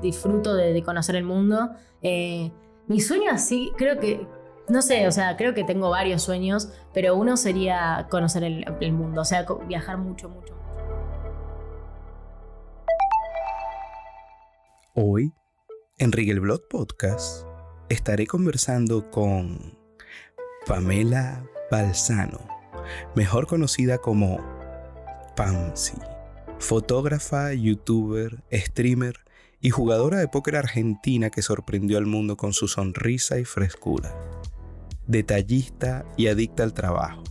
disfruto 0.00 0.54
de, 0.54 0.82
conocer 0.82 1.16
el 1.16 1.24
mundo. 1.24 1.70
Eh, 2.02 2.50
mi 2.86 3.00
sueño 3.00 3.30
así, 3.30 3.72
creo 3.76 3.98
que, 3.98 4.26
no 4.68 4.82
sé, 4.82 5.06
o 5.06 5.12
sea, 5.12 5.36
creo 5.36 5.54
que 5.54 5.64
tengo 5.64 5.90
varios 5.90 6.22
sueños, 6.22 6.70
pero 6.92 7.16
uno 7.16 7.36
sería 7.36 8.06
conocer 8.10 8.44
el, 8.44 8.92
mundo, 8.92 9.22
o 9.22 9.24
sea, 9.24 9.46
viajar 9.66 9.98
mucho, 9.98 10.28
mucho. 10.28 10.54
Hoy, 14.94 15.32
en 15.98 16.10
Blog 16.10 16.68
Podcast, 16.68 17.46
estaré 17.88 18.26
conversando 18.26 19.10
con 19.10 19.76
Pamela 20.66 21.44
Balsano, 21.70 22.40
mejor 23.14 23.46
conocida 23.46 23.98
como 23.98 24.40
Pamsi, 25.36 25.98
fotógrafa, 26.58 27.52
youtuber, 27.52 28.42
streamer 28.52 29.25
y 29.66 29.70
jugadora 29.70 30.18
de 30.18 30.28
póker 30.28 30.54
argentina 30.54 31.28
que 31.28 31.42
sorprendió 31.42 31.98
al 31.98 32.06
mundo 32.06 32.36
con 32.36 32.52
su 32.52 32.68
sonrisa 32.68 33.40
y 33.40 33.44
frescura. 33.44 34.14
Detallista 35.08 36.04
y 36.16 36.28
adicta 36.28 36.62
al 36.62 36.72
trabajo. 36.72 37.24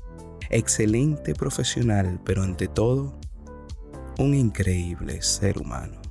Excelente 0.49 1.34
profesional, 1.34 2.20
pero 2.25 2.44
ante 2.44 2.67
todo, 2.67 3.17
un 4.20 4.34
increíble 4.34 5.21
ser 5.21 5.59
humano. 5.59 6.02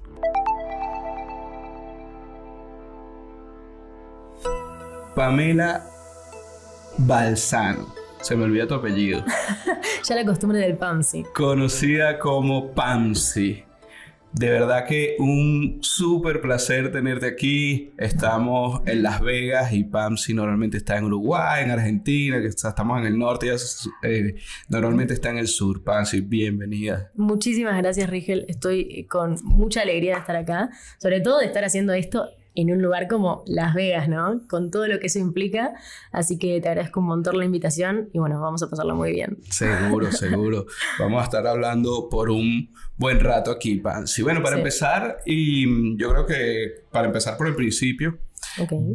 Pamela 5.15 5.85
Balsano. 6.97 7.95
Se 8.23 8.35
me 8.35 8.45
olvida 8.45 8.67
tu 8.67 8.73
apellido. 8.73 9.23
ya 10.09 10.15
la 10.15 10.25
costumbre 10.25 10.59
del 10.61 10.79
Pamsi. 10.79 11.23
Conocida 11.35 12.19
como 12.19 12.73
Pamsi. 12.73 13.63
De 14.35 14.51
verdad 14.51 14.85
que 14.85 15.15
un 15.21 15.79
súper 15.81 16.41
placer 16.41 16.91
tenerte 16.91 17.27
aquí. 17.27 17.93
Estamos 17.97 18.83
en 18.85 19.05
Las 19.05 19.21
Vegas 19.21 19.73
y 19.73 19.85
Pamsi 19.85 20.35
normalmente 20.35 20.77
está 20.77 20.99
en 20.99 21.05
Uruguay, 21.05 21.63
en 21.63 21.71
Argentina, 21.71 22.41
que 22.41 22.49
estamos 22.49 22.99
en 22.99 23.07
el 23.07 23.17
norte, 23.17 23.47
y 23.47 24.07
eh, 24.07 24.35
normalmente 24.69 25.15
está 25.15 25.31
en 25.31 25.39
el 25.39 25.47
sur. 25.47 25.85
Pamsi, 25.85 26.21
bienvenida. 26.21 27.13
Muchísimas 27.15 27.79
gracias, 27.79 28.11
Rigel. 28.11 28.45
Estoy 28.49 29.07
con 29.09 29.37
mucha 29.45 29.83
alegría 29.83 30.15
de 30.15 30.21
estar 30.21 30.35
acá, 30.35 30.69
sobre 30.99 31.21
todo 31.21 31.39
de 31.39 31.47
estar 31.47 31.65
haciendo 31.65 31.93
esto 31.93 32.29
en 32.55 32.71
un 32.71 32.81
lugar 32.81 33.09
como 33.09 33.43
Las 33.47 33.75
Vegas, 33.75 34.09
¿no? 34.09 34.41
Con 34.49 34.71
todo 34.71 34.87
lo 34.87 35.01
que 35.01 35.09
eso 35.09 35.19
implica. 35.19 35.75
Así 36.13 36.39
que 36.39 36.61
te 36.61 36.69
agradezco 36.69 37.01
un 37.01 37.07
montón 37.07 37.39
la 37.39 37.45
invitación 37.45 38.11
y 38.13 38.19
bueno, 38.19 38.41
vamos 38.41 38.63
a 38.63 38.71
pasarlo 38.71 38.95
muy 38.95 39.13
bien. 39.13 39.39
Seguro, 39.51 40.13
seguro. 40.13 40.67
vamos 40.99 41.21
a 41.21 41.25
estar 41.25 41.47
hablando 41.47 42.09
por 42.09 42.31
un 42.31 42.71
buen 42.97 43.21
rato 43.21 43.51
aquí, 43.51 43.83
Sí, 44.07 44.23
bueno, 44.23 44.43
para 44.43 44.57
empezar, 44.57 45.19
y 45.27 45.97
yo 45.99 46.11
creo 46.11 46.27
que 46.27 46.85
para 46.91 47.07
empezar 47.07 47.37
por 47.37 47.49
el 47.49 47.55
principio, 47.55 48.19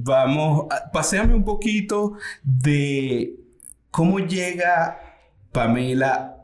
vamos, 0.04 0.68
a, 0.70 0.90
paséame 0.92 1.34
un 1.34 1.44
poquito 1.44 2.14
de 2.44 3.36
cómo 3.92 4.20
llega 4.20 5.00
Pamela 5.52 6.38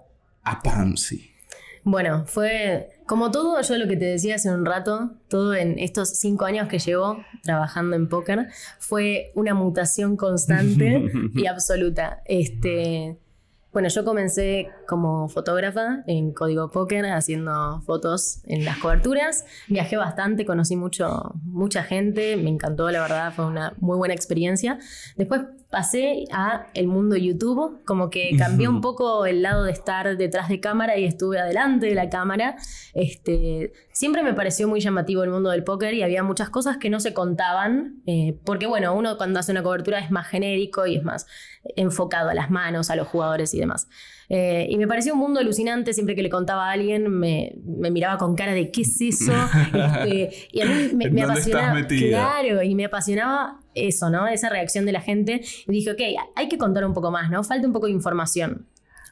a 0.44 0.62
Pansy. 0.62 1.32
Bueno, 1.84 2.26
fue 2.26 2.95
como 3.06 3.32
todo, 3.32 3.62
yo 3.62 3.78
lo 3.78 3.88
que 3.88 3.98
te 3.98 4.06
decía 4.06 4.36
hace 4.36 4.52
un 4.52 4.66
rato, 4.66 5.12
todo 5.28 5.54
en 5.54 5.78
estos 5.80 6.10
cinco 6.10 6.46
años 6.46 6.68
que 6.68 6.80
llevo 6.80 7.24
trabajando 7.44 7.96
en 7.96 8.10
póker, 8.10 8.48
fue 8.80 9.32
una 9.36 9.54
mutación 9.54 10.18
constante 10.18 11.12
y 11.34 11.46
absoluta. 11.46 12.22
Este, 12.26 13.18
bueno, 13.76 13.90
yo 13.90 14.06
comencé 14.06 14.70
como 14.88 15.28
fotógrafa 15.28 16.02
en 16.08 16.32
Código 16.32 16.72
Póker, 16.72 17.08
haciendo 17.08 17.82
fotos 17.86 18.40
en 18.46 18.64
las 18.64 18.78
coberturas. 18.78 19.44
Viajé 19.68 19.98
bastante, 19.98 20.46
conocí 20.46 20.78
mucho, 20.78 21.34
mucha 21.44 21.84
gente, 21.84 22.38
me 22.38 22.50
encantó, 22.50 22.90
la 22.90 23.02
verdad, 23.02 23.34
fue 23.36 23.46
una 23.46 23.74
muy 23.82 23.98
buena 23.98 24.14
experiencia. 24.14 24.80
Después 25.18 25.42
pasé 25.70 26.24
a 26.32 26.68
el 26.74 26.88
mundo 26.88 27.18
YouTube, 27.18 27.84
como 27.84 28.10
que 28.10 28.38
cambié 28.38 28.70
un 28.70 28.80
poco 28.80 29.26
el 29.26 29.42
lado 29.42 29.66
de 29.66 29.74
estar 29.74 30.16
detrás 30.16 30.48
de 30.48 30.62
cámara 30.62 30.98
y 30.98 31.04
estuve 31.04 31.38
adelante 31.38 31.88
de 31.88 31.96
la 31.96 32.10
cámara. 32.10 32.56
Este, 32.94 33.74
siempre 33.92 34.24
me 34.24 34.34
pareció 34.34 34.70
muy 34.70 34.80
llamativo 34.80 35.22
el 35.26 35.32
mundo 35.32 35.50
del 35.50 35.66
póker 35.66 35.94
y 35.94 36.02
había 36.02 36.24
muchas 36.24 36.50
cosas 36.50 36.78
que 36.78 36.90
no 36.90 37.02
se 37.02 37.14
contaban, 37.14 38.02
eh, 38.06 38.40
porque 38.46 38.68
bueno, 38.68 38.96
uno 38.96 39.18
cuando 39.18 39.42
hace 39.42 39.52
una 39.52 39.64
cobertura 39.64 40.00
es 40.00 40.12
más 40.12 40.28
genérico 40.28 40.88
y 40.88 40.96
es 40.96 41.04
más 41.04 41.28
enfocado 41.76 42.30
a 42.30 42.34
las 42.34 42.50
manos, 42.50 42.90
a 42.90 42.96
los 42.96 43.10
jugadores 43.10 43.54
y 43.54 43.60
demás. 43.60 43.65
Eh, 44.30 44.68
y 44.70 44.78
me 44.78 44.88
pareció 44.88 45.14
un 45.14 45.20
mundo 45.20 45.40
alucinante, 45.40 45.94
siempre 45.94 46.16
que 46.16 46.24
le 46.24 46.30
contaba 46.30 46.70
a 46.70 46.72
alguien 46.72 47.10
me, 47.10 47.56
miraba 47.64 48.18
con 48.18 48.36
cara 48.36 48.54
de 48.54 48.72
¿qué 48.72 48.82
es 48.82 49.00
eso? 49.02 49.34
Este, 49.76 50.32
y 50.52 50.62
a 50.62 50.66
mí 50.66 50.92
me, 50.94 51.24
apasionaba. 51.24 51.86
Claro, 51.88 52.64
y 52.64 52.76
me 52.76 52.86
apasionaba 52.86 53.60
eso, 53.74 54.10
¿no? 54.10 54.28
Esa 54.28 54.50
reacción 54.50 54.86
de 54.86 54.92
la 54.92 55.02
gente. 55.02 55.42
Y 55.68 55.72
dije, 55.72 55.92
ok, 55.92 56.00
hay 56.36 56.48
que 56.48 56.58
contar 56.58 56.86
un 56.86 56.94
poco 56.94 57.12
más, 57.12 57.30
¿no? 57.30 57.44
Falta 57.44 57.68
un 57.68 57.74
poco 57.74 57.88
de 57.88 57.94
información 57.94 58.68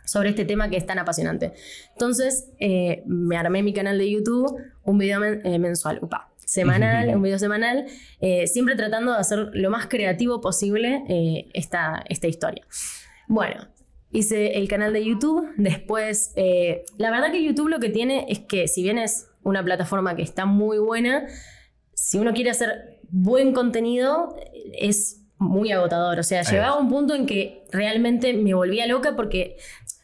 sobre 0.05 0.29
este 0.29 0.45
tema 0.45 0.69
que 0.69 0.77
es 0.77 0.85
tan 0.85 0.99
apasionante. 0.99 1.53
Entonces, 1.91 2.49
eh, 2.59 3.03
me 3.05 3.37
armé 3.37 3.63
mi 3.63 3.73
canal 3.73 3.97
de 3.97 4.09
YouTube, 4.09 4.55
un 4.83 4.97
video 4.97 5.23
eh, 5.23 5.59
mensual, 5.59 5.99
upa, 6.01 6.31
semanal, 6.37 7.09
un 7.15 7.21
video 7.21 7.39
semanal, 7.39 7.85
siempre 8.45 8.75
tratando 8.75 9.13
de 9.13 9.19
hacer 9.19 9.49
lo 9.53 9.69
más 9.69 9.87
creativo 9.87 10.41
posible 10.41 11.03
esta, 11.53 12.03
esta 12.09 12.27
historia. 12.27 12.65
Bueno, 13.27 13.67
hice 14.13 14.57
el 14.57 14.67
canal 14.67 14.93
de 14.93 15.03
YouTube, 15.03 15.49
después, 15.57 16.31
eh, 16.35 16.85
la 16.97 17.11
verdad 17.11 17.31
que 17.31 17.43
YouTube 17.43 17.67
lo 17.67 17.79
que 17.79 17.89
tiene 17.89 18.25
es 18.29 18.39
que 18.39 18.67
si 18.67 18.83
bien 18.83 18.97
es 18.97 19.27
una 19.43 19.63
plataforma 19.63 20.15
que 20.15 20.21
está 20.21 20.45
muy 20.45 20.77
buena, 20.77 21.25
si 21.93 22.19
uno 22.19 22.33
quiere 22.33 22.51
hacer 22.51 22.99
buen 23.09 23.53
contenido, 23.53 24.35
es 24.73 25.23
muy 25.37 25.71
agotador. 25.71 26.19
O 26.19 26.23
sea, 26.23 26.43
llegaba 26.43 26.75
a 26.75 26.79
un 26.79 26.89
punto 26.89 27.15
en 27.15 27.25
que 27.25 27.63
realmente 27.71 28.33
me 28.33 28.53
volvía 28.53 28.87
loca 28.87 29.15
porque 29.15 29.57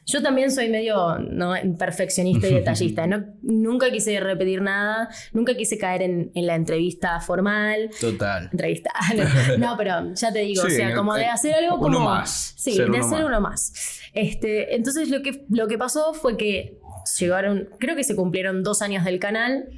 yo 0.10 0.22
también 0.22 0.52
soy 0.52 0.70
medio 0.70 1.18
¿no? 1.20 1.54
perfeccionista 1.78 2.48
y 2.48 2.54
detallista. 2.56 3.08
No, 3.08 3.26
nunca 3.42 3.92
quise 3.92 4.20
repetir 4.20 4.62
nada, 4.62 5.10
nunca 5.34 5.56
quise 5.56 5.78
caer 5.78 6.02
en, 6.02 6.32
la 6.34 6.56
entrevista 6.56 7.20
formal. 7.20 7.90
Total. 8.00 8.50
Entrevista. 8.52 8.92
No, 9.58 9.76
pero 9.78 10.14
ya 10.14 10.32
te 10.32 10.40
digo, 10.40 10.64
o 10.64 10.70
sea, 10.70 10.96
como 10.96 11.14
de 11.16 11.26
hacer 11.26 11.54
algo 11.54 11.78
como. 11.78 11.88
Uno 11.88 12.00
más. 12.02 12.54
Sí, 12.58 12.78
de 12.78 12.98
hacer 12.98 13.24
uno 13.26 13.42
más. 13.42 14.02
Este, 14.14 14.76
entonces 14.76 15.10
lo 15.10 15.22
que, 15.22 15.46
lo 15.50 15.68
que 15.68 15.78
pasó 15.78 16.14
fue 16.14 16.38
que 16.38 16.80
llegaron, 17.20 17.70
creo 17.80 17.96
que 17.96 18.04
se 18.04 18.16
cumplieron 18.16 18.64
dos 18.64 18.82
años 18.82 19.04
del 19.06 19.20
canal. 19.20 19.70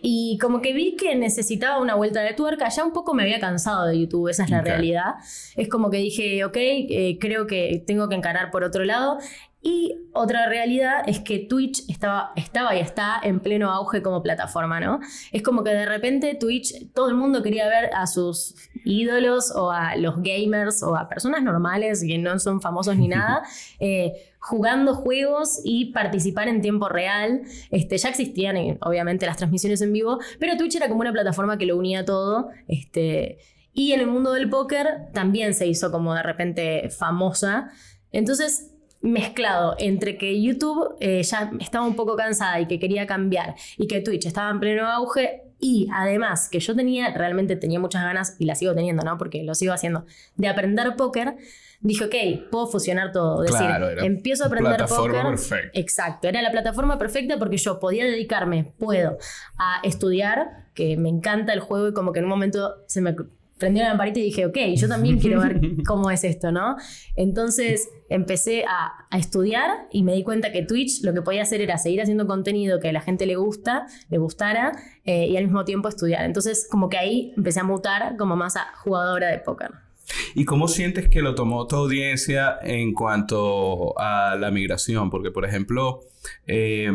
Y 0.00 0.38
como 0.40 0.60
que 0.60 0.72
vi 0.72 0.96
que 0.96 1.14
necesitaba 1.14 1.80
una 1.80 1.94
vuelta 1.94 2.20
de 2.22 2.34
tuerca, 2.34 2.68
ya 2.68 2.84
un 2.84 2.92
poco 2.92 3.14
me 3.14 3.22
había 3.22 3.40
cansado 3.40 3.86
de 3.86 3.98
YouTube, 3.98 4.28
esa 4.28 4.44
es 4.44 4.50
la 4.50 4.60
realidad. 4.60 5.14
Es 5.56 5.68
como 5.68 5.90
que 5.90 5.98
dije, 5.98 6.44
ok, 6.44 6.56
eh, 6.56 7.18
creo 7.20 7.46
que 7.46 7.82
tengo 7.86 8.08
que 8.08 8.14
encarar 8.14 8.50
por 8.50 8.64
otro 8.64 8.84
lado. 8.84 9.18
Y 9.64 9.96
otra 10.12 10.48
realidad 10.48 11.04
es 11.06 11.20
que 11.20 11.38
Twitch 11.38 11.88
estaba, 11.88 12.32
estaba 12.34 12.74
y 12.74 12.80
está 12.80 13.20
en 13.22 13.38
pleno 13.38 13.70
auge 13.70 14.02
como 14.02 14.20
plataforma, 14.20 14.80
¿no? 14.80 14.98
Es 15.30 15.42
como 15.42 15.62
que 15.62 15.70
de 15.70 15.86
repente 15.86 16.34
Twitch, 16.34 16.90
todo 16.92 17.08
el 17.08 17.14
mundo 17.14 17.44
quería 17.44 17.68
ver 17.68 17.90
a 17.94 18.08
sus 18.08 18.56
ídolos 18.84 19.52
o 19.54 19.70
a 19.70 19.96
los 19.96 20.22
gamers 20.22 20.82
o 20.82 20.96
a 20.96 21.08
personas 21.08 21.42
normales 21.42 22.04
que 22.06 22.18
no 22.18 22.38
son 22.38 22.60
famosos 22.60 22.96
ni 22.96 23.08
nada, 23.08 23.42
eh, 23.80 24.12
jugando 24.38 24.94
juegos 24.94 25.60
y 25.64 25.92
participar 25.92 26.48
en 26.48 26.60
tiempo 26.60 26.88
real. 26.88 27.42
Este, 27.70 27.98
ya 27.98 28.08
existían 28.08 28.56
eh, 28.56 28.78
obviamente 28.80 29.26
las 29.26 29.36
transmisiones 29.36 29.80
en 29.82 29.92
vivo, 29.92 30.18
pero 30.38 30.56
Twitch 30.56 30.76
era 30.76 30.88
como 30.88 31.00
una 31.00 31.12
plataforma 31.12 31.58
que 31.58 31.66
lo 31.66 31.76
unía 31.76 32.04
todo. 32.04 32.50
Este, 32.68 33.38
y 33.72 33.92
en 33.92 34.00
el 34.00 34.06
mundo 34.06 34.32
del 34.32 34.50
póker 34.50 35.08
también 35.12 35.54
se 35.54 35.66
hizo 35.66 35.90
como 35.90 36.14
de 36.14 36.22
repente 36.22 36.90
famosa. 36.90 37.70
Entonces 38.10 38.72
mezclado 39.02 39.74
entre 39.78 40.16
que 40.16 40.40
YouTube 40.40 40.96
eh, 41.00 41.22
ya 41.24 41.50
estaba 41.60 41.84
un 41.84 41.96
poco 41.96 42.16
cansada 42.16 42.60
y 42.60 42.66
que 42.66 42.78
quería 42.78 43.06
cambiar 43.06 43.56
y 43.76 43.88
que 43.88 44.00
Twitch 44.00 44.26
estaba 44.26 44.50
en 44.50 44.60
pleno 44.60 44.86
auge 44.86 45.42
y 45.64 45.88
además 45.94 46.48
que 46.48 46.58
yo 46.58 46.74
tenía, 46.74 47.14
realmente 47.14 47.54
tenía 47.54 47.78
muchas 47.78 48.02
ganas 48.02 48.34
y 48.40 48.46
la 48.46 48.56
sigo 48.56 48.74
teniendo, 48.74 49.04
¿no? 49.04 49.16
Porque 49.16 49.44
lo 49.44 49.54
sigo 49.54 49.72
haciendo, 49.72 50.04
de 50.34 50.48
aprender 50.48 50.96
póker, 50.96 51.36
dije, 51.80 52.04
ok, 52.04 52.50
puedo 52.50 52.66
fusionar 52.66 53.12
todo. 53.12 53.44
Es 53.44 53.52
decir, 53.52 53.68
empiezo 54.02 54.42
a 54.42 54.48
aprender 54.48 54.74
plataforma 54.74 55.22
Perfecta. 55.22 55.70
Exacto, 55.78 56.26
era 56.26 56.42
la 56.42 56.50
plataforma 56.50 56.98
perfecta 56.98 57.38
porque 57.38 57.58
yo 57.58 57.78
podía 57.78 58.04
dedicarme, 58.04 58.74
puedo, 58.76 59.18
a 59.56 59.80
estudiar, 59.84 60.66
que 60.74 60.96
me 60.96 61.08
encanta 61.08 61.52
el 61.52 61.60
juego 61.60 61.88
y 61.88 61.92
como 61.92 62.12
que 62.12 62.18
en 62.18 62.24
un 62.24 62.30
momento 62.30 62.82
se 62.88 63.00
me 63.00 63.14
prendió 63.62 63.84
la 63.84 63.90
lamparita 63.90 64.18
y 64.18 64.24
dije, 64.24 64.44
ok, 64.44 64.58
yo 64.74 64.88
también 64.88 65.20
quiero 65.20 65.40
ver 65.40 65.60
cómo 65.86 66.10
es 66.10 66.24
esto, 66.24 66.50
¿no? 66.50 66.74
Entonces 67.14 67.88
empecé 68.08 68.64
a, 68.64 69.06
estudiar 69.16 69.86
y 69.92 70.02
me 70.02 70.14
di 70.14 70.24
cuenta 70.24 70.50
que 70.50 70.62
Twitch 70.62 71.04
lo 71.04 71.14
que 71.14 71.22
podía 71.22 71.42
hacer 71.42 71.60
era 71.60 71.78
seguir 71.78 72.00
haciendo 72.02 72.26
contenido 72.26 72.80
que 72.80 72.88
a 72.88 72.92
la 72.92 73.02
gente 73.02 73.24
le 73.24 73.36
gusta, 73.36 73.86
le 74.10 74.18
gustara, 74.18 74.72
eh, 75.04 75.28
y 75.28 75.36
al 75.36 75.44
mismo 75.44 75.64
tiempo 75.64 75.88
estudiar. 75.88 76.24
Entonces 76.24 76.66
como 76.68 76.88
que 76.88 76.98
ahí 76.98 77.32
empecé 77.36 77.60
a 77.60 77.64
mutar 77.64 78.16
como 78.16 78.34
más 78.34 78.56
a 78.56 78.66
jugadora 78.82 79.28
de 79.28 79.38
póker. 79.38 79.70
¿Y 80.34 80.44
cómo 80.44 80.66
sientes 80.66 81.08
que 81.08 81.22
lo 81.22 81.36
tomó 81.36 81.68
tu 81.68 81.76
audiencia 81.76 82.58
en 82.62 82.94
cuanto 82.94 83.96
a 83.96 84.34
la 84.36 84.50
migración? 84.50 85.08
Porque, 85.08 85.30
por 85.30 85.44
ejemplo, 85.44 86.00
eh, 86.46 86.90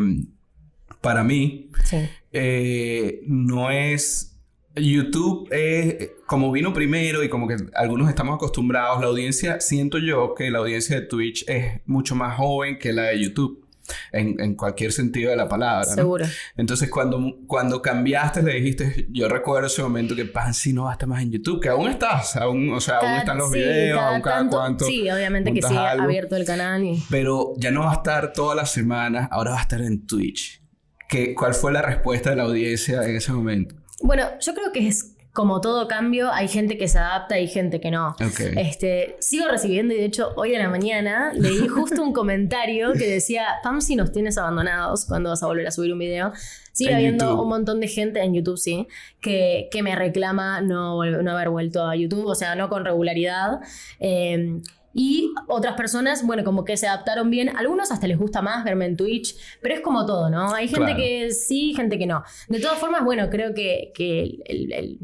para 1.00 1.24
mí, 1.24 1.70
Sí. 1.86 1.98
eh, 2.34 3.22
no 3.26 3.72
es... 3.72 4.37
YouTube 4.80 5.48
es 5.52 6.12
como 6.26 6.52
vino 6.52 6.74
primero 6.74 7.24
y 7.24 7.30
como 7.30 7.48
que 7.48 7.56
algunos 7.76 8.10
estamos 8.10 8.36
acostumbrados, 8.36 9.00
la 9.02 9.08
audiencia, 9.08 9.60
siento 9.60 9.98
yo 9.98 10.34
que 10.36 10.50
la 10.52 10.60
audiencia 10.60 11.00
de 11.00 11.06
Twitch 11.06 11.46
es 11.48 11.82
mucho 11.86 12.16
más 12.16 12.38
joven 12.38 12.78
que 12.80 12.94
la 12.94 13.04
de 13.04 13.22
YouTube, 13.24 13.64
en, 14.12 14.38
en 14.42 14.56
cualquier 14.56 14.92
sentido 14.92 15.30
de 15.32 15.38
la 15.38 15.48
palabra. 15.48 15.88
¿no? 15.92 15.96
Seguro. 15.96 16.26
Entonces, 16.58 16.90
cuando, 16.90 17.38
cuando 17.48 17.82
cambiaste, 17.82 18.44
le 18.44 18.56
dijiste, 18.56 19.08
yo 19.12 19.30
recuerdo 19.30 19.68
ese 19.68 19.82
momento 19.82 20.14
que 20.14 20.26
Pansy 20.26 20.74
no 20.74 20.84
va 20.84 20.90
a 20.90 20.94
estar 20.94 21.08
más 21.08 21.22
en 21.22 21.32
YouTube, 21.32 21.62
que 21.62 21.70
aún 21.70 21.88
estás, 21.90 22.36
aún, 22.36 22.70
o 22.74 22.82
sea, 22.82 22.98
aún 22.98 23.12
están 23.20 23.38
los 23.38 23.50
sí, 23.50 23.60
videos, 23.60 23.98
cada 23.98 24.10
aún 24.12 24.22
cada 24.22 24.38
tanto- 24.40 24.58
cuanto. 24.58 24.86
Sí, 24.86 25.10
obviamente 25.10 25.54
que 25.54 25.66
algo. 25.66 26.04
abierto 26.04 26.36
el 26.36 26.44
canal 26.46 26.84
y. 26.84 27.02
Pero 27.10 27.54
ya 27.58 27.72
no 27.72 27.82
va 27.86 27.92
a 27.92 27.96
estar 27.96 28.34
todas 28.34 28.58
las 28.58 28.72
semanas, 28.72 29.30
ahora 29.32 29.52
va 29.52 29.60
a 29.60 29.62
estar 29.62 29.82
en 29.82 30.06
Twitch. 30.06 30.62
¿Qué, 31.08 31.34
¿Cuál 31.34 31.54
fue 31.54 31.72
la 31.72 31.82
respuesta 31.82 32.32
de 32.32 32.36
la 32.36 32.44
audiencia 32.44 33.02
en 33.08 33.16
ese 33.16 33.32
momento? 33.32 33.76
Bueno, 34.02 34.26
yo 34.40 34.54
creo 34.54 34.72
que 34.72 34.88
es 34.88 35.14
como 35.38 35.62
todo 35.62 35.88
cambio, 35.88 36.32
hay 36.32 36.48
gente 36.48 36.80
que 36.80 36.88
se 36.88 36.98
adapta 36.98 37.40
y 37.40 37.48
gente 37.48 37.80
que 37.80 37.92
no. 37.92 38.10
Ok. 38.10 38.40
Este, 38.58 39.18
sigo 39.20 39.48
recibiendo 39.48 39.94
y 39.94 39.98
de 39.98 40.06
hecho 40.06 40.34
hoy 40.36 40.56
a 40.56 40.60
la 40.60 40.68
mañana 40.68 41.32
leí 41.36 41.68
justo 41.68 42.02
un 42.02 42.12
comentario 42.12 42.94
que 42.94 43.08
decía, 43.08 43.46
Pam, 43.62 43.80
si 43.80 43.96
nos 43.96 44.12
tienes 44.12 44.40
abandonados, 44.40 45.06
cuando 45.06 45.30
vas 45.30 45.44
a 45.44 45.46
volver 45.46 45.68
a 45.68 45.72
subir 45.72 45.94
un 45.94 46.00
video? 46.00 46.34
Sigue 46.72 46.90
En 46.90 46.96
habiendo 46.96 47.26
YouTube. 47.26 47.42
un 47.42 47.50
montón 47.50 47.80
de 47.80 47.88
gente 47.88 48.20
en 48.22 48.34
YouTube, 48.34 48.58
sí, 48.58 48.88
que, 49.22 49.68
que 49.72 49.84
me 49.84 49.96
reclama 49.96 50.62
no, 50.62 51.04
no 51.06 51.32
haber 51.32 51.50
vuelto 51.50 51.86
a 51.86 51.96
YouTube, 51.96 52.26
o 52.26 52.34
sea, 52.36 52.56
no 52.56 52.68
con 52.68 52.84
regularidad. 52.84 53.60
Eh, 54.00 54.60
y 55.00 55.32
otras 55.48 55.76
personas, 55.76 56.26
bueno, 56.26 56.44
como 56.44 56.66
que 56.66 56.76
se 56.76 56.88
adaptaron 56.88 57.30
bien. 57.30 57.56
Algunos 57.56 57.92
hasta 57.92 58.08
les 58.08 58.18
gusta 58.18 58.42
más 58.42 58.64
verme 58.66 58.86
en 58.88 58.98
Twitch, 58.98 59.36
pero 59.62 59.76
es 59.76 59.82
como 59.82 60.08
todo, 60.08 60.30
¿no? 60.32 60.54
Hay 60.56 60.68
gente 60.68 60.86
Claro. 60.86 60.98
que 60.98 61.32
sí, 61.32 61.76
gente 61.76 62.00
que 62.00 62.08
no. 62.08 62.24
De 62.50 62.60
todas 62.60 62.80
formas, 62.80 63.04
bueno, 63.06 63.30
creo 63.30 63.54
que, 63.54 63.92
que 63.94 64.22
el- 64.24 64.42
el- 64.48 64.74
el 64.74 65.00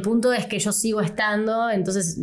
punto 0.00 0.32
es 0.32 0.46
que 0.46 0.58
yo 0.60 0.70
sigo 0.70 1.00
estando, 1.00 1.68
entonces 1.68 2.18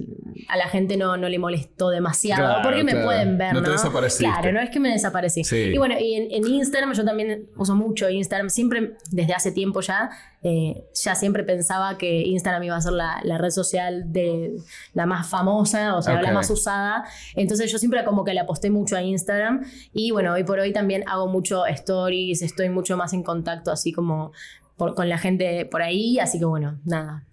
a 0.48 0.56
la 0.56 0.70
gente 0.70 0.96
no, 0.96 1.18
no 1.18 1.28
le 1.28 1.38
molestó 1.40 1.90
demasiado, 1.90 2.44
Claro, 2.46 2.62
porque 2.64 2.84
me 2.86 2.96
pueden 3.04 3.38
ver, 3.38 3.54
No 3.54 3.62
te 3.62 3.70
desapareciste. 3.72 4.24
Claro, 4.24 4.54
no 4.54 4.62
es 4.62 4.70
que 4.70 4.80
me 4.80 4.90
desaparecí. 4.90 5.44
Sí. 5.44 5.58
Y 5.74 5.78
bueno, 5.78 5.96
y 6.00 6.14
en, 6.16 6.32
en 6.32 6.48
Instagram 6.48 6.94
yo 6.94 7.04
también 7.04 7.48
uso 7.58 7.76
mucho 7.76 8.10
Instagram, 8.10 8.50
siempre 8.50 8.94
desde 9.12 9.34
hace 9.34 9.52
tiempo 9.52 9.82
ya, 9.82 10.10
eh, 10.42 10.86
ya 10.94 11.16
siempre 11.16 11.44
pensaba 11.44 11.98
que 11.98 12.22
Instagram 12.22 12.64
iba 12.64 12.78
a 12.78 12.82
ser 12.82 12.94
la, 12.94 13.20
la 13.24 13.38
red 13.38 13.50
social 13.50 14.12
de 14.12 14.56
la 14.94 15.06
más 15.06 15.28
famosa, 15.28 15.98
o 15.98 16.02
sea, 16.02 16.22
la 16.22 16.32
más 16.32 16.50
usada. 16.50 17.04
Entonces 17.36 17.70
yo 17.70 17.78
siempre 17.78 18.04
como 18.06 18.24
que 18.24 18.34
le 18.34 18.40
aposté 18.40 18.70
mucho 18.70 18.96
a 18.96 19.04
Instagram 19.04 19.66
y 19.94 20.12
bueno, 20.12 20.34
hoy 20.34 20.46
por 20.46 20.60
hoy 20.60 20.72
también 20.72 21.04
hago 21.08 21.28
mucho 21.28 21.66
stories, 21.66 22.42
estoy 22.42 22.70
mucho 22.70 22.96
más 22.96 23.12
en 23.14 23.22
contacto 23.24 23.70
así 23.70 23.92
como 23.92 24.32
por- 24.78 24.96
con 24.96 25.10
la 25.10 25.18
gente 25.18 25.66
por 25.66 25.82
ahí, 25.82 26.20
así 26.20 26.40
que 26.40 26.46
bueno, 26.46 26.80
nada. 26.86 27.26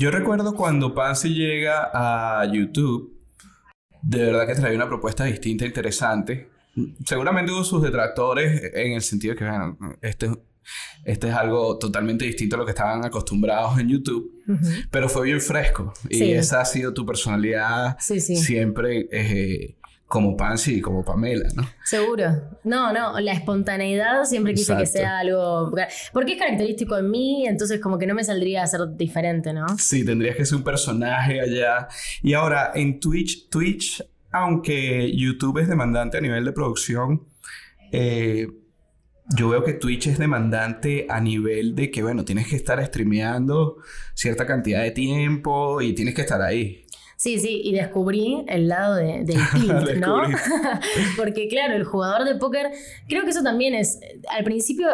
Yo 0.00 0.10
recuerdo 0.10 0.54
cuando 0.54 0.94
Pansy 0.94 1.34
llega 1.34 1.90
a 1.92 2.42
YouTube, 2.50 3.20
de 4.00 4.24
verdad 4.24 4.46
que 4.46 4.54
traía 4.54 4.74
una 4.74 4.88
propuesta 4.88 5.24
distinta, 5.24 5.66
interesante. 5.66 6.48
Seguramente 7.04 7.52
hubo 7.52 7.62
sus 7.64 7.82
detractores 7.82 8.62
en 8.72 8.92
el 8.94 9.02
sentido 9.02 9.34
de 9.34 9.38
que, 9.38 9.44
bueno, 9.44 9.76
este, 10.00 10.30
este 11.04 11.28
es 11.28 11.34
algo 11.34 11.76
totalmente 11.76 12.24
distinto 12.24 12.56
a 12.56 12.60
lo 12.60 12.64
que 12.64 12.70
estaban 12.70 13.04
acostumbrados 13.04 13.78
en 13.78 13.90
YouTube, 13.90 14.42
pero 14.90 15.06
fue 15.10 15.26
bien 15.26 15.40
fresco. 15.42 15.92
Y 16.08 16.14
Sí. 16.16 16.32
esa 16.32 16.62
ha 16.62 16.64
sido 16.64 16.94
tu 16.94 17.04
personalidad 17.04 17.98
Sí, 18.00 18.20
sí. 18.20 18.36
siempre 18.36 19.06
eh, 19.12 19.76
como 20.10 20.36
Pansy 20.36 20.78
y 20.78 20.80
como 20.80 21.04
Pamela, 21.04 21.48
¿no? 21.54 21.62
Seguro. 21.84 22.58
No, 22.64 22.92
no, 22.92 23.20
la 23.20 23.32
espontaneidad 23.32 24.24
siempre 24.24 24.54
quise 24.54 24.76
que 24.76 24.84
sea 24.84 25.20
algo. 25.20 25.70
Porque 26.12 26.32
es 26.32 26.38
característico 26.38 26.98
en 26.98 27.12
mí, 27.12 27.46
entonces 27.46 27.80
como 27.80 27.96
que 27.96 28.08
no 28.08 28.16
me 28.16 28.24
saldría 28.24 28.64
a 28.64 28.66
ser 28.66 28.80
diferente, 28.96 29.52
¿no? 29.52 29.68
Sí, 29.78 30.04
tendrías 30.04 30.34
que 30.34 30.44
ser 30.44 30.58
un 30.58 30.64
personaje 30.64 31.40
allá. 31.40 31.86
Y 32.24 32.34
ahora, 32.34 32.72
en 32.74 32.98
Twitch, 32.98 33.48
Twitch, 33.50 34.04
aunque 34.32 35.16
YouTube 35.16 35.58
es 35.58 35.68
demandante 35.68 36.18
a 36.18 36.20
nivel 36.20 36.44
de 36.44 36.50
producción, 36.50 37.28
eh, 37.92 38.48
yo 39.36 39.50
veo 39.50 39.62
que 39.62 39.74
Twitch 39.74 40.08
es 40.08 40.18
demandante 40.18 41.06
a 41.08 41.20
nivel 41.20 41.76
de 41.76 41.92
que, 41.92 42.02
bueno, 42.02 42.24
tienes 42.24 42.48
que 42.48 42.56
estar 42.56 42.84
streameando 42.84 43.76
cierta 44.14 44.44
cantidad 44.44 44.82
de 44.82 44.90
tiempo 44.90 45.80
y 45.80 45.94
tienes 45.94 46.16
que 46.16 46.22
estar 46.22 46.42
ahí. 46.42 46.79
Sí, 47.20 47.38
sí, 47.38 47.60
y 47.62 47.72
descubrí 47.72 48.46
el 48.48 48.68
lado 48.68 48.94
de- 48.94 49.24
del 49.24 49.38
tilt, 49.52 49.96
¿no? 49.98 50.22
Porque 51.18 51.48
claro, 51.48 51.74
el 51.74 51.84
jugador 51.84 52.24
de 52.24 52.36
póker, 52.36 52.70
creo 53.08 53.24
que 53.24 53.30
eso 53.30 53.42
también 53.42 53.74
es, 53.74 54.00
al 54.30 54.42
principio 54.42 54.86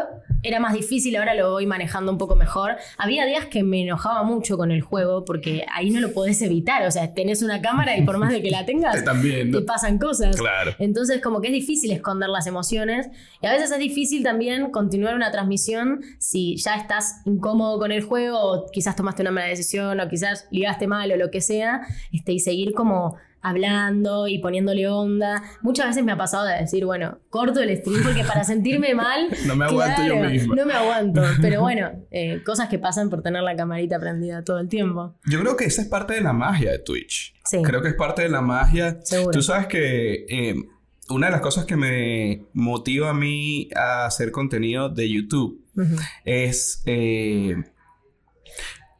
era 0.43 0.59
más 0.59 0.75
difícil, 0.75 1.15
ahora 1.17 1.35
lo 1.35 1.53
voy 1.53 1.67
manejando 1.67 2.11
un 2.11 2.19
poco 2.19 2.35
mejor. 2.35 2.77
Había 2.99 3.27
días 3.27 3.47
que 3.47 3.63
me 3.63 3.83
enojaba 3.83 4.25
mucho 4.25 4.57
con 4.57 4.73
el 4.73 4.81
juego 4.81 5.25
porque 5.25 5.67
ahí 5.73 5.91
no 5.91 6.01
lo 6.01 6.13
podés 6.13 6.43
evitar, 6.43 6.85
o 6.85 6.91
sea, 6.91 7.15
tenés 7.15 7.43
una 7.43 7.61
cámara 7.63 7.97
y 7.97 8.03
por 8.03 8.19
más 8.19 8.33
de 8.33 8.43
que 8.43 8.51
la 8.51 8.61
Te 8.67 8.73
tengas, 8.73 9.05
te 9.05 9.61
pasan 9.63 9.99
cosas. 9.99 10.35
Claro. 10.37 10.75
Entonces, 10.81 11.21
como 11.23 11.41
que 11.41 11.47
es 11.49 11.53
difícil 11.55 11.93
esconder 11.93 12.29
las 12.29 12.49
emociones 12.49 13.09
y 13.41 13.47
a 13.47 13.53
veces 13.53 13.71
es 13.71 13.79
difícil 13.79 14.25
también 14.25 14.73
continuar 14.73 15.15
una 15.15 15.31
transmisión 15.31 16.01
si 16.19 16.57
ya 16.57 16.75
estás 16.75 17.23
incómodo 17.25 17.79
con 17.79 17.93
el 17.93 18.03
juego 18.03 18.39
o 18.41 18.67
quizás 18.73 18.97
tomaste 18.97 19.23
una 19.23 19.31
mala 19.31 19.47
decisión 19.47 20.01
o 20.01 20.09
quizás 20.09 20.49
ligaste 20.51 20.89
mal 20.89 21.11
o 21.13 21.17
lo 21.17 21.31
que 21.31 21.41
sea, 21.41 21.83
este, 22.17 22.33
y 22.33 22.41
seguir 22.41 22.73
como 22.73 23.17
hablando 23.47 24.27
y 24.27 24.39
poniéndole 24.39 24.89
onda. 24.89 25.43
Muchas 25.63 25.87
veces 25.87 26.05
me 26.05 26.11
ha 26.11 26.17
pasado 26.17 26.47
de 26.47 26.55
decir, 26.55 26.85
bueno, 26.85 27.21
corto 27.31 27.61
el 27.61 27.77
stream 27.77 28.03
porque 28.03 28.25
para 28.25 28.43
sentirme 28.45 28.95
mal... 28.95 29.29
No 29.47 29.55
me 29.55 29.67
aguanto 29.67 30.05
yo 30.05 30.17
misma. 30.17 30.57
No 30.57 30.67
me 30.67 30.73
aguanto, 30.73 31.23
pero 31.41 31.61
bueno, 31.61 31.93
eh, 32.11 32.43
cosas 32.45 32.69
que 32.69 32.81
pasan 32.81 33.09
por 33.09 33.23
tener 33.23 33.43
la 33.43 33.55
camarita 33.55 34.01
prendida 34.01 34.43
todo 34.43 34.59
el 34.59 34.69
tiempo. 34.69 35.15
Yo 35.27 35.41
creo 35.41 35.57
que 35.57 35.65
esa 35.65 35.83
es 35.83 35.89
parte 35.89 36.15
de 36.15 36.23
la 36.23 36.33
magia 36.33 36.73
de 36.73 36.81
Twitch. 36.81 37.35
Sí. 37.45 37.63
Creo 37.63 37.83
que 37.83 37.89
es 37.89 37.95
parte 37.95 38.23
de 38.23 38.31
la 38.31 38.41
magia. 38.41 38.99
Seguro. 39.03 39.31
Tú 39.31 39.43
sabes 39.43 39.69
que 39.69 40.27
eh, 40.29 40.57
una 41.09 41.27
de 41.27 41.33
las 41.33 41.41
cosas 41.41 41.67
que 41.67 41.77
me 41.77 42.47
motiva 42.53 43.11
a 43.11 43.15
mí 43.15 43.69
a 43.77 44.07
hacer 44.07 44.33
contenido 44.33 44.89
de 44.89 45.09
YouTube 45.09 45.65
es 46.25 46.83
eh, 46.87 47.55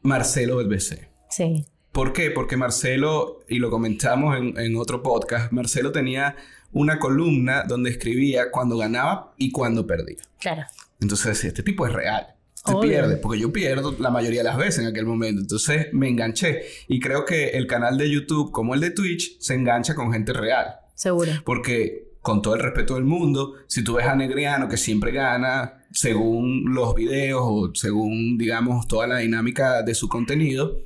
Marcelo 0.03 0.59
del 0.59 0.69
BC. 0.69 1.09
Sí, 1.29 1.65
¿Por 1.97 2.13
qué? 2.13 2.29
Porque 2.29 2.57
Marcelo, 2.57 3.39
y 3.49 3.57
lo 3.57 3.71
comentamos 3.71 4.37
en, 4.37 4.55
en 4.59 4.75
otro 4.75 5.01
podcast, 5.01 5.51
Marcelo 5.51 5.91
tenía 5.91 6.35
una 6.71 6.99
columna 6.99 7.63
donde 7.67 7.89
escribía 7.89 8.51
cuando 8.51 8.77
ganaba 8.77 9.33
y 9.39 9.51
cuando 9.51 9.87
perdía. 9.87 10.17
claro. 10.39 10.61
Entonces 10.99 11.25
decía, 11.25 11.47
este 11.47 11.63
tipo 11.63 11.87
es 11.87 11.93
real. 11.93 12.35
Se 12.53 12.71
Obvio. 12.71 12.81
pierde, 12.91 13.17
porque 13.17 13.39
yo 13.39 13.51
pierdo 13.51 13.95
la 13.97 14.11
mayoría 14.11 14.41
de 14.41 14.43
las 14.43 14.57
veces 14.57 14.81
en 14.81 14.85
aquel 14.85 15.07
momento. 15.07 15.41
Entonces 15.41 15.87
me 15.91 16.07
enganché. 16.07 16.61
Y 16.87 16.99
creo 16.99 17.25
que 17.25 17.49
el 17.49 17.65
canal 17.65 17.97
de 17.97 18.11
YouTube, 18.11 18.51
como 18.51 18.75
el 18.75 18.79
de 18.79 18.91
Twitch, 18.91 19.39
se 19.39 19.55
engancha 19.55 19.95
con 19.95 20.13
gente 20.13 20.33
real. 20.33 20.75
Seguro. 20.93 21.31
Porque, 21.45 22.09
con 22.21 22.43
todo 22.43 22.53
el 22.53 22.61
respeto 22.61 22.93
del 22.93 23.05
mundo, 23.05 23.55
si 23.65 23.83
tú 23.83 23.95
ves 23.95 24.05
a 24.05 24.15
Negriano 24.15 24.69
que 24.69 24.77
siempre 24.77 25.11
gana, 25.11 25.83
según 25.91 26.75
los 26.75 26.93
videos 26.93 27.41
o 27.43 27.71
según, 27.73 28.37
digamos, 28.37 28.87
toda 28.87 29.07
la 29.07 29.17
dinámica 29.17 29.81
de 29.81 29.95
su 29.95 30.07
contenido, 30.07 30.77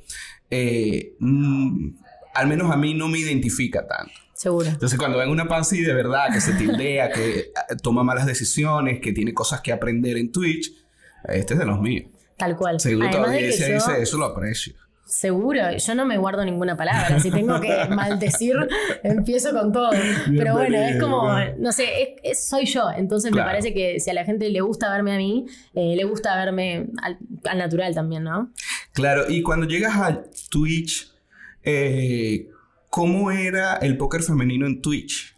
eh, 0.54 1.16
mm, 1.18 1.88
al 2.34 2.46
menos 2.46 2.70
a 2.70 2.76
mí 2.76 2.92
no 2.94 3.08
me 3.08 3.18
identifica 3.18 3.86
tanto. 3.86 4.12
Seguro. 4.34 4.68
Entonces, 4.68 4.98
cuando 4.98 5.18
ven 5.18 5.30
una 5.30 5.46
Pansy 5.48 5.80
de 5.82 5.94
verdad 5.94 6.26
que 6.32 6.40
se 6.40 6.52
tildea, 6.54 7.10
que 7.10 7.38
eh, 7.38 7.52
toma 7.82 8.02
malas 8.04 8.26
decisiones, 8.26 9.00
que 9.00 9.12
tiene 9.12 9.32
cosas 9.32 9.60
que 9.62 9.72
aprender 9.72 10.16
en 10.18 10.30
Twitch, 10.30 10.72
este 11.24 11.54
es 11.54 11.60
de 11.60 11.64
los 11.66 11.80
míos. 11.80 12.10
Tal 12.36 12.56
cual. 12.56 12.80
Seguro 12.80 13.08
tu 13.10 13.16
audiencia 13.18 13.68
yo- 13.68 13.74
dice 13.74 14.02
eso, 14.02 14.18
lo 14.18 14.26
aprecio. 14.26 14.74
Seguro, 15.12 15.60
yo 15.76 15.94
no 15.94 16.06
me 16.06 16.16
guardo 16.16 16.42
ninguna 16.42 16.74
palabra. 16.74 17.20
Si 17.20 17.30
tengo 17.30 17.60
que 17.60 17.68
maldecir, 17.90 18.56
empiezo 19.02 19.52
con 19.52 19.70
todo. 19.70 19.90
Pero 20.38 20.54
bueno, 20.54 20.78
es 20.78 20.98
como, 20.98 21.28
no 21.58 21.70
sé, 21.70 21.84
es- 22.02 22.08
es- 22.22 22.48
soy 22.48 22.64
yo. 22.64 22.84
Entonces 22.96 23.30
Claro. 23.30 23.46
me 23.46 23.52
parece 23.52 23.74
que 23.74 24.00
si 24.00 24.08
a 24.08 24.14
la 24.14 24.24
gente 24.24 24.48
le 24.48 24.62
gusta 24.62 24.90
verme 24.90 25.12
a 25.14 25.18
mí, 25.18 25.44
eh, 25.74 25.94
le 25.96 26.04
gusta 26.04 26.34
verme 26.42 26.86
al, 27.02 27.18
al 27.44 27.58
natural 27.58 27.94
también, 27.94 28.24
¿no? 28.24 28.50
Claro, 28.94 29.24
y 29.28 29.42
cuando 29.42 29.66
llegas 29.66 29.94
a 29.96 30.22
Twitch, 30.50 31.12
eh, 31.62 32.48
¿cómo 32.88 33.30
era 33.30 33.74
el 33.76 33.98
póker 33.98 34.22
femenino 34.22 34.66
en 34.66 34.80
Twitch? 34.80 35.31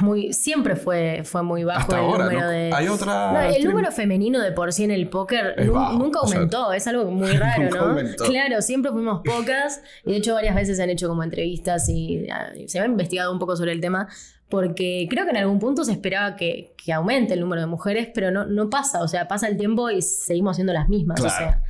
Muy, 0.00 0.32
siempre 0.32 0.76
fue, 0.76 1.22
fue 1.24 1.42
muy 1.42 1.64
bajo 1.64 1.80
Hasta 1.80 1.98
el 1.98 2.04
ahora, 2.04 2.24
número 2.24 2.40
¿no? 2.42 2.48
de. 2.48 2.70
Hay 2.74 2.88
otra. 2.88 3.32
No, 3.32 3.40
el 3.40 3.54
stream- 3.54 3.68
número 3.70 3.92
femenino 3.92 4.40
de 4.40 4.52
por 4.52 4.72
sí 4.72 4.84
en 4.84 4.90
el 4.90 5.08
póker 5.08 5.54
Es 5.56 5.66
nu- 5.66 5.72
bajo, 5.74 5.92
nunca 5.98 6.20
o 6.20 6.26
sea, 6.26 6.36
aumentó, 6.38 6.72
es 6.72 6.86
algo 6.86 7.04
muy 7.10 7.30
raro, 7.32 7.62
nunca 7.64 7.78
¿no? 7.78 7.84
aumentó. 7.86 8.24
Claro, 8.24 8.62
siempre 8.62 8.92
fuimos 8.92 9.22
pocas 9.24 9.82
y 10.04 10.12
de 10.12 10.16
hecho 10.18 10.34
varias 10.34 10.54
veces 10.54 10.76
se 10.76 10.82
han 10.82 10.90
hecho 10.90 11.08
como 11.08 11.22
entrevistas 11.22 11.88
y, 11.88 12.26
ah, 12.30 12.48
y 12.56 12.68
se 12.68 12.80
ha 12.80 12.86
investigado 12.86 13.32
un 13.32 13.38
poco 13.38 13.56
sobre 13.56 13.72
el 13.72 13.80
tema 13.80 14.08
porque 14.48 15.06
creo 15.08 15.24
que 15.24 15.30
en 15.30 15.36
algún 15.36 15.60
punto 15.60 15.84
se 15.84 15.92
esperaba 15.92 16.34
que, 16.34 16.74
que 16.82 16.92
aumente 16.92 17.34
el 17.34 17.40
número 17.40 17.60
de 17.60 17.68
mujeres, 17.68 18.08
pero 18.12 18.32
no, 18.32 18.46
no 18.46 18.68
pasa, 18.68 19.00
o 19.02 19.06
sea, 19.06 19.28
pasa 19.28 19.46
el 19.46 19.56
tiempo 19.56 19.90
y 19.90 20.02
seguimos 20.02 20.56
siendo 20.56 20.72
las 20.72 20.88
mismas, 20.88 21.20
o 21.20 21.28
sea. 21.28 21.62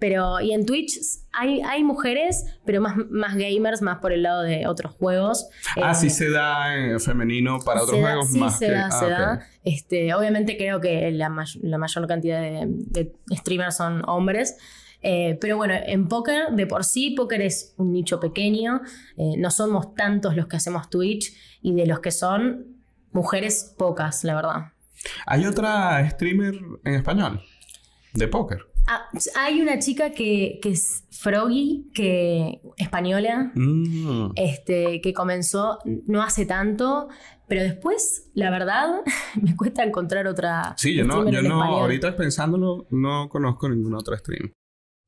Pero, 0.00 0.40
y 0.40 0.52
en 0.52 0.64
Twitch 0.64 0.92
hay, 1.32 1.60
hay 1.62 1.82
mujeres, 1.82 2.44
pero 2.64 2.80
más, 2.80 2.94
más 3.10 3.34
gamers, 3.36 3.82
más 3.82 3.98
por 3.98 4.12
el 4.12 4.22
lado 4.22 4.42
de 4.42 4.66
otros 4.68 4.94
juegos. 4.94 5.48
Ah, 5.82 5.92
sí 5.94 6.08
se 6.08 6.30
da 6.30 6.76
en 6.76 7.00
femenino 7.00 7.58
para 7.64 7.82
otros 7.82 7.98
juegos 7.98 8.28
sí, 8.30 8.38
más 8.38 8.58
se 8.58 8.66
que- 8.66 8.72
da, 8.72 8.86
ah, 8.86 8.90
se 9.00 9.08
da. 9.10 9.40
Este, 9.64 10.14
obviamente 10.14 10.56
creo 10.56 10.80
que 10.80 11.10
la, 11.10 11.28
may- 11.28 11.58
la 11.62 11.78
mayor 11.78 12.06
cantidad 12.06 12.40
de, 12.40 12.66
de 12.68 13.12
streamers 13.36 13.76
son 13.76 14.02
hombres. 14.08 14.56
Eh, 15.02 15.36
pero 15.40 15.56
bueno, 15.56 15.74
en 15.74 16.08
póker, 16.08 16.50
de 16.52 16.66
por 16.66 16.84
sí, 16.84 17.10
póker 17.16 17.40
es 17.42 17.74
un 17.76 17.92
nicho 17.92 18.18
pequeño. 18.20 18.80
eh, 19.16 19.34
no 19.36 19.50
somos 19.50 19.94
tantos 19.96 20.36
los 20.36 20.46
que 20.46 20.56
hacemos 20.56 20.90
Twitch 20.90 21.34
y 21.60 21.74
de 21.74 21.86
los 21.86 21.98
que 22.00 22.10
son 22.12 22.66
mujeres, 23.12 23.74
pocas, 23.76 24.22
la 24.24 24.34
verdad. 24.36 24.72
Hay 25.26 25.44
otra 25.46 26.08
streamer 26.10 26.54
en 26.84 26.94
español 26.94 27.42
de 28.14 28.28
póker. 28.28 28.66
Ah, 28.90 29.06
hay 29.36 29.60
una 29.60 29.78
chica 29.78 30.12
que, 30.12 30.58
que 30.62 30.70
es 30.70 31.04
Froggy, 31.10 31.90
que 31.94 32.60
española, 32.78 33.52
Mm. 33.54 34.30
este, 34.34 35.00
que 35.02 35.12
comenzó 35.12 35.78
no 36.06 36.22
hace 36.22 36.46
tanto, 36.46 37.08
pero 37.46 37.62
después, 37.62 38.30
la 38.34 38.50
verdad, 38.50 38.88
me 39.42 39.54
cuesta 39.56 39.84
encontrar 39.84 40.26
otra. 40.26 40.74
Sí, 40.78 40.94
yo 40.94 41.04
no, 41.04 41.28
yo 41.30 41.42
no, 41.42 41.62
ahorita 41.62 42.16
pensándolo, 42.16 42.86
no 42.90 43.28
conozco 43.28 43.68
ninguna 43.68 43.98
otra 43.98 44.16
stream. 44.16 44.52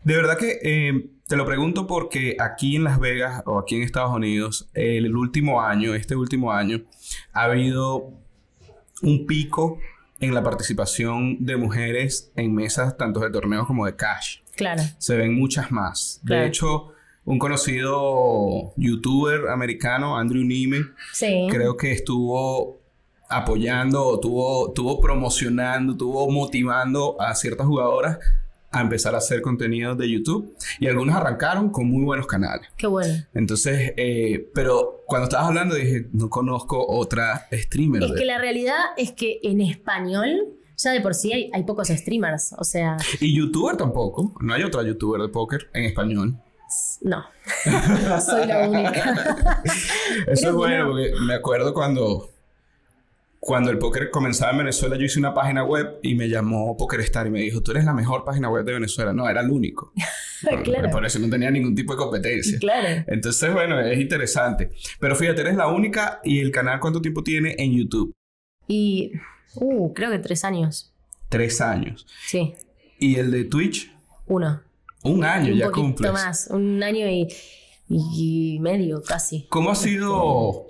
De 0.05 0.15
verdad 0.17 0.37
que 0.39 0.59
eh, 0.63 1.11
te 1.27 1.37
lo 1.37 1.45
pregunto 1.47 1.87
porque 1.87 2.37
aquí 2.39 2.77
en 2.77 2.85
Las 2.85 2.99
Vegas 3.01 3.43
o 3.47 3.59
aquí 3.59 3.77
en 3.77 3.83
Estados 3.83 4.15
Unidos, 4.15 4.71
el 4.75 5.15
último 5.17 5.61
año, 5.63 5.95
este 5.95 6.17
último 6.17 6.53
año, 6.53 6.83
ha 7.33 7.45
habido 7.45 8.13
un 9.03 9.27
pico 9.27 9.79
en 10.21 10.35
la 10.35 10.43
participación 10.43 11.45
de 11.45 11.57
mujeres 11.57 12.31
en 12.37 12.55
mesas 12.55 12.97
tanto 12.97 13.21
de 13.21 13.31
torneos 13.31 13.67
como 13.67 13.87
de 13.87 13.97
cash. 13.97 14.39
Claro. 14.57 14.83
Se 14.99 15.17
ven 15.17 15.35
muchas 15.39 15.73
más. 15.73 16.21
Claro. 16.25 16.43
De 16.43 16.49
hecho, 16.49 16.93
un 17.25 17.39
conocido 17.39 18.73
youtuber 18.77 19.49
americano, 19.49 20.17
Andrew 20.19 20.45
Sí. 21.13 21.47
creo 21.51 21.77
que 21.77 21.93
estuvo 21.93 22.79
apoyando 23.29 24.05
o 24.05 24.19
tuvo, 24.21 24.73
tuvo 24.73 25.01
promocionando, 25.01 25.97
tuvo 25.97 26.31
motivando 26.31 27.21
a 27.21 27.35
ciertas 27.35 27.67
jugadoras 27.67 28.19
a 28.73 28.81
empezar 28.81 29.15
a 29.15 29.19
hacer 29.19 29.43
contenidos 29.43 29.99
de 29.99 30.09
YouTube 30.11 30.55
y 30.79 30.87
algunos 30.87 31.15
arrancaron 31.17 31.71
con 31.71 31.89
muy 31.91 32.05
buenos 32.05 32.27
canales. 32.27 32.69
Qué 32.77 32.87
bueno. 32.87 33.13
Entonces, 33.35 33.93
eh, 33.97 34.49
pero 34.55 35.03
cuando 35.07 35.25
estabas 35.25 35.49
hablando 35.49 35.75
dije, 35.75 36.07
no 36.13 36.29
conozco 36.31 36.87
otra 36.87 37.49
streamer. 37.53 38.03
Es 38.05 38.11
de- 38.13 38.19
que 38.19 38.25
la 38.25 38.39
realidad 38.39 38.77
es 38.97 39.13
que 39.13 39.41
en 39.43 39.61
español, 39.61 40.31
ya 40.77 40.93
de 40.93 41.01
por 41.01 41.15
sí 41.15 41.33
hay, 41.33 41.51
hay 41.53 41.65
pocos 41.65 41.89
streamers. 41.89 42.55
O 42.59 42.65
sea, 42.65 42.97
Y 43.21 43.37
youtuber 43.37 43.77
tampoco. 43.77 44.35
No 44.41 44.55
hay 44.55 44.63
otra 44.63 44.83
youtuber 44.85 45.21
de 45.21 45.29
póker 45.29 45.69
en 45.75 45.85
español. 45.85 46.39
no. 47.03 47.25
Soy 48.25 48.47
la 48.47 48.69
única. 48.69 49.63
Eso 50.29 50.49
es 50.49 50.55
bueno, 50.55 50.85
no. 50.85 50.91
porque 50.93 51.13
me 51.27 51.35
acuerdo 51.35 51.75
cuando, 51.75 52.31
cuando 53.43 53.71
el 53.71 53.79
póker 53.79 54.11
comenzaba 54.11 54.53
en 54.53 54.59
Venezuela, 54.59 54.97
yo 54.97 55.05
hice 55.05 55.19
una 55.19 55.33
página 55.33 55.65
web 55.65 55.99
y 56.03 56.15
me 56.15 56.29
llamó 56.29 56.77
PokerStar 56.77 57.27
y 57.27 57.31
me 57.31 57.41
dijo, 57.41 57.63
tú 57.63 57.71
eres 57.71 57.87
la 57.87 57.95
mejor 57.95 58.23
página 58.25 58.51
web 58.51 58.65
de 58.67 58.75
Venezuela. 58.75 59.15
No, 59.15 59.27
era 59.29 59.41
el 59.41 59.51
único. 59.51 59.93
Por, 60.49 60.63
Claro. 60.63 60.91
por 60.91 61.05
eso 61.05 61.19
no 61.19 61.29
tenía 61.29 61.51
ningún 61.51 61.75
tipo 61.75 61.93
de 61.95 61.99
competencia. 61.99 62.59
claro. 62.59 63.05
Entonces, 63.09 63.53
bueno, 63.53 63.79
es 63.81 63.99
interesante. 64.01 64.71
Pero 64.99 65.15
fíjate, 65.17 65.41
eres 65.43 65.55
la 65.57 65.69
única 65.69 66.21
y 66.25 66.41
el 66.41 66.51
canal 66.51 66.81
cuánto 66.81 67.01
tiempo 67.03 67.23
tiene 67.23 67.55
en 67.59 67.73
YouTube? 67.77 68.15
Y. 68.67 69.13
Uh, 69.57 69.93
creo 69.93 70.11
que 70.11 70.19
tres 70.19 70.45
años. 70.45 70.95
Tres 71.29 71.61
años. 71.61 72.07
Sí. 72.27 72.55
Y 72.99 73.17
el 73.17 73.31
de 73.31 73.45
Twitch, 73.45 73.93
Uno. 74.27 74.63
un 75.03 75.25
año 75.25 75.53
un 75.53 75.59
ya 75.59 75.71
cumples. 75.71 76.11
más. 76.13 76.47
Un 76.51 76.83
año 76.83 77.07
y, 77.09 77.27
y 77.89 78.59
medio 78.61 79.03
casi. 79.03 79.47
¿Cómo 79.49 79.71
ha 79.71 79.75
sido? 79.75 80.67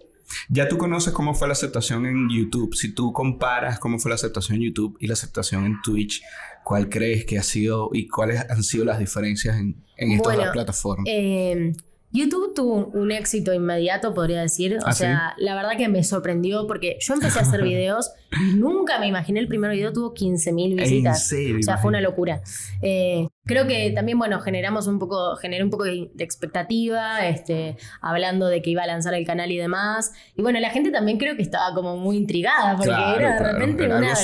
Ya 0.49 0.69
tú 0.69 0.79
conoces 0.79 1.13
cómo 1.13 1.35
fue 1.35 1.49
la 1.49 1.53
aceptación 1.53 2.07
en 2.07 2.29
YouTube. 2.31 2.75
Si 2.75 2.95
tú 2.95 3.13
comparas 3.13 3.79
cómo 3.79 3.99
fue 3.99 4.11
la 4.11 4.15
aceptación 4.15 4.57
en 4.57 4.65
YouTube 4.65 4.97
y 5.01 5.07
la 5.07 5.15
aceptación 5.15 5.67
en 5.67 5.81
Twitch, 5.83 6.23
¿cuál 6.65 6.89
crees 6.89 7.25
que 7.25 7.39
ha 7.39 7.43
sido 7.43 7.91
y 7.93 8.09
cuáles 8.09 8.49
han 8.49 8.63
sido 8.63 8.85
las 8.85 8.99
diferencias 8.99 9.57
en, 9.57 9.85
en 9.97 10.13
estas 10.13 10.25
Bueno, 10.25 10.45
dos 10.45 10.53
plataformas? 10.53 11.05
Eh, 11.09 11.73
YouTube 12.13 12.55
tuvo 12.55 12.87
un, 12.87 13.13
éxito 13.13 13.55
inmediato, 13.55 14.15
podría 14.15 14.41
decir. 14.41 14.77
O 14.77 14.87
¿Ah, 14.87 14.93
sea, 14.93 15.35
la 15.39 15.55
verdad 15.55 15.77
que 15.77 15.89
me 15.89 16.03
sorprendió 16.03 16.67
porque 16.67 16.99
yo 17.01 17.15
empecé 17.15 17.39
a 17.39 17.43
hacer 17.43 17.63
videos 17.65 18.11
nunca 18.55 18.99
me 18.99 19.07
imaginé 19.07 19.41
el 19.41 19.49
primer 19.49 19.71
video 19.73 19.93
tuvo 19.93 20.15
15.000 20.15 20.77
visitas. 20.77 21.27
serio? 21.29 21.59
O 21.59 21.63
sea, 21.63 21.79
fue 21.79 21.89
una 21.89 22.01
locura. 22.01 22.41
Eh, 22.83 23.27
creo 23.45 23.67
que 23.67 23.91
también, 23.91 24.19
bueno, 24.19 24.41
generamos 24.41 24.87
un 24.87 24.99
poco, 24.99 25.37
generé 25.37 25.65
un 25.65 25.71
poco 25.71 25.85
de, 25.85 26.11
de 26.15 26.25
expectativa, 26.25 27.27
este, 27.27 27.77
hablando 28.01 28.47
de 28.47 28.63
que 28.63 28.71
iba 28.71 28.83
a 28.83 28.87
lanzar 28.87 29.15
el 29.15 29.27
canal 29.27 29.51
y 29.51 29.57
demás. 29.57 30.13
Y 30.37 30.43
bueno, 30.43 30.61
la 30.61 30.71
gente 30.71 30.91
también 30.91 31.19
creo 31.19 31.37
que 31.37 31.43
estaba 31.43 31.75
como 31.75 31.97
muy 31.97 32.17
intrigada 32.17 32.77
porque 32.77 32.89
Claro, 32.91 33.19
era 33.21 33.33
de 33.33 33.39
claro, 33.39 33.59
repente 33.59 33.85
era 33.85 33.97
una 33.99 34.15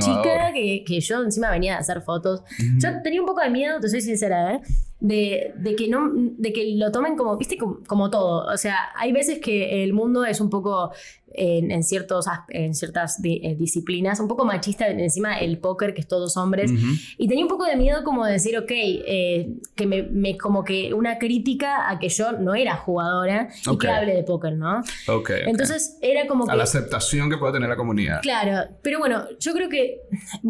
chica 0.00 0.52
que, 0.54 0.84
que 0.86 1.00
yo 1.00 1.22
encima 1.22 1.50
venía 1.50 1.76
a 1.76 1.80
hacer 1.80 2.02
fotos. 2.02 2.42
Yo 2.78 2.88
tenía 3.02 3.20
un 3.20 3.26
poco 3.26 3.40
de 3.40 3.50
miedo, 3.50 3.80
te 3.80 3.88
soy 3.88 4.00
sincera, 4.00 4.54
¿eh? 4.54 4.60
De, 4.98 5.52
de 5.58 5.76
que 5.76 5.88
no 5.88 6.10
de 6.14 6.54
que 6.54 6.74
lo 6.74 6.90
tomen 6.90 7.16
como 7.16 7.36
viste 7.36 7.58
como, 7.58 7.80
como 7.86 8.08
todo 8.08 8.46
o 8.50 8.56
sea 8.56 8.76
hay 8.96 9.12
veces 9.12 9.40
que 9.40 9.84
el 9.84 9.92
mundo 9.92 10.24
es 10.24 10.40
un 10.40 10.48
poco 10.48 10.90
en, 11.34 11.70
en 11.70 11.82
ciertos 11.84 12.24
en 12.48 12.74
ciertas 12.74 13.20
di- 13.20 13.42
disciplinas 13.58 14.20
un 14.20 14.28
poco 14.28 14.44
machista 14.44 14.86
encima 14.88 15.38
el 15.38 15.58
póker 15.58 15.94
que 15.94 16.00
es 16.00 16.08
todos 16.08 16.36
hombres 16.36 16.70
y 17.18 17.28
tenía 17.28 17.44
un 17.44 17.48
poco 17.50 17.64
de 17.64 17.76
miedo 17.76 18.04
como 18.04 18.24
de 18.26 18.32
decir, 18.32 18.56
ok, 18.58 18.70
eh, 18.70 19.48
que 19.74 19.86
me, 19.86 20.02
me- 20.02 20.36
como 20.38 20.64
que 20.64 20.92
una 20.94 21.18
crítica 21.18 21.90
a 21.90 21.98
que 21.98 22.08
yo 22.08 22.32
no 22.32 22.54
era 22.54 22.76
jugadora 22.76 23.48
y 23.70 23.78
que 23.78 23.88
hable 23.88 24.14
de 24.14 24.22
póker, 24.22 24.54
¿no? 24.56 24.80
Ok, 25.08 25.16
ok. 25.18 25.30
Entonces 25.46 25.98
era 26.02 26.26
como 26.26 26.44
A 26.44 26.50
que... 26.52 26.56
la 26.56 26.64
aceptación 26.64 27.30
que 27.30 27.38
puede 27.38 27.52
tener 27.54 27.68
la 27.68 27.76
comunidad. 27.76 28.20
Claro, 28.22 28.68
pero 28.82 28.98
bueno, 28.98 29.24
yo 29.40 29.52
creo 29.52 29.68
que 29.68 30.00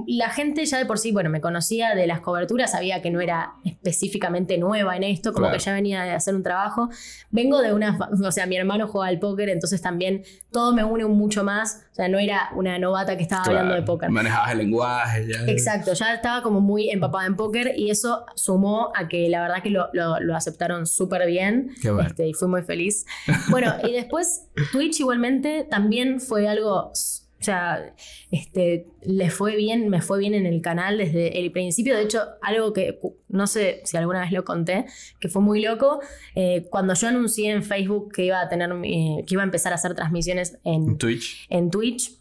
la 0.07 0.31
gente 0.31 0.65
ya 0.67 0.79
de 0.79 0.87
por 0.87 0.99
sí, 0.99 1.13
bueno, 1.13 1.31
me 1.31 1.41
conocía 1.41 1.95
de 1.95 2.07
las 2.07 2.21
coberturas, 2.21 2.73
sabía 2.73 3.03
que 3.03 3.11
no 3.11 3.21
era 3.21 3.53
específicamente 3.65 4.59
nueva 4.59 4.97
en 4.97 5.05
esto, 5.05 5.33
como 5.33 5.47
Claro. 5.47 5.59
que 5.59 5.65
ya 5.65 5.73
venía 5.75 6.03
de 6.03 6.11
hacer 6.11 6.35
un 6.35 6.43
trabajo. 6.43 6.89
Vengo 7.31 7.61
de 7.63 7.73
una, 7.73 7.99
o 8.25 8.33
sea, 8.33 8.47
mi 8.47 8.57
hermano 8.57 8.89
juega 8.89 9.09
al 9.09 9.19
póker, 9.19 9.49
entonces 9.49 9.81
también 9.81 10.23
todo 10.51 10.75
me 10.75 10.83
une 10.85 11.05
mucho 11.07 11.45
más, 11.45 11.83
o 11.97 11.99
sea, 11.99 12.09
no 12.11 12.19
era 12.19 12.51
una 12.55 12.79
novata 12.79 13.17
que 13.17 13.23
estaba 13.23 13.43
hablando 13.45 13.75
de 13.75 13.81
póker. 13.83 14.11
Manejabas 14.11 14.53
el 14.53 14.59
lenguaje 14.59 15.27
ya. 15.33 15.51
Exacto, 15.51 15.95
ya 15.95 16.13
estaba 16.13 16.43
como 16.43 16.61
muy 16.61 16.91
empapada 16.91 17.25
en 17.27 17.37
póker 17.37 17.73
y 17.75 17.91
eso 17.91 18.27
sumó 18.35 18.93
a 18.95 19.09
que 19.09 19.31
la 19.31 19.41
verdad 19.41 19.63
que 19.63 19.71
lo, 19.71 19.89
lo- 19.95 20.21
lo 20.21 20.37
aceptaron 20.37 20.87
súper 20.87 21.27
bien 21.27 21.71
Qué 21.81 21.91
bueno. 21.91 22.07
este, 22.09 22.29
y 22.29 22.35
fui 22.35 22.49
muy 22.49 22.61
feliz. 22.63 23.07
Bueno, 23.49 23.73
y 23.83 23.93
después 23.93 24.47
Twitch 24.73 25.01
igualmente 25.01 25.67
también 25.71 26.21
fue 26.21 26.47
algo, 26.49 26.93
o 27.39 27.45
sea, 27.45 27.95
este, 28.31 28.87
le 29.03 29.31
fue 29.31 29.57
bien, 29.57 29.89
me 29.89 30.01
fue 30.01 30.19
bien 30.19 30.35
en 30.35 30.47
el 30.47 30.63
canal 30.63 30.99
desde 30.99 31.39
el 31.39 31.53
principio, 31.53 31.95
de 31.95 32.03
hecho, 32.03 32.23
algo 32.41 32.73
que 32.73 32.99
no 33.29 33.47
sé 33.47 33.83
si 33.85 33.97
alguna 33.97 34.21
vez 34.23 34.33
lo 34.33 34.45
conté, 34.45 34.87
que 35.21 35.29
fue 35.29 35.43
muy 35.43 35.61
loco, 35.61 36.01
eh, 36.35 36.67
cuando 36.71 36.95
yo 36.95 37.09
anuncié 37.09 37.51
en 37.51 37.63
Facebook 37.63 38.13
que 38.13 38.25
iba 38.25 38.41
a 38.41 38.49
tener, 38.49 38.71
que 38.81 39.27
iba 39.29 39.43
a 39.43 39.45
empezar 39.45 39.73
a 39.73 39.75
hacer 39.77 39.95
transmisiones 39.95 40.59
en 40.65 40.97
Twitch. 40.97 41.47
en 41.51 41.71
Twitch. 41.71 42.13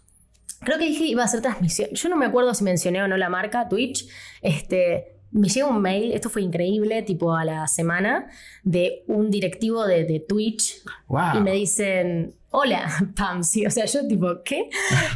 Creo 0.62 0.78
que 0.80 0.86
dije 0.86 1.06
iba 1.06 1.22
a 1.22 1.26
hacer 1.26 1.42
transmisión. 1.42 1.90
Yo 1.92 2.10
no 2.10 2.16
me 2.18 2.26
acuerdo 2.26 2.54
si 2.54 2.64
mencioné 2.64 3.04
o 3.04 3.08
no 3.08 3.18
la 3.18 3.30
marca 3.30 3.70
Twitch. 3.70 4.08
Este, 4.42 5.16
me 5.32 5.48
llega 5.50 5.68
un 5.68 5.82
mail, 5.82 6.12
esto 6.14 6.30
fue 6.30 6.42
increíble, 6.42 7.02
tipo 7.04 7.36
a 7.36 7.44
la 7.46 7.68
semana, 7.68 8.28
de 8.64 9.04
un 9.08 9.30
directivo 9.30 9.86
de, 9.86 10.06
de 10.06 10.20
Twitch 10.22 10.82
Wow. 11.08 11.38
y 11.38 11.40
me 11.42 11.52
dicen, 11.52 12.34
hola, 12.58 12.88
Pamsi. 13.16 13.66
O 13.66 13.70
sea, 13.72 13.86
yo 13.86 14.08
tipo, 14.08 14.28
¿qué? 14.44 14.70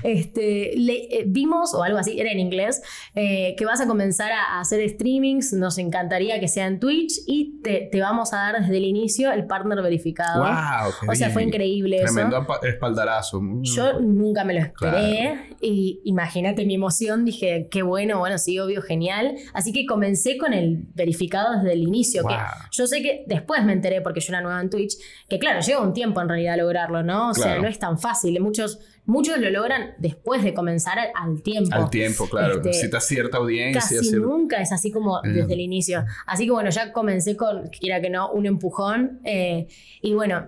Este, 0.03 0.74
le- 0.75 1.19
eh, 1.19 1.24
vimos, 1.27 1.74
o 1.74 1.84
algo 1.84 1.98
así, 1.98 2.19
era 2.19 2.31
en 2.31 2.39
inglés, 2.39 2.81
eh, 3.15 3.55
que 3.58 3.65
vas 3.65 3.81
a 3.81 3.88
comenzar 3.88 4.31
a, 4.31 4.58
a 4.58 4.60
hacer 4.62 4.88
streamings, 4.89 5.53
nos 5.53 5.77
encantaría 5.77 6.39
que 6.39 6.48
sea 6.48 6.67
en 6.67 6.79
Twitch 6.79 7.13
y 7.27 7.62
te, 7.62 7.89
te 7.91 8.01
vamos 8.01 8.34
a 8.34 8.38
dar 8.38 8.62
desde 8.62 8.77
el 8.77 8.84
inicio 8.86 9.31
el 9.31 9.46
partner 9.46 9.81
verificado. 9.81 10.43
Wow, 10.43 11.10
o 11.12 11.15
sea, 11.15 11.29
fue 11.29 11.43
increíble 11.43 11.98
eso. 11.98 12.13
Tremendo 12.13 12.38
apa- 12.38 12.60
espaldarazo. 12.63 13.41
Mm. 13.41 13.63
Yo 13.63 14.00
nunca 14.00 14.43
me 14.43 14.53
lo 14.53 14.60
esperé 14.62 14.69
Claro. 14.89 15.55
y 15.62 16.01
imagínate 16.05 16.65
mi 16.65 16.75
emoción, 16.75 17.25
dije, 17.25 17.67
qué 17.72 17.81
bueno, 17.84 18.19
bueno, 18.19 18.38
sí, 18.38 18.60
obvio, 18.60 18.81
genial. 18.81 19.36
Así 19.53 19.72
que 19.74 19.86
comencé 19.86 20.38
con 20.38 20.53
el 20.53 20.86
verificado 20.93 21.55
desde 21.58 21.74
el 21.74 21.84
inicio, 21.84 22.24
que 22.27 22.34
Wow. 22.34 22.43
yo 22.72 22.88
sé 22.88 23.01
que 23.01 23.24
después 23.27 23.63
me 23.63 23.74
enteré 23.74 24.01
porque 24.01 24.19
yo 24.19 24.31
era 24.31 24.41
nueva 24.41 24.62
en 24.62 24.69
Twitch, 24.69 24.93
que 25.27 25.39
claro, 25.39 25.60
lleva 25.62 25.81
un 25.81 25.93
tiempo 25.93 26.22
en 26.22 26.29
realidad 26.29 26.58
lograrlo, 26.58 27.03
¿no? 27.03 27.28
O 27.31 27.33
sea, 27.33 27.59
no 27.59 27.67
es 27.67 27.79
tan 27.79 27.98
fácil, 28.00 28.39
muchos, 28.41 28.79
muchos 29.05 29.38
lo 29.39 29.50
logran 29.50 29.93
después 29.98 30.43
de 30.43 30.53
comenzar 30.53 30.98
al, 31.00 31.09
al 31.15 31.41
tiempo. 31.41 31.75
Al 31.75 31.89
tiempo, 31.89 32.27
claro. 32.29 32.55
Este, 32.55 32.69
Necesitas 32.69 33.05
cierta 33.05 33.38
audiencia. 33.38 33.81
Casi 33.81 33.95
cier- 33.95 34.21
nunca 34.21 34.62
es 34.62 34.71
así 34.71 34.91
como 34.91 35.19
Eh. 35.19 35.29
desde 35.29 35.53
el 35.53 35.59
inicio. 35.62 36.05
Así 36.25 36.45
que 36.45 36.51
bueno, 36.51 36.69
ya 36.69 36.91
comencé 36.93 37.36
con, 37.36 37.67
quiera 37.69 38.01
que 38.01 38.09
no, 38.09 38.31
un 38.31 38.45
empujón. 38.45 39.19
eh, 39.24 39.67
y 40.01 40.13
bueno, 40.13 40.48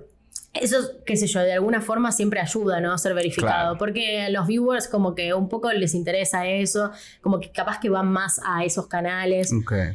eso, 0.53 0.77
qué 1.05 1.15
sé 1.15 1.27
yo, 1.27 1.39
de 1.39 1.53
alguna 1.53 1.79
forma 1.79 2.11
siempre 2.11 2.41
ayuda, 2.41 2.81
¿no? 2.81 2.97
Ser 2.97 3.13
verificado. 3.13 3.51
Claro. 3.53 3.77
Porque 3.77 4.21
a 4.23 4.29
los 4.29 4.47
viewers 4.47 4.89
como 4.89 5.15
que 5.15 5.33
un 5.33 5.47
poco 5.47 5.71
les 5.71 5.93
interesa 5.95 6.45
eso, 6.45 6.91
como 7.21 7.39
que 7.39 7.51
capaz 7.51 7.79
que 7.79 7.89
van 7.89 8.11
más 8.11 8.41
a 8.45 8.65
esos 8.65 8.87
canales. 8.87 9.53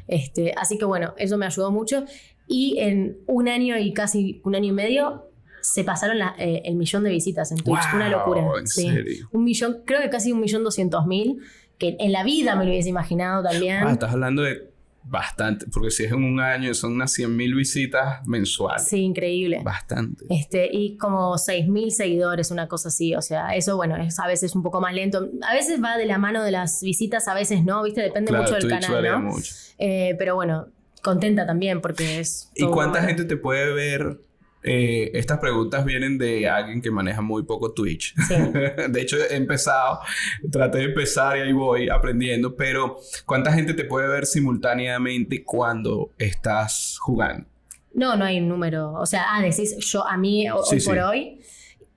Este, 0.09 0.55
así 0.57 0.78
que 0.78 0.87
bueno, 0.87 1.12
eso 1.19 1.37
me 1.37 1.45
ayudó 1.45 1.71
mucho. 1.71 2.05
Y 2.49 2.78
en 2.78 3.19
un 3.26 3.49
año 3.49 3.76
y 3.76 3.93
casi 3.93 4.40
un 4.45 4.55
año 4.55 4.69
y 4.69 4.73
medio 4.73 5.25
se 5.73 5.83
pasaron 5.85 6.19
la- 6.19 6.35
eh, 6.39 6.63
el 6.65 6.77
millón 6.77 7.03
de 7.05 7.11
visitas 7.11 7.51
en 7.51 7.59
Twitch. 7.59 7.81
Wow, 7.91 7.97
una 7.97 8.09
locura. 8.09 8.43
¿en 8.61 8.67
sí. 8.67 8.89
serio? 8.89 9.29
Un 9.33 9.45
millón, 9.45 9.79
creo 9.85 10.01
que 10.01 10.11
casi 10.11 10.31
un 10.33 10.41
millón 10.41 10.63
doscientos 10.65 11.07
mil, 11.07 11.41
que 11.79 11.97
en 11.99 12.13
la 12.13 12.23
vida 12.25 12.55
me 12.57 12.65
lo 12.65 12.71
hubiese 12.71 12.89
imaginado 12.89 13.43
también. 13.43 13.83
Ah, 13.85 13.93
estás 13.93 14.13
hablando 14.13 14.43
de 14.43 14.71
bastante, 15.09 15.67
porque 15.73 15.91
si 15.91 16.05
es 16.05 16.11
en 16.13 16.25
un 16.25 16.41
año 16.41 16.75
son 16.75 16.93
unas 16.95 17.13
100.000 17.17 17.55
visitas 17.55 18.27
mensuales. 18.27 18.89
sí, 18.89 18.99
increíble. 18.99 19.61
Bastante. 19.65 20.25
Este, 20.31 20.69
y 20.73 20.97
como 20.97 21.37
6.000 21.39 21.91
seguidores, 21.91 22.51
una 22.51 22.67
cosa 22.67 22.89
así. 22.89 23.15
O 23.15 23.23
sea, 23.23 23.55
eso, 23.55 23.77
bueno, 23.77 23.97
es 23.97 24.19
a 24.19 24.27
veces 24.27 24.55
un 24.57 24.63
poco 24.65 24.81
más 24.81 24.95
lento. 24.95 25.29
A 25.49 25.53
veces 25.55 25.81
va 25.83 25.97
de 25.97 26.07
la 26.07 26.19
mano 26.19 26.43
de 26.43 26.51
las 26.51 26.81
visitas, 26.83 27.29
a 27.29 27.35
veces 27.35 27.65
no, 27.65 27.83
¿viste? 27.85 28.03
Depende 28.03 28.31
Claro, 28.31 28.45
mucho 28.45 28.55
del 28.55 28.63
Twitch 28.69 28.87
canal, 28.87 29.05
¿no? 29.05 29.21
mucho. 29.33 29.53
Eh, 29.79 30.17
pero 30.19 30.35
bueno, 30.35 30.67
contenta 31.03 31.47
también 31.47 31.81
porque 31.81 32.19
es. 32.21 32.51
¿Y 32.57 32.67
cuánta 32.67 33.03
gente 33.03 33.25
te 33.27 33.37
puede 33.37 33.73
ver? 33.75 34.19
Eh, 34.69 35.13
estas 35.15 35.39
preguntas 35.39 35.85
vienen 35.85 36.19
de 36.19 36.49
alguien 36.49 36.83
que 36.83 36.91
maneja 36.91 37.21
muy 37.23 37.45
poco 37.45 37.73
Twitch. 37.73 38.15
Sí. 38.27 38.35
De 38.91 39.01
hecho, 39.01 39.17
he 39.17 39.37
empezado, 39.37 40.01
traté 40.51 40.79
de 40.79 40.85
empezar 40.87 41.37
y 41.39 41.41
ahí 41.43 41.53
voy 41.53 41.89
aprendiendo, 41.89 42.57
pero 42.57 42.99
¿cuánta 43.25 43.53
gente 43.53 43.75
te 43.75 43.85
puede 43.85 44.09
ver 44.09 44.27
simultáneamente 44.27 45.45
cuando 45.45 46.11
estás 46.19 46.99
jugando? 47.01 47.47
No, 47.95 48.17
no 48.17 48.25
hay 48.25 48.39
un 48.39 48.49
número. 48.49 48.93
O 48.95 49.07
sea, 49.07 49.25
ah, 49.31 49.41
decís 49.43 49.77
yo 49.79 50.07
a 50.07 50.17
mí 50.17 50.51
o- 50.51 50.63
Sí, 50.65 50.75
hoy 50.75 50.81
sí. 50.81 50.87
por 50.89 50.99
hoy. 50.99 51.41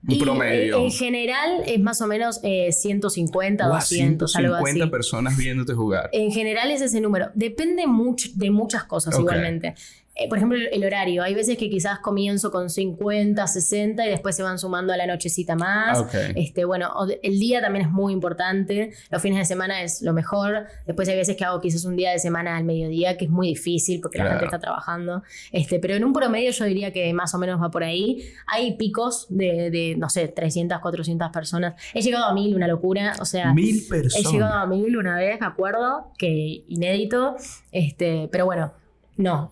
Un 0.08 0.14
Y, 0.14 0.18
promedio. 0.18 0.78
eh, 0.78 0.84
En 0.84 0.90
general 0.92 1.62
es 1.66 1.78
más 1.78 2.00
o 2.00 2.06
menos 2.06 2.40
eh, 2.42 2.72
150, 2.72 3.66
Guau, 3.66 3.78
200, 3.80 4.34
algo 4.36 4.54
150 4.54 4.84
así. 4.84 4.90
personas 4.90 5.36
viéndote 5.36 5.74
jugar. 5.74 6.08
En 6.14 6.30
general 6.32 6.70
es 6.70 6.80
ese 6.80 7.02
número. 7.02 7.26
Depende 7.34 7.86
mucho 7.86 8.30
de 8.34 8.50
muchas 8.50 8.84
cosas 8.84 9.18
igualmente. 9.18 9.74
Eh, 10.16 10.28
por 10.28 10.38
ejemplo, 10.38 10.58
el, 10.70 10.84
horario. 10.84 11.22
Hay 11.22 11.34
veces 11.34 11.56
que 11.56 11.70
quizás 11.70 12.00
comienzo 12.00 12.50
con 12.50 12.68
50, 12.68 13.46
60 13.46 14.06
y 14.06 14.10
después 14.10 14.36
se 14.36 14.42
van 14.42 14.58
sumando 14.58 14.92
a 14.92 14.96
la 14.96 15.06
nochecita 15.06 15.54
más. 15.56 15.98
Ah, 15.98 16.00
ok. 16.02 16.14
Este, 16.36 16.64
bueno, 16.64 16.92
el 17.22 17.38
día 17.38 17.60
también 17.60 17.86
es 17.86 17.90
muy 17.92 18.12
importante. 18.12 18.92
Los 19.10 19.22
fines 19.22 19.38
de 19.38 19.44
semana 19.44 19.82
es 19.82 20.02
lo 20.02 20.12
mejor. 20.12 20.66
Después 20.86 21.08
hay 21.08 21.16
veces 21.16 21.36
que 21.36 21.44
hago 21.44 21.60
quizás 21.60 21.84
un 21.84 21.96
día 21.96 22.10
de 22.10 22.18
semana 22.18 22.56
al 22.56 22.64
mediodía, 22.64 23.16
que 23.16 23.26
es 23.26 23.30
muy 23.30 23.48
difícil 23.48 24.00
porque 24.00 24.18
la 24.18 24.30
gente 24.30 24.44
está 24.46 24.58
trabajando. 24.58 25.22
Este, 25.52 25.78
pero 25.78 25.94
en 25.94 26.04
un 26.04 26.12
promedio 26.12 26.50
yo 26.50 26.64
diría 26.64 26.92
que 26.92 27.12
más 27.14 27.34
o 27.34 27.38
menos 27.38 27.62
va 27.62 27.70
por 27.70 27.84
ahí. 27.84 28.22
Hay 28.46 28.76
picos 28.76 29.26
de, 29.30 29.70
de, 29.70 29.94
no 29.96 30.10
sé, 30.10 30.28
300, 30.28 30.80
400 30.80 31.30
personas. 31.30 31.80
He 31.94 32.02
llegado 32.02 32.26
a 32.26 32.34
mil, 32.34 32.54
una 32.54 32.66
locura. 32.66 33.14
O 33.20 33.24
sea, 33.24 33.54
Mil 33.54 33.84
He 33.86 33.88
personas. 33.88 34.32
llegado 34.32 34.54
a 34.54 34.66
mil 34.66 34.96
una 34.96 35.16
vez, 35.16 35.40
me 35.40 35.46
acuerdo, 35.46 36.12
que 36.18 36.64
inédito, 36.68 37.36
este, 37.72 38.28
pero 38.30 38.44
bueno, 38.44 38.72
no. 39.20 39.50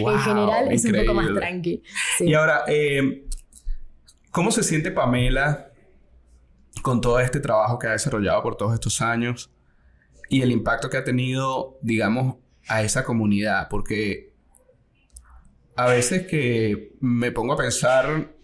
Wow, 0.00 0.10
en 0.12 0.18
general 0.20 0.72
es 0.72 0.84
un 0.84 0.92
poco 0.92 1.14
más 1.14 1.24
increíble. 1.26 1.40
tranqui. 1.40 1.82
Sí. 2.18 2.24
Y 2.26 2.34
ahora, 2.34 2.64
eh, 2.68 3.26
¿cómo 4.30 4.50
se 4.50 4.62
siente 4.62 4.90
Pamela 4.90 5.70
con 6.82 7.00
todo 7.00 7.18
este 7.20 7.40
trabajo 7.40 7.78
que 7.78 7.88
ha 7.88 7.92
desarrollado 7.92 8.42
por 8.42 8.56
todos 8.56 8.74
estos 8.74 9.00
años 9.02 9.50
y 10.30 10.42
el 10.42 10.52
impacto 10.52 10.88
que 10.90 10.96
ha 10.96 11.04
tenido, 11.04 11.78
digamos, 11.82 12.36
a 12.68 12.82
esa 12.82 13.04
comunidad? 13.04 13.68
Porque 13.68 14.34
a 15.76 15.86
veces 15.86 16.26
que 16.26 16.96
me 17.00 17.30
pongo 17.32 17.52
a 17.52 17.56
pensar, 17.56 18.34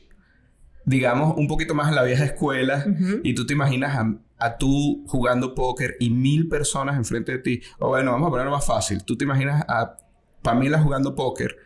digamos, 0.85 1.37
un 1.37 1.49
poquito 1.49 1.75
más 1.75 1.89
en 1.89 1.95
la 1.97 2.03
vieja 2.05 2.25
escuela 2.25 2.85
Ujú. 2.87 3.21
y 3.23 3.35
tú 3.35 3.45
te 3.47 3.55
imaginas 3.55 3.97
a, 3.97 4.15
a 4.39 4.57
tú 4.57 5.05
jugando 5.09 5.55
póker 5.55 5.97
y 5.99 6.11
mil 6.11 6.49
personas 6.49 6.97
enfrente 6.97 7.33
de 7.33 7.39
ti. 7.39 7.61
O 7.79 7.89
bueno, 7.89 8.13
vamos 8.13 8.29
a 8.29 8.31
ponerlo 8.31 8.53
más 8.53 8.65
fácil. 8.67 9.05
Tú 9.05 9.17
te 9.17 9.25
imaginas 9.25 9.65
a 9.69 9.97
Pamela 10.45 10.81
jugando 10.81 11.17
póker 11.17 11.57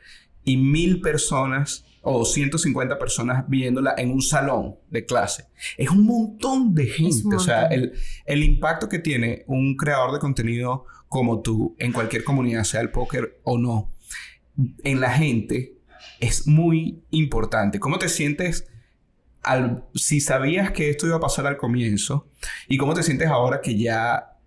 y 0.44 0.56
mil 0.56 1.02
personas 1.02 1.84
o 2.00 2.24
150 2.24 2.98
personas 2.98 3.44
viéndola 3.48 3.94
en 3.98 4.10
un 4.10 4.22
salón 4.22 4.76
de 4.88 5.04
clase. 5.04 5.48
Es 5.76 5.90
un 5.90 6.04
montón 6.04 6.74
de 6.74 6.86
gente. 6.86 7.26
un 7.26 7.34
O 7.34 7.38
sea, 7.40 7.62
montón. 7.62 7.78
el, 7.78 7.92
el 8.24 8.42
impacto 8.44 8.88
que 8.88 9.00
tiene 9.00 9.44
un 9.46 9.76
creador 9.76 10.12
de 10.12 10.18
contenido 10.20 10.86
como 11.08 11.42
tú 11.42 11.74
en 11.78 11.92
cualquier 11.92 12.24
comunidad, 12.24 12.64
sea 12.64 12.80
el 12.80 12.90
póker 12.90 13.40
o 13.42 13.58
no, 13.58 13.90
en 14.84 15.00
la 15.00 15.10
gente 15.10 15.74
es 16.20 16.46
muy 16.46 17.02
importante. 17.10 17.78
¿Cómo 17.80 17.98
te 17.98 18.08
sientes 18.08 18.66
al, 19.42 19.84
si 19.94 20.20
sabías 20.20 20.70
que 20.72 20.90
esto 20.90 21.06
iba 21.06 21.16
a 21.16 21.20
pasar 21.20 21.46
al 21.46 21.56
comienzo 21.56 22.28
y 22.68 22.76
cómo 22.76 22.94
te 22.94 23.02
sientes 23.02 23.28
ahora 23.28 23.60
que 23.60 23.78
ya 23.78 24.37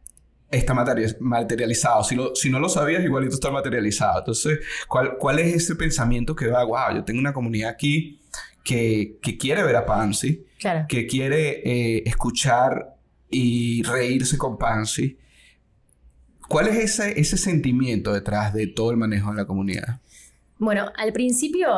está 0.51 0.73
materi- 0.73 1.17
materializado? 1.19 2.03
Si, 2.03 2.15
lo- 2.15 2.35
si 2.35 2.49
no 2.49 2.59
lo 2.59 2.69
sabías, 2.69 3.03
igualito 3.03 3.33
está 3.35 3.49
materializado. 3.51 4.19
Entonces, 4.19 4.59
¿cuál, 4.87 5.17
cuál 5.17 5.39
es 5.39 5.55
ese 5.55 5.75
pensamiento 5.75 6.35
que 6.35 6.47
va, 6.47 6.63
wow, 6.63 6.95
yo 6.95 7.03
tengo 7.03 7.19
una 7.19 7.33
comunidad 7.33 7.69
aquí 7.71 8.19
que, 8.63 9.17
que 9.21 9.37
quiere 9.37 9.63
ver 9.63 9.75
a 9.75 9.85
Pansy, 9.85 10.45
Claro. 10.59 10.85
que 10.87 11.07
quiere 11.07 11.61
eh, 11.97 12.03
escuchar 12.05 12.95
y 13.29 13.81
reírse 13.83 14.37
con 14.37 14.57
Pansy? 14.57 15.17
¿Cuál 16.47 16.67
es 16.67 16.75
ese, 16.77 17.19
ese 17.19 17.37
sentimiento 17.37 18.11
detrás 18.13 18.53
de 18.53 18.67
todo 18.67 18.91
el 18.91 18.97
manejo 18.97 19.31
de 19.31 19.37
la 19.37 19.45
comunidad? 19.45 20.01
Bueno, 20.57 20.91
al 20.97 21.13
principio, 21.13 21.69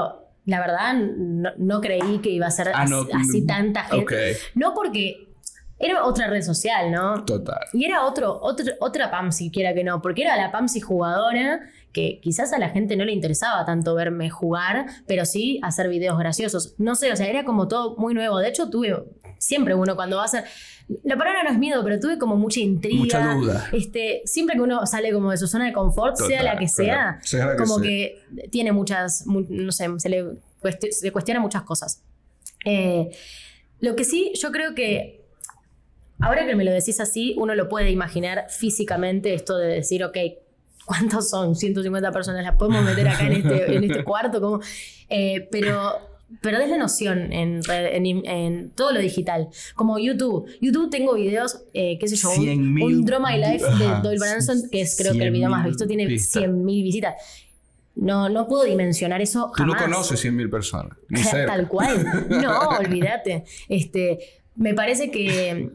la 0.45 0.59
verdad, 0.59 0.95
no, 0.95 1.51
no 1.57 1.79
creí 1.79 2.19
que 2.23 2.31
iba 2.31 2.47
a 2.47 2.51
ser 2.51 2.71
Ah, 2.73 2.85
no, 2.85 3.07
así, 3.13 3.41
mm, 3.41 3.45
tanta 3.45 3.83
gente. 3.85 4.35
No 4.55 4.73
porque 4.73 5.27
era 5.79 6.05
otra 6.05 6.27
red 6.27 6.41
social, 6.43 6.91
¿no? 6.91 7.23
total. 7.25 7.59
Y 7.73 7.85
era 7.85 8.05
otro, 8.05 8.39
otro, 8.41 8.73
otra 8.79 9.11
PAM 9.11 9.31
siquiera 9.31 9.73
que 9.73 9.83
no, 9.83 10.01
porque 10.01 10.21
era 10.21 10.37
la 10.37 10.51
PAMSI 10.51 10.79
jugadora, 10.81 11.61
que 11.91 12.19
quizás 12.21 12.53
a 12.53 12.59
la 12.59 12.69
gente 12.69 12.95
no 12.95 13.03
le 13.05 13.11
interesaba 13.11 13.65
tanto 13.65 13.93
verme 13.93 14.29
jugar, 14.29 14.85
pero 15.07 15.25
sí 15.25 15.59
hacer 15.61 15.89
videos 15.89 16.17
graciosos. 16.17 16.75
No 16.77 16.95
sé, 16.95 17.11
o 17.11 17.15
sea, 17.15 17.27
era 17.27 17.43
como 17.43 17.67
todo 17.67 17.95
muy 17.97 18.13
nuevo. 18.13 18.39
De 18.39 18.47
hecho, 18.49 18.69
tuve 18.69 18.95
siempre 19.37 19.75
uno 19.75 19.95
cuando 19.95 20.15
va 20.17 20.23
a 20.23 20.25
hacer. 20.25 20.45
La 21.03 21.17
palabra 21.17 21.43
no 21.43 21.49
es 21.51 21.57
miedo, 21.57 21.83
pero 21.83 21.99
tuve 21.99 22.17
como 22.17 22.35
mucha 22.35 22.59
intriga. 22.61 22.99
Mucha 23.03 23.33
duda. 23.35 23.67
Este, 23.73 24.21
siempre 24.25 24.55
que 24.55 24.61
uno 24.61 24.85
sale 24.87 25.11
como 25.13 25.31
de 25.31 25.37
su 25.37 25.47
zona 25.47 25.65
de 25.65 25.73
confort, 25.73 26.15
sea 26.15 26.43
la 26.43 26.57
que 26.57 26.67
sea, 26.67 26.85
claro. 26.85 27.17
Sea 27.23 27.45
la 27.45 27.51
que 27.53 27.57
como 27.57 27.79
sea. 27.79 27.87
que 27.87 28.21
tiene 28.51 28.71
muchas, 28.71 29.27
mu- 29.27 29.45
no 29.49 29.71
sé, 29.71 29.87
se 29.97 30.09
le, 30.09 30.23
cuesti- 30.61 30.91
se 30.91 31.05
le 31.05 31.11
cuestiona 31.11 31.39
muchas 31.39 31.61
cosas. 31.63 32.01
Eh, 32.65 33.11
lo 33.81 33.95
que 33.95 34.03
sí, 34.03 34.31
yo 34.35 34.51
creo 34.51 34.73
que 34.75 35.22
ahora 36.23 36.45
que 36.45 36.55
me 36.55 36.63
lo 36.63 36.71
decís 36.71 36.99
así, 36.99 37.35
uno 37.37 37.55
lo 37.55 37.69
puede 37.69 37.91
imaginar 37.91 38.45
físicamente 38.49 39.33
esto 39.33 39.57
de 39.57 39.67
decir, 39.67 40.03
ok, 40.03 40.17
¿cuántos 40.85 41.29
son? 41.29 41.55
150 41.55 42.11
personas, 42.11 42.43
¿las 42.43 42.55
podemos 42.57 42.83
meter 42.83 43.07
acá 43.07 43.25
en 43.27 43.33
este, 43.33 43.75
en 43.75 43.83
este 43.83 44.03
cuarto? 44.03 44.41
¿Cómo? 44.41 44.59
Eh, 45.09 45.47
pero 45.51 45.93
perdés 46.41 46.67
la 46.69 46.77
noción 46.77 47.31
en, 47.31 47.63
red- 47.63 47.93
en, 47.95 48.05
en 48.25 48.69
todo 48.71 48.91
lo 48.91 48.99
digital. 48.99 49.49
Como 49.75 49.99
YouTube. 49.99 50.47
YouTube 50.61 50.89
tengo 50.89 51.13
videos, 51.13 51.63
eh, 51.73 51.97
qué 51.99 52.07
sé 52.07 52.15
yo, 52.15 52.29
un, 52.31 52.35
100.000 52.75 52.83
un 52.83 53.05
Draw 53.05 53.21
My 53.21 53.37
Life 53.37 53.63
de. 53.77 54.01
Doyle 54.01 54.19
Branson, 54.19 54.63
que 54.71 54.81
es 54.81 54.97
creo 54.97 55.13
que 55.13 55.23
el 55.23 55.31
video 55.31 55.49
más 55.49 55.61
100.000 55.63 55.67
visto, 55.69 55.87
tiene 55.87 56.05
vistas. 56.07 56.41
100.000 56.43 56.65
visitas. 56.83 57.13
No, 57.95 58.27
no 58.29 58.47
puedo 58.47 58.63
dimensionar 58.63 59.21
eso 59.21 59.51
Tú 59.55 59.65
no 59.67 59.73
jamás. 59.73 59.83
conoces 60.07 60.25
100.000 60.25 60.49
personas. 60.49 60.97
Ni 61.09 61.19
cerca. 61.23 61.53
Tal 61.53 61.67
cual. 61.67 62.25
No, 62.29 62.59
olvídate. 62.79 63.43
Este, 63.69 64.17
me 64.55 64.73
parece 64.73 65.11
que, 65.11 65.69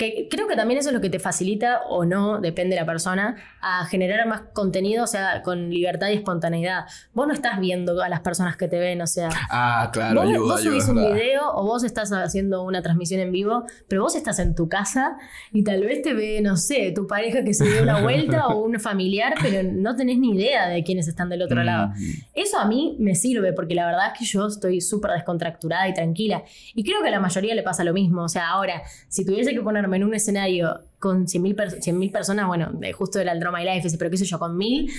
que 0.00 0.28
creo 0.30 0.48
que 0.48 0.56
también 0.56 0.80
eso 0.80 0.88
es 0.88 0.94
lo 0.94 1.02
que 1.02 1.10
te 1.10 1.18
facilita 1.18 1.82
o 1.88 2.06
no, 2.06 2.40
depende 2.40 2.74
de 2.74 2.80
la 2.80 2.86
persona, 2.86 3.36
a 3.60 3.84
generar 3.84 4.26
más 4.26 4.40
contenido, 4.54 5.04
o 5.04 5.06
sea, 5.06 5.42
con 5.42 5.68
libertad 5.68 6.08
y 6.08 6.14
espontaneidad. 6.14 6.86
Vos 7.12 7.26
no 7.26 7.34
estás 7.34 7.60
viendo 7.60 8.02
a 8.02 8.08
las 8.08 8.20
personas 8.20 8.56
que 8.56 8.66
te 8.66 8.78
ven, 8.78 9.02
o 9.02 9.06
sea, 9.06 9.28
Ah, 9.50 9.90
claro, 9.92 10.22
vos, 10.22 10.30
ayuda, 10.30 10.38
vos 10.40 10.60
ayuda, 10.60 10.70
subís 10.70 10.84
es 10.84 10.88
un 10.88 10.96
video 10.96 11.42
o 11.52 11.64
vos 11.64 11.84
estás 11.84 12.10
haciendo 12.12 12.62
una 12.62 12.80
transmisión 12.80 13.20
en 13.20 13.30
vivo, 13.30 13.64
pero 13.88 14.02
vos 14.02 14.16
estás 14.16 14.38
en 14.38 14.54
tu 14.54 14.70
casa 14.70 15.18
y 15.52 15.64
tal 15.64 15.84
vez 15.84 16.00
te 16.00 16.14
ve, 16.14 16.40
no 16.40 16.56
sé, 16.56 16.92
tu 16.94 17.06
pareja 17.06 17.44
que 17.44 17.52
se 17.52 17.68
dio 17.68 17.82
una 17.82 18.00
vuelta 18.00 18.48
o 18.48 18.64
un 18.64 18.80
familiar, 18.80 19.34
pero 19.42 19.68
no 19.70 19.96
tenés 19.96 20.18
ni 20.18 20.34
idea 20.34 20.68
de 20.68 20.82
quiénes 20.82 21.08
están 21.08 21.28
del 21.28 21.42
otro 21.42 21.62
lado. 21.62 21.88
Mm. 21.88 22.10
Eso 22.34 22.58
a 22.58 22.64
mí 22.66 22.96
me 22.98 23.14
sirve 23.14 23.52
porque 23.52 23.74
la 23.74 23.84
verdad 23.84 24.12
es 24.12 24.18
que 24.18 24.24
yo 24.24 24.46
estoy 24.46 24.80
súper 24.80 25.10
descontracturada 25.10 25.86
y 25.88 25.92
tranquila. 25.92 26.42
Y 26.74 26.84
creo 26.84 27.02
que 27.02 27.08
a 27.08 27.10
la 27.10 27.20
mayoría 27.20 27.54
le 27.54 27.62
pasa 27.62 27.84
lo 27.84 27.92
mismo. 27.92 28.22
O 28.22 28.28
sea, 28.28 28.48
ahora, 28.48 28.82
si 29.08 29.26
tuviese 29.26 29.52
que 29.52 29.62
en 29.96 30.04
un 30.04 30.14
escenario 30.14 30.80
con 30.98 31.26
100.000 31.26 31.54
per- 31.54 31.80
100.000 31.80 32.10
personas, 32.12 32.46
bueno, 32.46 32.72
justo 32.94 33.18
era 33.20 33.32
el 33.32 33.40
Draw 33.40 33.52
My 33.52 33.64
Life, 33.64 33.86
ese, 33.88 33.98
pero 33.98 34.10
qué 34.10 34.16
sé 34.16 34.24
yo, 34.24 34.38
con 34.38 34.56
1.000, 34.58 34.90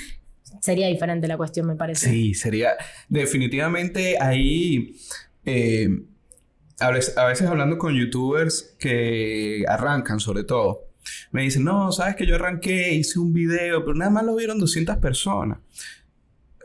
sería 0.61 0.87
diferente 0.87 1.27
la 1.27 1.37
cuestión, 1.37 1.67
me 1.67 1.75
parece. 1.75 2.09
Sí, 2.09 2.33
sería. 2.33 2.71
Definitivamente 3.09 4.17
ahí. 4.19 4.95
eh, 5.45 5.89
a 6.79 6.89
veces, 6.89 7.15
a 7.17 7.25
veces 7.25 7.47
hablando 7.47 7.77
con 7.77 7.93
youtubers 7.93 8.75
que 8.79 9.63
arrancan, 9.67 10.19
sobre 10.19 10.43
todo, 10.43 10.87
me 11.31 11.43
dicen: 11.43 11.63
No, 11.63 11.91
sabes 11.91 12.15
que 12.15 12.25
yo 12.25 12.33
arranqué, 12.35 12.93
hice 12.95 13.19
un 13.19 13.33
video, 13.33 13.85
pero 13.85 13.95
nada 13.95 14.09
más 14.09 14.23
lo 14.25 14.35
vieron 14.35 14.57
200 14.57 14.97
personas. 14.97 15.59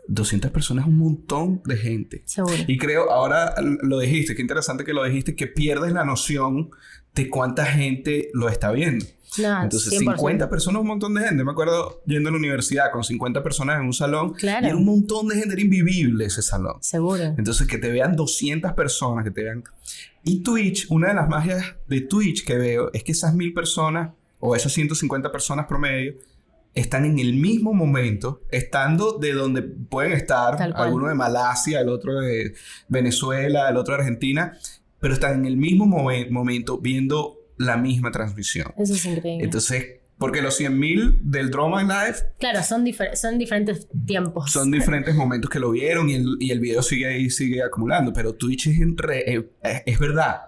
200 0.09 0.51
personas 0.53 0.85
es 0.85 0.89
un 0.89 0.99
montón 0.99 1.61
de 1.65 1.77
gente. 1.77 2.23
Seguro. 2.27 2.55
Y 2.69 2.79
creo, 2.79 3.11
ahora 3.11 3.55
lo 3.61 3.99
dijiste, 3.99 4.35
qué 4.37 4.41
interesante 4.43 4.85
que 4.85 4.93
lo 4.93 5.03
dijiste, 5.05 5.35
que 5.35 5.49
pierdes 5.49 5.93
la 5.93 6.05
noción 6.05 6.71
de 7.17 7.31
cuánta 7.31 7.65
gente 7.65 8.31
lo 8.35 8.49
está 8.49 8.71
viendo. 8.71 9.05
No, 9.39 9.65
Entonces, 9.65 9.93
100%. 9.93 10.17
50 10.17 10.49
personas 10.49 10.81
un 10.81 10.87
montón 10.87 11.15
de 11.15 11.23
gente. 11.23 11.45
Me 11.45 11.51
acuerdo 11.51 12.03
yendo 12.07 12.29
a 12.29 12.33
la 12.33 12.39
universidad 12.39 12.91
con 12.93 13.03
50 13.03 13.43
personas 13.43 13.81
en 13.81 13.87
un 13.87 13.93
salón. 13.93 14.35
Claro. 14.35 14.65
Y 14.65 14.69
era 14.69 14.77
un 14.77 14.85
montón 14.85 15.29
de 15.29 15.37
gente, 15.37 15.55
era 15.55 15.63
invivible 15.63 16.27
ese 16.27 16.43
salón. 16.43 16.77
Seguro. 16.81 17.25
Entonces, 17.37 17.67
que 17.67 17.79
te 17.79 17.91
vean 17.91 18.15
200 18.15 18.73
personas, 18.75 19.25
que 19.25 19.31
te 19.31 19.43
vean... 19.43 19.65
Y 20.25 20.43
Twitch, 20.43 20.87
una 20.91 21.09
de 21.09 21.15
las 21.15 21.29
magias 21.29 21.75
de 21.87 22.03
Twitch 22.03 22.45
que 22.45 22.57
veo 22.57 22.91
es 22.93 23.03
que 23.03 23.13
esas 23.13 23.35
mil 23.35 23.53
personas 23.53 24.11
o 24.41 24.55
esas 24.55 24.73
150 24.73 25.31
personas 25.31 25.67
promedio 25.67 26.15
están 26.75 27.07
en 27.07 27.19
el 27.19 27.35
mismo 27.35 27.73
momento, 27.73 28.43
estando 28.51 29.19
de 29.19 29.33
donde 29.33 29.63
pueden 29.63 30.13
estar, 30.13 30.61
alguno 30.75 31.09
de 31.09 31.15
Malasia, 31.15 31.81
el 31.81 31.89
otro 31.89 32.21
de 32.21 32.55
Venezuela, 32.89 33.71
el 33.71 33.79
otro 33.79 33.95
de 33.95 34.01
Argentina, 34.01 34.53
pero 35.01 35.15
están 35.15 35.41
en 35.41 35.45
el 35.47 35.57
mismo 35.57 35.87
momen- 35.87 36.31
momento 36.31 36.79
viendo 36.79 37.39
la 37.59 37.77
misma 37.77 38.11
transmisión. 38.11 38.73
Eso 38.77 38.95
es 38.95 39.05
increíble. 39.07 39.45
Entonces, 39.45 39.87
porque 40.19 40.41
los 40.43 40.59
100.000 40.59 41.19
del 41.23 41.51
Drama 41.51 41.83
Live 41.83 42.17
claro, 42.39 42.63
son, 42.63 42.85
difer- 42.85 43.15
son 43.17 43.39
diferentes 43.39 43.87
tiempos. 44.07 44.51
son 44.51 44.71
diferentes 44.71 45.15
momentos 45.15 45.51
que 45.51 45.59
lo 45.59 45.71
vieron 45.71 46.09
y 46.09 46.15
el, 46.15 46.37
y 46.41 46.51
el 46.51 46.61
video 46.61 46.83
sigue 46.83 47.07
ahí, 47.07 47.29
sigue 47.31 47.63
acumulando. 47.63 48.13
Pero 48.13 48.35
Twitch 48.35 48.69
es, 48.69 48.81
en 48.81 48.97
re- 48.97 49.31
eh, 49.35 49.49
es, 49.63 49.83
es 49.87 49.99
verdad. 49.99 50.41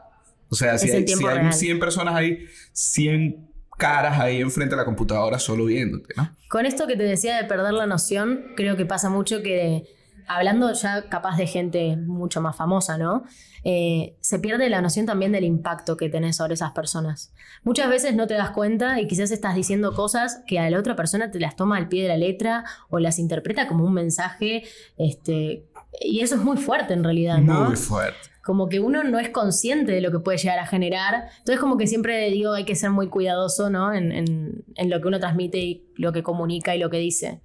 O 0.49 0.55
sea, 0.55 0.79
si 0.79 0.91
hay, 0.91 1.07
si 1.07 1.13
hay 1.27 1.35
real. 1.35 1.53
100 1.53 1.79
personas 1.79 2.15
ahí, 2.15 2.47
100 2.73 3.47
caras 3.77 4.19
ahí 4.19 4.41
enfrente 4.41 4.75
de 4.75 4.79
la 4.81 4.85
computadora 4.85 5.39
solo 5.39 5.67
viéndote, 5.67 6.15
¿no? 6.17 6.35
Con 6.49 6.65
esto 6.67 6.87
que 6.87 6.97
te 6.97 7.03
decía 7.05 7.37
de 7.37 7.45
perder 7.45 7.75
la 7.75 7.87
noción, 7.87 8.47
creo 8.57 8.77
que 8.77 8.87
pasa 8.87 9.11
mucho 9.11 9.43
que, 9.43 9.85
hablando 10.29 10.73
ya 10.73 11.09
capaz 11.09 11.37
de 11.37 11.47
gente 11.47 11.97
mucho 11.97 12.41
más 12.41 12.57
famosa, 12.57 12.99
¿no? 12.99 13.25
Eh, 13.65 14.17
se 14.21 14.39
pierde 14.39 14.69
la 14.71 14.81
noción 14.81 15.05
también 15.07 15.33
del 15.33 15.45
impacto 15.45 15.97
que 15.97 16.09
tenés 16.09 16.37
sobre 16.37 16.55
esas 16.55 16.71
personas. 16.73 17.33
Muchas 17.65 17.89
veces 17.91 18.15
no 18.15 18.27
te 18.27 18.35
das 18.35 18.51
cuenta 18.51 19.01
y 19.01 19.07
quizás 19.09 19.31
estás 19.31 19.55
diciendo 19.55 19.95
cosas 19.95 20.43
que 20.47 20.59
a 20.61 20.71
la 20.71 20.79
otra 20.79 20.95
persona 20.97 21.31
te 21.31 21.41
las 21.41 21.57
toma 21.57 21.77
al 21.77 21.89
pie 21.89 22.03
de 22.03 22.09
la 22.09 22.17
letra 22.17 22.65
o 22.89 22.99
las 22.99 23.19
interpreta 23.19 23.67
como 23.67 23.85
un 23.85 23.95
mensaje, 23.95 24.63
este, 24.97 25.65
y 26.01 26.21
eso 26.21 26.37
es 26.37 26.43
muy 26.43 26.57
fuerte 26.57 26.93
en 26.95 27.03
realidad, 27.05 27.39
¿no? 27.39 27.65
Muy 27.65 27.77
fuerte. 27.77 28.19
como 28.45 28.69
que 28.71 28.81
uno 28.81 29.05
no 29.05 29.19
es 29.19 29.29
consciente 29.29 29.93
de 29.93 30.01
lo 30.01 30.11
que 30.11 30.21
puede 30.21 30.39
llegar 30.39 30.59
a 30.59 30.67
generar. 30.67 31.29
Entonces 31.39 31.61
como 31.61 31.77
que 31.77 31.87
siempre 31.87 32.31
digo, 32.31 32.53
hay 32.55 32.65
que 32.65 32.77
ser 32.77 32.89
muy 32.91 33.09
cuidadoso, 33.09 33.69
¿no? 33.69 33.93
En, 33.93 34.11
en- 34.13 34.65
en 34.77 34.89
lo 34.91 35.01
que 35.03 35.09
uno 35.09 35.19
transmite 35.21 35.59
y 35.59 35.85
lo 35.97 36.13
que 36.13 36.23
comunica 36.23 36.75
y 36.75 36.79
lo 36.79 36.89
que 36.89 36.97
dice. 36.99 37.41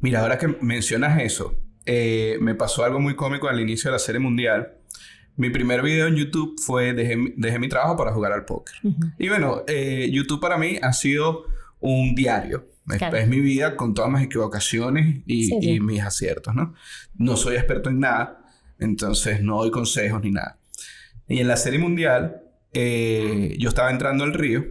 Mira, 0.00 0.20
ahora 0.20 0.36
que 0.36 0.48
mencionas 0.60 1.18
eso, 1.22 1.54
eh, 1.86 2.36
me 2.40 2.54
pasó 2.54 2.84
algo 2.84 3.00
muy 3.00 3.14
cómico 3.16 3.48
al 3.48 3.60
inicio 3.60 3.90
de 3.90 3.92
la 3.92 3.98
serie 3.98 4.18
mundial. 4.20 4.74
Mi 5.36 5.50
primer 5.50 5.82
video 5.82 6.06
en 6.06 6.16
YouTube 6.16 6.58
fue 6.60 6.92
dejé, 6.94 7.16
mi- 7.16 7.32
dejé 7.36 7.58
mi 7.58 7.68
trabajo 7.68 7.96
para 7.96 8.12
jugar 8.12 8.32
al 8.32 8.44
póker. 8.44 8.74
Y 9.18 9.28
bueno, 9.28 9.62
eh, 9.68 10.08
YouTube 10.12 10.40
para 10.40 10.56
mí 10.58 10.78
ha 10.82 10.92
sido 10.92 11.44
un 11.80 12.14
diario. 12.14 12.68
Es, 12.90 12.98
Claro. 12.98 13.16
es 13.16 13.28
mi 13.28 13.40
vida 13.40 13.76
con 13.76 13.94
todas 13.94 14.10
mis 14.10 14.22
equivocaciones 14.22 15.22
y, 15.26 15.46
Sí, 15.46 15.58
y 15.60 15.74
sí. 15.74 15.80
mis 15.80 16.00
aciertos, 16.02 16.54
¿no? 16.54 16.74
No 17.16 17.36
soy 17.36 17.56
experto 17.56 17.90
en 17.90 18.00
nada, 18.00 18.44
entonces 18.78 19.42
no 19.42 19.58
doy 19.58 19.70
consejos 19.70 20.22
ni 20.22 20.30
nada. 20.30 20.58
Y 21.28 21.40
en 21.40 21.48
la 21.48 21.56
serie 21.56 21.78
mundial, 21.80 22.42
eh, 22.72 23.56
yo 23.58 23.68
estaba 23.68 23.90
entrando 23.90 24.22
al 24.24 24.32
río 24.34 24.64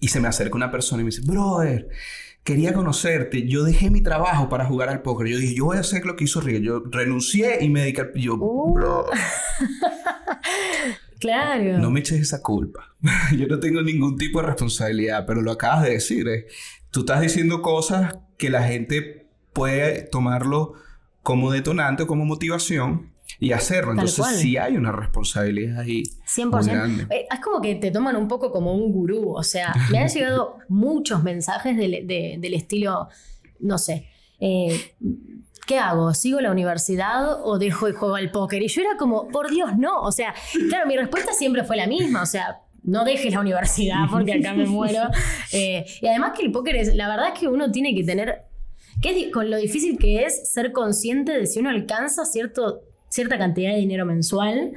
y 0.00 0.08
se 0.08 0.20
me 0.20 0.28
acerca 0.28 0.56
una 0.56 0.70
persona 0.70 1.00
y 1.02 1.04
me 1.04 1.10
dice, 1.10 1.22
brother, 1.24 1.88
quería 2.44 2.72
conocerte. 2.72 3.48
Yo 3.48 3.64
dejé 3.64 3.90
mi 3.90 4.00
trabajo 4.02 4.48
para 4.48 4.66
jugar 4.66 4.90
al 4.90 5.02
póker. 5.02 5.26
Yo 5.26 5.38
dije, 5.38 5.54
yo 5.54 5.64
voy 5.66 5.78
a 5.78 5.80
hacer 5.80 6.04
lo 6.06 6.14
que 6.14 6.24
hizo 6.24 6.40
Río. 6.40 6.60
Yo 6.60 6.82
renuncié 6.90 7.64
y 7.64 7.68
me 7.70 7.80
dediqué 7.80 8.02
al... 8.02 8.12
Yo, 8.14 8.34
Uh. 8.38 8.74
bro, 8.74 9.06
Claro. 11.20 11.78
no 11.78 11.90
me 11.90 12.00
eches 12.00 12.20
esa 12.20 12.42
culpa. 12.42 12.94
Yo 13.36 13.46
no 13.46 13.58
tengo 13.58 13.80
ningún 13.82 14.16
tipo 14.18 14.40
de 14.40 14.46
responsabilidad, 14.48 15.24
pero 15.26 15.40
lo 15.40 15.52
acabas 15.52 15.84
de 15.84 15.92
decir. 15.92 16.28
eh. 16.28 16.46
Tú 16.90 17.00
estás 17.00 17.22
diciendo 17.22 17.62
cosas 17.62 18.18
que 18.36 18.50
la 18.50 18.62
gente 18.64 19.26
puede 19.54 20.02
tomarlo 20.02 20.74
como 21.22 21.50
detonante 21.50 22.02
o 22.02 22.06
como 22.06 22.26
motivación 22.26 23.13
y 23.46 23.52
hacerlo. 23.52 23.90
Tal 23.90 24.00
Entonces 24.00 24.18
cual. 24.18 24.34
sí 24.34 24.56
hay 24.56 24.76
una 24.76 24.92
responsabilidad 24.92 25.80
ahí. 25.80 26.02
100%. 26.26 26.50
Muy 26.50 26.66
grande. 26.74 27.06
Eh, 27.10 27.26
Es 27.32 27.40
como 27.40 27.60
que 27.60 27.74
te 27.76 27.90
toman 27.90 28.16
un 28.16 28.28
poco 28.28 28.50
como 28.52 28.74
un 28.74 28.92
gurú. 28.92 29.32
O 29.34 29.42
sea, 29.42 29.74
me 29.90 29.98
han 29.98 30.08
llegado 30.08 30.58
muchos 30.68 31.22
mensajes 31.22 31.76
del, 31.76 32.06
de- 32.06 32.36
del 32.38 32.54
estilo, 32.54 33.08
no 33.60 33.78
sé, 33.78 34.08
eh, 34.40 34.78
¿qué 35.66 35.78
hago? 35.78 36.12
¿Sigo 36.12 36.40
la 36.40 36.50
universidad 36.50 37.40
o 37.44 37.58
dejo 37.58 37.88
y 37.88 37.92
juego 37.92 38.14
al 38.16 38.30
póker? 38.30 38.62
Y 38.62 38.68
yo 38.68 38.82
era 38.82 38.96
como, 38.98 39.28
por 39.28 39.50
Dios, 39.50 39.76
no. 39.78 40.00
O 40.02 40.12
sea, 40.12 40.34
claro, 40.68 40.86
mi 40.86 40.96
respuesta 40.96 41.32
siempre 41.32 41.64
fue 41.64 41.76
la 41.76 41.86
misma. 41.86 42.22
O 42.22 42.26
sea, 42.26 42.58
no 42.82 43.04
dejes 43.04 43.32
la 43.32 43.40
universidad 43.40 44.04
porque 44.10 44.34
acá 44.34 44.52
me 44.54 44.66
muero. 44.66 45.00
Eh, 45.56 45.86
y 46.02 46.06
además 46.08 46.32
que 46.36 46.44
el 46.44 46.50
póker 46.50 46.74
es, 46.74 46.96
la 46.96 47.06
verdad 47.08 47.28
es 47.32 47.38
que 47.38 47.46
uno 47.46 47.70
tiene 47.70 47.94
que 47.94 48.02
tener, 48.02 48.42
que 49.00 49.10
es 49.26 49.32
con 49.32 49.48
lo 49.50 49.56
difícil 49.56 49.96
que 49.98 50.24
es 50.24 50.52
ser 50.52 50.72
consciente 50.72 51.30
de 51.32 51.46
si 51.46 51.60
uno 51.60 51.70
alcanza 51.70 52.24
cierto, 52.24 52.82
cierta 53.14 53.38
cantidad 53.38 53.70
de 53.70 53.78
dinero 53.78 54.04
mensual 54.04 54.72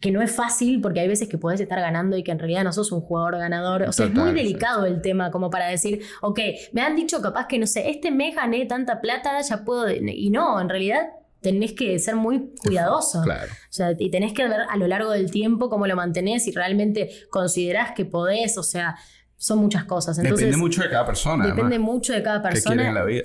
que 0.00 0.10
no 0.10 0.20
es 0.20 0.30
fácil 0.30 0.80
porque 0.80 1.00
hay 1.00 1.08
veces 1.08 1.28
que 1.28 1.38
podés 1.38 1.60
estar 1.60 1.80
ganando 1.80 2.16
y 2.16 2.22
que 2.22 2.32
en 2.32 2.38
realidad 2.38 2.64
no 2.64 2.72
sos 2.72 2.92
un 2.92 3.00
jugador 3.00 3.38
ganador. 3.38 3.82
O 3.82 3.92
sea, 3.92 4.06
es 4.06 4.12
muy 4.12 4.30
sí. 4.30 4.34
delicado 4.34 4.84
el 4.84 5.00
tema 5.00 5.30
como 5.30 5.48
para 5.48 5.68
decir, 5.68 6.02
ok, 6.20 6.40
me 6.72 6.82
han 6.82 6.96
dicho 6.96 7.22
capaz 7.22 7.46
que 7.46 7.58
no 7.58 7.66
sé, 7.66 7.88
este 7.88 8.10
mes 8.10 8.34
gané 8.34 8.66
tanta 8.66 9.00
plata, 9.00 9.40
ya 9.40 9.64
puedo... 9.64 9.88
Y 9.90 10.30
no, 10.30 10.60
en 10.60 10.68
realidad 10.68 11.08
tenés 11.40 11.72
que 11.72 11.98
ser 11.98 12.16
muy 12.16 12.50
cuidadoso. 12.62 13.22
Claro. 13.22 13.50
O 13.52 13.72
sea, 13.72 13.94
y 13.96 14.10
tenés 14.10 14.32
que 14.32 14.46
ver 14.46 14.62
a 14.68 14.76
lo 14.76 14.86
largo 14.86 15.12
del 15.12 15.30
tiempo 15.30 15.70
cómo 15.70 15.86
lo 15.86 15.96
mantenés 15.96 16.46
y 16.48 16.52
realmente 16.52 17.08
considerás 17.30 17.92
que 17.92 18.04
podés, 18.04 18.58
o 18.58 18.64
sea, 18.64 18.96
son 19.36 19.60
muchas 19.60 19.84
cosas. 19.84 20.18
Entonces, 20.18 20.46
Depende 20.46 20.58
mucho 20.58 20.82
de 20.82 20.90
cada 20.90 21.06
persona. 21.06 21.44
depende 21.46 21.76
además, 21.76 21.92
mucho 21.94 22.12
de 22.12 22.22
cada 22.22 22.42
qué 22.42 22.60
quieren 22.60 22.80
en 22.80 22.86
persona. 22.86 23.00
la 23.00 23.04
vida. 23.04 23.24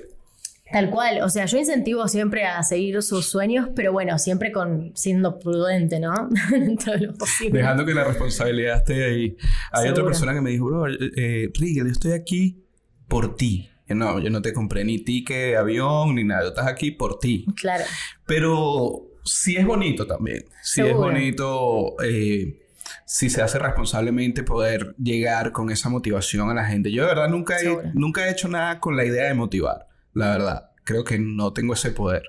Tal 0.72 0.90
cual, 0.90 1.20
o 1.22 1.28
sea, 1.28 1.44
yo 1.46 1.58
incentivo 1.58 2.08
siempre 2.08 2.44
a 2.44 2.62
seguir 2.62 3.02
sus 3.02 3.26
sueños, 3.26 3.68
pero 3.76 3.92
bueno, 3.92 4.18
siempre 4.18 4.50
con 4.52 4.92
siendo 4.94 5.38
prudente, 5.38 6.00
¿no? 6.00 6.12
De 6.50 6.98
lo 7.06 7.14
posible. 7.14 7.58
Dejando 7.60 7.84
que 7.84 7.94
la 7.94 8.04
responsabilidad 8.04 8.78
esté 8.78 9.04
ahí. 9.04 9.36
Hay 9.72 9.82
otra 9.82 9.96
Seguro. 9.96 10.04
persona 10.06 10.34
que 10.34 10.40
me 10.40 10.50
dijo, 10.50 10.64
bro, 10.66 10.86
eh, 10.88 11.50
Rigel, 11.58 11.84
yo 11.86 11.92
estoy 11.92 12.12
aquí 12.12 12.64
por 13.08 13.36
ti. 13.36 13.68
No, 13.88 14.18
yo 14.20 14.30
no 14.30 14.40
te 14.40 14.54
compré 14.54 14.84
ni 14.84 14.98
ticket 15.00 15.36
de 15.36 15.56
avión 15.58 16.14
ni 16.14 16.24
nada. 16.24 16.48
Estás 16.48 16.66
aquí 16.66 16.90
por 16.92 17.18
ti. 17.18 17.44
Claro, 17.60 17.84
Pero 18.26 19.02
sí 19.24 19.56
es 19.56 19.66
bonito 19.66 20.06
también. 20.06 20.44
Sí 20.62 20.80
es 20.80 20.94
bonito 20.94 21.96
eh, 22.02 22.58
si 23.04 23.28
se 23.28 23.42
hace 23.42 23.58
responsablemente 23.58 24.42
poder 24.42 24.94
llegar 24.96 25.52
con 25.52 25.70
esa 25.70 25.88
motivación 25.90 26.48
a 26.48 26.54
la 26.54 26.64
gente. 26.64 26.90
Yo 26.90 27.02
de 27.02 27.08
verdad 27.08 27.28
nunca 27.28 27.56
he, 27.56 27.60
Seguro. 27.60 27.90
nunca 27.92 28.26
he 28.26 28.30
hecho 28.30 28.48
nada 28.48 28.80
con 28.80 28.96
la 28.96 29.04
idea 29.04 29.24
de 29.28 29.34
motivar. 29.34 29.86
La 30.14 30.30
verdad. 30.30 30.70
Creo 30.84 31.04
que 31.04 31.18
no 31.18 31.52
tengo 31.52 31.74
ese 31.74 31.90
poder. 31.90 32.22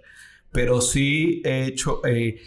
Pero 0.52 0.82
sí 0.82 1.42
he 1.46 1.66
hecho... 1.66 2.06
eh, 2.06 2.40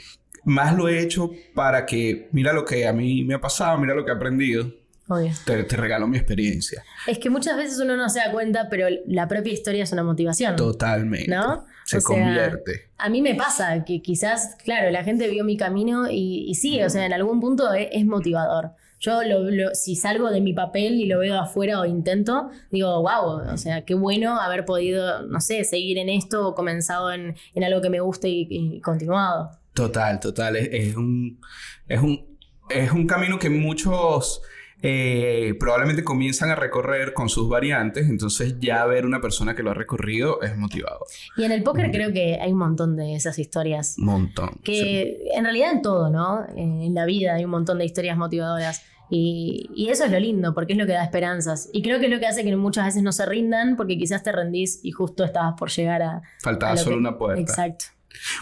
más 0.45 0.77
lo 0.77 0.89
he 0.89 1.01
hecho 1.01 1.33
para 1.57 1.85
que, 1.87 2.29
mira 2.31 2.53
lo 2.53 2.65
que 2.65 2.87
a 2.87 2.93
mí 2.93 3.25
me 3.25 3.35
ha 3.35 3.41
pasado, 3.41 3.77
mira 3.79 3.95
lo 3.97 4.05
que 4.05 4.13
he 4.13 4.15
aprendido, 4.15 4.73
obvio. 5.09 5.33
te, 5.45 5.65
te 5.65 5.77
regalo 5.77 6.07
mi 6.07 6.19
experiencia. 6.19 6.85
Es 7.09 7.19
que 7.19 7.31
muchas 7.31 7.57
veces 7.57 7.81
uno 7.81 7.97
no 7.97 8.09
se 8.09 8.21
da 8.21 8.31
cuenta, 8.31 8.69
pero 8.71 8.87
la 9.09 9.27
propia 9.27 9.53
historia 9.53 9.83
es 9.83 9.91
una 9.91 10.05
motivación. 10.05 10.55
Totalmente. 10.55 11.29
¿No? 11.29 11.65
Se 11.85 11.97
O 11.97 12.01
sea, 12.01 12.07
convierte. 12.17 12.91
A 12.97 13.09
mí 13.09 13.23
me 13.23 13.35
pasa 13.35 13.85
que 13.85 14.01
quizás, 14.03 14.57
claro, 14.63 14.91
la 14.93 15.03
gente 15.03 15.29
vio 15.29 15.43
mi 15.43 15.57
camino 15.57 16.09
y, 16.09 16.45
y 16.49 16.55
sí, 16.55 16.81
o 16.81 16.91
sea, 16.91 17.05
en 17.07 17.13
algún 17.13 17.41
punto 17.41 17.73
es, 17.73 17.89
es 17.91 18.07
motivador. 18.07 18.71
Yo 18.99 19.23
lo- 19.23 19.75
si 19.75 19.95
salgo 19.95 20.31
de 20.31 20.41
mi 20.41 20.53
papel 20.55 20.95
y 20.95 21.07
lo 21.07 21.19
veo 21.19 21.39
afuera 21.39 21.81
o 21.81 21.85
intento, 21.85 22.51
digo, 22.71 23.03
wow, 23.03 23.53
o 23.53 23.57
sea, 23.59 23.85
qué 23.85 23.95
bueno 23.95 24.41
haber 24.41 24.65
podido, 24.65 25.23
no 25.23 25.41
sé, 25.41 25.65
seguir 25.65 25.99
en 25.99 26.09
esto 26.09 26.49
o 26.49 26.55
comenzado 26.55 27.13
en, 27.13 27.37
en 27.55 27.65
algo 27.65 27.81
que 27.83 27.91
me 27.91 28.01
guste 28.01 28.29
y, 28.29 28.47
y 28.51 28.81
continuado. 28.81 29.51
Total, 29.75 30.19
total. 30.21 30.57
Es 30.57 30.97
un, 30.97 31.39
es, 31.87 32.01
un, 32.01 32.39
es 32.71 32.91
un 32.93 33.07
camino 33.07 33.39
que 33.39 33.51
muchos 33.51 34.41
eh, 34.89 35.55
probablemente 35.59 36.05
comienzan 36.05 36.51
a 36.51 36.55
recorrer 36.55 37.13
con 37.13 37.29
sus 37.29 37.49
variantes. 37.49 38.09
Entonces 38.09 38.55
ya 38.61 38.87
ver 38.87 39.05
una 39.05 39.21
persona 39.21 39.57
que 39.57 39.65
lo 39.65 39.73
ha 39.73 39.75
recorrido 39.75 40.41
es 40.43 40.57
motivador. 40.57 41.01
Y 41.37 41.43
en 41.43 41.51
el 41.51 41.65
póker 41.65 41.91
creo 41.91 42.13
que 42.13 42.39
hay 42.41 42.53
un 42.53 42.59
montón 42.59 42.95
de 42.95 43.17
esas 43.17 43.39
historias. 43.41 43.99
Montón. 43.99 44.51
sí. 44.57 44.61
Que 44.63 45.19
en 45.35 45.43
realidad 45.43 45.73
en 45.73 45.83
todo, 45.83 46.09
¿no? 46.09 46.47
En 46.55 46.95
la 46.95 47.05
vida 47.05 47.35
hay 47.35 47.45
un 47.45 47.51
montón 47.51 47.79
de 47.79 47.85
historias 47.85 48.17
motivadoras. 48.17 48.85
Y, 49.11 49.71
y 49.75 49.89
eso 49.89 50.05
es 50.05 50.11
lo 50.13 50.19
lindo, 50.21 50.53
porque 50.55 50.73
es 50.73 50.79
lo 50.79 50.87
que 50.87 50.93
da 50.93 51.03
esperanzas. 51.05 51.69
Y 51.73 51.83
creo 51.83 51.99
que 51.99 52.07
es 52.07 52.13
lo 52.13 52.19
que 52.21 52.27
hace 52.27 52.45
que 52.45 52.55
muchas 52.57 52.87
veces 52.87 53.03
no 53.03 53.11
se 53.13 53.27
rindan, 53.27 53.77
porque 53.77 53.99
quizás 53.99 54.23
te 54.23 54.31
rendís 54.33 54.81
y 54.85 54.91
justo 54.93 55.25
estabas 55.25 55.55
por 55.59 55.69
llegar 55.71 56.03
a. 56.03 56.23
Faltaba 56.43 56.73
a 56.73 56.75
lo 56.77 56.81
solo 56.81 56.97
que- 56.97 57.01
una 57.01 57.19
puerta. 57.19 57.41
Exacto. 57.41 57.85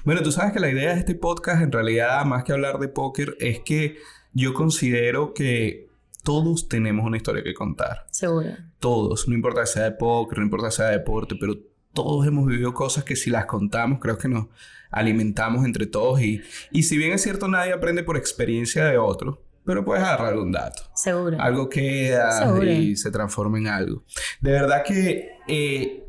Bueno, 0.05 0.23
tú 0.23 0.31
sabes 0.31 0.53
que 0.53 0.61
la 0.61 0.71
idea 0.71 0.93
de 0.95 1.01
este 1.01 1.15
podcast, 1.15 1.63
en 1.63 1.73
realidad, 1.73 2.25
más 2.25 2.45
que 2.45 2.53
hablar 2.53 2.79
de 2.79 2.89
póker, 2.89 3.35
es 3.41 3.61
que 3.61 3.97
yo 4.33 4.55
considero 4.55 5.35
que 5.35 5.89
todos 6.25 6.69
tenemos 6.69 7.07
una 7.07 7.17
historia 7.17 7.45
que 7.45 7.55
contar. 7.55 8.07
Seguro. 8.11 8.51
Todos. 8.81 9.29
No 9.29 9.35
importa 9.35 9.61
que 9.61 9.67
sea 9.69 9.85
de 9.85 9.93
póker, 9.93 10.39
no 10.39 10.45
importa 10.45 10.67
que 10.69 10.73
sea 10.73 10.87
de 10.87 10.99
deporte, 10.99 11.37
pero 11.39 11.55
todos 11.93 12.27
hemos 12.27 12.47
vivido 12.47 12.75
cosas 12.75 13.05
que 13.05 13.15
si 13.15 13.31
las 13.31 13.47
contamos, 13.47 14.01
creo 14.01 14.19
que 14.19 14.29
nos 14.29 14.47
alimentamos 14.91 15.65
entre 15.65 15.87
todos. 15.87 16.21
Y, 16.21 16.43
y 16.73 16.83
si 16.85 16.97
bien 16.97 17.13
es 17.13 17.23
cierto, 17.23 17.47
nadie 17.47 17.73
aprende 17.73 18.03
por 18.03 18.17
experiencia 18.17 18.87
de 18.87 18.99
otro, 18.99 19.45
pero 19.65 19.85
puedes 19.85 20.03
agarrar 20.03 20.37
un 20.39 20.51
dato. 20.51 20.83
Seguro. 20.95 21.41
Algo 21.41 21.69
queda 21.69 22.65
y 22.65 22.97
se 22.97 23.11
transforma 23.11 23.59
en 23.59 23.69
algo. 23.69 24.03
De 24.41 24.51
verdad 24.51 24.83
que 24.83 25.29
eh, 25.47 26.05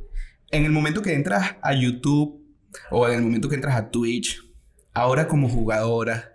en 0.49 0.65
el 0.65 0.71
momento 0.71 1.01
que 1.01 1.13
entras 1.13 1.55
a 1.61 1.73
YouTube 1.73 2.41
o 2.89 3.07
en 3.07 3.15
el 3.15 3.21
momento 3.21 3.49
que 3.49 3.55
entras 3.55 3.75
a 3.75 3.89
Twitch, 3.89 4.41
ahora 4.93 5.27
como 5.27 5.49
jugadora, 5.49 6.34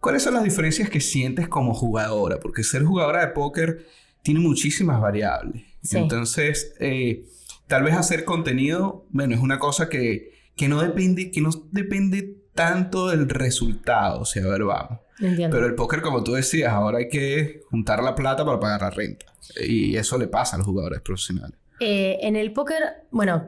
¿cuáles 0.00 0.22
son 0.22 0.34
las 0.34 0.44
diferencias 0.44 0.90
que 0.90 1.00
sientes 1.00 1.48
como 1.48 1.74
jugadora? 1.74 2.38
Porque 2.40 2.62
ser 2.62 2.84
jugadora 2.84 3.20
de 3.20 3.32
póker 3.32 3.86
tiene 4.22 4.40
muchísimas 4.40 5.00
variables. 5.00 5.62
Entonces, 5.92 6.74
eh, 6.80 7.26
tal 7.66 7.84
vez 7.84 7.94
hacer 7.94 8.24
contenido, 8.24 9.06
bueno, 9.10 9.34
es 9.34 9.40
una 9.40 9.58
cosa 9.58 9.88
que, 9.88 10.32
que, 10.56 10.68
no 10.68 10.80
depende, 10.82 11.30
que 11.30 11.40
no 11.40 11.50
depende 11.70 12.36
tanto 12.54 13.08
del 13.08 13.28
resultado. 13.28 14.20
O 14.20 14.24
sea, 14.24 14.44
a 14.44 14.48
ver, 14.48 14.64
vamos. 14.64 14.98
Pero 15.18 15.66
el 15.66 15.74
póker, 15.74 16.02
como 16.02 16.22
tú 16.22 16.32
decías, 16.32 16.72
ahora 16.72 16.98
hay 16.98 17.08
que 17.08 17.60
juntar 17.70 18.02
la 18.02 18.14
plata 18.14 18.44
para 18.44 18.60
pagar 18.60 18.82
la 18.82 18.90
renta. 18.90 19.26
Y 19.64 19.96
eso 19.96 20.18
le 20.18 20.28
pasa 20.28 20.56
a 20.56 20.58
los 20.58 20.66
jugadores 20.66 21.00
profesionales. 21.00 21.56
Eh, 21.80 22.18
en 22.22 22.36
el 22.36 22.52
póker, 22.52 22.82
bueno, 23.10 23.46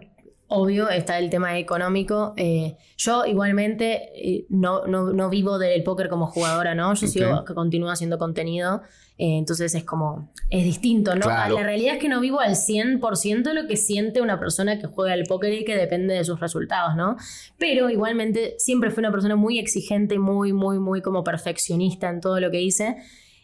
obvio 0.48 0.88
está 0.88 1.18
el 1.18 1.30
tema 1.30 1.58
económico. 1.58 2.34
Eh, 2.36 2.76
yo 2.96 3.24
igualmente 3.26 4.10
eh, 4.14 4.46
no, 4.48 4.86
no, 4.86 5.30
vivo 5.30 5.58
del 5.58 5.82
póker 5.82 6.08
como 6.08 6.26
jugadora, 6.26 6.74
¿no? 6.74 6.94
Yo 6.94 7.06
sigo 7.06 7.44
que 7.44 7.54
continúo 7.54 7.90
haciendo 7.90 8.18
contenido. 8.18 8.82
entonces 9.18 9.74
es 9.74 9.84
como, 9.84 10.32
es 10.50 10.64
distinto, 10.64 11.14
¿no? 11.14 11.26
La 11.26 11.62
realidad 11.62 11.94
es 11.94 12.00
que 12.00 12.08
no 12.08 12.20
vivo 12.20 12.40
al 12.40 12.54
100% 12.54 13.52
lo 13.52 13.66
que 13.66 13.76
siente 13.76 14.20
una 14.22 14.38
persona 14.38 14.78
que 14.78 14.86
juega 14.86 15.12
al 15.12 15.24
póker 15.24 15.52
y 15.52 15.64
que 15.64 15.76
depende 15.76 16.14
de 16.14 16.24
sus 16.24 16.40
resultados, 16.40 16.96
¿no? 16.96 17.16
Pero 17.58 17.90
igualmente 17.90 18.54
siempre 18.58 18.90
fui 18.90 19.02
una 19.02 19.12
persona 19.12 19.36
muy 19.36 19.58
exigente, 19.58 20.18
muy, 20.18 20.52
muy, 20.52 20.78
muy 20.78 21.02
como 21.02 21.24
perfeccionista 21.24 22.08
en 22.08 22.20
todo 22.20 22.40
lo 22.40 22.50
que 22.50 22.60
hice. 22.60 22.96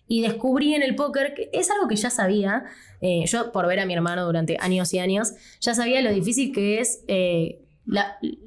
Y 0.07 0.23
descubrí 0.23 0.75
en 0.75 0.83
el 0.83 0.95
póker 0.95 1.35
que 1.35 1.51
es 1.53 1.71
algo 1.71 1.88
que 1.88 1.97
ya 1.97 2.11
sabía. 2.11 2.64
Eh, 3.01 3.25
yo, 3.27 3.53
por 3.53 3.67
ver 3.67 3.81
a 3.81 3.87
mi 3.87 3.95
hermano 3.95 4.25
durante 4.27 4.57
años 4.61 4.93
y 4.95 4.99
años, 4.99 5.35
ya 5.61 5.75
sabía 5.75 6.03
lo 6.03 6.12
difícil 6.12 6.53
que 6.53 6.81
es 6.81 7.05
eh, 7.09 7.61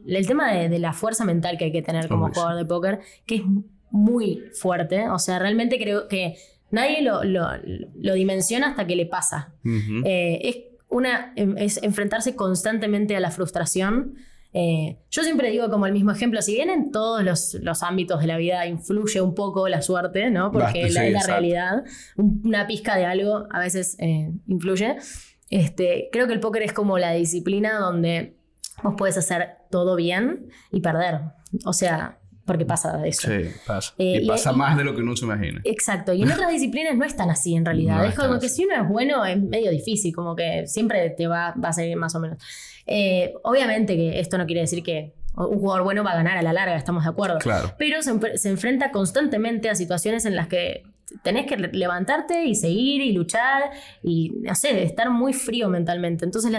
el 0.08 0.28
tema 0.28 0.52
de, 0.54 0.80
la 0.80 0.94
fuerza 0.94 1.26
mental 1.26 1.58
que 1.58 1.66
hay 1.66 1.72
que 1.72 1.82
tener 1.82 2.08
como 2.08 2.30
jugador 2.32 2.56
de 2.56 2.66
póker, 2.66 3.00
que 3.26 3.36
es 3.36 3.42
muy 3.92 4.44
fuerte. 4.54 5.10
O 5.10 5.20
sea, 5.20 5.40
realmente 5.40 5.78
creo 5.78 6.08
que 6.08 6.36
nadie 6.72 7.02
lo, 7.02 7.22
dimensiona 8.14 8.70
hasta 8.70 8.88
que 8.88 8.96
le 8.96 9.06
pasa. 9.06 9.54
Eh, 10.06 10.40
es, 10.44 10.58
una, 10.90 11.34
es 11.36 11.82
enfrentarse 11.84 12.36
constantemente 12.36 13.16
a 13.16 13.20
la 13.20 13.32
frustración. 13.32 14.16
Eh, 14.54 14.98
yo 15.12 15.24
siempre 15.24 15.52
digo 15.52 15.70
como 15.70 15.86
el 15.86 15.94
mismo 15.94 16.12
ejemplo, 16.12 16.42
si 16.42 16.54
bien 16.54 16.70
en 16.70 16.92
todos 16.92 17.24
los, 17.24 17.84
ámbitos 17.84 18.22
de 18.22 18.28
la 18.28 18.38
vida 18.38 18.66
influye 18.66 19.22
un 19.22 19.36
poco 19.36 19.68
la 19.68 19.82
suerte, 19.82 20.30
¿no? 20.30 20.52
Porque 20.52 20.84
es 20.84 20.94
la, 20.94 21.22
realidad, 21.26 21.84
una 22.16 22.66
pizca 22.66 22.96
de 22.96 23.06
algo 23.06 23.48
a 23.52 23.60
veces 23.60 23.96
eh, 24.00 24.32
influye. 24.48 24.98
Este, 25.50 26.10
creo 26.12 26.28
que 26.28 26.34
el 26.34 26.40
póker 26.40 26.64
es 26.64 26.74
como 26.74 26.98
la 26.98 27.12
disciplina 27.12 27.78
donde 27.80 28.38
vos 28.84 28.96
puedes 28.98 29.18
hacer 29.18 29.58
todo 29.70 29.96
bien 29.96 30.50
y 30.72 30.82
perder. 30.82 31.22
O 31.66 31.74
sea, 31.74 32.20
porque 32.48 32.66
pasa 32.66 33.06
eso. 33.06 33.28
Sí, 33.28 33.50
pasa. 33.66 33.94
Eh, 33.98 34.22
y 34.24 34.28
pasa 34.28 34.54
más 34.54 34.78
de 34.78 34.86
lo 34.86 34.96
que 34.96 35.02
uno 35.02 35.16
se 35.16 35.26
imagina. 35.26 35.62
Exacto. 35.66 36.14
Y 36.14 36.24
en 36.24 36.32
otras 36.32 36.50
disciplinas 36.50 36.98
no 36.98 37.06
es 37.06 37.16
tan 37.16 37.30
así 37.30 37.56
en 37.56 37.66
realidad. 37.66 38.06
es 38.06 38.16
como 38.16 38.40
que 38.40 38.50
si 38.50 38.66
uno 38.66 38.82
es 38.82 38.88
bueno 38.88 39.26
es 39.26 39.40
medio 39.40 39.70
difícil, 39.70 40.16
como 40.16 40.36
que 40.36 40.66
siempre 40.66 41.10
te 41.12 41.28
va, 41.28 41.54
va 41.62 41.70
a 41.70 41.74
salir 41.74 41.98
más 41.98 42.16
o 42.16 42.20
menos. 42.20 42.42
Eh, 42.88 43.34
obviamente 43.44 43.96
que 43.96 44.20
esto 44.20 44.38
no 44.38 44.46
quiere 44.46 44.62
decir 44.62 44.82
que 44.82 45.14
un 45.36 45.60
jugador 45.60 45.84
bueno 45.84 46.04
va 46.04 46.14
a 46.14 46.16
ganar 46.16 46.38
a 46.38 46.42
la 46.42 46.54
larga, 46.54 46.76
estamos 46.76 47.04
de 47.04 47.10
acuerdo. 47.10 47.38
Claro. 47.38 47.74
Pero 47.78 48.02
se, 48.02 48.50
enfrenta 48.50 48.92
constantemente 48.92 49.70
a 49.70 49.76
situaciones 49.76 50.26
en 50.26 50.36
las 50.36 50.48
que 50.48 50.84
tenés 51.22 51.46
que 51.46 51.58
levantarte 51.58 52.46
y 52.46 52.56
seguir 52.56 53.02
y 53.02 53.12
luchar 53.12 53.70
y, 54.02 54.32
no 54.42 54.56
sé, 54.56 54.84
estar 54.84 55.10
muy 55.10 55.34
frío 55.34 55.70
mentalmente. 55.70 56.26
Entonces, 56.26 56.52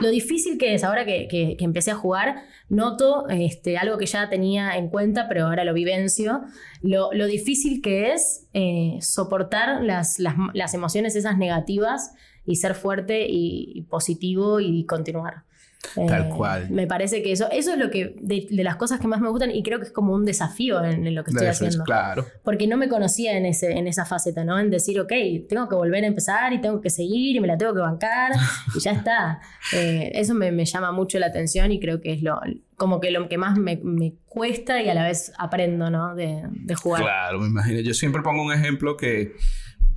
lo 0.00 0.08
difícil 0.08 0.56
que 0.56 0.74
es, 0.74 0.84
ahora 0.84 1.04
que, 1.04 1.56
empecé 1.60 1.90
a 1.90 1.94
jugar, 1.94 2.44
noto 2.70 3.28
este, 3.28 3.76
algo 3.76 3.98
que 3.98 4.06
ya 4.06 4.30
tenía 4.30 4.76
en 4.78 4.88
cuenta, 4.88 5.28
pero 5.28 5.46
ahora 5.46 5.64
lo 5.64 5.74
vivencio, 5.74 6.40
lo, 6.80 7.10
difícil 7.26 7.82
que 7.82 8.12
es 8.12 8.46
eh, 8.54 8.96
soportar 9.02 9.82
las, 9.82 10.18
las 10.18 10.72
emociones 10.72 11.14
esas 11.14 11.36
negativas 11.36 12.14
y 12.44 12.56
ser 12.56 12.74
fuerte 12.74 13.26
y, 13.28 13.82
positivo 13.88 14.60
y 14.60 14.84
continuar. 14.86 15.44
Tal 15.94 16.26
eh, 16.26 16.28
cual. 16.28 16.70
Me 16.70 16.86
parece 16.86 17.22
que 17.22 17.32
eso, 17.32 17.48
eso 17.50 17.72
es 17.72 17.78
lo 17.78 17.90
que, 17.90 18.14
de, 18.20 18.46
las 18.62 18.76
cosas 18.76 19.00
que 19.00 19.08
más 19.08 19.20
me 19.20 19.28
gustan 19.28 19.50
y 19.50 19.62
creo 19.62 19.78
que 19.80 19.86
es 19.86 19.92
como 19.92 20.14
un 20.14 20.24
desafío 20.24 20.82
en, 20.84 21.12
lo 21.14 21.24
que 21.24 21.32
estoy 21.32 21.48
haciendo. 21.48 21.82
claro. 21.84 22.24
Porque 22.44 22.66
no 22.66 22.76
me 22.76 22.88
conocía 22.88 23.36
en, 23.36 23.46
ese, 23.46 23.72
en 23.72 23.88
esa 23.88 24.04
faceta, 24.04 24.44
¿no? 24.44 24.58
En 24.58 24.70
decir, 24.70 25.00
ok, 25.00 25.12
tengo 25.48 25.68
que 25.68 25.74
volver 25.74 26.04
a 26.04 26.06
empezar 26.06 26.52
y 26.52 26.60
tengo 26.60 26.80
que 26.80 26.88
seguir 26.88 27.36
y 27.36 27.40
me 27.40 27.48
la 27.48 27.58
tengo 27.58 27.74
que 27.74 27.80
bancar 27.80 28.32
y 28.74 28.80
ya 28.80 28.92
está. 28.92 29.40
Eh, 29.74 30.10
eso 30.14 30.34
me, 30.34 30.52
me, 30.52 30.64
llama 30.64 30.92
mucho 30.92 31.18
la 31.18 31.26
atención 31.26 31.72
y 31.72 31.80
creo 31.80 32.00
que 32.00 32.12
es 32.12 32.22
lo, 32.22 32.40
como 32.76 33.00
que 33.00 33.10
lo 33.10 33.28
que 33.28 33.38
más 33.38 33.56
me, 33.56 33.80
me 33.82 34.14
cuesta 34.26 34.82
y 34.82 34.88
a 34.88 34.94
la 34.94 35.04
vez 35.04 35.32
aprendo, 35.38 35.88
¿no? 35.88 36.14
De, 36.14 36.42
de 36.50 36.74
jugar. 36.74 37.02
Claro, 37.02 37.38
me 37.38 37.46
imagino. 37.46 37.80
Yo 37.80 37.94
siempre 37.94 38.22
pongo 38.22 38.42
un 38.42 38.52
ejemplo 38.52 38.96
que 38.96 39.34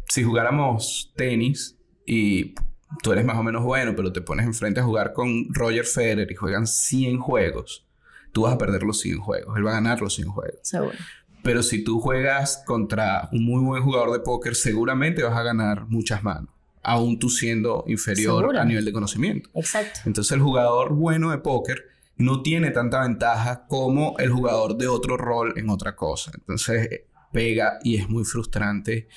si 0.07 0.23
jugáramos 0.23 1.11
tenis, 1.15 1.74
y 2.05 2.53
tú 3.01 3.11
eres 3.11 3.25
más 3.25 3.37
o 3.37 3.43
menos 3.43 3.63
bueno, 3.63 3.95
pero 3.95 4.11
te 4.11 4.21
pones 4.21 4.45
enfrente 4.45 4.79
a 4.79 4.83
jugar 4.83 5.13
con 5.13 5.53
Roger 5.53 5.85
Federer 5.85 6.31
y 6.31 6.35
juegan 6.35 6.67
100 6.67 7.19
juegos, 7.19 7.85
tú 8.31 8.43
vas 8.43 8.53
a 8.53 8.57
perder 8.57 8.83
los 8.83 8.99
100 8.99 9.19
juegos, 9.19 9.57
él 9.57 9.65
va 9.65 9.71
a 9.71 9.75
ganar 9.75 10.01
los 10.01 10.13
100 10.15 10.27
juegos. 10.29 10.59
Seguro. 10.61 10.97
Pero 11.43 11.61
si 11.61 11.83
tú 11.83 11.99
juegas 11.99 12.63
contra 12.65 13.29
un 13.31 13.45
muy 13.45 13.63
buen 13.63 13.83
jugador 13.83 14.11
de 14.11 14.19
póker, 14.19 14.55
seguramente 14.55 15.21
vas 15.23 15.37
a 15.37 15.43
ganar 15.43 15.85
muchas 15.87 16.23
manos, 16.23 16.49
aún 16.81 17.19
tú 17.19 17.29
siendo 17.29 17.83
inferior 17.87 18.57
a 18.57 18.65
nivel 18.65 18.85
de 18.85 18.91
conocimiento. 18.91 19.49
Exacto. 19.53 19.99
Entonces 20.05 20.31
el 20.31 20.41
jugador 20.41 20.93
bueno 20.93 21.31
de 21.31 21.37
póker 21.37 21.83
no 22.17 22.41
tiene 22.41 22.71
tanta 22.71 23.01
ventaja 23.01 23.65
como 23.67 24.17
el 24.17 24.31
jugador 24.31 24.77
de 24.77 24.87
otro 24.87 25.17
rol 25.17 25.53
en 25.57 25.69
otra 25.69 25.95
cosa. 25.95 26.31
Entonces 26.33 27.01
pega 27.31 27.79
y 27.83 27.97
es 27.97 28.09
muy 28.09 28.23
frustrante 28.23 29.07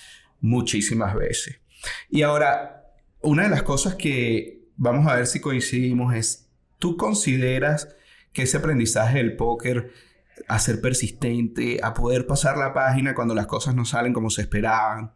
muchísimas 0.40 1.14
veces. 1.14 1.60
Y 2.10 2.22
ahora, 2.22 2.77
una 3.20 3.44
de 3.44 3.48
las 3.48 3.62
cosas 3.62 3.94
que 3.94 4.68
vamos 4.76 5.06
a 5.06 5.16
ver 5.16 5.26
si 5.26 5.40
coincidimos 5.40 6.14
es, 6.14 6.48
¿tú 6.78 6.96
consideras 6.96 7.88
que 8.32 8.42
ese 8.42 8.58
aprendizaje 8.58 9.18
del 9.18 9.36
póker, 9.36 9.92
a 10.46 10.58
ser 10.58 10.80
persistente, 10.80 11.80
a 11.82 11.94
poder 11.94 12.26
pasar 12.26 12.56
la 12.56 12.72
página 12.72 13.14
cuando 13.14 13.34
las 13.34 13.46
cosas 13.46 13.74
no 13.74 13.84
salen 13.84 14.12
como 14.12 14.30
se 14.30 14.42
esperaban, 14.42 15.12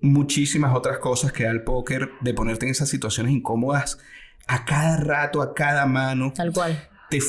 muchísimas 0.00 0.76
otras 0.76 0.98
cosas 0.98 1.32
que 1.32 1.44
da 1.44 1.50
el 1.50 1.62
póker, 1.62 2.10
de 2.20 2.34
ponerte 2.34 2.66
en 2.66 2.72
esas 2.72 2.88
situaciones 2.88 3.32
incómodas 3.32 3.98
a 4.46 4.64
cada 4.64 4.96
rato, 4.98 5.42
a 5.42 5.54
cada 5.54 5.86
mano. 5.86 6.32
Tal 6.34 6.52
cual. 6.52 6.88
Te, 7.10 7.20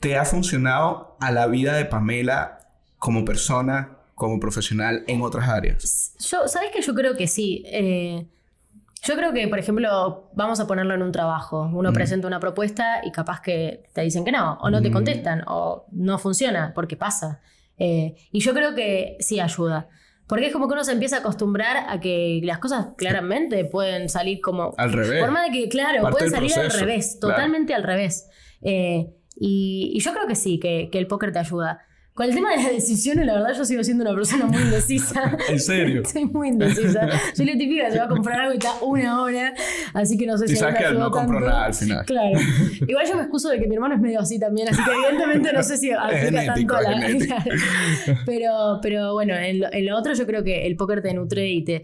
te 0.00 0.16
ha 0.16 0.24
funcionado 0.24 1.16
a 1.20 1.30
la 1.30 1.46
vida 1.46 1.74
de 1.74 1.86
Pamela 1.86 2.60
como 2.98 3.24
persona, 3.24 3.98
como 4.14 4.40
profesional 4.40 5.04
en 5.06 5.22
otras 5.22 5.48
áreas? 5.48 6.14
Yo, 6.18 6.48
¿sabes 6.48 6.70
que 6.72 6.82
Yo 6.82 6.94
creo 6.94 7.16
que 7.16 7.26
sí. 7.26 7.62
Eh, 7.66 8.26
yo 9.06 9.16
creo 9.16 9.32
que, 9.34 9.46
por 9.48 9.58
ejemplo, 9.58 10.30
vamos 10.34 10.60
a 10.60 10.66
ponerlo 10.66 10.94
en 10.94 11.02
un 11.02 11.12
trabajo. 11.12 11.70
Uno 11.72 11.92
presenta 11.92 12.26
una 12.26 12.40
propuesta 12.40 13.02
y 13.04 13.12
capaz 13.12 13.42
que 13.42 13.84
te 13.92 14.00
dicen 14.00 14.24
que 14.24 14.32
no, 14.32 14.54
o 14.62 14.70
no 14.70 14.80
te 14.80 14.90
contestan, 14.90 15.42
o 15.46 15.86
no 15.92 16.18
funciona, 16.18 16.72
porque 16.74 16.96
pasa. 16.96 17.40
Eh, 17.76 18.14
y 18.32 18.40
yo 18.40 18.54
creo 18.54 18.74
que 18.74 19.18
sí 19.20 19.40
ayuda. 19.40 19.88
Porque 20.26 20.46
es 20.46 20.52
como 20.54 20.68
que 20.68 20.72
uno 20.72 20.84
se 20.84 20.92
empieza 20.92 21.16
a 21.16 21.18
acostumbrar 21.18 21.84
a 21.86 22.00
que 22.00 22.40
las 22.44 22.58
cosas 22.58 22.88
claramente 22.96 23.66
pueden 23.66 24.08
salir 24.08 24.40
como... 24.40 24.72
Al 24.78 24.90
revés. 24.90 25.20
Forma 25.20 25.42
de 25.42 25.50
que, 25.50 25.68
claro, 25.68 26.10
pueden 26.10 26.30
salir 26.30 26.58
al 26.58 26.70
revés, 26.70 27.20
totalmente 27.20 27.74
al 27.74 27.82
revés. 27.82 28.30
Eh, 28.62 29.10
y, 29.36 29.98
yo 30.00 30.14
creo 30.14 30.26
que 30.26 30.34
sí, 30.34 30.58
que, 30.58 30.88
que 30.90 30.98
el 30.98 31.06
póker 31.06 31.30
te 31.30 31.40
ayuda. 31.40 31.80
Con 32.14 32.26
el 32.26 32.32
tema 32.32 32.50
de 32.50 32.58
las 32.58 32.70
decisiones, 32.70 33.26
la 33.26 33.34
verdad, 33.34 33.54
yo 33.58 33.64
sigo 33.64 33.82
siendo 33.82 34.04
una 34.04 34.14
persona 34.14 34.46
muy 34.46 34.62
indecisa. 34.62 35.36
¿En 35.48 35.58
serio? 35.58 36.04
Soy 36.12 36.26
muy 36.26 36.46
indecisa. 36.46 37.08
Soy 37.34 37.44
la 37.44 37.58
típica 37.58 37.90
se 37.90 37.98
va 37.98 38.04
a 38.04 38.08
comprar 38.08 38.40
algo 38.40 38.52
y 38.52 38.58
está 38.58 38.72
una 38.82 39.20
hora, 39.20 39.52
así 39.94 40.16
que 40.16 40.24
no 40.24 40.38
sé 40.38 40.46
si. 40.46 40.52
Y 40.52 40.56
sabes 40.56 40.76
que 40.76 40.94
no 40.94 41.10
compro 41.10 41.40
nada 41.40 41.64
al 41.64 41.74
final. 41.74 42.06
Claro. 42.06 42.38
Igual 42.86 43.04
yo 43.08 43.16
me 43.16 43.22
excuso 43.22 43.48
de 43.48 43.58
que 43.58 43.66
mi 43.66 43.74
hermano 43.74 43.96
es 43.96 44.00
medio 44.00 44.20
así 44.20 44.38
también, 44.38 44.68
así 44.68 44.80
que 44.84 44.92
evidentemente 44.92 45.52
no 45.52 45.62
sé 45.64 45.76
si 45.76 45.90
aplica 45.90 46.54
tanto 46.54 46.76
a 46.76 46.82
la. 46.82 47.44
pero, 48.24 48.78
pero 48.80 49.12
bueno, 49.14 49.34
en 49.34 49.86
lo, 49.86 49.98
otro 49.98 50.14
yo 50.14 50.24
creo 50.24 50.44
que 50.44 50.68
el 50.68 50.76
póker 50.76 51.02
te 51.02 51.12
nutre 51.14 51.48
y 51.48 51.64
te, 51.64 51.82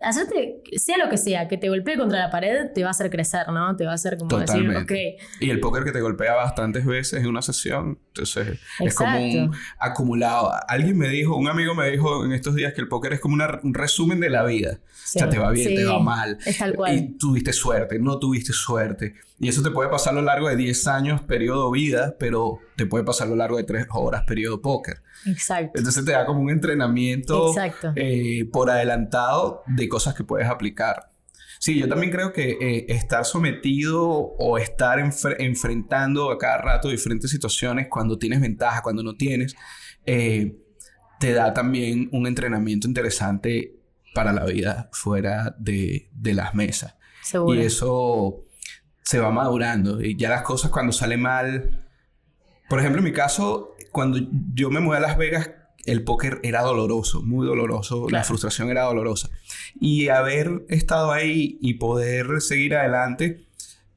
Hacerte, 0.00 0.62
sea 0.76 0.98
lo 0.98 1.08
que 1.08 1.16
sea, 1.16 1.48
que 1.48 1.56
te 1.56 1.68
golpee 1.68 1.96
contra 1.96 2.20
la 2.20 2.30
pared, 2.30 2.70
te 2.72 2.82
va 2.82 2.88
a 2.88 2.90
hacer 2.92 3.10
crecer, 3.10 3.48
¿no? 3.48 3.74
Te 3.74 3.86
va 3.86 3.90
a 3.90 3.94
hacer 3.94 4.18
como 4.18 4.38
decir, 4.38 4.70
ok. 4.76 4.92
Y 5.40 5.50
el 5.50 5.58
póker 5.58 5.82
que 5.82 5.90
te 5.90 6.00
golpea 6.00 6.34
bastantes 6.34 6.86
veces 6.86 7.20
en 7.20 7.26
una 7.26 7.42
sesión, 7.42 7.98
entonces 8.06 8.60
es 8.78 8.94
como 8.94 9.18
un 9.18 9.52
acumulado. 9.78 10.52
Alguien 10.68 10.98
me 10.98 11.08
dijo, 11.08 11.36
un 11.36 11.48
amigo 11.48 11.74
me 11.74 11.90
dijo 11.90 12.24
en 12.24 12.32
estos 12.32 12.54
días 12.54 12.72
que 12.72 12.80
el 12.80 12.88
póker 12.88 13.14
es 13.14 13.20
como 13.20 13.34
un 13.34 13.74
resumen 13.74 14.20
de 14.20 14.30
la 14.30 14.44
vida. 14.44 14.78
o 14.82 14.86
sea, 14.92 15.28
te 15.28 15.38
va 15.38 15.50
bien, 15.50 15.74
te 15.74 15.84
va 15.84 15.98
mal. 15.98 16.38
Es 16.44 16.58
tal 16.58 16.74
cual. 16.74 16.94
Y 16.94 17.18
tuviste 17.18 17.52
suerte, 17.52 17.98
no 17.98 18.18
tuviste 18.18 18.52
suerte. 18.52 19.14
Y 19.38 19.48
eso 19.48 19.62
te 19.62 19.70
puede 19.70 19.90
pasar 19.90 20.12
a 20.12 20.16
lo 20.16 20.22
largo 20.22 20.48
de 20.48 20.56
10 20.56 20.86
años, 20.86 21.22
periodo 21.22 21.70
vida, 21.70 22.14
pero 22.18 22.60
te 22.76 22.86
puede 22.86 23.04
pasar 23.04 23.26
a 23.26 23.30
lo 23.30 23.36
largo 23.36 23.56
de 23.56 23.64
3 23.64 23.86
horas, 23.90 24.22
periodo 24.24 24.60
póker. 24.60 25.02
Exacto. 25.26 25.78
Entonces 25.78 26.04
te 26.04 26.12
da 26.12 26.24
como 26.24 26.40
un 26.40 26.50
entrenamiento 26.50 27.52
eh, 27.96 28.48
por 28.52 28.70
adelantado 28.70 29.62
de 29.66 29.88
cosas 29.88 30.14
que 30.14 30.24
puedes 30.24 30.48
aplicar. 30.48 31.10
Sí, 31.64 31.80
yo 31.80 31.88
también 31.88 32.12
creo 32.12 32.30
que 32.30 32.58
eh, 32.60 32.84
estar 32.90 33.24
sometido 33.24 34.04
o 34.06 34.58
estar 34.58 34.98
enfrentando 35.38 36.30
a 36.30 36.36
cada 36.36 36.58
rato 36.58 36.90
diferentes 36.90 37.30
situaciones 37.30 37.88
cuando 37.88 38.18
tienes 38.18 38.42
ventaja, 38.42 38.82
cuando 38.82 39.02
no 39.02 39.14
tienes, 39.14 39.56
eh, 40.04 40.58
te 41.18 41.32
da 41.32 41.54
también 41.54 42.10
un 42.12 42.26
entrenamiento 42.26 42.86
interesante 42.86 43.80
para 44.12 44.34
la 44.34 44.44
vida 44.44 44.90
fuera 44.92 45.56
de, 45.58 46.10
las 46.22 46.54
mesas. 46.54 46.96
Seguro. 47.22 47.58
Y 47.58 47.64
eso 47.64 48.44
se 49.00 49.18
va 49.18 49.30
madurando. 49.30 50.02
Y 50.02 50.18
ya 50.18 50.28
las 50.28 50.42
cosas 50.42 50.70
cuando 50.70 50.92
salen 50.92 51.22
mal. 51.22 51.88
Por 52.68 52.78
ejemplo, 52.78 52.98
en 52.98 53.04
mi 53.04 53.12
caso, 53.14 53.74
cuando 53.90 54.18
yo 54.52 54.68
me 54.68 54.80
mudé 54.80 54.98
a 54.98 55.00
Las 55.00 55.16
Vegas, 55.16 55.50
el 55.86 56.02
póker 56.04 56.40
era 56.42 56.62
doloroso, 56.62 57.22
muy 57.22 57.46
doloroso, 57.46 58.06
la 58.08 58.24
frustración 58.24 58.70
era 58.70 58.84
dolorosa. 58.84 59.30
Y 59.80 60.08
haber 60.08 60.64
estado 60.68 61.12
ahí 61.12 61.58
y 61.60 61.74
poder 61.74 62.40
seguir 62.40 62.74
adelante 62.74 63.44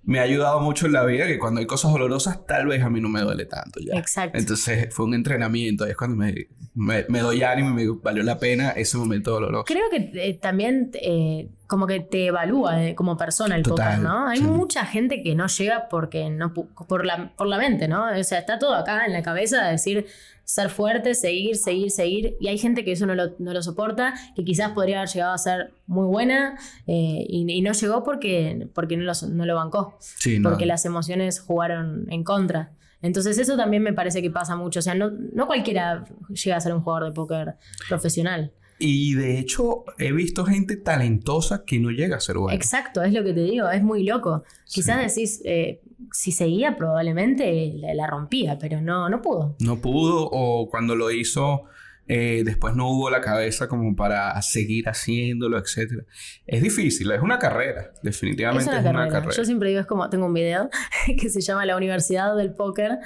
me 0.07 0.19
ha 0.19 0.21
ayudado 0.21 0.61
mucho 0.61 0.85
en 0.85 0.93
la 0.93 1.03
vida 1.03 1.27
que 1.27 1.37
cuando 1.37 1.59
hay 1.59 1.67
cosas 1.67 1.91
dolorosas 1.91 2.45
tal 2.45 2.65
vez 2.67 2.81
a 2.81 2.89
mí 2.89 3.01
no 3.01 3.09
me 3.09 3.19
duele 3.19 3.45
tanto 3.45 3.81
ya. 3.81 3.99
Exacto. 3.99 4.37
Entonces 4.37 4.87
fue 4.93 5.05
un 5.05 5.13
entrenamiento, 5.13 5.85
es 5.85 5.97
cuando 5.97 6.15
me, 6.15 6.47
me, 6.75 7.19
doy 7.19 7.43
ánimo 7.43 7.71
y 7.71 7.73
me 7.73 7.99
valió 8.01 8.23
la 8.23 8.39
pena 8.39 8.71
ese 8.71 8.97
momento 8.97 9.31
doloroso. 9.31 9.65
Creo 9.65 9.89
que 9.91 10.11
eh, 10.13 10.33
también 10.35 10.91
eh, 10.93 11.49
como 11.67 11.87
que 11.87 11.99
te 11.99 12.27
evalúa 12.27 12.85
eh, 12.85 12.95
como 12.95 13.17
persona 13.17 13.57
el 13.57 13.63
póker, 13.63 13.99
¿no? 13.99 14.29
Hay 14.29 14.39
mucha 14.39 14.85
gente 14.85 15.21
que 15.21 15.35
no 15.35 15.47
llega 15.47 15.89
porque 15.89 16.29
no 16.29 16.53
por 16.53 17.05
la, 17.05 17.33
por 17.35 17.47
la 17.47 17.57
mente, 17.57 17.89
¿no? 17.89 18.05
O 18.09 18.23
sea, 18.23 18.39
está 18.39 18.59
todo 18.59 18.75
acá 18.75 19.05
en 19.05 19.11
la 19.11 19.23
cabeza 19.23 19.65
de 19.65 19.71
decir 19.71 20.05
ser 20.47 20.69
fuerte, 20.69 21.13
seguir, 21.13 21.57
seguir, 21.57 21.91
seguir. 21.91 22.37
Y 22.39 22.47
hay 22.47 22.57
gente 22.57 22.85
que 22.85 22.93
eso 22.93 23.05
no 23.05 23.15
lo, 23.15 23.35
no 23.37 23.51
lo 23.51 23.61
soporta, 23.61 24.13
que 24.33 24.45
quizás 24.45 24.71
podría 24.71 24.99
haber 24.99 25.09
llegado 25.09 25.33
a 25.33 25.37
ser 25.37 25.73
muy 25.87 26.07
buena 26.07 26.57
eh, 26.87 27.25
y, 27.27 27.61
no 27.61 27.73
llegó 27.73 28.03
porque, 28.05 28.69
porque 28.73 28.95
no, 28.95 29.03
lo, 29.03 29.11
no 29.29 29.45
lo 29.45 29.55
bancó. 29.55 29.99
porque 30.41 30.65
las 30.65 30.85
emociones 30.85 31.41
jugaron 31.41 32.07
en 32.09 32.23
contra. 32.23 32.71
Entonces 33.01 33.37
eso 33.37 33.57
también 33.57 33.83
me 33.83 33.91
parece 33.91 34.21
que 34.21 34.31
pasa 34.31 34.55
mucho. 34.55 34.79
O 34.79 34.81
sea, 34.81 34.95
no, 34.95 35.11
no 35.11 35.47
cualquiera 35.47 36.05
llega 36.29 36.55
a 36.55 36.61
ser 36.61 36.73
un 36.73 36.81
jugador 36.81 37.09
de 37.09 37.11
póker 37.11 37.55
profesional. 37.89 38.53
Y 38.79 39.15
de 39.15 39.39
hecho, 39.39 39.83
he 39.97 40.13
visto 40.13 40.45
gente 40.45 40.77
talentosa 40.77 41.65
que 41.65 41.77
no 41.77 41.89
llega 41.89 42.15
a 42.15 42.19
ser 42.21 42.37
buena. 42.37 42.55
Exacto, 42.55 43.03
es 43.03 43.11
lo 43.11 43.21
que 43.23 43.33
te 43.33 43.41
digo, 43.41 43.69
es 43.69 43.83
muy 43.83 44.03
loco. 44.03 44.43
Quizás 44.65 45.13
decís, 45.13 45.41
eh, 45.43 45.81
si 46.11 46.31
seguía, 46.31 46.75
probablemente 46.75 47.73
la, 47.75 48.07
rompía, 48.07 48.57
pero 48.59 48.81
no, 48.81 49.09
no 49.09 49.21
pudo. 49.21 49.55
No 49.59 49.81
pudo, 49.81 50.27
o 50.31 50.69
cuando 50.69 50.95
lo 50.95 51.11
hizo, 51.11 51.63
eh, 52.07 52.43
después 52.45 52.75
no 52.75 52.89
hubo 52.89 53.09
la 53.09 53.21
cabeza 53.21 53.67
como 53.67 53.95
para 53.95 54.39
seguir 54.41 54.87
haciéndolo, 54.87 55.57
etc. 55.57 56.03
Es 56.45 56.61
difícil, 56.61 57.11
es 57.11 57.21
una 57.21 57.39
carrera, 57.39 57.91
definitivamente 58.03 58.69
es 58.71 58.85
una, 58.85 59.07
carrera. 59.09 59.33
Yo 59.35 59.45
siempre 59.45 59.69
digo, 59.69 59.81
es 59.81 59.87
como, 59.87 60.09
tengo 60.09 60.25
un 60.25 60.33
video 60.33 60.69
que 61.19 61.29
se 61.29 61.41
llama 61.41 61.65
La 61.65 61.75
Universidad 61.75 62.35
del 62.35 62.53
Póker 62.53 62.99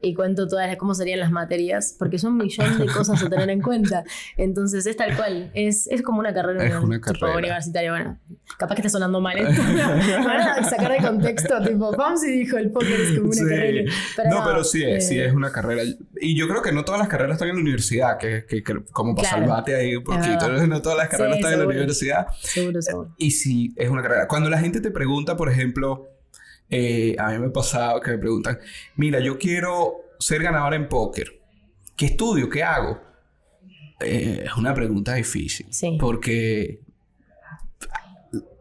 y 0.00 0.14
cuento 0.14 0.46
todas 0.46 0.76
cómo 0.76 0.94
serían 0.94 1.20
las 1.20 1.30
materias, 1.30 1.94
porque 1.98 2.18
son 2.18 2.36
millones 2.36 2.78
de 2.78 2.86
cosas 2.86 3.22
a 3.22 3.28
tener 3.28 3.50
en 3.50 3.60
cuenta. 3.60 4.04
Entonces 4.36 4.86
es 4.86 4.96
tal 4.96 5.16
cual, 5.16 5.50
es, 5.54 5.86
es 5.88 6.02
como 6.02 6.20
una 6.20 6.32
carrera, 6.32 6.64
es 6.64 6.74
una 6.74 7.00
carrera. 7.00 7.36
universitaria. 7.36 7.90
Bueno, 7.90 8.18
capaz 8.58 8.74
que 8.74 8.80
está 8.80 8.90
sonando 8.90 9.20
mal 9.20 9.38
esto. 9.38 9.62
Van 10.24 10.64
sacar 10.64 10.92
de 10.92 10.98
contexto, 10.98 11.62
tipo, 11.62 11.94
y 12.26 12.30
dijo 12.30 12.56
el 12.56 12.70
póker 12.70 13.00
es 13.00 13.18
como 13.18 13.30
una 13.30 13.48
carrera. 13.48 13.92
no, 14.30 14.44
pero 14.44 14.64
sí 14.64 14.82
es, 14.84 15.08
sí 15.08 15.18
eh, 15.18 15.26
es 15.26 15.34
una 15.34 15.50
carrera. 15.52 15.82
Y 16.20 16.36
yo 16.36 16.48
creo 16.48 16.62
que 16.62 16.72
no 16.72 16.84
todas 16.84 17.00
las 17.00 17.08
carreras 17.08 17.34
están 17.34 17.48
en 17.48 17.56
la 17.56 17.60
universidad, 17.60 18.18
que 18.18 18.45
que, 18.46 18.62
como 18.92 19.14
para 19.14 19.28
salvarte 19.28 19.74
ahí 19.74 19.96
un 19.96 20.04
poquito. 20.04 20.48
No 20.66 20.82
todas 20.82 20.98
las 20.98 21.08
carreras 21.08 21.36
están 21.36 21.52
en 21.54 21.58
la 21.60 21.66
universidad. 21.66 22.26
Seguro, 22.40 22.82
seguro. 22.82 23.14
Y 23.18 23.30
si 23.32 23.72
es 23.76 23.90
una 23.90 24.02
carrera. 24.02 24.28
Cuando 24.28 24.50
la 24.50 24.58
gente 24.58 24.80
te 24.80 24.90
pregunta, 24.90 25.36
por 25.36 25.50
ejemplo, 25.50 26.08
eh, 26.70 27.16
a 27.18 27.30
mí 27.30 27.38
me 27.38 27.46
ha 27.46 27.52
pasado 27.52 28.00
que 28.00 28.10
me 28.12 28.18
preguntan, 28.18 28.58
mira, 28.96 29.20
yo 29.20 29.38
quiero 29.38 29.96
ser 30.18 30.42
ganador 30.42 30.74
en 30.74 30.88
póker. 30.88 31.40
¿Qué 31.96 32.06
estudio? 32.06 32.48
¿Qué 32.48 32.62
hago? 32.62 33.00
Eh, 34.00 34.42
es 34.44 34.56
una 34.56 34.74
pregunta 34.74 35.14
difícil. 35.14 35.66
Porque 35.98 36.80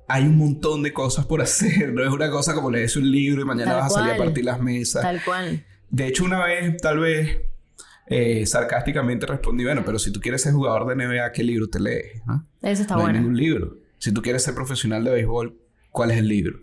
hay 0.07 0.23
un 0.23 0.37
montón 0.37 0.83
de 0.83 0.93
cosas 0.93 1.25
por 1.25 1.41
hacer. 1.41 1.93
No 1.93 2.03
es 2.03 2.09
una 2.09 2.29
cosa 2.29 2.53
como 2.53 2.69
lees 2.69 2.95
un 2.95 3.11
libro 3.11 3.41
y 3.41 3.45
mañana 3.45 3.75
vas 3.75 3.87
a 3.87 3.99
salir 3.99 4.13
a 4.13 4.17
partir 4.17 4.45
las 4.45 4.61
mesas. 4.61 5.01
Tal 5.01 5.23
cual. 5.23 5.65
De 5.89 6.07
hecho, 6.07 6.23
una 6.23 6.43
vez, 6.43 6.77
tal 6.77 6.99
vez, 6.99 7.39
eh, 8.07 8.45
sarcásticamente 8.45 9.25
respondí, 9.25 9.63
bueno, 9.63 9.83
pero 9.85 9.97
si 9.99 10.11
tú 10.11 10.19
quieres 10.19 10.41
ser 10.41 10.53
jugador 10.53 10.87
de 10.87 10.95
NBA, 10.95 11.31
¿qué 11.31 11.43
libro 11.43 11.67
te 11.67 11.79
lees? 11.79 12.21
Eso 12.61 12.81
está 12.81 12.95
no 12.95 13.01
bueno. 13.01 13.17
hay 13.17 13.21
ningún 13.21 13.37
libro. 13.37 13.77
Si 13.97 14.13
tú 14.13 14.21
quieres 14.21 14.43
ser 14.43 14.53
profesional 14.53 15.03
de 15.03 15.11
béisbol, 15.11 15.57
¿cuál 15.89 16.11
es 16.11 16.17
el 16.17 16.27
libro? 16.27 16.59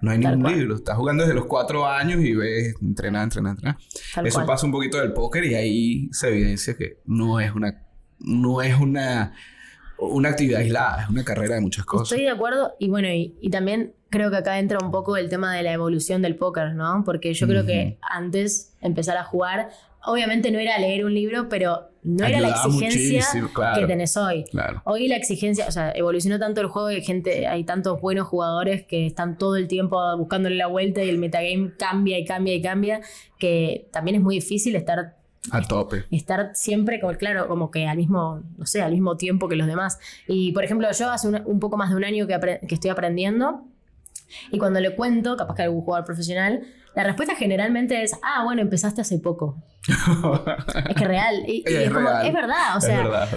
No 0.00 0.10
hay 0.10 0.18
ningún 0.18 0.50
libro. 0.52 0.76
Estás 0.76 0.96
jugando 0.96 1.24
desde 1.24 1.34
los 1.34 1.46
cuatro 1.46 1.86
años 1.86 2.20
y 2.20 2.34
ves 2.34 2.74
entrenar, 2.80 3.24
entrenar, 3.24 3.52
entrenar. 3.52 3.76
Eso 4.24 4.44
pasa 4.46 4.66
un 4.66 4.72
poquito 4.72 4.98
del 4.98 5.12
póker 5.12 5.44
y 5.44 5.54
ahí 5.54 6.08
se 6.12 6.28
evidencia 6.28 6.76
que 6.76 6.98
no 7.04 7.38
es 7.38 7.52
una, 7.52 7.82
no 8.18 8.62
es 8.62 8.74
una, 8.74 9.34
una 9.98 10.30
actividad 10.30 10.60
aislada, 10.60 11.02
es 11.02 11.08
una 11.08 11.22
carrera 11.22 11.56
de 11.56 11.60
muchas 11.60 11.84
cosas. 11.84 12.10
Estoy 12.10 12.24
de 12.24 12.30
acuerdo 12.30 12.74
y 12.78 12.88
bueno, 12.88 13.08
y, 13.08 13.50
también 13.50 13.94
creo 14.08 14.30
que 14.30 14.38
acá 14.38 14.58
entra 14.58 14.78
un 14.82 14.90
poco 14.90 15.16
el 15.16 15.28
tema 15.28 15.54
de 15.54 15.62
la 15.62 15.72
evolución 15.72 16.22
del 16.22 16.36
póker, 16.36 16.74
¿no? 16.74 17.02
Porque 17.04 17.34
yo 17.34 17.46
creo 17.46 17.66
que 17.66 17.98
antes 18.02 18.74
empezar 18.80 19.16
a 19.18 19.24
jugar 19.24 19.70
obviamente 20.04 20.50
no 20.50 20.58
era 20.58 20.78
leer 20.78 21.04
un 21.04 21.14
libro, 21.14 21.48
pero 21.48 21.90
no 22.02 22.24
era 22.24 22.40
la 22.40 22.50
exigencia 22.50 23.24
que 23.74 23.86
tenés 23.86 24.16
hoy. 24.16 24.44
Hoy 24.84 25.08
la 25.08 25.16
exigencia, 25.16 25.66
o 25.68 25.70
sea, 25.70 25.92
evolucionó 25.92 26.38
tanto 26.38 26.60
el 26.60 26.68
juego 26.68 26.88
que 26.88 26.96
hay 26.96 27.04
gente, 27.04 27.46
hay 27.46 27.64
tantos 27.64 28.00
buenos 28.00 28.26
jugadores 28.26 28.86
que 28.86 29.06
están 29.06 29.36
todo 29.36 29.56
el 29.56 29.68
tiempo 29.68 29.98
buscándole 30.16 30.56
la 30.56 30.66
vuelta 30.66 31.02
y 31.02 31.08
el 31.08 31.18
metagame 31.18 31.72
cambia 31.78 32.18
y 32.18 32.24
cambia 32.24 32.54
y 32.54 32.62
cambia, 32.62 33.00
que 33.38 33.88
también 33.92 34.16
es 34.16 34.22
muy 34.22 34.36
difícil 34.36 34.76
estar 34.76 35.16
a 35.50 35.62
tope. 35.62 36.04
Estar 36.10 36.50
siempre, 36.54 37.00
como, 37.00 37.14
claro, 37.14 37.48
como 37.48 37.70
que 37.70 37.86
al 37.86 37.96
mismo, 37.96 38.42
no 38.58 38.66
sé, 38.66 38.82
al 38.82 38.92
mismo 38.92 39.16
tiempo 39.16 39.48
que 39.48 39.56
los 39.56 39.66
demás. 39.66 39.98
Y 40.26 40.52
por 40.52 40.64
ejemplo, 40.64 40.88
yo 40.92 41.10
hace 41.10 41.28
un, 41.28 41.60
poco 41.60 41.76
más 41.76 41.90
de 41.90 41.96
un 41.96 42.04
año 42.04 42.26
que, 42.26 42.38
que 42.66 42.74
estoy 42.74 42.90
aprendiendo 42.90 43.64
y 44.50 44.58
cuando 44.58 44.80
le 44.80 44.94
cuento, 44.94 45.36
capaz 45.36 45.54
que 45.54 45.62
algún 45.62 45.82
jugador 45.82 46.04
profesional, 46.04 46.62
la 46.94 47.04
respuesta 47.04 47.34
generalmente 47.36 48.02
es, 48.02 48.12
ah, 48.22 48.42
bueno, 48.44 48.62
empezaste 48.62 49.00
hace 49.00 49.18
poco. 49.18 49.62
es 49.86 50.96
que 50.96 51.04
real. 51.04 51.44
Y, 51.46 51.62
es, 51.66 51.86
es, 51.86 52.32
verdad, 52.32 52.76
o 52.76 52.80
sea, 52.80 53.28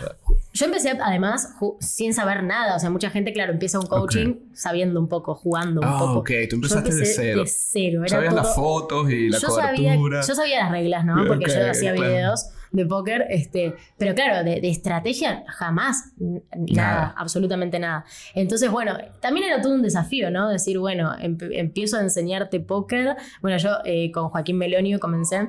yo 0.54 0.66
empecé 0.66 0.92
además 1.02 1.56
sin 1.80 2.14
saber 2.14 2.44
nada, 2.44 2.76
o 2.76 2.80
sea, 2.80 2.90
mucha 2.90 3.10
gente, 3.10 3.34
claro, 3.34 3.54
empieza 3.54 3.80
un 3.80 3.88
coaching 3.88 4.36
sabiendo 4.54 5.00
un 5.00 5.08
poco, 5.08 5.36
jugando 5.36 5.82
un 5.82 5.88
ah, 5.88 5.98
poco. 6.00 6.20
ok, 6.20 6.32
tú 6.50 6.56
empezaste 6.58 6.94
de 6.94 7.06
cero. 7.06 7.42
De 7.42 7.48
cero. 7.48 8.04
Sabías 8.08 8.34
las 8.34 8.56
fotos 8.56 9.10
y 9.10 9.30
la 9.30 9.40
yo 9.40 9.48
cobertura. 9.48 10.22
yo 10.22 10.36
sabía 10.36 10.64
las 10.64 10.72
reglas, 10.72 11.06
¿no? 11.06 11.26
Porque 11.28 11.46
yo 11.48 11.70
hacía 11.70 11.94
videos 11.94 12.50
de 12.74 12.88
póker, 12.88 13.28
este, 13.30 13.76
pero 13.98 14.16
claro, 14.16 14.44
de, 14.44 14.60
estrategia 14.68 15.44
jamás, 15.48 16.12
nada, 16.58 17.14
absolutamente 17.16 17.80
nada. 17.80 18.04
Entonces, 18.34 18.70
bueno, 18.72 18.98
también 19.22 19.46
era 19.46 19.62
todo 19.62 19.76
un 19.76 19.84
desafío, 19.84 20.32
¿no? 20.32 20.50
Decir, 20.50 20.80
bueno, 20.80 21.12
empiezo 21.20 21.98
a 21.98 22.02
enseñarte 22.02 22.60
póker. 22.60 23.16
Bueno, 23.42 23.58
yo 23.58 23.70
eh, 23.86 24.12
con 24.12 24.30
Joaquín 24.30 24.58
Melonio 24.58 25.00
comencé. 25.00 25.48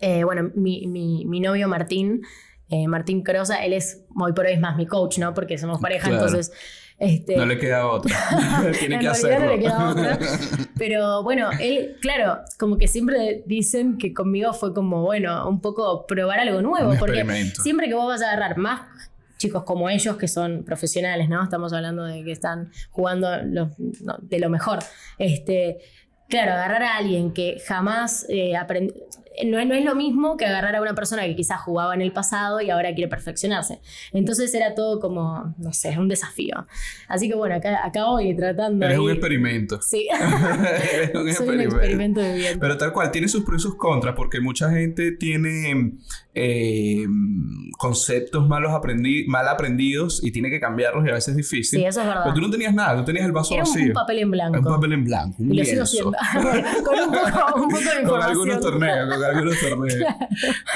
Eh, 0.00 0.24
bueno, 0.24 0.50
mi, 0.54 0.86
mi, 0.86 1.24
mi 1.24 1.40
novio 1.40 1.68
Martín, 1.68 2.20
eh, 2.68 2.86
Martín 2.86 3.22
Crosa, 3.22 3.64
él 3.64 3.72
es, 3.72 4.04
hoy 4.14 4.34
por 4.34 4.44
hoy 4.44 4.52
es 4.52 4.60
más 4.60 4.76
mi 4.76 4.86
coach, 4.86 5.18
¿no? 5.18 5.32
Porque 5.32 5.56
somos 5.58 5.80
pareja, 5.80 6.10
entonces... 6.10 6.52
Este, 6.98 7.36
no 7.36 7.44
le 7.44 7.58
queda 7.58 7.86
otra. 7.88 8.16
Tiene 8.78 8.98
que 8.98 9.08
hacerlo. 9.08 9.46
No 9.46 9.52
le 9.52 9.58
queda 9.60 9.90
otra. 9.90 10.18
Pero 10.78 11.22
bueno, 11.22 11.50
él, 11.60 11.96
claro, 12.00 12.40
como 12.58 12.78
que 12.78 12.88
siempre 12.88 13.42
dicen 13.46 13.98
que 13.98 14.14
conmigo 14.14 14.52
fue 14.54 14.72
como, 14.72 15.02
bueno, 15.02 15.46
un 15.48 15.60
poco 15.60 16.06
probar 16.06 16.40
algo 16.40 16.62
nuevo. 16.62 16.94
porque 16.98 17.24
siempre 17.62 17.88
que 17.88 17.94
vos 17.94 18.06
vas 18.06 18.22
a 18.22 18.32
agarrar 18.32 18.56
más 18.56 18.82
chicos 19.36 19.64
como 19.64 19.90
ellos 19.90 20.16
que 20.16 20.28
son 20.28 20.64
profesionales, 20.64 21.28
¿no? 21.28 21.42
Estamos 21.42 21.72
hablando 21.74 22.04
de 22.04 22.24
que 22.24 22.32
están 22.32 22.70
jugando 22.90 23.28
de 23.30 24.38
lo 24.38 24.48
mejor. 24.48 24.78
Este, 25.18 25.78
claro, 26.28 26.52
agarrar 26.52 26.82
a 26.82 26.96
alguien 26.96 27.32
que 27.32 27.58
jamás 27.66 28.24
eh, 28.30 28.56
aprendió 28.56 28.94
no, 29.44 29.64
no, 29.64 29.74
es 29.74 29.84
lo 29.84 29.94
mismo 29.94 30.36
que 30.36 30.46
agarrar 30.46 30.76
a 30.76 30.82
una 30.82 30.94
persona 30.94 31.24
que 31.24 31.36
quizás 31.36 31.60
jugaba 31.60 31.94
en 31.94 32.02
el 32.02 32.12
pasado 32.12 32.60
y 32.60 32.70
ahora 32.70 32.94
quiere 32.94 33.08
perfeccionarse. 33.08 33.80
Entonces 34.12 34.54
era 34.54 34.74
todo 34.74 35.00
como, 35.00 35.54
no 35.58 35.72
sé, 35.72 35.98
un 35.98 36.08
desafío. 36.08 36.66
Así 37.08 37.28
que 37.28 37.34
bueno, 37.34 37.54
acá, 37.56 37.84
acá 37.84 38.06
voy 38.06 38.34
tratando. 38.36 38.86
Es 38.86 38.98
un 38.98 39.10
experimento. 39.10 39.80
Sí. 39.82 40.08
es 40.10 41.14
un, 41.14 41.22
Soy 41.22 41.30
experimento. 41.30 41.74
un 41.74 41.80
experimento 41.80 42.20
de 42.20 42.34
vida. 42.34 42.48
Pero 42.60 42.76
tal 42.76 42.92
cual, 42.92 43.10
tiene 43.10 43.28
sus 43.28 43.44
pros 43.44 43.60
y 43.60 43.62
sus 43.62 43.76
contras, 43.76 44.14
porque 44.14 44.40
mucha 44.40 44.70
gente 44.70 45.12
tiene 45.12 45.92
eh, 46.34 47.06
conceptos 47.78 48.46
malos 48.46 48.72
aprendi 48.72 49.26
mal 49.26 49.48
aprendidos 49.48 50.22
y 50.22 50.32
tiene 50.32 50.50
que 50.50 50.60
cambiarlos 50.60 51.06
y 51.06 51.10
a 51.10 51.14
veces 51.14 51.28
es 51.28 51.36
difícil. 51.36 51.80
Sí, 51.80 51.84
eso 51.84 52.00
es 52.00 52.06
verdad. 52.06 52.22
Pero 52.24 52.34
tú 52.34 52.40
no 52.40 52.50
tenías 52.50 52.74
nada, 52.74 52.98
tú 52.98 53.04
tenías 53.04 53.24
el 53.24 53.32
vaso 53.32 53.54
Era 53.54 53.64
vacío. 53.64 53.86
un 53.86 53.92
papel 53.92 54.18
en 54.18 54.30
blanco. 54.30 54.58
Un 54.58 54.64
papel 54.64 54.92
en 54.92 55.04
blanco, 55.04 55.36
un 55.38 55.54
y 55.54 55.58
lo 55.58 55.64
sigo 55.64 55.86
siendo. 55.86 56.12
con 56.84 56.98
un 56.98 57.10
poco, 57.10 57.62
un 57.62 57.68
poco 57.68 57.78
de 57.78 58.00
información. 58.02 58.06
Con 58.06 58.22
algunos 58.22 58.60
torneos, 58.60 59.08
con 59.08 59.24
algunos 59.30 59.58
torneos. 59.60 59.94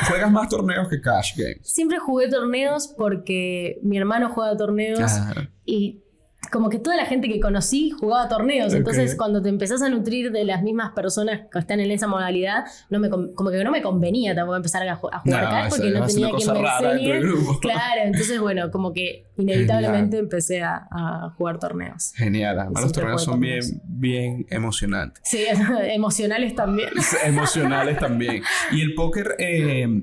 Juegas 0.09 0.31
más 0.31 0.49
torneos 0.49 0.89
que 0.89 1.01
Cash 1.01 1.37
Games. 1.37 1.61
Siempre 1.63 1.99
jugué 1.99 2.29
torneos 2.29 2.89
porque 2.97 3.79
mi 3.83 3.99
hermano 3.99 4.31
juega 4.31 4.57
torneos 4.57 5.01
Ah, 5.03 5.35
y 5.65 6.03
como 6.51 6.69
que 6.71 6.79
toda 6.79 6.97
la 6.97 7.07
gente 7.07 7.29
que 7.29 7.39
conocí 7.41 7.91
jugaba 7.91 8.29
torneos. 8.29 8.75
Entonces, 8.75 9.15
cuando 9.17 9.41
te 9.43 9.49
empezás 9.49 9.83
a 9.83 9.89
nutrir 9.89 10.33
de 10.33 10.45
las 10.45 10.63
mismas 10.63 10.93
personas 10.93 11.43
que 11.53 11.59
están 11.59 11.81
en 11.81 11.91
esa 11.91 12.07
modalidad, 12.07 12.65
no 12.91 12.99
me, 12.99 13.09
como 13.09 13.51
que 13.51 13.63
no 13.65 13.71
me 13.71 13.83
convenía 13.83 14.35
tampoco 14.35 14.57
empezar 14.57 14.87
a, 14.89 14.97
ju- 14.99 15.09
a 15.13 15.21
jugar 15.21 15.45
No, 15.45 15.59
eso 15.67 15.77
porque 15.77 15.91
no 15.91 16.07
tenía 16.07 16.29
quien 16.31 16.53
me 16.53 16.61
enseñe. 16.61 17.59
Claro, 17.61 18.01
entonces, 18.05 18.41
bueno, 18.41 18.71
como 18.71 18.93
que 18.93 19.25
inevitablemente 19.37 20.19
empecé 20.19 20.63
a, 20.63 20.87
a 20.91 21.31
jugar 21.37 21.59
torneos. 21.59 22.13
Genial, 22.17 22.59
además 22.59 22.83
los 22.83 22.93
torneos 22.93 23.23
son 23.25 23.41
bien, 23.41 23.61
bien 23.85 24.47
emocionantes. 24.51 25.23
Sí, 25.25 25.45
emocionales 25.85 26.55
también. 26.55 26.91
Emocionales 27.25 27.99
también. 27.99 28.43
Y 28.73 28.81
el 28.81 28.95
póker, 28.95 29.37
eh, 29.39 30.03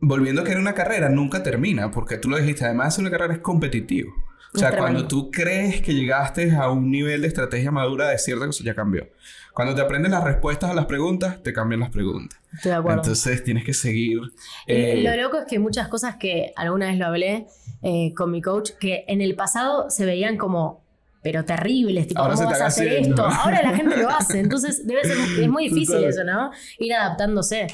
volviendo 0.00 0.42
a 0.42 0.44
que 0.44 0.52
era 0.52 0.60
una 0.60 0.74
carrera, 0.74 1.08
nunca 1.08 1.42
termina, 1.42 1.90
porque 1.90 2.18
tú 2.18 2.28
lo 2.28 2.36
dijiste, 2.38 2.64
además 2.64 2.98
una 2.98 3.10
carrera 3.10 3.34
es 3.34 3.40
competitivo. 3.40 4.12
O 4.54 4.58
sea, 4.58 4.76
cuando 4.76 5.06
tú 5.06 5.30
crees 5.30 5.82
que 5.82 5.94
llegaste 5.94 6.52
a 6.54 6.70
un 6.70 6.90
nivel 6.90 7.22
de 7.22 7.28
estrategia 7.28 7.70
madura 7.70 8.08
de 8.08 8.18
cierta 8.18 8.46
cosa, 8.46 8.64
ya 8.64 8.74
cambió. 8.74 9.08
Cuando 9.52 9.74
te 9.74 9.80
aprendes 9.80 10.10
las 10.10 10.22
respuestas 10.22 10.70
a 10.70 10.74
las 10.74 10.84
preguntas, 10.86 11.42
te 11.42 11.52
cambian 11.52 11.80
las 11.80 11.90
preguntas. 11.90 12.38
Estoy 12.54 12.70
de 12.72 12.76
acuerdo. 12.76 13.00
Entonces 13.02 13.42
tienes 13.42 13.64
que 13.64 13.72
seguir. 13.72 14.20
Eh, 14.66 15.02
lo 15.02 15.16
loco 15.22 15.38
es 15.38 15.44
que 15.46 15.58
muchas 15.58 15.88
cosas 15.88 16.16
que 16.16 16.52
alguna 16.56 16.86
vez 16.88 16.98
lo 16.98 17.06
hablé 17.06 17.46
eh, 17.82 18.12
con 18.14 18.30
mi 18.30 18.42
coach, 18.42 18.72
que 18.78 19.04
en 19.08 19.20
el 19.20 19.34
pasado 19.34 19.88
se 19.90 20.04
veían 20.04 20.36
como, 20.36 20.84
pero 21.22 21.44
terribles, 21.44 22.06
tipo, 22.08 22.20
Ahora 22.20 22.34
¿cómo 22.34 22.48
se 22.48 22.52
vas 22.52 22.60
a 22.62 22.66
hacer 22.66 22.88
haciendo. 22.88 23.28
esto? 23.28 23.40
Ahora 23.42 23.62
la 23.62 23.74
gente 23.74 23.96
lo 23.96 24.10
hace, 24.18 24.40
entonces 24.40 24.86
debe 24.86 25.02
ser, 25.04 25.16
es 25.42 25.48
muy 25.48 25.68
difícil 25.68 25.96
Total. 25.96 26.10
eso, 26.10 26.24
¿no? 26.24 26.50
Ir 26.78 26.94
adaptándose 26.94 27.66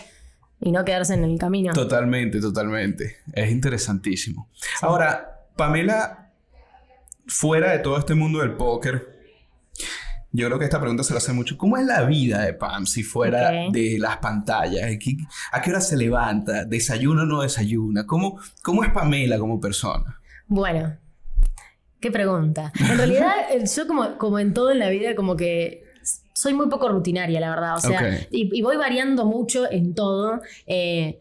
y 0.60 0.70
no 0.70 0.84
quedarse 0.84 1.14
en 1.14 1.24
el 1.24 1.36
camino. 1.38 1.72
Totalmente, 1.72 2.40
totalmente. 2.40 3.16
Es 3.32 3.50
interesantísimo. 3.50 4.48
Ahora, 4.82 5.46
Pamela, 5.56 6.21
fuera 7.26 7.72
de 7.72 7.78
todo 7.80 7.98
este 7.98 8.14
mundo 8.14 8.40
del 8.40 8.52
póker, 8.52 9.20
yo 10.34 10.46
creo 10.46 10.58
que 10.58 10.64
esta 10.64 10.80
pregunta 10.80 11.02
se 11.02 11.12
la 11.12 11.18
hace 11.18 11.32
mucho. 11.34 11.58
¿Cómo 11.58 11.76
es 11.76 11.84
la 11.84 12.04
vida 12.04 12.40
de 12.42 12.54
Pam 12.54 12.86
si 12.86 13.02
fuera 13.02 13.50
de 13.70 13.96
las 13.98 14.16
pantallas? 14.16 14.90
¿Qué- 14.98 15.16
¿A 15.52 15.60
qué 15.60 15.70
hora 15.70 15.80
se 15.80 15.96
levanta? 15.96 16.64
¿Desayuna 16.64 17.22
o 17.22 17.26
no 17.26 17.42
desayuna? 17.42 18.06
¿Cómo, 18.06 18.40
cómo 18.62 18.82
es 18.82 18.90
Pamela 18.92 19.38
como 19.38 19.60
persona? 19.60 20.18
Bueno, 20.46 20.96
qué 22.00 22.10
pregunta. 22.10 22.72
En 22.80 22.96
realidad, 22.96 23.32
eh, 23.52 23.64
yo 23.76 23.86
como, 23.86 24.16
como 24.16 24.38
en 24.38 24.54
todo 24.54 24.70
en 24.70 24.78
la 24.78 24.88
vida, 24.88 25.14
como 25.14 25.36
que 25.36 25.82
soy 26.32 26.54
muy 26.54 26.68
poco 26.70 26.88
rutinaria, 26.88 27.38
la 27.38 27.50
verdad. 27.50 27.76
O 27.76 27.80
sea, 27.80 28.26
y 28.30 28.62
voy 28.62 28.76
variando 28.78 29.26
mucho 29.26 29.70
en 29.70 29.94
todo. 29.94 30.40
Eh, 30.66 31.20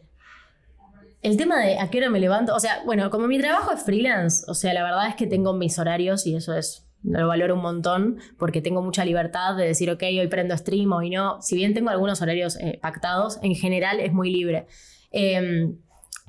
el 1.22 1.38
tema 1.38 1.60
de 1.60 1.80
a 1.80 1.90
qué 1.90 2.00
hora 2.00 2.10
me 2.10 2.20
levanto, 2.20 2.56
o 2.56 2.60
sea, 2.60 2.82
bueno, 2.86 3.10
como 3.10 3.28
mi 3.28 3.40
trabajo 3.40 3.72
es 3.72 3.84
freelance, 3.84 4.44
o 4.48 4.54
sea, 4.54 4.74
la 4.74 4.84
verdad 4.84 5.08
es 5.08 5.16
que 5.16 5.28
tengo 5.28 5.54
mis 5.54 5.78
horarios 5.78 6.26
y 6.26 6.36
eso 6.36 6.56
es, 6.56 6.88
lo 7.04 7.28
valoro 7.28 7.56
un 7.56 7.62
montón 7.62 8.20
porque 8.38 8.62
tengo 8.62 8.82
mucha 8.82 9.06
libertad 9.06 9.56
de 9.56 9.66
decir, 9.66 9.90
ok, 9.92 10.04
hoy 10.04 10.28
prendo 10.28 10.56
stream, 10.58 10.92
hoy 10.92 11.10
no. 11.10 11.42
Si 11.42 11.56
bien 11.56 11.74
tengo 11.74 11.90
algunos 11.90 12.22
horarios 12.22 12.58
eh, 12.58 12.80
pactados, 12.82 13.40
en 13.42 13.56
general 13.56 14.00
es 14.00 14.14
muy 14.14 14.32
libre. 14.32 14.68
Em, 15.12 15.78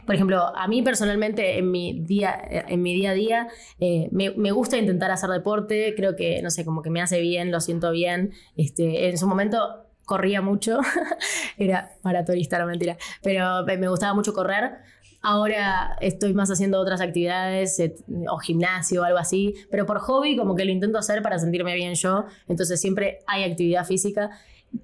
por 0.07 0.14
ejemplo, 0.14 0.40
a 0.57 0.66
mí 0.68 0.82
personalmente 0.82 1.59
en 1.59 1.70
mi 1.70 2.01
día, 2.05 2.36
en 2.51 2.82
mi 2.82 2.95
día 2.95 3.11
a 3.11 3.14
día 3.14 3.49
eh, 3.78 4.09
me, 4.11 4.30
me 4.30 4.51
gusta 4.51 4.76
intentar 4.76 5.11
hacer 5.11 5.30
deporte, 5.30 5.95
creo 5.95 6.16
que, 6.16 6.43
no 6.43 6.51
sé, 6.51 6.64
como 6.64 6.82
que 6.82 6.90
me 6.90 7.01
hace 7.01 7.20
bien, 7.20 7.53
lo 7.53 7.61
siento 7.61 7.93
bien. 7.93 8.32
Este, 8.57 9.09
en 9.09 9.18
su 9.18 9.26
momento 9.26 9.91
corría 10.05 10.40
mucho, 10.40 10.80
era 11.59 11.92
maratonista, 12.03 12.59
no 12.59 12.66
mentira, 12.66 12.96
pero 13.22 13.64
me 13.64 13.88
gustaba 13.88 14.14
mucho 14.14 14.32
correr. 14.32 14.78
Ahora 15.24 15.96
estoy 16.00 16.34
más 16.34 16.50
haciendo 16.50 16.80
otras 16.80 17.00
actividades 17.00 17.80
o 18.28 18.38
gimnasio 18.38 19.03
o 19.03 19.05
algo 19.05 19.18
así, 19.18 19.55
pero 19.70 19.86
por 19.86 20.00
hobby 20.00 20.36
como 20.36 20.57
que 20.57 20.64
lo 20.64 20.72
intento 20.72 20.98
hacer 20.98 21.22
para 21.22 21.38
sentirme 21.38 21.74
bien 21.74 21.94
yo, 21.94 22.24
entonces 22.48 22.80
siempre 22.80 23.20
hay 23.28 23.44
actividad 23.44 23.86
física. 23.86 24.30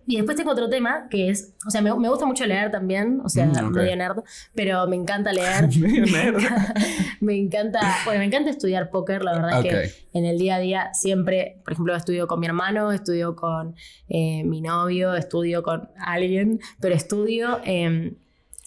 Y 0.07 0.17
después 0.17 0.37
tengo 0.37 0.51
otro 0.51 0.69
tema 0.69 1.07
que 1.11 1.31
es, 1.31 1.55
o 1.67 1.71
sea, 1.71 1.81
me, 1.83 1.95
me 1.95 2.09
gusta 2.09 2.27
mucho 2.27 2.45
leer 2.47 2.71
también, 2.71 3.21
o 3.25 3.29
sea, 3.29 3.47
Mm, 3.47 3.71
medio 3.73 3.97
nerd, 3.97 4.19
pero 4.55 4.87
me 4.87 4.97
encanta 4.97 5.33
leer. 5.33 5.69
Medio 5.79 6.03
Me 6.07 6.11
nerd. 6.13 6.39
encanta- 6.41 6.75
Me 7.21 7.37
encanta, 7.37 7.81
bueno, 8.05 8.21
me 8.21 8.27
encanta 8.27 8.51
estudiar 8.51 8.91
póker, 8.91 9.23
la 9.25 9.33
verdad 9.33 9.67
es 9.67 9.93
que 9.93 10.19
en 10.19 10.25
el 10.25 10.39
día 10.39 10.57
a 10.57 10.59
día 10.59 10.91
siempre, 10.95 11.61
por 11.65 11.73
ejemplo, 11.73 11.95
estudio 11.97 12.27
con 12.27 12.41
mi 12.41 12.47
hermano, 12.47 12.93
estudio 12.93 13.35
con 13.37 13.75
eh, 14.09 14.45
mi 14.45 14.61
novio, 14.61 15.15
estudio 15.15 15.63
con 15.63 15.89
alguien, 15.99 16.61
pero 16.81 16.95
estudio... 16.95 17.61
eh, 17.65 18.15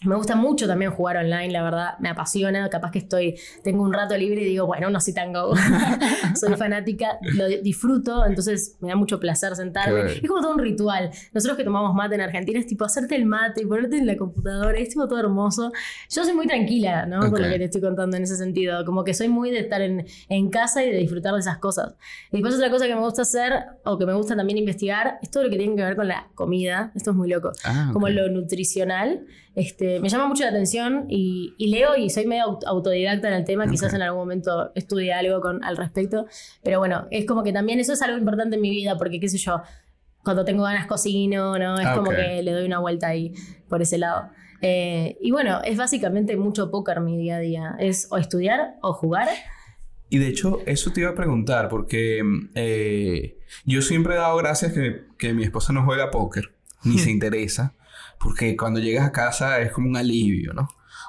me 0.04 0.16
gusta 0.16 0.36
mucho 0.36 0.68
también 0.68 0.92
jugar 0.92 1.18
online, 1.18 1.50
la 1.52 1.62
verdad, 1.64 1.90
me 2.00 2.10
apasiona. 2.10 2.70
Capaz 2.70 2.92
que 2.92 3.00
estoy, 3.00 3.36
tengo 3.64 3.84
un 3.84 3.94
rato 3.94 4.18
libre 4.18 4.42
y 4.42 4.46
digo, 4.46 4.66
bueno, 4.66 4.90
no 4.90 5.00
soy 5.00 5.14
tan 5.14 5.32
go. 5.34 5.54
Soy 6.36 6.56
fanática, 6.56 7.20
lo 7.36 7.48
di- 7.48 7.62
disfruto, 7.62 8.26
entonces 8.26 8.78
me 8.80 8.90
da 8.90 8.96
mucho 8.96 9.20
placer 9.20 9.56
sentarme. 9.56 10.14
Es 10.14 10.28
como 10.28 10.42
todo 10.42 10.54
un 10.54 10.60
ritual. 10.60 11.12
Nosotros 11.34 11.58
que 11.58 11.64
tomamos 11.64 11.94
mate 11.94 12.16
en 12.16 12.22
Argentina 12.22 12.60
es 12.60 12.66
tipo 12.68 12.86
hacerte 12.86 13.16
el 13.16 13.26
mate 13.26 13.62
y 13.62 13.66
ponerte 13.66 13.98
en 13.98 14.08
la 14.08 14.18
computadora, 14.18 14.78
es 14.80 14.90
tipo 14.90 15.08
todo 15.08 15.20
hermoso. 15.20 15.72
Yo 16.10 16.24
soy 16.24 16.34
muy 16.34 16.48
tranquila, 16.48 17.06
¿no? 17.06 17.20
Por 17.30 17.40
lo 17.42 17.50
que 17.50 17.58
te 17.60 17.66
estoy 17.66 17.82
contando 17.82 18.18
en 18.18 18.24
ese 18.24 18.38
sentido. 18.38 18.84
Como 18.86 19.04
que 19.04 19.14
soy 19.14 19.28
muy 19.28 19.52
de 19.52 19.60
estar 19.60 19.82
en, 19.82 20.06
en 20.30 20.50
casa 20.50 20.84
y 20.84 20.92
de 20.92 20.98
disfrutar 20.98 21.34
de 21.34 21.40
esas 21.42 21.58
cosas. 21.60 21.94
Y 22.32 22.38
después 22.38 22.56
otra 22.56 22.70
cosa 22.72 22.88
que 22.88 22.96
me 22.96 23.02
gusta 23.02 23.22
hacer, 23.24 23.54
o 23.84 23.98
que 23.98 24.06
me 24.06 24.14
gusta 24.14 24.36
también 24.36 24.58
investigar, 24.58 25.20
es 25.22 25.30
todo 25.30 25.44
lo 25.44 25.50
que 25.50 25.58
tiene 25.58 25.76
que 25.76 25.84
ver 25.84 25.96
con 25.96 26.08
la 26.08 26.28
comida. 26.34 26.92
Esto 26.96 27.12
es 27.12 27.18
muy 27.18 27.30
loco 27.30 27.52
Ah, 27.64 27.90
como 27.94 28.10
lo 28.10 28.30
nutricional. 28.30 29.26
Este, 29.54 30.00
me 30.00 30.08
llama 30.08 30.28
mucho 30.28 30.44
la 30.44 30.50
atención 30.50 31.06
y, 31.10 31.56
y 31.58 31.68
leo 31.68 31.98
y 31.98 32.10
soy 32.10 32.26
medio 32.26 32.46
aut- 32.46 32.64
autodidacta 32.66 33.28
en 33.28 33.34
el 33.34 33.44
tema, 33.46 33.68
quizás 33.70 33.94
en 33.94 34.02
algún 34.02 34.20
momento 34.22 34.72
estudie 34.76 35.12
algo 35.14 35.42
con, 35.42 35.62
al 35.64 35.76
respecto, 35.76 36.26
pero 36.64 36.80
bueno, 36.80 37.08
es 37.12 37.26
como 37.26 37.44
que 37.44 37.52
también 37.52 37.80
eso 37.80 37.92
es 37.94 38.02
algo 38.02 38.18
importante 38.18 38.56
en 38.56 38.62
mi 38.62 38.70
vida 38.70 38.98
porque 38.98 39.20
qué 39.20 39.28
sé 39.28 39.38
yo, 39.38 39.62
cuando 40.24 40.46
tengo 40.46 40.64
ganas 40.64 40.88
cocino, 40.88 41.58
¿no? 41.60 41.80
Es 41.80 41.86
Ah, 41.88 41.96
como 41.96 42.12
que 42.12 42.42
le 42.44 42.52
doy 42.52 42.66
una 42.66 42.80
vuelta 42.80 43.08
ahí 43.08 43.34
por 43.68 43.82
ese 43.82 43.98
lado. 43.98 44.30
Eh, 44.62 45.18
y 45.20 45.32
bueno, 45.32 45.60
es 45.66 45.76
básicamente 45.78 46.38
mucho 46.38 46.70
póker 46.72 47.02
mi 47.02 47.18
día 47.18 47.38
a 47.38 47.40
día, 47.40 47.76
es 47.80 48.08
o 48.12 48.18
estudiar 48.18 48.76
o 48.82 48.94
jugar. 48.94 49.28
Y 50.10 50.20
de 50.20 50.28
hecho, 50.28 50.60
eso 50.66 50.92
te 50.92 51.02
iba 51.02 51.10
a 51.10 51.16
preguntar, 51.16 51.68
porque 51.70 52.22
eh, 52.56 53.38
yo 53.66 53.82
siempre 53.82 54.14
he 54.14 54.18
dado 54.18 54.38
gracias 54.38 54.74
que, 54.74 55.06
que 55.18 55.34
mi 55.34 55.44
esposa 55.44 55.74
no 55.74 55.84
juega 55.84 56.12
póker, 56.12 56.52
ni 56.84 56.98
se 57.00 57.10
interesa, 57.12 57.74
porque 58.22 58.56
cuando 58.56 58.80
llegas 58.80 59.08
a 59.08 59.12
casa 59.12 59.60
es 59.60 59.72
como 59.72 59.90
un 59.90 59.98
alivio, 59.98 60.54
¿no? 60.54 60.68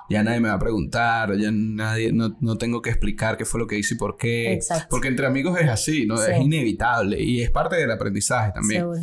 Ya 0.08 0.22
nadie 0.22 0.40
me 0.40 0.48
va 0.48 0.54
a 0.54 0.58
preguntar, 0.58 1.36
ya 1.36 1.50
nadie, 1.50 2.12
no, 2.12 2.36
no 2.40 2.58
tengo 2.58 2.82
que 2.82 2.90
explicar 2.90 3.36
qué 3.36 3.44
fue 3.44 3.60
lo 3.60 3.66
que 3.66 3.78
hice 3.78 3.94
y 3.94 3.98
por 3.98 4.16
qué. 4.16 4.52
Exacto. 4.52 4.88
Porque 4.90 5.08
entre 5.08 5.26
amigos 5.26 5.58
es 5.60 5.68
así, 5.68 6.06
¿no? 6.06 6.16
Sí. 6.16 6.32
Es 6.32 6.40
inevitable 6.40 7.22
y 7.22 7.42
es 7.42 7.50
parte 7.50 7.76
del 7.76 7.90
aprendizaje 7.90 8.52
también. 8.52 8.82
Seguro. 8.82 9.00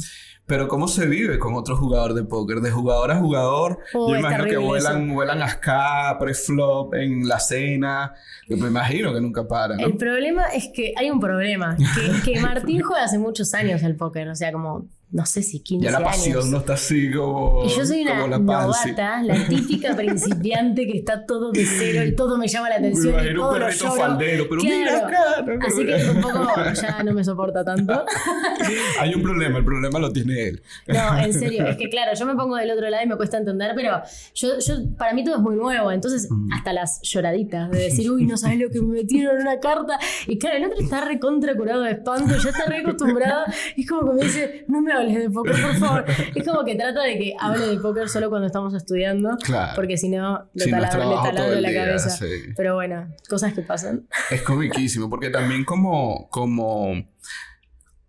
Pero 0.49 0.67
¿cómo 0.67 0.87
se 0.87 1.05
vive 1.05 1.37
con 1.37 1.53
otro 1.53 1.77
jugador 1.77 2.15
de 2.15 2.23
póker? 2.23 2.59
De 2.59 2.71
jugador 2.71 3.11
a 3.11 3.17
jugador, 3.17 3.79
Oh, 3.93 4.09
yo 4.09 4.17
imagino 4.17 4.45
que 4.45 4.57
vuelan, 4.57 5.13
vuelan 5.13 5.43
a 5.43 5.47
ska, 5.47 6.17
pre-flop, 6.19 6.95
en 6.95 7.27
la 7.27 7.39
cena. 7.39 8.15
Yo 8.47 8.57
me 8.57 8.67
imagino 8.67 9.13
que 9.13 9.21
nunca 9.21 9.47
paran, 9.47 9.77
¿no? 9.77 9.85
El 9.85 9.95
problema 9.95 10.47
es 10.47 10.69
que 10.73 10.93
hay 10.97 11.11
un 11.11 11.19
problema, 11.19 11.77
que, 11.77 12.31
que 12.31 12.39
Martín 12.41 12.81
juega 12.81 13.03
hace 13.03 13.19
muchos 13.19 13.53
años 13.53 13.83
al 13.83 13.95
póker, 13.95 14.27
o 14.29 14.35
sea, 14.35 14.51
como, 14.51 14.87
no 15.11 15.25
sé 15.25 15.41
si 15.41 15.59
15 15.61 15.85
Ya 15.85 15.91
la 15.91 15.97
años. 15.97 16.09
pasión 16.11 16.51
no 16.51 16.57
está 16.59 16.73
así 16.73 17.11
como. 17.11 17.63
Y 17.65 17.69
yo 17.69 17.85
soy 17.85 18.01
una 18.03 18.27
la 18.27 18.37
novata, 18.37 19.23
la 19.23 19.47
típica 19.47 19.95
principiante 19.95 20.85
que 20.85 20.97
está 20.99 21.25
todo 21.25 21.51
de 21.51 21.65
cero 21.65 22.05
y 22.05 22.15
todo 22.15 22.37
me 22.37 22.47
llama 22.47 22.69
la 22.69 22.75
atención. 22.75 23.15
y 23.25 23.33
todo 23.33 23.51
un 23.53 23.59
perrito 23.59 23.91
faldero, 23.91 24.45
pero 24.49 24.61
Claro. 24.61 24.77
mira 24.77 24.97
acá. 24.97 25.41
¿no? 25.45 25.65
Así 25.65 25.85
que 25.85 26.09
un 26.11 26.21
poco 26.21 26.47
ya 26.81 27.03
no 27.03 27.13
me 27.13 27.23
soporta 27.23 27.63
tanto. 27.65 28.05
Hay 28.99 29.13
un 29.13 29.21
problema, 29.23 29.57
el 29.57 29.65
problema 29.65 29.99
lo 29.99 30.11
tiene 30.11 30.47
él. 30.49 30.61
No, 30.87 31.17
en 31.19 31.33
serio, 31.33 31.65
es 31.67 31.77
que 31.77 31.89
claro, 31.89 32.11
yo 32.17 32.25
me 32.25 32.35
pongo 32.35 32.55
del 32.57 32.69
otro 32.71 32.89
lado 32.89 33.03
y 33.03 33.07
me 33.07 33.15
cuesta 33.17 33.37
entender, 33.37 33.71
pero 33.75 34.01
yo, 34.35 34.59
yo 34.59 34.73
para 34.97 35.13
mí 35.13 35.23
todo 35.23 35.35
es 35.35 35.41
muy 35.41 35.55
nuevo, 35.55 35.91
entonces 35.91 36.27
Mm. 36.29 36.53
hasta 36.53 36.73
las 36.73 37.01
lloraditas 37.01 37.71
de 37.71 37.79
decir, 37.85 38.11
uy, 38.11 38.25
no 38.25 38.37
sabes 38.37 38.59
lo 38.59 38.69
que 38.69 38.81
me 38.81 38.93
metieron 39.01 39.35
en 39.37 39.41
una 39.41 39.59
carta. 39.59 39.97
Y 40.27 40.37
claro, 40.37 40.57
el 40.57 40.65
otro 40.65 40.79
está 40.83 41.03
recontra 41.05 41.55
curado 41.55 41.81
de 41.81 41.91
espanto, 41.91 42.35
ya 42.37 42.49
está 42.49 42.65
re 42.65 42.77
acostumbrado, 42.79 43.45
y 43.75 43.81
es 43.81 43.89
como 43.89 44.11
que 44.11 44.17
me 44.17 44.23
dice, 44.25 44.65
no 44.67 44.81
me 44.81 44.93
hables 44.99 45.15
de 45.17 45.29
póker, 45.29 45.55
por 45.61 45.75
favor. 45.75 46.05
es 46.35 46.47
como 46.47 46.63
que 46.63 46.75
trata 46.75 47.03
de 47.03 47.17
que 47.17 47.33
hable 47.39 47.67
de 47.67 47.77
póker 47.77 48.09
solo 48.09 48.29
cuando 48.29 48.47
estamos 48.47 48.73
estudiando. 48.73 49.37
Claro. 49.43 49.73
Porque 49.75 49.97
si 49.97 50.09
no, 50.09 50.49
le 50.53 50.65
Si 50.65 50.71
taladro 50.71 51.09
le 51.09 51.15
taladro 51.15 51.59
la 51.61 51.69
día, 51.69 51.85
cabeza. 51.85 52.09
sí. 52.09 52.25
Pero 52.55 52.75
bueno, 52.75 53.07
cosas 53.27 53.53
que 53.53 53.61
pasan. 53.61 54.07
Es 54.29 54.41
comiquísimo, 54.41 55.09
porque 55.09 55.29
también 55.29 55.65
como, 55.65 56.29
como, 56.29 56.93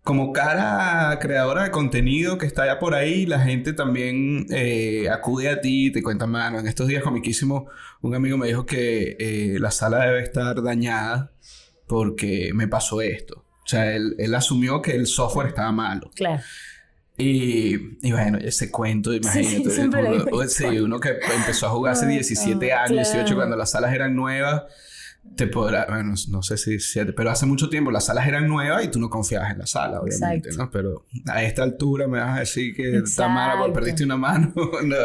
como 0.03 0.33
cara 0.33 1.17
creadora 1.19 1.63
de 1.63 1.71
contenido 1.71 2.37
que 2.37 2.45
está 2.45 2.63
allá 2.63 2.79
por 2.79 2.93
ahí, 2.95 3.25
la 3.25 3.39
gente 3.39 3.73
también 3.73 4.45
eh, 4.51 5.09
acude 5.09 5.49
a 5.49 5.61
ti 5.61 5.87
y 5.87 5.91
te 5.91 6.01
cuenta, 6.01 6.27
mano, 6.27 6.59
en 6.59 6.67
estos 6.67 6.87
días 6.87 7.03
comiquísimo, 7.03 7.67
un 8.01 8.15
amigo 8.15 8.37
me 8.37 8.47
dijo 8.47 8.65
que 8.65 9.15
eh, 9.19 9.57
la 9.59 9.71
sala 9.71 10.05
debe 10.05 10.21
estar 10.21 10.61
dañada 10.63 11.31
porque 11.87 12.51
me 12.53 12.67
pasó 12.67 13.01
esto. 13.01 13.45
O 13.63 13.67
sea, 13.71 13.93
él, 13.95 14.15
él 14.17 14.33
asumió 14.33 14.81
que 14.81 14.91
el 14.95 15.05
software 15.07 15.47
estaba 15.47 15.71
malo. 15.71 16.09
Claro. 16.15 16.41
Y, 17.21 17.97
y 18.01 18.11
bueno, 18.11 18.37
ese 18.39 18.71
cuento, 18.71 19.13
imagínate. 19.13 19.69
sí, 19.69 19.81
uno, 19.81 20.01
mismo. 20.01 20.47
sí, 20.47 20.65
uno 20.79 20.99
que 20.99 21.17
empezó 21.35 21.67
a 21.67 21.69
jugar 21.69 21.93
hace 21.93 22.05
Ah, 22.05 22.09
17 22.09 22.73
ah, 22.73 22.83
años, 22.83 22.97
18, 23.11 23.23
claro. 23.23 23.35
cuando 23.35 23.55
las 23.55 23.71
salas 23.71 23.93
eran 23.93 24.15
nuevas, 24.15 24.63
te 25.35 25.47
podrá, 25.47 25.85
bueno, 25.87 26.13
no 26.29 26.41
sé 26.43 26.57
si 26.57 26.79
siete, 26.79 27.13
pero 27.13 27.29
hace 27.31 27.45
mucho 27.45 27.69
tiempo 27.69 27.89
las 27.89 28.05
salas 28.07 28.27
eran 28.27 28.47
nuevas 28.47 28.83
y 28.83 28.89
tú 28.89 28.99
no 28.99 29.09
confiabas 29.09 29.51
en 29.51 29.59
la 29.59 29.65
sala, 29.65 30.01
obviamente, 30.01 30.49
Exacto. 30.49 30.63
¿no? 30.65 30.71
Pero 30.71 31.05
a 31.31 31.43
esta 31.43 31.63
altura 31.63 32.07
me 32.07 32.19
vas 32.19 32.37
a 32.37 32.39
decir 32.41 32.75
que 32.75 32.97
está 32.97 33.27
mala 33.27 33.53
porque 33.53 33.61
Exacto. 33.69 33.73
perdiste 33.79 34.03
una 34.03 34.17
mano. 34.17 34.51
no. 34.55 34.95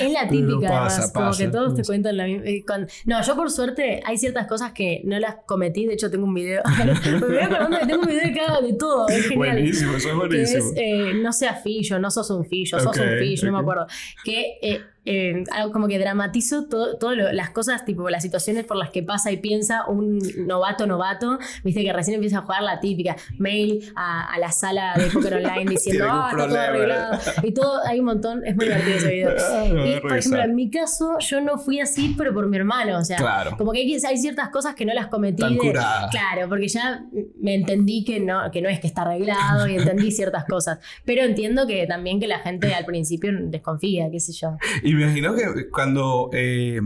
Es 0.00 0.12
la 0.12 0.28
típica, 0.28 0.68
pasa, 0.68 0.96
además, 0.96 1.12
como 1.12 1.26
pasa. 1.26 1.44
que 1.44 1.50
todos 1.50 1.74
te 1.74 1.82
cuentan 1.82 2.16
la 2.16 2.26
misma. 2.26 2.44
eh, 2.46 2.64
con- 2.66 2.86
No, 3.06 3.22
yo 3.22 3.34
por 3.34 3.50
suerte 3.50 4.00
hay 4.06 4.18
ciertas 4.18 4.46
cosas 4.46 4.72
que 4.72 5.02
no 5.04 5.18
las 5.18 5.36
cometí. 5.46 5.86
De 5.86 5.94
hecho, 5.94 6.10
tengo 6.10 6.26
un 6.26 6.34
video. 6.34 6.62
me 7.10 7.18
voy 7.18 7.38
acordando 7.38 7.78
que 7.80 7.86
tengo 7.86 8.02
un 8.02 8.08
video 8.08 8.32
que 8.32 8.40
hago 8.40 8.66
de 8.66 8.72
todo. 8.74 9.08
Es 9.08 9.22
genial. 9.26 9.36
Buenísimo, 9.56 9.90
eso 9.96 9.98
es 9.98 10.04
que 10.06 10.12
buenísimo. 10.14 10.64
es 10.64 10.72
eh, 10.76 11.12
no 11.14 11.32
seas 11.32 11.62
fillo, 11.62 11.98
no 11.98 12.10
sos 12.10 12.30
un 12.30 12.44
fillo, 12.46 12.78
sos 12.78 12.96
un 12.96 13.18
fillo, 13.18 13.46
no 13.46 13.52
me 13.52 13.58
acuerdo. 13.58 13.86
Que 14.24 14.58
eh, 14.62 14.80
eh, 15.04 15.42
algo 15.52 15.72
como 15.72 15.88
que 15.88 15.98
dramatizo 15.98 16.66
todo 16.66 17.14
lo- 17.14 17.32
las 17.32 17.50
cosas, 17.50 17.84
tipo 17.84 18.08
las 18.08 18.22
situaciones 18.22 18.64
por 18.64 18.76
las 18.76 18.90
que 18.90 19.02
pasa 19.02 19.32
y 19.32 19.38
piensa 19.38 19.84
un 19.88 20.18
novato 20.46 20.86
novato, 20.86 21.38
viste 21.64 21.82
que 21.82 21.92
recién 21.92 22.14
empieza 22.16 22.38
a 22.38 22.42
jugar 22.42 22.62
la 22.62 22.78
típica 22.80 23.16
mail 23.38 23.90
a, 23.96 24.32
a 24.32 24.38
la 24.38 24.52
sala 24.52 24.94
de 24.96 25.06
póker 25.06 25.34
online 25.44 25.70
diciendo, 25.70 26.04
ah, 26.08 26.28
está 26.30 26.36
todo 26.36 26.46
problema". 26.54 26.64
arreglado. 26.64 27.18
Y 27.42 27.52
todo, 27.52 27.80
hay 27.86 27.98
un 28.00 28.06
montón, 28.06 28.46
es 28.46 28.54
muy 28.56 28.66
divertido 28.66 28.96
ese 28.96 29.08
video. 29.10 29.30
Ah, 29.52 29.64
Y, 29.66 30.00
por 30.00 30.16
ejemplo, 30.16 30.42
en 30.42 30.54
mi 30.54 30.70
caso, 30.70 31.18
yo 31.18 31.40
no 31.40 31.58
fui 31.58 31.80
así, 31.80 32.14
pero 32.16 32.32
por 32.32 32.46
mi 32.48 32.56
hermano. 32.56 32.98
O 32.98 33.04
sea, 33.04 33.16
Claro. 33.16 33.56
como 33.56 33.72
que 33.72 33.80
hay, 33.80 33.96
hay 34.06 34.16
ciertas 34.18 34.48
cosas 34.50 34.74
que 34.74 34.84
no 34.84 34.92
las 34.94 35.08
cometí. 35.08 35.42
Tan 35.42 35.56
de- 35.56 35.72
claro, 35.72 36.48
porque 36.48 36.68
ya 36.68 37.04
me 37.40 37.54
entendí 37.54 38.04
que 38.04 38.20
no, 38.20 38.50
que 38.50 38.62
no 38.62 38.68
es 38.68 38.78
que 38.80 38.86
está 38.86 39.02
arreglado 39.02 39.66
y 39.68 39.76
entendí 39.76 40.10
ciertas 40.12 40.44
cosas. 40.44 40.78
Pero 41.04 41.22
entiendo 41.22 41.66
que 41.66 41.86
también 41.86 42.20
que 42.20 42.26
la 42.28 42.38
gente 42.38 42.72
al 42.74 42.84
principio 42.84 43.30
desconfía, 43.34 44.10
qué 44.10 44.20
sé 44.20 44.32
yo. 44.32 44.56
Y 44.82 44.91
me 44.94 45.02
imagino 45.04 45.34
que 45.34 45.68
cuando 45.70 46.30
eh, 46.32 46.80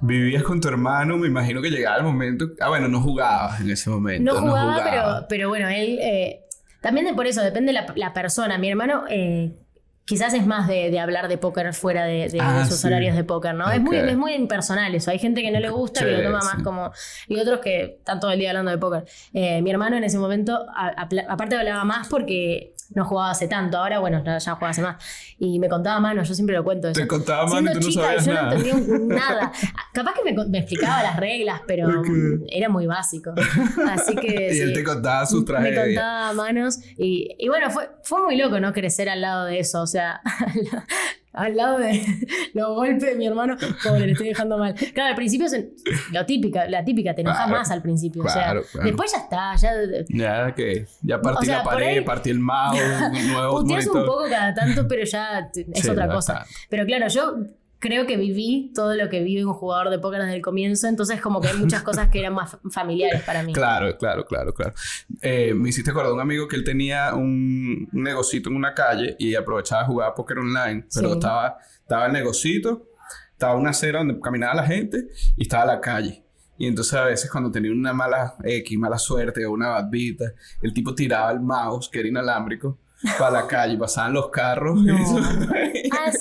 vivías 0.00 0.42
con 0.42 0.60
tu 0.60 0.68
hermano, 0.68 1.16
me 1.16 1.26
imagino 1.28 1.60
que 1.62 1.70
llegaba 1.70 1.96
el 1.98 2.04
momento. 2.04 2.46
Ah, 2.60 2.68
bueno, 2.68 2.88
no 2.88 3.00
jugabas 3.00 3.60
en 3.60 3.70
ese 3.70 3.90
momento. 3.90 4.32
No 4.32 4.40
jugaba, 4.40 4.82
pero, 4.84 5.26
pero 5.28 5.48
bueno, 5.48 5.68
él. 5.68 5.98
eh, 6.00 6.40
también 6.80 7.06
de 7.06 7.14
por 7.14 7.26
eso, 7.26 7.42
depende 7.42 7.72
la, 7.72 7.86
la 7.96 8.12
persona. 8.12 8.58
Mi 8.58 8.68
hermano. 8.70 9.04
eh, 9.08 9.56
Quizás 10.06 10.34
es 10.34 10.44
más 10.44 10.66
de, 10.66 10.90
de 10.90 10.98
hablar 10.98 11.28
de 11.28 11.38
póker 11.38 11.72
fuera 11.72 12.04
de, 12.04 12.28
de 12.28 12.38
Ah, 12.40 12.64
sus 12.66 12.78
sí. 12.80 12.86
horarios 12.88 13.14
de 13.14 13.22
póker, 13.22 13.54
¿no? 13.54 13.70
Es, 13.70 13.80
muy, 13.80 13.96
es 13.96 14.16
muy 14.16 14.32
impersonal 14.34 14.92
eso. 14.92 15.12
Hay 15.12 15.20
gente 15.20 15.40
que 15.40 15.52
no 15.52 15.60
le 15.60 15.70
gusta, 15.70 16.00
que 16.04 16.10
lo 16.10 16.22
toma 16.24 16.38
más 16.40 16.56
sí. 16.56 16.62
como... 16.64 16.90
Y 17.28 17.38
otros 17.38 17.60
que 17.60 17.98
están 17.98 18.18
todo 18.18 18.32
el 18.32 18.40
día 18.40 18.50
hablando 18.50 18.72
de 18.72 18.78
póker. 18.78 19.04
Eh, 19.34 19.62
mi 19.62 19.70
hermano 19.70 19.96
en 19.96 20.02
ese 20.02 20.18
momento, 20.18 20.66
a- 20.74 21.06
aparte 21.28 21.54
hablaba 21.54 21.84
más 21.84 22.08
porque 22.08 22.74
no 22.94 23.04
jugaba 23.04 23.30
hace 23.30 23.46
tanto. 23.48 23.78
Ahora, 23.78 23.98
bueno, 24.00 24.22
ya 24.24 24.38
juega 24.54 24.70
hace 24.70 24.82
más. 24.82 24.96
Y 25.38 25.58
me 25.58 25.68
contaba 25.68 26.00
mano, 26.00 26.22
yo 26.22 26.34
siempre 26.34 26.56
lo 26.56 26.64
cuento 26.64 26.88
eso. 26.88 27.00
Te 27.00 27.06
contaba 27.06 27.48
Siendo 27.48 27.70
y 27.70 27.74
tú 27.74 27.80
no 27.80 27.88
chica, 27.88 28.02
sabías 28.02 28.26
yo 28.26 28.32
nada. 28.34 28.50
no 28.50 28.56
entendía 28.56 28.98
nada. 29.18 29.52
Capaz 29.92 30.12
que 30.14 30.32
me, 30.32 30.44
me 30.46 30.58
explicaba 30.58 31.02
las 31.02 31.16
reglas, 31.16 31.60
pero 31.66 31.88
era 32.48 32.68
muy 32.68 32.86
básico. 32.86 33.32
Así 33.90 34.14
que... 34.16 34.50
Y 34.56 34.60
él 34.60 34.68
sí. 34.68 34.74
te 34.74 34.84
contaba 34.84 35.24
sus 35.26 35.40
Me 35.40 35.46
tragedias. 35.46 35.84
contaba 35.86 36.32
manos 36.32 36.78
y, 36.96 37.28
y 37.38 37.48
bueno, 37.48 37.70
fue, 37.70 37.90
fue 38.02 38.22
muy 38.24 38.36
loco, 38.36 38.58
¿no? 38.60 38.72
Crecer 38.72 39.08
al 39.08 39.20
lado 39.20 39.44
de 39.46 39.60
eso, 39.60 39.80
o 39.82 39.86
sea, 39.86 40.20
al 41.32 41.56
lado 41.56 41.78
de 41.78 42.02
los 42.54 42.68
golpes 42.74 43.02
de 43.02 43.14
mi 43.14 43.26
hermano, 43.26 43.56
pobre, 43.84 44.06
le 44.06 44.12
estoy 44.12 44.28
dejando 44.28 44.58
mal. 44.58 44.74
Claro, 44.74 45.10
al 45.10 45.14
principio 45.14 45.46
es 45.46 45.64
lo 46.12 46.26
típica, 46.26 46.66
la 46.68 46.84
típica, 46.84 47.14
te 47.14 47.20
enojas 47.20 47.44
Claro, 47.46 47.58
más 47.58 47.70
al 47.70 47.82
principio, 47.82 48.22
claro, 48.24 48.60
o 48.60 48.62
sea, 48.64 48.72
claro. 48.72 48.86
después 48.86 49.12
ya 49.12 49.18
está, 49.18 49.54
ya 49.56 49.72
Ya 50.08 50.54
que 50.54 50.86
ya 51.02 51.20
partí 51.20 51.42
O 51.42 51.46
sea, 51.46 51.58
la 51.58 51.64
pared, 51.64 51.86
ahí- 51.98 52.00
partí 52.00 52.30
el 52.30 52.40
mouse, 52.40 52.80
un 53.12 53.32
nuevo 53.32 53.60
puteas 53.60 53.86
un 53.86 54.04
poco 54.04 54.24
cada 54.28 54.52
tanto, 54.54 54.86
pero 54.88 55.04
ya 55.04 55.50
es 55.54 55.82
Sí, 55.82 55.88
otra 55.90 56.08
cosa. 56.08 56.44
Pero 56.68 56.84
claro, 56.84 57.06
yo 57.08 57.36
creo 57.80 58.06
que 58.06 58.16
viví 58.16 58.70
todo 58.74 58.94
lo 58.94 59.08
que 59.08 59.22
vive 59.22 59.44
un 59.44 59.54
jugador 59.54 59.90
de 59.90 59.98
póker 59.98 60.20
desde 60.20 60.36
el 60.36 60.42
comienzo, 60.42 60.86
entonces 60.86 61.20
como 61.20 61.40
que 61.40 61.48
hay 61.48 61.56
muchas 61.56 61.82
cosas 61.82 62.10
que 62.10 62.20
eran 62.20 62.34
más 62.34 62.58
familiares 62.70 63.22
para 63.22 63.42
mí. 63.42 63.52
Claro, 63.52 63.96
claro, 63.96 64.24
claro, 64.26 64.52
claro. 64.54 64.74
Eh, 65.22 65.54
me 65.54 65.70
hiciste 65.70 65.90
acordar 65.90 66.10
de 66.10 66.14
un 66.14 66.20
amigo 66.20 66.46
que 66.46 66.56
él 66.56 66.64
tenía 66.64 67.14
un, 67.14 67.88
negocito 67.92 68.50
en 68.50 68.56
una 68.56 68.74
calle 68.74 69.16
y 69.18 69.34
aprovechaba 69.34 69.82
a 69.82 69.86
jugar 69.86 70.14
póker 70.14 70.38
online, 70.38 70.86
pero 70.94 71.08
Sí. 71.08 71.14
estaba, 71.14 71.56
estaba 71.80 72.06
el 72.06 72.12
negocito, 72.12 72.86
estaba 73.32 73.54
una 73.56 73.70
acera 73.70 74.00
donde 74.00 74.20
caminaba 74.20 74.54
la 74.54 74.66
gente 74.66 75.08
y 75.36 75.42
estaba 75.42 75.64
la 75.64 75.80
calle. 75.80 76.22
Y 76.58 76.66
entonces 76.66 76.92
a 76.92 77.04
veces 77.04 77.30
cuando 77.30 77.50
tenía 77.50 77.72
una 77.72 77.94
mala 77.94 78.36
X, 78.44 78.78
mala 78.78 78.98
suerte 78.98 79.46
o 79.46 79.52
una 79.52 79.68
bad 79.70 79.88
beat, 79.90 80.18
el 80.60 80.74
tipo 80.74 80.94
tiraba 80.94 81.32
el 81.32 81.40
mouse, 81.40 81.88
que 81.88 82.00
era 82.00 82.08
inalámbrico, 82.08 82.78
para 83.18 83.30
la 83.42 83.46
calle, 83.46 83.76
pasaban 83.78 84.12
los 84.12 84.30
carros. 84.30 84.80
No. 84.82 84.96
eso- 84.98 85.20
Ah, 85.92 86.12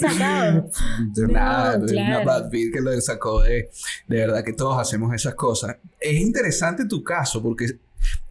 sacado. 0.00 0.68
No, 1.16 1.26
nada, 1.28 1.76
una 1.78 1.86
claro. 1.86 2.24
bad 2.24 2.50
beat 2.50 2.72
que 2.72 2.80
lo 2.80 2.98
sacó 3.00 3.42
de... 3.42 3.70
De 4.06 4.16
verdad 4.16 4.42
que 4.44 4.52
todos 4.52 4.78
hacemos 4.80 5.14
esas 5.14 5.34
cosas. 5.34 5.76
Es 6.00 6.20
interesante 6.20 6.86
tu 6.86 7.02
caso 7.04 7.42
porque 7.42 7.78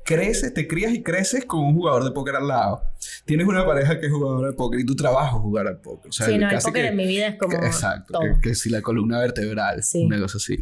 creces, 0.03 0.53
te 0.53 0.68
crías 0.68 0.93
y 0.93 1.03
creces 1.03 1.45
con 1.45 1.60
un 1.60 1.76
jugador 1.76 2.03
de 2.03 2.12
póker 2.12 2.36
al 2.38 2.47
lado. 2.47 2.82
Tienes 3.28 3.45
una 3.45 3.65
pareja 3.65 3.99
que 3.99 4.07
es 4.07 4.11
jugadora 4.11 4.47
de 4.47 4.53
póker 4.53 4.80
y 4.80 4.86
tu 4.86 4.95
trabajo 4.95 5.36
es 5.38 5.41
jugar 5.43 5.67
al 5.67 5.80
póker. 5.82 6.09
O 6.09 6.11
sea, 6.11 6.25
sí, 6.25 6.38
no, 6.38 6.47
el 6.47 6.53
casi 6.55 6.67
póker 6.67 6.82
que- 6.84 6.88
en 6.88 6.95
mi 6.95 7.05
vida 7.05 7.28
es 7.28 7.36
como 7.38 7.59
que- 7.59 7.65
exacto, 7.67 8.19
que, 8.19 8.49
que 8.49 8.55
si 8.55 8.69
la 8.69 8.82
columna 8.82 9.19
vertebral, 9.19 9.84
Sí. 9.84 10.05
una 10.05 10.19
cosa 10.19 10.38
así. 10.38 10.57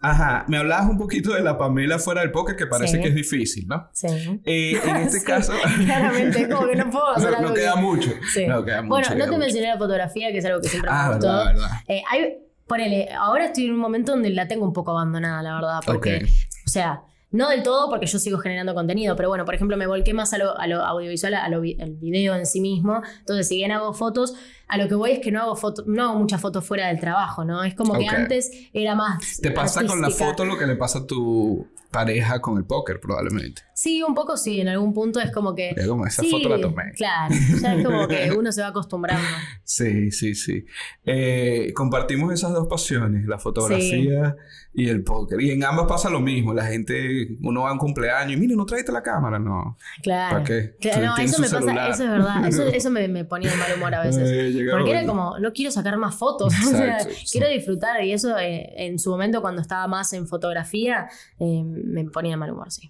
Ajá, 0.00 0.44
me 0.48 0.56
hablabas 0.58 0.86
un 0.88 0.96
poquito 0.96 1.34
de 1.34 1.42
la 1.42 1.58
Pamela 1.58 1.98
fuera 1.98 2.20
del 2.20 2.30
póker 2.30 2.56
que 2.56 2.66
parece 2.66 2.96
Sí. 2.96 3.02
que 3.02 3.08
es 3.08 3.14
difícil, 3.14 3.66
¿no? 3.66 3.88
Sí. 3.92 4.06
Eh, 4.44 4.80
en 4.84 4.96
este 4.96 5.18
Sí, 5.20 5.24
caso... 5.26 5.52
Claramente, 5.84 6.48
como 6.48 6.68
que 6.68 6.76
no 6.76 6.88
puedo 6.90 7.10
hacer 7.10 7.30
no, 7.30 7.36
algo 7.36 7.48
no 7.48 7.54
que- 7.54 7.60
queda 7.60 7.76
mucho. 7.76 8.10
No 8.48 8.64
queda 8.64 8.82
mucho. 8.82 8.88
bueno, 8.88 9.08
no 9.10 9.24
te 9.24 9.26
mucho. 9.26 9.38
mencioné 9.38 9.66
la 9.68 9.78
fotografía, 9.78 10.30
que 10.32 10.38
es 10.38 10.44
algo 10.44 10.60
que 10.60 10.68
siempre 10.68 10.90
Ah, 10.92 11.06
me 11.08 11.14
gustó. 11.16 11.26
verdad, 11.28 11.46
verdad. 11.52 11.68
Eh, 11.88 12.02
hay, 12.10 12.36
ponele, 12.66 13.08
ahora 13.12 13.46
estoy 13.46 13.66
en 13.66 13.72
un 13.72 13.78
momento 13.80 14.12
donde 14.12 14.30
la 14.30 14.46
tengo 14.48 14.64
un 14.64 14.72
poco 14.72 14.92
abandonada, 14.92 15.42
la 15.42 15.54
verdad, 15.54 15.80
porque, 15.84 16.26
o 16.66 16.70
sea, 16.70 17.02
no 17.34 17.48
del 17.50 17.62
todo 17.62 17.90
porque 17.90 18.06
yo 18.06 18.18
sigo 18.18 18.38
generando 18.38 18.74
contenido, 18.74 19.16
pero 19.16 19.28
bueno, 19.28 19.44
por 19.44 19.54
ejemplo, 19.54 19.76
me 19.76 19.86
volqué 19.86 20.14
más 20.14 20.32
a 20.32 20.38
lo, 20.38 20.56
a 20.58 20.66
lo 20.66 20.84
audiovisual, 20.84 21.34
a 21.34 21.48
lo 21.48 21.60
vi- 21.60 21.76
al 21.80 21.94
video 21.96 22.34
en 22.34 22.46
sí 22.46 22.60
mismo, 22.60 23.02
entonces 23.20 23.46
si 23.48 23.56
bien 23.56 23.72
hago 23.72 23.92
fotos, 23.92 24.34
a 24.68 24.78
lo 24.78 24.88
que 24.88 24.94
voy 24.94 25.10
es 25.12 25.18
que 25.18 25.30
no 25.30 25.40
hago 25.42 25.56
foto, 25.56 25.84
no 25.86 26.04
hago 26.10 26.18
muchas 26.18 26.40
fotos 26.40 26.64
fuera 26.64 26.86
del 26.88 26.98
trabajo, 27.00 27.44
¿no? 27.44 27.62
Es 27.64 27.74
como 27.74 27.92
que 27.98 28.06
antes 28.22 28.50
era 28.72 28.94
más 28.94 29.38
Te 29.42 29.50
pasa 29.50 29.80
con 29.86 30.00
la 30.00 30.08
foto 30.26 30.44
lo 30.44 30.56
que 30.58 30.66
le 30.66 30.76
pasa 30.76 31.00
a 31.00 31.06
tu 31.06 31.66
pareja 31.90 32.40
con 32.40 32.56
el 32.56 32.64
póker, 32.64 32.98
probablemente. 33.00 33.62
Sí, 33.74 34.04
un 34.04 34.14
poco 34.14 34.36
sí, 34.36 34.60
en 34.60 34.68
algún 34.68 34.94
punto 34.94 35.18
es 35.20 35.32
como 35.32 35.52
que... 35.52 35.74
Ya 35.76 35.88
como 35.88 36.06
esa 36.06 36.22
sí, 36.22 36.30
foto 36.30 36.48
la 36.48 36.60
tomé. 36.60 36.92
Claro, 36.92 37.34
ya 37.60 37.74
es 37.74 37.84
como 37.84 38.06
que 38.06 38.30
uno 38.30 38.52
se 38.52 38.62
va 38.62 38.68
acostumbrando. 38.68 39.24
Sí, 39.66 40.10
sí, 40.10 40.34
sí. 40.34 40.66
Eh, 41.06 41.72
compartimos 41.74 42.32
esas 42.32 42.52
dos 42.52 42.68
pasiones, 42.68 43.26
la 43.26 43.38
fotografía 43.38 44.36
y 44.74 44.88
el 44.88 45.02
póker. 45.02 45.40
Y 45.40 45.52
en 45.52 45.64
ambas 45.64 45.86
pasa 45.86 46.10
lo 46.10 46.20
mismo. 46.20 46.52
La 46.52 46.66
gente, 46.66 47.38
uno 47.40 47.62
va 47.62 47.70
a 47.70 47.72
un 47.72 47.78
cumpleaños 47.78 48.36
y 48.36 48.36
mira, 48.36 48.54
no 48.56 48.66
traiste 48.66 48.92
la 48.92 49.02
cámara, 49.02 49.38
no. 49.38 49.78
Claro. 50.02 50.34
¿Para 50.34 50.44
qué? 50.44 50.76
Claro, 50.80 51.06
no, 51.06 51.16
eso 51.16 51.40
me 51.40 51.48
pasa, 51.48 51.88
eso 51.88 52.04
es 52.04 52.10
verdad. 52.10 52.46
Eso, 52.46 52.62
eso 52.74 52.90
me, 52.90 53.08
me 53.08 53.24
ponía 53.24 53.50
de 53.50 53.56
mal 53.56 53.72
humor 53.74 53.94
a 53.94 54.02
veces. 54.02 54.28
Eh, 54.30 54.66
Porque 54.70 54.90
era 54.90 55.06
como, 55.06 55.38
no 55.38 55.52
quiero 55.52 55.70
sacar 55.70 55.96
más 55.96 56.14
fotos. 56.14 56.52
o 56.66 56.70
sea, 56.70 57.00
sí. 57.00 57.26
quiero 57.32 57.48
disfrutar. 57.48 58.04
Y 58.04 58.12
eso 58.12 58.36
eh, 58.38 58.72
en 58.76 58.98
su 58.98 59.10
momento, 59.10 59.40
cuando 59.40 59.62
estaba 59.62 59.88
más 59.88 60.12
en 60.12 60.28
fotografía, 60.28 61.08
me 61.40 62.04
ponía 62.04 62.32
de 62.32 62.36
mal 62.36 62.50
humor, 62.50 62.70
sí. 62.70 62.88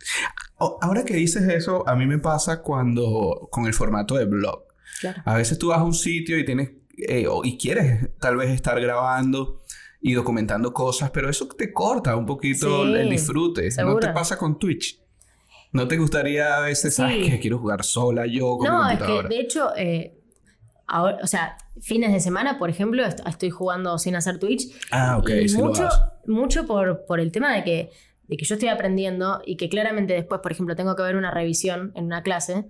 Oh, 0.58 0.78
ahora 0.80 1.04
que 1.04 1.14
dices 1.14 1.42
eso, 1.48 1.86
a 1.88 1.96
mí 1.96 2.06
me 2.06 2.18
pasa 2.18 2.62
cuando 2.62 3.48
con 3.50 3.66
el 3.66 3.74
formato 3.74 4.14
de 4.16 4.24
blog. 4.24 4.64
Claro. 5.00 5.22
A 5.24 5.36
veces 5.36 5.58
tú 5.58 5.68
vas 5.68 5.78
a 5.80 5.84
un 5.84 5.94
sitio 5.94 6.38
y 6.38 6.44
tienes 6.44 6.70
eh, 6.96 7.26
o- 7.28 7.44
y 7.44 7.58
quieres 7.58 8.08
tal 8.20 8.36
vez 8.36 8.50
estar 8.50 8.80
grabando 8.80 9.62
y 10.00 10.12
documentando 10.12 10.72
cosas, 10.72 11.10
pero 11.10 11.28
eso 11.28 11.48
te 11.48 11.72
corta 11.72 12.14
un 12.14 12.24
poquito 12.26 12.84
Sí, 12.86 12.92
el 12.94 13.10
disfrute. 13.10 13.68
¿No 13.78 13.96
te 13.96 14.10
pasa 14.10 14.38
con 14.38 14.58
Twitch? 14.58 15.00
¿No 15.72 15.88
te 15.88 15.96
gustaría 15.96 16.56
a 16.56 16.60
veces, 16.60 16.94
Sí. 16.94 17.02
¿sabes 17.02 17.28
qué? 17.28 17.40
Quiero 17.40 17.58
jugar 17.58 17.82
sola 17.82 18.26
yo 18.26 18.56
con 18.58 18.68
No, 18.68 18.84
mi 18.86 18.92
es 18.94 19.00
que 19.02 19.22
de 19.28 19.40
hecho, 19.40 19.74
eh, 19.76 20.20
ahora, 20.86 21.18
o 21.22 21.26
sea, 21.26 21.56
fines 21.80 22.12
de 22.12 22.20
semana, 22.20 22.58
por 22.60 22.70
ejemplo, 22.70 23.04
est- 23.04 23.26
estoy 23.26 23.50
jugando 23.50 23.98
sin 23.98 24.14
hacer 24.14 24.38
Twitch. 24.38 24.68
Ah, 24.92 25.16
ok, 25.18 25.30
y 25.42 25.48
sí 25.48 25.56
mucho, 25.58 25.88
mucho 26.26 26.64
por, 26.64 27.06
por 27.06 27.18
el 27.18 27.32
tema 27.32 27.52
de 27.54 27.64
que, 27.64 27.90
de 28.28 28.36
que 28.36 28.44
yo 28.44 28.54
estoy 28.54 28.68
aprendiendo 28.68 29.42
y 29.44 29.56
que 29.56 29.68
claramente 29.68 30.14
después, 30.14 30.40
por 30.42 30.52
ejemplo, 30.52 30.74
tengo 30.76 30.96
que 30.96 31.02
ver 31.02 31.16
una 31.16 31.30
revisión 31.30 31.92
en 31.94 32.04
una 32.04 32.22
clase. 32.22 32.64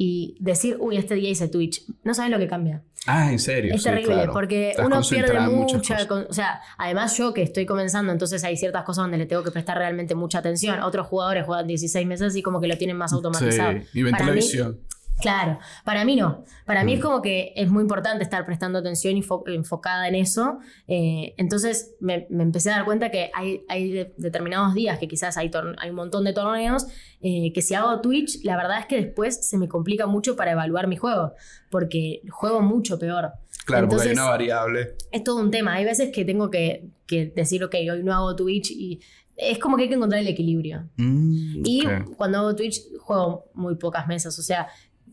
y 0.00 0.36
decir, 0.38 0.76
uy, 0.78 0.96
este 0.96 1.16
día 1.16 1.28
hice 1.28 1.48
Twitch, 1.48 1.82
no 2.04 2.14
sabes 2.14 2.30
lo 2.30 2.38
que 2.38 2.46
cambia. 2.46 2.84
Ah, 3.08 3.32
en 3.32 3.40
serio. 3.40 3.74
Es 3.74 3.82
Sí, 3.82 3.88
terrible 3.88 4.14
claro. 4.14 4.32
porque 4.32 4.70
Estás 4.70 4.86
uno 4.86 5.00
pierde 5.10 5.40
mucha. 5.40 6.06
con- 6.06 6.26
o 6.30 6.32
sea, 6.32 6.60
además 6.78 7.16
yo 7.18 7.34
que 7.34 7.42
estoy 7.42 7.66
comenzando, 7.66 8.12
entonces 8.12 8.44
hay 8.44 8.56
ciertas 8.56 8.84
cosas 8.84 9.02
donde 9.02 9.18
le 9.18 9.26
tengo 9.26 9.42
que 9.42 9.50
prestar 9.50 9.76
realmente 9.76 10.14
mucha 10.14 10.38
atención. 10.38 10.78
Otros 10.82 11.08
jugadores 11.08 11.44
juegan 11.46 11.66
16 11.66 12.06
meses 12.06 12.36
y 12.36 12.42
como 12.42 12.60
que 12.60 12.68
lo 12.68 12.78
tienen 12.78 12.96
más 12.96 13.12
automatizado. 13.12 13.72
Sí, 13.72 13.86
y 13.98 14.02
ven 14.04 14.12
Para 14.12 14.22
mí- 14.26 14.30
televisión. 14.30 14.78
Claro, 15.20 15.58
para 15.84 16.04
mí 16.04 16.14
no. 16.16 16.44
Para 16.64 16.84
mí 16.84 16.92
es 16.94 17.00
Mm. 17.00 17.02
como 17.02 17.22
que 17.22 17.52
es 17.56 17.68
muy 17.68 17.82
importante 17.82 18.22
estar 18.22 18.46
prestando 18.46 18.78
atención 18.78 19.16
y 19.16 19.22
fo- 19.22 19.42
enfocada 19.46 20.06
en 20.08 20.14
eso. 20.14 20.58
Eh, 20.86 21.34
entonces 21.38 21.96
me, 22.00 22.26
me 22.30 22.42
empecé 22.44 22.70
a 22.70 22.76
dar 22.76 22.84
cuenta 22.84 23.10
que 23.10 23.30
hay, 23.34 23.62
hay 23.68 23.90
de- 23.90 24.14
determinados 24.16 24.74
días 24.74 24.98
que 24.98 25.08
quizás 25.08 25.36
hay, 25.36 25.50
un 25.88 25.94
montón 25.96 26.24
de 26.24 26.32
torneos 26.32 26.86
eh, 27.20 27.52
que 27.52 27.62
si 27.62 27.74
hago 27.74 28.00
Twitch, 28.00 28.44
la 28.44 28.56
verdad 28.56 28.78
es 28.78 28.86
que 28.86 28.96
después 28.96 29.44
se 29.48 29.58
me 29.58 29.66
complica 29.68 30.06
mucho 30.06 30.36
para 30.36 30.52
evaluar 30.52 30.86
mi 30.86 30.96
juego, 30.96 31.32
porque 31.70 32.22
juego 32.30 32.60
mucho 32.62 32.98
peor. 32.98 33.32
Claro, 33.66 33.88
porque 33.88 34.02
hay 34.02 34.08
Entonces- 34.10 34.12
una 34.12 34.24
variable. 34.30 34.94
Es 35.10 35.24
todo 35.24 35.40
un 35.40 35.50
tema. 35.50 35.74
Hay 35.74 35.84
veces 35.84 36.10
que 36.12 36.24
tengo 36.24 36.48
que, 36.50 36.88
que 37.06 37.26
decir, 37.34 37.64
ok, 37.64 37.74
hoy 37.92 38.02
no 38.04 38.14
hago 38.14 38.36
Twitch 38.36 38.70
y 38.70 39.00
es 39.36 39.58
como 39.58 39.76
que 39.76 39.84
hay 39.84 39.88
que 39.88 39.94
encontrar 39.94 40.20
el 40.20 40.26
equilibrio. 40.28 40.88
Mm, 40.96 41.62
Y 41.64 41.84
cuando 42.16 42.38
hago 42.38 42.56
Twitch 42.56 42.80
juego 42.98 43.50
muy 43.54 43.76
pocas 43.76 44.06
mesas, 44.08 44.36
o 44.38 44.42
sea, 44.42 44.68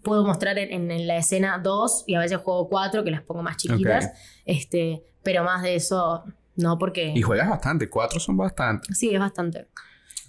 puedo 0.06 0.24
mostrar 0.26 0.58
en, 0.58 0.72
en- 0.72 0.92
en 0.92 1.08
la 1.08 1.18
escena 1.18 1.58
dos 1.60 2.06
y 2.08 2.16
a 2.16 2.20
veces 2.20 2.38
juego 2.38 2.70
cuatro, 2.70 3.04
que 3.04 3.12
las 3.12 3.24
pongo 3.24 3.44
más 3.44 3.58
chiquitas, 3.58 4.12
este, 4.46 5.04
pero 5.24 5.44
más 5.44 5.62
de 5.64 5.76
eso 5.76 6.24
no, 6.56 6.78
porque 6.78 7.12
Y 7.14 7.22
juegas 7.22 7.50
bastante, 7.50 7.90
cuatro 7.90 8.20
son 8.22 8.38
bastante. 8.38 8.94
sí, 8.94 9.14
es 9.14 9.20
bastante. 9.20 9.68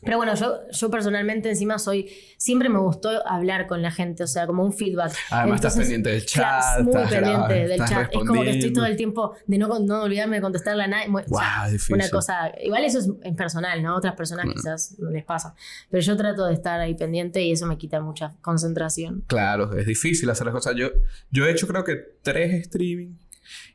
Pero 0.07 0.17
bueno, 0.17 0.35
yo, 0.35 0.61
yo 0.71 0.91
personalmente 0.91 1.51
encima 1.51 1.79
soy, 1.79 2.09
siempre 2.39 2.71
me 2.71 2.79
gustó 2.79 3.11
hablar 3.29 3.67
con 3.67 3.83
la 3.83 3.91
gente, 3.91 4.23
o 4.23 4.27
sea, 4.27 4.47
como 4.47 4.65
un 4.65 4.73
feedback. 4.73 5.13
Además 5.31 5.57
estás 5.57 5.75
Entonces, 5.75 5.79
pendiente 5.81 6.11
del 6.11 6.25
chat. 6.25 6.43
Claro, 6.43 6.85
muy 6.85 6.95
estás 6.95 7.11
pendiente 7.13 7.55
del 7.55 7.71
estás 7.73 7.91
chat. 7.91 8.13
Es 8.15 8.19
como 8.25 8.43
que 8.43 8.51
estoy 8.51 8.73
todo 8.73 8.87
el 8.87 8.97
tiempo 8.97 9.35
de 9.47 9.59
no, 9.59 9.79
no 9.81 10.03
olvidarme 10.05 10.37
de 10.37 10.43
contestarle 10.43 10.85
a 10.85 10.87
nadie. 10.87 11.09
Mu- 11.09 11.19
o 11.19 11.39
sea, 11.39 11.67
una 11.91 12.09
cosa, 12.09 12.53
igual 12.65 12.85
eso 12.85 13.01
es, 13.01 13.11
es 13.23 13.35
personal, 13.35 13.83
¿no? 13.83 13.97
Otras 13.97 14.15
personas 14.15 14.45
Claro. 14.45 14.55
quizás 14.57 14.95
no 14.99 15.11
les 15.11 15.25
pasa. 15.25 15.55
Pero 15.91 16.01
yo 16.03 16.17
trato 16.17 16.47
de 16.47 16.55
estar 16.55 16.81
ahí 16.81 16.95
pendiente 16.95 17.43
y 17.43 17.53
eso 17.53 17.67
me 17.67 17.77
quita 17.77 18.01
mucha 18.01 18.33
concentración. 18.43 19.25
Claro, 19.27 19.77
es 19.77 19.87
difícil 19.87 20.31
hacer 20.31 20.47
las 20.47 20.55
cosas. 20.55 20.75
Yo, 20.77 20.91
yo 21.31 21.45
he 21.47 21.51
hecho 21.51 21.67
creo 21.67 21.83
que 21.85 21.97
tres 22.23 22.55
streaming 22.63 23.15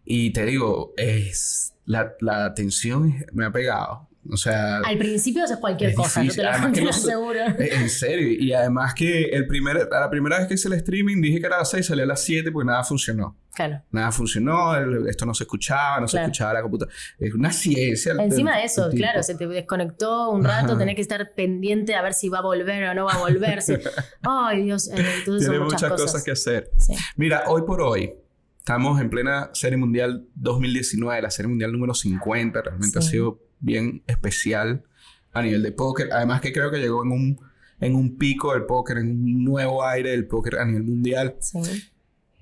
y 0.06 0.32
te 0.32 0.46
digo, 0.46 0.94
es 0.98 1.74
la, 1.86 2.14
la 2.22 2.46
atención 2.46 3.26
me 3.34 3.46
ha 3.46 3.52
pegado. 3.52 4.08
O 4.30 4.38
sea, 4.38 4.78
Al 4.78 4.98
principio 5.00 5.44
haces 5.44 5.58
cualquier 5.58 5.90
Es 5.92 5.96
cosa, 5.96 6.22
difícil, 6.22 6.44
yo 6.44 6.52
te 6.52 6.60
lo, 6.68 6.72
te 6.72 6.82
lo 6.82 6.90
aseguro. 6.92 7.40
en 7.58 7.90
serio. 7.90 8.32
Y 8.40 8.54
además 8.54 8.94
que 8.94 9.24
el 9.26 9.48
primer, 9.48 9.90
a 9.92 10.00
la 10.00 10.10
primera 10.12 10.38
vez 10.38 10.48
que 10.48 10.54
hice 10.54 10.68
el 10.68 10.76
streaming 10.76 11.22
dije 11.22 11.40
que 11.40 11.48
era 11.48 11.56
a 11.56 11.60
las 11.60 11.72
6, 11.72 11.88
salí 11.88 12.02
a 12.04 12.06
las 12.06 12.24
7 12.24 12.52
porque 12.52 12.68
nada 12.68 12.84
funcionó. 12.84 13.36
Claro. 13.56 13.82
Nada 13.92 14.12
funcionó, 14.12 14.76
el- 14.78 15.08
esto 15.10 15.26
no 15.26 15.34
se 15.34 15.44
escuchaba, 15.46 16.00
no 16.00 16.08
se 16.08 16.20
escuchaba 16.20 16.54
la 16.54 16.62
computadora. 16.62 16.96
Es 17.20 17.34
una 17.34 17.52
ciencia. 17.52 18.14
Encima 18.20 18.58
de 18.58 18.66
eso, 18.66 18.90
claro, 18.92 19.24
se 19.24 19.34
te 19.36 19.48
desconectó 19.48 20.30
un 20.30 20.44
rato, 20.44 20.74
Ajá. 20.74 20.78
tenés 20.78 20.96
que 20.96 21.02
estar 21.02 21.34
pendiente 21.34 21.96
a 21.96 22.02
ver 22.04 22.14
si 22.14 22.30
va 22.30 22.40
a 22.40 22.44
volver 22.44 22.84
o 22.90 22.94
no 22.94 23.06
va 23.06 23.14
a 23.14 23.18
volver. 23.20 23.62
si- 23.64 23.74
Ay, 24.22 24.64
Dios, 24.64 24.88
eh, 24.90 24.94
entonces 25.18 25.48
Tiene 25.50 25.56
son 25.58 25.64
muchas, 25.66 25.82
muchas, 25.90 26.02
cosas. 26.02 26.24
que 26.24 26.32
hacer. 26.32 26.70
Sí. 26.78 26.94
Mira, 27.18 27.44
hoy 27.48 27.64
por 27.64 27.82
hoy 27.82 28.14
estamos 28.60 29.02
en 29.02 29.10
plena 29.10 29.50
Serie 29.54 29.78
Mundial 29.78 30.26
2019, 30.36 31.22
la 31.24 31.32
Serie 31.32 31.50
Mundial 31.50 31.72
número 31.72 31.94
50. 31.96 32.62
Realmente 32.62 33.00
ha 33.00 33.02
sido 33.02 33.40
bien 33.62 34.04
especial 34.08 34.84
a 35.32 35.42
nivel 35.42 35.64
de 35.64 35.72
póker. 35.72 36.10
Además 36.12 36.42
que 36.42 36.52
creo 36.52 36.70
que 36.72 36.80
llegó 36.80 37.04
en 37.04 37.12
un, 37.12 37.40
en 37.80 37.96
un 37.96 38.18
pico 38.18 38.54
del 38.54 38.66
póker, 38.66 38.98
en 38.98 39.12
un 39.12 39.44
nuevo 39.44 39.86
aire 39.86 40.12
del 40.12 40.28
póker 40.28 40.60
a 40.60 40.66
nivel 40.66 40.84
mundial. 40.84 41.36
Sí. 41.40 41.60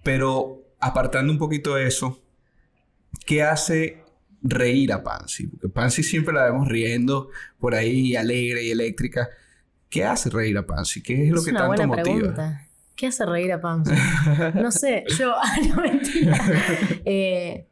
Pero 0.04 0.64
apartando 0.80 1.32
un 1.32 1.38
poquito 1.40 1.78
eso, 1.78 2.20
¿qué 3.26 3.44
hace 3.44 4.04
reír 4.42 4.92
a 4.94 5.04
Pansy? 5.04 5.48
Porque 5.48 5.70
Pansy 5.70 6.04
siempre 6.04 6.34
la 6.34 6.46
vemos 6.46 6.68
riendo 6.68 7.30
por 7.60 7.76
ahí, 7.76 8.16
alegre 8.16 8.64
y 8.64 8.72
eléctrica. 8.72 9.30
¿Qué 9.90 10.06
hace 10.06 10.30
reír 10.30 10.58
a 10.58 10.66
Pansy? 10.66 11.02
¿Qué 11.02 11.26
es 11.26 11.32
lo 11.32 11.40
es 11.40 11.46
que 11.46 11.52
una 11.52 11.60
tanto 11.62 11.68
buena 11.76 11.88
motiva? 11.88 12.06
pregunta. 12.18 12.66
¿Qué 12.96 13.08
hace 13.08 13.26
reír 13.26 13.54
a 13.54 13.62
Pamsi? 13.62 13.94
No 14.56 14.72
sé, 14.72 15.06
yo. 15.18 15.34
Ah, 15.42 15.56
no, 15.70 15.82
mentira. 15.82 16.38
Eh, 17.06 17.66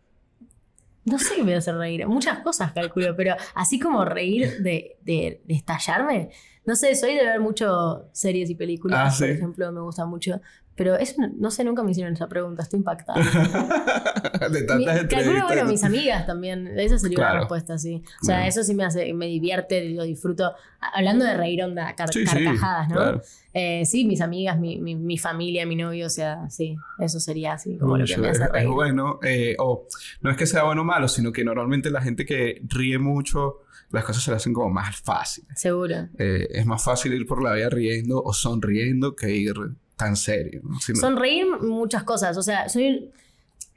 no 1.08 1.18
sé 1.20 1.36
qué 1.36 1.44
me 1.44 1.56
hace 1.56 1.72
reír. 1.74 2.06
Muchas 2.08 2.40
cosas 2.40 2.72
calculo, 2.74 3.16
pero 3.16 3.36
así 3.56 3.80
como 3.80 4.06
reír 4.06 4.62
de, 4.62 4.98
de- 5.02 5.42
de 5.46 5.54
estallarme. 5.56 6.30
No 6.66 6.76
sé, 6.76 6.94
soy 6.96 7.16
de 7.16 7.24
ver 7.24 7.40
mucho 7.40 8.10
series 8.12 8.50
y 8.50 8.56
películas, 8.56 9.00
Ah, 9.02 9.18
por 9.18 9.28
sí. 9.28 9.34
ejemplo, 9.34 9.72
me 9.72 9.82
gusta 9.82 10.06
mucho. 10.06 10.42
Pero 10.78 10.96
eso, 10.96 11.16
no 11.38 11.52
sé, 11.52 11.64
nunca 11.66 11.84
me 11.84 11.92
hicieron 11.92 12.14
esa 12.14 12.28
pregunta, 12.30 12.62
estoy 12.64 12.78
impactada. 12.78 13.20
de 14.50 14.62
Mi- 14.62 14.66
tantas 14.66 14.86
calculo, 14.86 15.00
entrevistas. 15.02 15.46
bueno, 15.48 15.66
mis 15.66 15.84
amigas 15.84 16.26
también. 16.26 16.68
Esa 16.80 17.00
sería 17.00 17.16
Claro. 17.18 17.32
una 17.34 17.40
respuesta, 17.42 17.78
sí. 17.78 18.04
O 18.22 18.26
sea, 18.26 18.36
Bueno. 18.38 18.50
eso 18.50 18.64
sí 18.64 18.76
me 18.76 18.86
hace, 18.86 19.14
me 19.14 19.26
divierte, 19.26 19.90
lo 19.90 20.04
disfruto. 20.04 20.54
Hablando 20.80 21.26
de 21.26 21.36
reír 21.36 21.64
onda, 21.64 21.94
car- 21.96 22.14
Sí, 22.14 22.26
sí, 22.28 22.44
carcajadas, 22.46 22.90
¿no? 22.90 22.96
claro. 22.96 23.22
Eh, 23.54 23.86
sí, 23.86 24.06
mis 24.06 24.22
amigas, 24.22 24.60
mi, 24.60 24.80
mi, 24.80 24.96
mi 24.96 25.18
familia, 25.18 25.66
mi 25.66 25.76
novio, 25.76 26.06
o 26.06 26.10
sea, 26.12 26.48
sí, 26.50 26.76
eso 27.00 27.20
sería 27.20 27.54
así 27.54 27.78
como 27.78 27.98
lo 27.98 28.06
que 28.06 28.16
me 28.18 28.30
hace 28.30 28.44
es, 28.54 28.68
bueno, 28.68 29.20
eh, 29.24 29.56
o 29.58 29.88
no 30.22 30.30
es 30.30 30.38
que 30.38 30.46
sea 30.46 30.64
bueno 30.64 30.84
o 30.84 30.86
malo, 30.86 31.08
sino 31.08 31.32
que 31.32 31.44
normalmente 31.44 31.90
la 31.90 32.02
gente 32.02 32.24
que 32.24 32.62
ríe 32.68 33.00
mucho, 33.00 33.62
las 33.90 34.04
cosas 34.04 34.22
se 34.22 34.30
le 34.30 34.38
hacen 34.38 34.54
como 34.54 34.70
más 34.70 34.98
fáciles. 35.02 35.50
Seguro. 35.60 36.08
Eh, 36.20 36.48
es 36.52 36.66
más 36.68 36.84
fácil 36.84 37.14
ir 37.14 37.26
por 37.26 37.42
la 37.42 37.54
vida 37.54 37.70
riendo 37.70 38.22
o 38.22 38.32
sonriendo 38.32 39.16
que 39.16 39.32
ir 39.32 39.56
tan 39.98 40.16
serio. 40.16 40.62
¿no? 40.64 40.80
Si 40.80 40.96
Sonreír 40.96 41.46
muchas 41.62 42.04
cosas, 42.04 42.38
o 42.38 42.42
sea, 42.42 42.70
soy... 42.70 43.12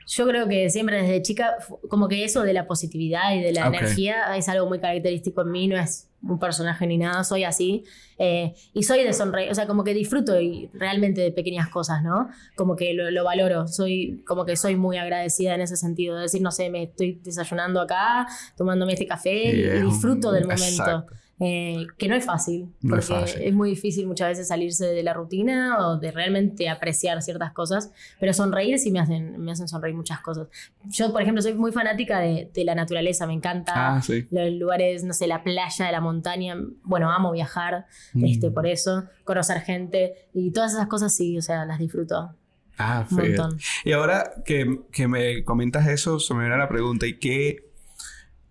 Yo 0.06 0.26
creo 0.26 0.48
que 0.48 0.70
siempre 0.70 1.00
desde 1.02 1.22
chica, 1.22 1.56
como 1.88 2.08
que 2.08 2.24
eso 2.24 2.42
de 2.42 2.52
la 2.52 2.66
positividad 2.66 3.32
y 3.36 3.42
de 3.42 3.52
la 3.52 3.68
Ok. 3.68 3.74
energía 3.74 4.36
es 4.36 4.48
algo 4.48 4.66
muy 4.66 4.80
característico 4.80 5.42
en 5.42 5.52
mí, 5.52 5.68
no 5.68 5.76
es 5.78 6.08
un 6.22 6.40
personaje 6.40 6.84
ni 6.88 6.98
nada, 6.98 7.22
soy 7.22 7.44
así. 7.44 7.84
Eh, 8.18 8.52
y 8.74 8.82
soy 8.82 9.04
de 9.04 9.12
sonreír, 9.12 9.52
o 9.52 9.54
sea, 9.54 9.68
como 9.68 9.84
que 9.84 9.94
disfruto 9.94 10.40
y 10.40 10.68
realmente 10.74 11.20
de 11.20 11.30
pequeñas 11.30 11.68
cosas, 11.68 12.02
¿no? 12.02 12.28
Como 12.56 12.74
que 12.74 12.92
lo, 12.92 13.08
lo 13.12 13.22
valoro, 13.22 13.68
soy 13.68 14.24
como 14.26 14.44
que 14.44 14.56
soy 14.56 14.74
muy 14.74 14.96
agradecida 14.96 15.54
en 15.54 15.60
ese 15.60 15.76
sentido, 15.76 16.16
de 16.16 16.22
decir, 16.22 16.42
no 16.42 16.50
sé, 16.50 16.70
me 16.70 16.84
estoy 16.84 17.20
desayunando 17.22 17.80
acá, 17.80 18.26
tomándome 18.56 18.94
este 18.94 19.06
café 19.06 19.52
Y 19.52 19.62
disfruto 19.82 20.32
del 20.32 20.44
momento. 20.44 20.64
Exacto. 20.66 21.14
Eh, 21.42 21.86
que 21.96 22.06
no 22.06 22.14
es 22.14 22.24
fácil, 22.26 22.66
No 22.82 22.98
es 22.98 23.06
fácil. 23.08 23.40
es 23.40 23.54
muy 23.54 23.70
difícil 23.70 24.06
muchas 24.06 24.28
veces 24.28 24.48
salirse 24.48 24.84
de 24.84 25.02
la 25.02 25.14
rutina 25.14 25.78
o 25.88 25.96
de 25.98 26.10
realmente 26.12 26.68
apreciar 26.68 27.22
ciertas 27.22 27.52
cosas, 27.52 27.90
pero 28.18 28.34
sonreír 28.34 28.78
sí 28.78 28.90
me 28.90 29.00
hacen, 29.00 29.40
me 29.42 29.50
hacen 29.50 29.66
sonreír 29.66 29.96
muchas 29.96 30.20
cosas. 30.20 30.48
Yo, 30.90 31.10
por 31.12 31.22
ejemplo, 31.22 31.40
soy 31.40 31.54
muy 31.54 31.72
fanática 31.72 32.18
de, 32.20 32.50
de 32.52 32.64
la 32.64 32.74
naturaleza, 32.74 33.26
me 33.26 33.32
encanta 33.32 33.72
Ah, 33.96 34.02
sí. 34.02 34.26
los 34.30 34.52
lugares, 34.52 35.02
no 35.02 35.14
sé, 35.14 35.26
la 35.26 35.42
playa, 35.42 35.90
la 35.90 36.00
montaña, 36.02 36.56
bueno, 36.82 37.10
amo 37.10 37.32
viajar, 37.32 37.86
Mm. 38.12 38.24
este, 38.26 38.50
por 38.50 38.66
eso, 38.66 39.04
conocer 39.24 39.60
gente 39.62 40.28
y 40.34 40.50
todas 40.50 40.74
esas 40.74 40.88
cosas 40.88 41.14
sí, 41.14 41.38
o 41.38 41.42
sea, 41.42 41.64
las 41.64 41.78
disfruto 41.78 42.34
Ah, 42.76 43.06
un 43.10 43.16
fíjate. 43.18 43.38
montón. 43.38 43.58
Y 43.84 43.92
ahora 43.92 44.30
que, 44.44 44.80
que 44.92 45.08
me 45.08 45.42
comentas 45.44 45.86
eso, 45.86 46.18
se 46.18 46.34
me 46.34 46.40
viene 46.40 46.56
la 46.58 46.68
pregunta, 46.68 47.06
¿y 47.06 47.18
qué 47.18 47.69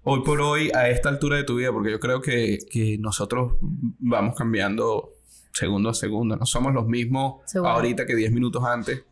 hoy 0.03 0.21
por 0.23 0.41
hoy, 0.41 0.71
a 0.73 0.89
esta 0.89 1.09
altura 1.09 1.37
de 1.37 1.43
tu 1.43 1.55
vida, 1.55 1.71
porque 1.71 1.91
yo 1.91 1.99
creo 1.99 2.21
que, 2.21 2.57
que 2.71 2.97
nosotros 2.97 3.53
vamos 3.61 4.35
cambiando 4.35 5.13
segundo 5.51 5.89
a 5.89 5.93
segundo, 5.93 6.35
no 6.37 6.45
somos 6.45 6.73
los 6.73 6.87
mismos 6.87 7.41
Seguro. 7.45 7.71
ahorita 7.71 8.05
que 8.05 8.15
10 8.15 8.31
minutos 8.31 8.63
antes. 8.63 9.03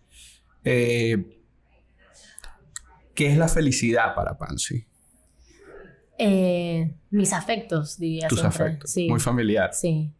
Eh, 0.63 1.39
¿Qué 3.13 3.27
es 3.31 3.37
la 3.37 3.47
felicidad 3.47 4.13
para 4.15 4.37
Pansy? 4.37 4.85
Eh, 6.19 6.93
mis 7.11 7.33
afectos, 7.33 7.97
diría 7.97 8.27
Tus 8.27 8.39
siempre. 8.39 8.63
afectos. 8.65 8.91
Sí. 8.91 9.09
Muy 9.09 9.19
familiar. 9.19 9.73
Sí, 9.73 10.11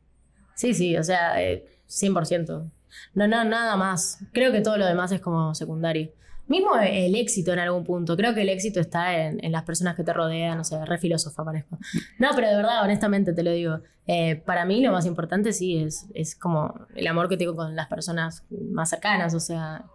sí, 0.56 0.74
sí, 0.74 0.98
o 0.98 1.04
sea, 1.04 1.42
eh, 1.42 1.66
100%. 1.88 2.72
No, 3.14 3.28
no, 3.28 3.44
nada 3.44 3.76
más. 3.78 4.20
Creo 4.34 4.52
que 4.52 4.62
todo 4.62 4.78
lo 4.78 4.86
demás 4.86 5.12
es 5.12 5.22
como 5.22 5.54
secundario. 5.54 6.12
Mismo 6.48 6.78
el 6.78 7.16
éxito 7.16 7.54
en 7.54 7.60
algún 7.60 7.84
punto. 7.84 8.16
Creo 8.16 8.34
que 8.34 8.42
el 8.42 8.50
éxito 8.50 8.80
está 8.80 9.18
en, 9.18 9.44
en 9.44 9.52
las 9.52 9.64
personas 9.64 9.96
que 9.96 10.04
te 10.04 10.14
rodean, 10.14 10.60
o 10.60 10.64
sea, 10.64 10.86
re 10.86 10.98
filósofa 10.98 11.44
parezco. 11.44 11.78
No, 12.20 12.30
pero 12.36 12.48
de 12.48 12.56
verdad, 12.56 12.84
honestamente 12.84 13.34
te 13.34 13.44
lo 13.44 13.52
digo. 13.52 13.82
Eh, 14.08 14.38
para 14.38 14.64
mí 14.64 14.82
lo 14.82 14.92
más 14.94 15.06
importante 15.06 15.52
sí 15.52 15.78
es, 15.78 16.06
es 16.14 16.36
como 16.36 16.88
el 16.96 17.06
amor 17.08 17.28
que 17.28 17.36
tengo 17.36 17.56
con 17.56 17.76
las 17.76 17.88
personas 17.88 18.46
más 18.50 18.90
cercanas, 18.90 19.34
o 19.34 19.40
sea, 19.42 19.86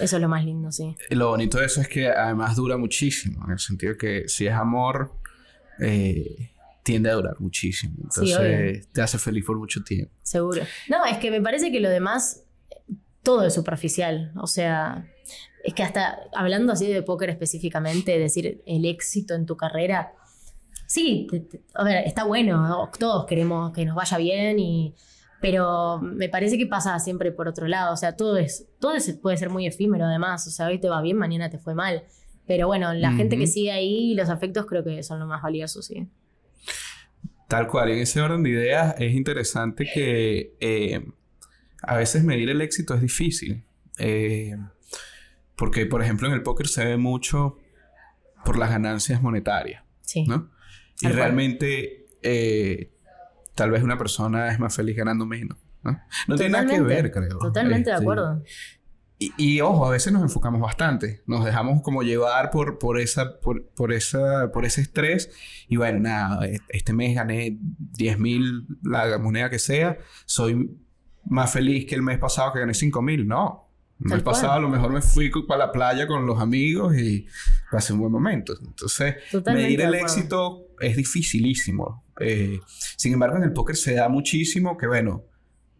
eso 0.00 0.16
es 0.16 0.22
lo 0.22 0.28
más 0.28 0.44
lindo, 0.44 0.72
sí. 0.72 0.96
Lo 1.10 1.28
bonito 1.28 1.58
de 1.58 1.66
eso 1.66 1.80
es 1.80 1.88
que 1.88 2.08
además 2.08 2.56
dura 2.56 2.76
muchísimo, 2.76 3.44
en 3.46 3.52
el 3.52 3.58
sentido 3.60 3.96
que 3.96 4.28
si 4.28 4.48
es 4.48 4.52
amor, 4.52 5.12
eh, 5.78 6.50
tiende 6.82 7.10
a 7.10 7.14
durar 7.14 7.36
muchísimo. 7.38 7.94
Sí, 8.10 8.32
Entonces 8.32 8.88
te 8.92 9.02
hace 9.02 9.18
feliz 9.18 9.44
por 9.44 9.56
mucho 9.58 9.82
tiempo. 9.82 10.12
Seguro. 10.22 10.62
No, 10.88 11.04
es 11.04 11.18
que 11.18 11.30
me 11.30 11.40
parece 11.40 11.70
que 11.70 11.80
lo 11.80 11.88
demás, 11.88 12.44
todo 13.26 13.44
es 13.44 13.52
superficial. 13.54 14.32
O 14.40 14.46
sea, 14.46 15.04
es 15.64 15.74
que 15.74 15.82
hasta 15.82 16.20
hablando 16.32 16.72
así 16.72 16.86
de 16.86 17.02
póker 17.02 17.28
específicamente, 17.30 18.18
decir 18.18 18.62
el 18.64 18.84
éxito 18.84 19.34
en 19.34 19.44
tu 19.46 19.56
carrera, 19.56 20.12
sí, 20.86 21.26
te- 21.28 21.40
te- 21.40 21.60
a 21.74 21.82
ver, 21.82 22.06
está 22.06 22.22
bueno, 22.24 22.66
¿no? 22.68 22.88
todos 22.98 23.26
queremos 23.26 23.72
que 23.72 23.84
nos 23.84 23.96
vaya 23.96 24.16
bien 24.18 24.58
y... 24.60 24.94
pero 25.40 25.98
me 26.00 26.28
parece 26.28 26.56
que 26.56 26.66
pasa 26.66 26.96
siempre 27.00 27.32
por 27.32 27.48
otro 27.48 27.66
lado, 27.66 27.92
o 27.92 27.96
sea, 27.96 28.16
todo, 28.16 28.36
es, 28.36 28.68
todo 28.78 28.94
puede 29.20 29.36
ser 29.36 29.50
muy 29.50 29.66
efímero 29.66 30.04
además, 30.04 30.46
o 30.46 30.50
sea, 30.50 30.68
hoy 30.68 30.78
te 30.78 30.88
va 30.88 31.02
bien, 31.02 31.16
mañana 31.16 31.50
te 31.50 31.58
fue 31.58 31.74
mal. 31.74 32.04
Pero 32.46 32.68
bueno, 32.68 32.94
la 32.94 33.10
gente 33.12 33.36
que 33.36 33.48
sigue 33.48 33.72
ahí, 33.72 34.14
los 34.14 34.28
afectos 34.28 34.66
creo 34.66 34.84
que 34.84 35.02
son 35.02 35.18
lo 35.18 35.26
más 35.26 35.42
valiosos, 35.42 35.86
sí. 35.86 36.06
Tal 37.48 37.66
cual, 37.66 37.90
en 37.90 37.98
ese 37.98 38.20
orden 38.20 38.44
de 38.44 38.50
ideas 38.50 38.94
es 38.98 39.12
interesante 39.14 39.84
que 39.92 40.54
eh, 40.60 41.00
a 41.82 41.96
veces 41.96 42.24
medir 42.24 42.50
el 42.50 42.60
éxito 42.60 42.94
es 42.94 43.00
difícil. 43.00 43.64
Eh, 43.98 44.56
porque, 45.56 45.86
por 45.86 46.02
ejemplo, 46.02 46.28
en 46.28 46.34
el 46.34 46.42
póker 46.42 46.68
se 46.68 46.84
ve 46.84 46.96
mucho 46.96 47.58
por 48.44 48.58
las 48.58 48.70
ganancias 48.70 49.22
monetarias. 49.22 49.82
Sí. 50.02 50.24
¿no? 50.24 50.50
Y 51.00 51.08
realmente, 51.08 52.06
eh, 52.22 52.92
tal 53.54 53.70
vez 53.70 53.82
una 53.82 53.98
persona 53.98 54.52
es 54.52 54.58
más 54.58 54.74
feliz 54.74 54.96
ganando 54.96 55.26
menos. 55.26 55.58
No, 55.82 55.98
no 56.28 56.36
tiene 56.36 56.50
nada 56.50 56.66
que 56.66 56.80
ver, 56.80 57.10
creo. 57.10 57.38
Totalmente 57.38 57.90
de 57.90 57.96
este, 57.96 58.04
acuerdo. 58.04 58.42
Y, 59.18 59.62
ojo, 59.62 59.86
a 59.86 59.90
veces 59.90 60.12
nos 60.12 60.20
enfocamos 60.20 60.60
bastante, 60.60 61.22
nos 61.26 61.42
dejamos 61.42 61.80
como 61.80 62.02
llevar 62.02 62.50
por, 62.50 62.78
por, 62.78 63.00
esa, 63.00 63.40
por, 63.40 63.92
esa, 63.94 64.52
por 64.52 64.66
ese 64.66 64.82
estrés 64.82 65.30
y 65.68 65.76
bueno, 65.76 66.00
nada, 66.00 66.46
e, 66.46 66.60
este 66.68 66.92
mes 66.92 67.14
gané 67.14 67.56
10 67.58 68.18
mil, 68.18 68.66
la 68.82 69.16
moneda 69.16 69.48
que 69.48 69.58
sea, 69.58 69.96
soy 70.26 70.70
más 71.26 71.52
feliz 71.52 71.86
que 71.86 71.94
el 71.94 72.02
mes 72.02 72.18
pasado 72.18 72.52
que 72.52 72.60
gané 72.60 72.74
5 72.74 73.02
mil, 73.02 73.26
no. 73.26 73.66
El 74.00 74.10
mes 74.10 74.22
pasado 74.22 74.52
a 74.52 74.58
lo 74.58 74.68
mejor 74.68 74.92
me 74.92 75.00
fui 75.00 75.30
para 75.46 75.66
la 75.66 75.72
playa 75.72 76.06
con 76.06 76.26
los 76.26 76.38
amigos 76.38 76.96
y 76.96 77.26
pasé 77.70 77.94
un 77.94 78.00
buen 78.00 78.12
momento. 78.12 78.54
Entonces, 78.62 79.16
medir 79.46 79.80
el 79.80 79.94
éxito 79.94 80.66
es 80.78 80.96
dificilísimo. 80.96 82.04
Eh, 82.20 82.60
sin 82.96 83.14
embargo, 83.14 83.36
en 83.36 83.44
el 83.44 83.52
póker 83.52 83.76
se 83.76 83.94
da 83.94 84.08
muchísimo 84.08 84.76
que 84.76 84.86
bueno, 84.86 85.24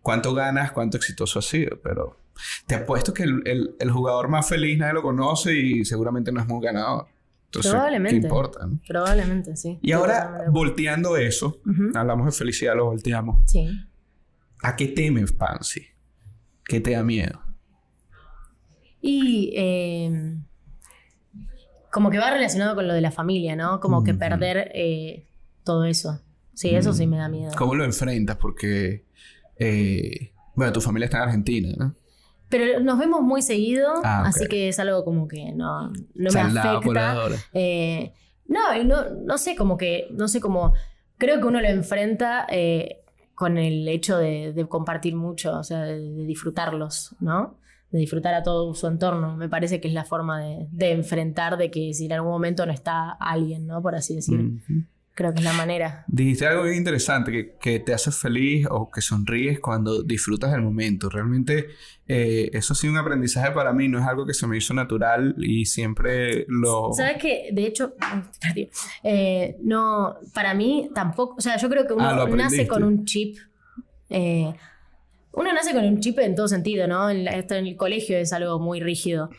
cuánto 0.00 0.32
ganas, 0.34 0.72
cuánto 0.72 0.96
exitoso 0.96 1.40
has 1.40 1.44
sido, 1.44 1.78
pero 1.82 2.16
te 2.66 2.74
apuesto 2.74 3.12
que 3.12 3.24
el, 3.24 3.74
el, 3.78 3.90
jugador 3.90 4.28
más 4.28 4.48
feliz 4.48 4.78
nadie 4.78 4.94
lo 4.94 5.02
conoce 5.02 5.54
y 5.54 5.84
seguramente 5.84 6.32
no 6.32 6.40
es 6.40 6.46
muy 6.46 6.64
ganador. 6.64 7.06
Entonces, 7.46 7.72
Probablemente. 7.72 8.20
¿qué 8.20 8.26
importa? 8.26 8.68
Probablemente, 8.86 9.56
sí. 9.56 9.78
Y 9.82 9.92
ahora, 9.92 10.44
volteando 10.50 11.16
eso, 11.16 11.60
hablamos 11.94 12.26
de 12.26 12.32
felicidad, 12.32 12.76
lo 12.76 12.86
volteamos. 12.86 13.50
Sí. 13.50 13.68
¿A 14.62 14.76
qué 14.76 14.88
temes, 14.88 15.32
Pansy? 15.32 15.86
¿Qué 16.64 16.80
te 16.80 16.92
da 16.92 17.02
miedo? 17.02 17.40
Y 19.00 19.52
eh, 19.56 20.36
como 21.90 22.10
que 22.10 22.18
va 22.18 22.30
relacionado 22.30 22.74
con 22.74 22.88
lo 22.88 22.94
de 22.94 23.00
la 23.00 23.10
familia, 23.10 23.56
¿no? 23.56 23.80
Como 23.80 24.02
que 24.02 24.14
perder 24.14 24.70
eh, 24.74 25.26
todo 25.64 25.84
eso. 25.84 26.20
Sí, 26.54 26.74
eso 26.74 26.92
sí 26.92 27.06
me 27.06 27.18
da 27.18 27.28
miedo. 27.28 27.52
¿Cómo 27.56 27.74
lo 27.74 27.84
enfrentas? 27.84 28.36
Porque, 28.36 29.04
eh, 29.58 30.32
bueno, 30.54 30.72
tu 30.72 30.80
familia 30.80 31.04
está 31.06 31.18
en 31.18 31.22
Argentina, 31.24 31.74
¿no? 31.76 31.94
Pero 32.48 32.80
nos 32.80 32.98
vemos 32.98 33.22
muy 33.22 33.42
seguido, 33.42 33.92
ah, 34.04 34.24
así 34.26 34.46
que 34.46 34.68
es 34.68 34.78
algo 34.78 35.04
como 35.04 35.26
que 35.26 35.52
no, 35.52 35.88
no 36.14 36.30
me 36.32 36.40
afecta. 36.40 37.28
Eh, 37.52 38.12
no, 38.46 38.84
no, 38.84 39.10
no 39.24 39.38
sé, 39.38 39.56
como 39.56 39.76
que, 39.76 40.06
no 40.12 40.28
sé 40.28 40.40
cómo, 40.40 40.72
creo 41.18 41.40
que 41.40 41.46
uno 41.46 41.60
lo 41.60 41.68
enfrenta 41.68 42.46
eh, 42.48 43.02
con 43.36 43.58
el 43.58 43.86
hecho 43.86 44.16
de, 44.16 44.66
compartir 44.68 45.14
mucho, 45.14 45.58
o 45.58 45.62
sea, 45.62 45.82
de, 45.82 46.24
disfrutarlos, 46.24 47.14
¿no? 47.20 47.58
De 47.90 47.98
disfrutar 47.98 48.34
a 48.34 48.42
todo 48.42 48.74
su 48.74 48.86
entorno. 48.86 49.36
Me 49.36 49.48
parece 49.48 49.78
que 49.78 49.88
es 49.88 49.94
la 49.94 50.04
forma 50.04 50.40
de, 50.40 50.90
enfrentar 50.90 51.58
de 51.58 51.70
que 51.70 51.92
si 51.92 52.06
en 52.06 52.14
algún 52.14 52.32
momento 52.32 52.64
no 52.64 52.72
está 52.72 53.10
alguien, 53.10 53.66
¿no? 53.66 53.82
Por 53.82 53.94
así 53.94 54.16
decirlo. 54.16 54.58
Creo 55.16 55.32
que 55.32 55.38
es 55.38 55.44
la 55.46 55.54
manera. 55.54 56.04
Dijiste 56.08 56.46
algo 56.46 56.64
bien 56.64 56.76
interesante, 56.76 57.32
que, 57.32 57.54
que, 57.58 57.80
te 57.80 57.94
hace 57.94 58.12
feliz 58.12 58.66
o 58.70 58.90
que 58.90 59.00
sonríes 59.00 59.60
cuando 59.60 60.02
disfrutas 60.02 60.52
del 60.52 60.60
momento. 60.60 61.08
Realmente 61.08 61.68
eh, 62.06 62.50
eso 62.52 62.74
ha 62.74 62.76
sido 62.76 62.92
un 62.92 62.98
aprendizaje 62.98 63.50
para 63.52 63.72
mí, 63.72 63.88
no 63.88 63.98
es 63.98 64.04
algo 64.04 64.26
que 64.26 64.34
se 64.34 64.46
me 64.46 64.58
hizo 64.58 64.74
natural 64.74 65.34
y 65.38 65.64
siempre 65.64 66.44
lo... 66.48 66.92
¿Sabes 66.92 67.16
qué? 67.18 67.48
De 67.50 67.64
hecho, 67.64 67.94
eh, 69.02 69.56
no, 69.62 70.16
para 70.34 70.52
mí 70.52 70.90
tampoco, 70.94 71.36
o 71.38 71.40
sea, 71.40 71.56
yo 71.56 71.70
creo 71.70 71.86
que 71.86 71.94
uno 71.94 72.04
ah, 72.04 72.28
nace 72.28 72.66
con 72.66 72.84
un 72.84 73.06
chip. 73.06 73.38
Eh, 74.10 74.52
uno 75.32 75.52
nace 75.54 75.72
con 75.72 75.86
un 75.86 75.98
chip 76.00 76.18
en 76.18 76.34
todo 76.34 76.46
sentido, 76.46 76.86
¿no? 76.86 77.08
esto 77.08 77.54
en 77.54 77.66
el 77.66 77.76
colegio 77.76 78.18
es 78.18 78.34
algo 78.34 78.58
muy 78.58 78.80
rígido 78.80 79.30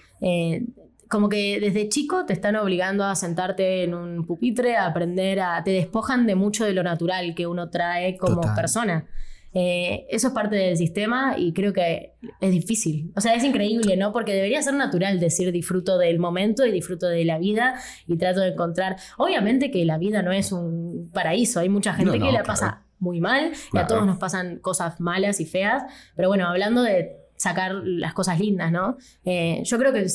como 1.10 1.30
que 1.30 1.60
desde 1.60 1.90
chico 1.90 2.26
te 2.26 2.34
están 2.34 2.56
obligando 2.56 3.04
a 3.06 3.16
sentarte 3.16 3.84
en 3.84 3.94
un 3.94 4.26
pupitre, 4.26 4.78
a 4.78 4.88
aprender, 4.88 5.40
a, 5.40 5.64
te 5.64 5.72
despojan 5.72 6.28
de 6.28 6.36
mucho 6.36 6.66
de 6.66 6.74
lo 6.74 6.84
natural 6.84 7.34
que 7.36 7.48
uno 7.48 7.70
trae 7.70 8.18
como 8.18 8.42
persona. 8.56 9.08
Eh, 9.54 10.06
eso 10.10 10.28
es 10.28 10.34
parte 10.34 10.56
del 10.56 10.78
sistema 10.78 11.36
y 11.38 11.54
creo 11.54 11.74
que 11.74 12.14
es 12.42 12.52
difícil. 12.52 13.12
O 13.16 13.22
sea, 13.22 13.34
es 13.34 13.44
increíble, 13.44 13.98
¿no? 13.98 14.14
Porque 14.14 14.34
debería 14.34 14.62
ser 14.62 14.76
natural 14.76 15.20
decir 15.20 15.52
disfruto 15.52 15.98
del 15.98 16.20
momento 16.20 16.66
y 16.66 16.72
disfruto 16.72 17.08
de 17.08 17.26
la 17.26 17.40
vida 17.40 17.80
y 18.06 18.18
trato 18.18 18.42
de 18.42 18.50
encontrar. 18.50 18.98
Obviamente 19.18 19.72
que 19.72 19.84
la 19.86 19.98
vida 19.98 20.22
no 20.22 20.32
es 20.32 20.52
un 20.52 21.10
paraíso, 21.14 21.60
hay 21.60 21.70
mucha 21.70 21.94
gente 21.94 22.20
que 22.20 22.32
la 22.32 22.44
pasa 22.44 22.84
muy 23.00 23.22
mal 23.22 23.52
y 23.74 23.78
a 23.78 23.88
todos 23.88 24.06
nos 24.06 24.18
pasan 24.18 24.60
cosas 24.60 25.00
malas 25.00 25.40
y 25.40 25.46
feas, 25.46 25.84
pero 26.16 26.28
bueno, 26.28 26.48
hablando 26.48 26.84
de 26.84 27.16
sacar 27.38 27.72
las 27.84 28.14
cosas 28.14 28.40
lindas, 28.40 28.72
¿no? 28.72 28.98
Eh, 29.24 29.62
yo 29.64 29.78
creo 29.78 29.94
que 29.94 30.06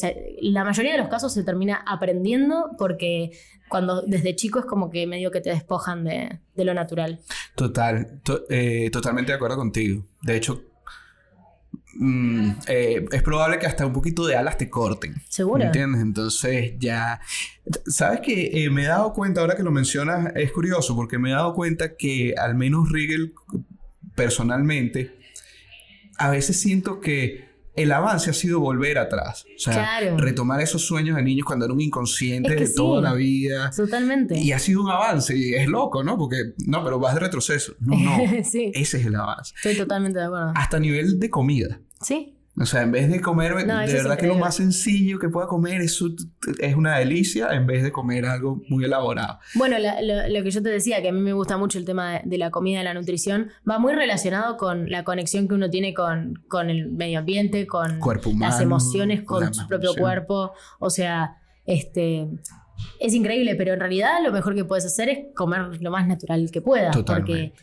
la 0.42 0.64
mayoría 0.64 0.92
de 0.92 0.98
los 0.98 1.08
casos 1.08 1.32
se 1.32 1.44
termina 1.44 1.82
aprendiendo 1.86 2.72
porque 2.76 3.30
cuando 3.68 4.02
desde 4.02 4.36
chico 4.36 4.58
es 4.58 4.66
como 4.66 4.90
que 4.90 5.06
medio 5.06 5.30
que 5.30 5.40
te 5.40 5.50
despojan 5.50 6.04
de, 6.04 6.40
lo 6.56 6.74
natural. 6.74 7.20
Total, 7.54 8.20
eh, 8.50 8.90
totalmente 8.90 9.32
de 9.32 9.36
acuerdo 9.36 9.56
contigo. 9.56 10.04
De 10.20 10.36
hecho, 10.36 10.64
mm, 11.94 12.50
eh, 12.66 13.06
es 13.10 13.22
probable 13.22 13.58
que 13.58 13.66
hasta 13.66 13.86
un 13.86 13.92
poquito 13.92 14.26
de 14.26 14.36
alas 14.36 14.58
te 14.58 14.68
corten. 14.68 15.14
Seguro. 15.28 15.64
¿Entiendes? 15.64 16.02
Entonces 16.02 16.74
ya... 16.78 17.20
¿Sabes 17.86 18.20
que 18.20 18.68
me 18.72 18.82
he 18.82 18.88
dado 18.88 19.12
cuenta, 19.12 19.40
ahora 19.40 19.54
que 19.54 19.62
lo 19.62 19.70
mencionas, 19.70 20.32
es 20.34 20.50
curioso, 20.50 20.96
porque 20.96 21.18
me 21.18 21.30
he 21.30 21.32
dado 21.32 21.54
cuenta 21.54 21.94
que 21.96 22.34
al 22.36 22.56
menos 22.56 22.90
Riegel 22.90 23.32
personalmente 24.16 25.21
a 26.22 26.30
veces 26.30 26.60
siento 26.60 27.00
que 27.00 27.50
el 27.74 27.90
avance 27.90 28.30
ha 28.30 28.32
sido 28.32 28.60
volver 28.60 28.96
atrás. 28.98 29.44
O 29.56 29.58
sea, 29.58 29.98
retomar 30.16 30.60
esos 30.60 30.86
sueños 30.86 31.16
de 31.16 31.22
niños 31.22 31.44
cuando 31.44 31.64
era 31.64 31.74
un 31.74 31.80
inconsciente 31.80 32.54
de 32.54 32.68
toda 32.68 33.02
la 33.02 33.14
vida. 33.14 33.70
Totalmente. 33.74 34.38
Y 34.38 34.52
ha 34.52 34.60
sido 34.60 34.82
un 34.82 34.90
avance. 34.90 35.36
Y 35.36 35.54
es 35.54 35.66
loco, 35.66 36.04
¿no? 36.04 36.16
Porque, 36.16 36.52
no, 36.66 36.84
pero 36.84 37.00
vas 37.00 37.14
de 37.14 37.20
retroceso. 37.20 37.74
No, 37.80 37.96
no. 37.98 38.18
Ese 38.40 38.72
es 38.74 38.94
el 38.94 39.16
avance. 39.16 39.52
Estoy 39.56 39.76
totalmente 39.76 40.20
de 40.20 40.26
acuerdo. 40.26 40.52
Hasta 40.54 40.76
a 40.76 40.80
nivel 40.80 41.18
de 41.18 41.28
comida. 41.28 41.80
Sí. 42.00 42.36
O 42.60 42.66
sea, 42.66 42.82
en 42.82 42.92
vez 42.92 43.10
de 43.10 43.20
comer, 43.20 43.54
de 43.54 43.64
verdad 43.64 44.18
que 44.18 44.26
lo 44.26 44.34
más 44.34 44.56
sencillo 44.56 45.18
que 45.18 45.30
pueda 45.30 45.46
comer 45.46 45.80
es, 45.80 46.04
es 46.58 46.76
una 46.76 46.98
delicia 46.98 47.48
en 47.54 47.66
vez 47.66 47.82
de 47.82 47.90
comer 47.92 48.26
algo 48.26 48.60
muy 48.68 48.84
elaborado. 48.84 49.38
Bueno, 49.54 49.76
lo, 49.78 50.42
que 50.42 50.50
yo 50.50 50.62
te 50.62 50.68
decía, 50.68 51.00
que 51.00 51.08
a 51.08 51.12
mí 51.12 51.20
me 51.20 51.32
gusta 51.32 51.56
mucho 51.56 51.78
el 51.78 51.86
tema 51.86 52.20
de, 52.22 52.38
la 52.38 52.50
comida 52.50 52.82
y 52.82 52.84
la 52.84 52.92
nutrición, 52.92 53.48
va 53.68 53.78
muy 53.78 53.94
relacionado 53.94 54.58
con 54.58 54.90
la 54.90 55.02
conexión 55.02 55.48
que 55.48 55.54
uno 55.54 55.70
tiene 55.70 55.94
con, 55.94 56.42
con 56.48 56.68
el 56.68 56.90
medio 56.90 57.20
ambiente, 57.20 57.66
con 57.66 57.98
las 58.38 58.60
emociones, 58.60 59.22
con 59.22 59.54
su 59.54 59.66
propio 59.66 59.94
cuerpo. 59.94 60.52
O 60.78 60.90
sea, 60.90 61.38
este, 61.64 62.28
es 63.00 63.14
increíble, 63.14 63.54
pero 63.54 63.72
en 63.72 63.80
realidad 63.80 64.18
lo 64.22 64.30
mejor 64.30 64.54
que 64.54 64.66
puedes 64.66 64.84
hacer 64.84 65.08
es 65.08 65.18
comer 65.34 65.80
lo 65.80 65.90
más 65.90 66.06
natural 66.06 66.50
que 66.52 66.60
puedas. 66.60 66.94
Porque 66.98 67.54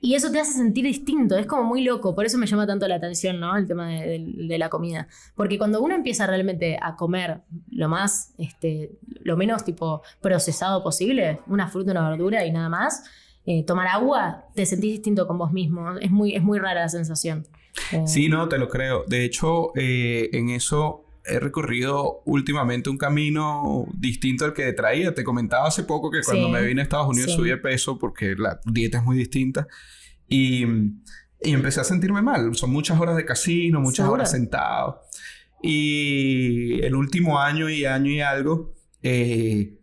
y 0.00 0.14
eso 0.14 0.30
te 0.30 0.38
hace 0.38 0.52
sentir 0.52 0.84
distinto, 0.84 1.36
es 1.36 1.46
como 1.46 1.64
muy 1.64 1.82
loco, 1.82 2.14
por 2.14 2.26
eso 2.26 2.38
me 2.38 2.46
llama 2.46 2.66
tanto 2.66 2.86
la 2.86 2.96
atención, 2.96 3.40
¿no? 3.40 3.56
El 3.56 3.66
tema 3.66 3.88
de, 3.88 4.56
la 4.58 4.68
comida. 4.68 5.08
Porque 5.34 5.58
cuando 5.58 5.80
uno 5.80 5.94
empieza 5.94 6.26
realmente 6.26 6.78
a 6.80 6.96
comer 6.96 7.40
lo 7.70 7.88
más, 7.88 8.34
este, 8.38 8.92
lo 9.22 9.36
menos 9.36 9.64
tipo 9.64 10.02
procesado 10.20 10.82
posible, 10.82 11.40
una 11.46 11.68
fruta, 11.68 11.92
una 11.92 12.08
verdura 12.10 12.44
y 12.44 12.52
nada 12.52 12.68
más, 12.68 13.04
eh, 13.46 13.64
tomar 13.64 13.88
agua, 13.88 14.44
te 14.54 14.66
sentís 14.66 14.92
distinto 14.92 15.26
con 15.26 15.38
vos 15.38 15.52
mismo. 15.52 15.96
Es 15.98 16.10
muy, 16.10 16.34
es 16.34 16.42
muy 16.42 16.58
rara 16.58 16.82
la 16.82 16.88
sensación. 16.88 17.46
Sí, 18.06 18.28
no, 18.28 18.48
te 18.48 18.58
lo 18.58 18.68
creo. 18.68 19.04
De 19.06 19.24
hecho, 19.24 19.72
eh, 19.76 20.30
en 20.32 20.50
eso 20.50 21.05
he 21.26 21.40
recorrido 21.40 22.22
últimamente 22.24 22.88
un 22.88 22.98
camino 22.98 23.86
distinto 23.94 24.44
al 24.44 24.52
que 24.52 24.72
traía. 24.72 25.14
Te 25.14 25.24
comentaba 25.24 25.66
hace 25.66 25.82
poco 25.82 26.10
que 26.10 26.20
cuando 26.22 26.48
me 26.48 26.62
vine 26.62 26.80
a 26.80 26.84
Estados 26.84 27.08
Unidos 27.08 27.32
subí 27.32 27.50
de 27.50 27.56
peso 27.56 27.98
porque 27.98 28.34
la 28.36 28.60
dieta 28.64 28.98
es 28.98 29.04
muy 29.04 29.16
distinta 29.16 29.66
y, 30.28 30.64
y, 30.64 31.52
empecé 31.52 31.80
a 31.80 31.84
sentirme 31.84 32.22
mal. 32.22 32.54
Son 32.54 32.70
muchas 32.70 33.00
horas 33.00 33.16
de 33.16 33.24
casino, 33.24 33.80
muchas 33.80 34.08
horas 34.08 34.30
sentado. 34.30 35.02
Y 35.62 36.80
el 36.82 36.94
último 36.94 37.40
año 37.40 37.68
y 37.68 37.84
año 37.84 38.10
y 38.10 38.20
algo, 38.20 38.74
eh, 39.02 39.78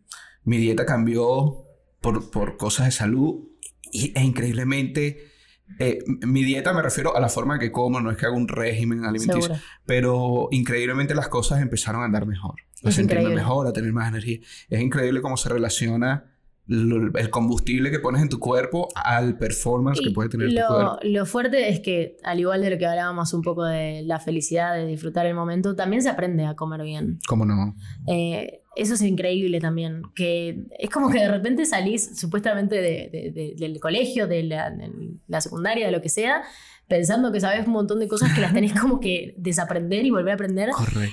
mi 0.45 0.57
dieta 0.57 0.85
cambió 0.85 1.65
por, 1.99 2.29
por 2.31 2.57
cosas 2.57 2.85
de 2.85 2.91
salud 2.91 3.49
y, 3.91 4.17
e 4.17 4.23
increíblemente 4.23 5.32
eh, 5.79 5.99
mi 6.25 6.43
dieta 6.43 6.73
me 6.73 6.81
refiero 6.81 7.15
a 7.15 7.19
la 7.19 7.29
forma 7.29 7.55
en 7.55 7.59
que 7.59 7.71
como, 7.71 7.99
no 7.99 8.11
es 8.11 8.17
que 8.17 8.25
haga 8.25 8.35
un 8.35 8.47
régimen 8.47 9.05
alimenticio, 9.05 9.55
pero 9.85 10.47
increíblemente 10.51 11.15
las 11.15 11.27
cosas 11.29 11.61
empezaron 11.61 12.01
a 12.01 12.05
andar 12.05 12.25
mejor, 12.25 12.55
a 12.83 12.91
sentirme 12.91 13.29
mejor, 13.29 13.67
a 13.67 13.73
tener 13.73 13.91
más 13.91 14.09
energía. 14.09 14.39
Es 14.69 14.81
increíble 14.81 15.21
cómo 15.21 15.37
se 15.37 15.49
relaciona 15.49 16.29
el 16.65 17.29
combustible 17.29 17.91
que 17.91 17.99
pones 17.99 18.21
en 18.21 18.29
tu 18.29 18.39
cuerpo 18.39 18.87
al 18.95 19.37
performance 19.37 19.99
que 20.01 20.11
puede 20.11 20.29
tener 20.29 20.53
lo, 20.53 20.61
tu 20.61 20.73
cuerpo. 20.73 20.99
Lo 21.03 21.25
fuerte 21.25 21.69
es 21.69 21.81
que, 21.81 22.17
al 22.23 22.39
igual 22.39 22.61
de 22.61 22.69
lo 22.69 22.77
que 22.77 22.85
hablábamos 22.85 23.33
un 23.33 23.41
poco 23.41 23.65
de 23.65 24.03
la 24.03 24.19
felicidad, 24.19 24.73
de 24.75 24.85
disfrutar 24.85 25.25
el 25.25 25.35
momento, 25.35 25.75
también 25.75 26.01
se 26.01 26.09
aprende 26.09 26.45
a 26.45 26.55
comer 26.55 26.83
bien. 26.83 27.19
¿Cómo 27.27 27.45
no? 27.45 27.75
Eh, 28.07 28.62
eso 28.75 28.93
es 28.95 29.01
increíble 29.01 29.59
también, 29.59 30.03
que 30.15 30.63
es 30.79 30.89
como 30.89 31.09
que 31.09 31.19
de 31.19 31.27
repente 31.29 31.65
salís 31.65 32.17
supuestamente 32.19 32.81
del 32.81 33.79
colegio, 33.79 34.27
de 34.27 34.43
de 34.43 35.19
la 35.27 35.41
secundaria, 35.41 35.85
de 35.85 35.91
lo 35.91 36.01
que 36.01 36.09
sea, 36.09 36.43
pensando 36.87 37.31
que 37.31 37.39
sabes 37.39 37.65
un 37.65 37.73
montón 37.73 37.99
de 37.99 38.07
cosas 38.07 38.33
que 38.33 38.41
las 38.41 38.53
tenés 38.53 38.79
como 38.79 38.99
que 38.99 39.33
desaprender 39.37 40.05
y 40.05 40.11
volver 40.11 40.31
a 40.31 40.35
aprender. 40.35 40.69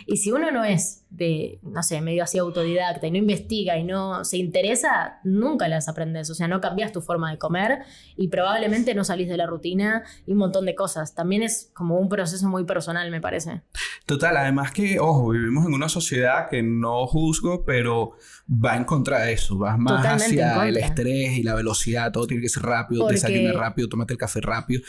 Y 0.06 0.16
si 0.16 0.32
uno 0.32 0.50
no 0.50 0.64
es 0.64 1.04
de, 1.10 1.58
no 1.62 1.82
sé, 1.82 2.00
medio 2.00 2.24
así 2.24 2.38
autodidacta 2.38 3.06
y 3.06 3.10
no 3.10 3.18
investiga 3.18 3.76
y 3.78 3.84
no 3.84 4.24
se 4.24 4.36
interesa, 4.36 5.20
nunca 5.24 5.68
las 5.68 5.88
aprendes. 5.88 6.28
O 6.30 6.34
sea, 6.34 6.48
no 6.48 6.60
cambias 6.60 6.92
tu 6.92 7.00
forma 7.00 7.30
de 7.30 7.38
comer 7.38 7.80
y 8.16 8.28
probablemente 8.28 8.94
no 8.94 9.04
salís 9.04 9.28
de 9.28 9.36
la 9.36 9.46
rutina 9.46 10.02
y 10.26 10.32
un 10.32 10.38
montón 10.38 10.66
de 10.66 10.74
cosas. 10.74 11.14
También 11.14 11.42
es 11.42 11.70
como 11.74 11.98
un 11.98 12.08
proceso 12.08 12.48
muy 12.48 12.64
personal, 12.64 13.10
me 13.10 13.20
parece. 13.20 13.62
Total, 14.06 14.36
además 14.36 14.72
que, 14.72 14.98
ojo, 14.98 15.30
vivimos 15.30 15.66
en 15.66 15.74
una 15.74 15.88
sociedad 15.88 16.48
que 16.50 16.62
no 16.62 17.06
juzgo, 17.06 17.64
pero 17.64 18.12
va 18.48 18.76
en 18.76 18.84
contra 18.84 19.20
de 19.20 19.32
eso. 19.32 19.56
Vas 19.56 19.78
más 19.78 20.04
hacia 20.04 20.66
el 20.66 20.76
estrés 20.76 21.38
y 21.38 21.42
la 21.42 21.54
velocidad, 21.54 22.12
todo 22.12 22.26
tiene 22.26 22.42
que 22.42 22.48
ser 22.48 22.64
rápido, 22.64 23.02
Porque... 23.02 23.14
desayunar 23.14 23.54
rápido, 23.54 23.88
tómate 23.88 24.14
el 24.14 24.18
café 24.18 24.40
rápido 24.40 24.82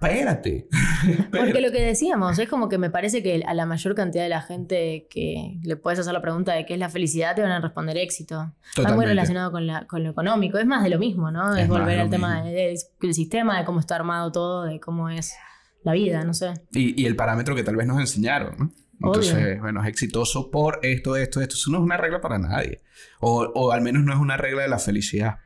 espérate. 0.00 0.66
Porque 1.30 1.60
lo 1.60 1.70
que 1.70 1.82
decíamos, 1.82 2.38
es 2.38 2.48
como 2.48 2.68
que 2.68 2.78
me 2.78 2.90
parece 2.90 3.22
que 3.22 3.42
a 3.46 3.54
la 3.54 3.66
mayor 3.66 3.94
cantidad 3.94 4.22
de 4.22 4.30
la 4.30 4.40
gente 4.40 5.06
que 5.10 5.58
le 5.62 5.76
puedes 5.76 6.00
hacer 6.00 6.12
la 6.12 6.22
pregunta 6.22 6.54
de 6.54 6.64
qué 6.64 6.74
es 6.74 6.80
la 6.80 6.88
felicidad, 6.88 7.34
te 7.36 7.42
van 7.42 7.52
a 7.52 7.60
responder 7.60 7.96
éxito. 7.98 8.54
Está 8.76 8.94
muy 8.94 9.04
relacionado 9.04 9.52
con, 9.52 9.66
lo 9.66 10.10
económico. 10.10 10.58
Es 10.58 10.66
más 10.66 10.82
de 10.82 10.90
lo 10.90 10.98
mismo, 10.98 11.30
¿no? 11.30 11.54
Es, 11.54 11.68
volver 11.68 12.00
al 12.00 12.10
tema 12.10 12.42
del 12.42 12.78
sistema, 13.14 13.58
de 13.58 13.64
cómo 13.64 13.80
está 13.80 13.96
armado 13.96 14.32
todo, 14.32 14.64
de 14.64 14.80
cómo 14.80 15.10
es 15.10 15.34
la 15.82 15.92
vida, 15.92 16.24
no 16.24 16.34
sé. 16.34 16.54
Y, 16.72 17.04
el 17.06 17.16
parámetro 17.16 17.54
que 17.54 17.62
tal 17.62 17.76
vez 17.76 17.86
nos 17.86 18.00
enseñaron, 18.00 18.56
¿no? 18.58 18.70
Entonces, 19.02 19.58
bueno, 19.60 19.82
es 19.82 19.88
exitoso 19.88 20.50
por 20.50 20.78
esto, 20.82 21.16
esto, 21.16 21.40
esto. 21.40 21.54
Eso 21.54 21.70
no 21.70 21.78
es 21.78 21.84
una 21.84 21.96
regla 21.96 22.20
para 22.20 22.38
nadie. 22.38 22.82
O, 23.20 23.72
al 23.72 23.80
menos 23.80 24.04
no 24.04 24.12
es 24.12 24.18
una 24.18 24.36
regla 24.36 24.62
de 24.62 24.68
la 24.68 24.78
felicidad. 24.78 25.38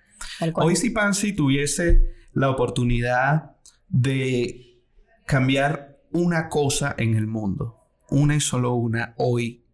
Hoy 0.55 0.74
si 0.74 0.90
Pansy 0.90 1.34
tuviese 1.34 2.00
la 2.32 2.50
oportunidad 2.50 3.53
de 3.89 4.80
cambiar 5.24 5.99
una 6.12 6.49
cosa 6.49 6.95
en 6.97 7.16
el 7.16 7.26
mundo, 7.26 7.80
una 8.09 8.37
y 8.37 8.41
solo 8.41 8.74
una 8.74 9.14
hoy, 9.16 9.64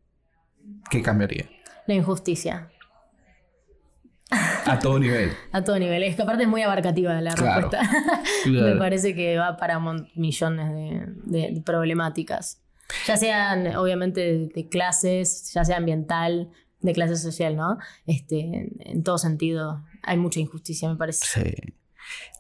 ¿qué 0.91 1.03
cambiaría? 1.03 1.49
La 1.87 1.95
injusticia. 1.95 2.71
A 4.31 4.79
todo 4.79 4.99
nivel. 4.99 5.33
A 5.53 5.65
todo 5.65 5.79
nivel. 5.79 6.03
Es 6.03 6.17
que 6.17 6.23
aparte 6.23 6.45
es 6.45 6.49
muy 6.49 6.63
abarcativa 6.63 7.21
la 7.21 7.35
respuesta. 7.35 7.83
Me 8.47 8.77
parece 8.77 9.15
que 9.15 9.37
va 9.39 9.57
para 9.57 9.81
millones 10.15 11.07
de, 11.25 11.63
problemáticas. 11.65 12.63
Ya 13.07 13.17
sean, 13.17 13.77
obviamente, 13.77 14.51
de, 14.55 14.69
clases, 14.69 15.53
ya 15.53 15.65
sea 15.65 15.77
ambiental, 15.77 16.51
de 16.81 16.93
clase 16.93 17.17
social, 17.17 17.57
¿no? 17.57 17.79
Este, 18.07 18.71
en 18.81 19.03
todo 19.03 19.19
sentido, 19.19 19.85
hay 20.03 20.17
mucha 20.17 20.41
injusticia, 20.41 20.89
me 20.89 20.97
parece. 20.97 21.25
Sí. 21.25 21.75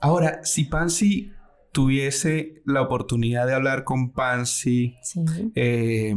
Ahora, 0.00 0.40
si 0.44 0.64
Pansy 0.64 1.32
tuviese 1.72 2.62
la 2.64 2.82
oportunidad 2.82 3.46
de 3.46 3.54
hablar 3.54 3.84
con 3.84 4.12
Pansy 4.12 4.96
eh, 5.54 6.14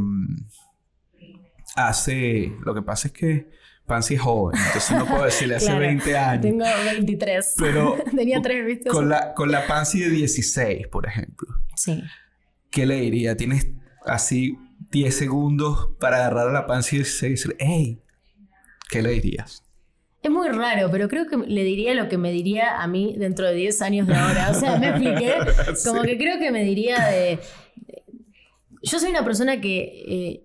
hace... 1.75 2.53
Lo 2.65 2.73
que 2.73 2.81
pasa 2.81 3.09
es 3.09 3.13
que 3.13 3.49
Pansy 3.85 4.15
es 4.15 4.21
joven, 4.21 4.59
entonces 4.65 4.97
no 4.97 5.05
puedo 5.05 5.25
decirle 5.25 5.55
hace 5.55 5.73
20 5.77 6.17
años. 6.17 6.41
Tengo 6.41 6.65
23. 6.85 7.55
Pero 7.57 7.97
tenía 8.15 8.41
3, 8.41 8.65
¿viste? 8.65 8.89
Con 8.89 9.09
la, 9.09 9.33
con 9.33 9.51
la 9.51 9.67
Pansy 9.67 9.99
de 9.99 10.09
16, 10.09 10.87
por 10.87 11.07
ejemplo. 11.07 11.47
Sí. 11.75 12.01
¿Qué 12.71 12.85
le 12.85 13.01
diría? 13.01 13.35
Tienes 13.35 13.67
así 14.05 14.57
10 14.91 15.15
segundos 15.15 15.89
para 15.99 16.17
agarrar 16.17 16.47
a 16.47 16.51
la 16.51 16.65
Pansy 16.65 16.97
de 16.97 17.03
16 17.03 17.23
y 17.23 17.29
decirle, 17.33 17.57
hey, 17.59 18.03
¿qué 18.89 19.01
le 19.01 19.11
dirías? 19.11 19.63
Es 20.23 20.31
muy 20.31 20.47
raro, 20.47 20.89
pero 20.89 21.09
creo 21.09 21.27
que 21.27 21.35
le 21.35 21.63
diría 21.65 21.93
lo 21.93 22.07
que 22.07 22.17
me 22.17 22.31
diría 22.31 22.81
a 22.81 22.87
mí 22.87 23.13
dentro 23.17 23.45
de 23.45 23.55
10 23.55 23.81
años 23.81 24.07
de 24.07 24.15
ahora. 24.15 24.51
O 24.51 24.53
sea, 24.53 24.77
me 24.77 24.89
expliqué. 24.91 25.35
Como 25.85 26.01
que 26.01 26.17
creo 26.17 26.39
que 26.39 26.49
me 26.49 26.63
diría 26.63 27.05
de. 27.07 27.39
Yo 28.81 28.99
soy 28.99 29.09
una 29.09 29.23
persona 29.25 29.59
que. 29.59 30.03
Eh, 30.07 30.43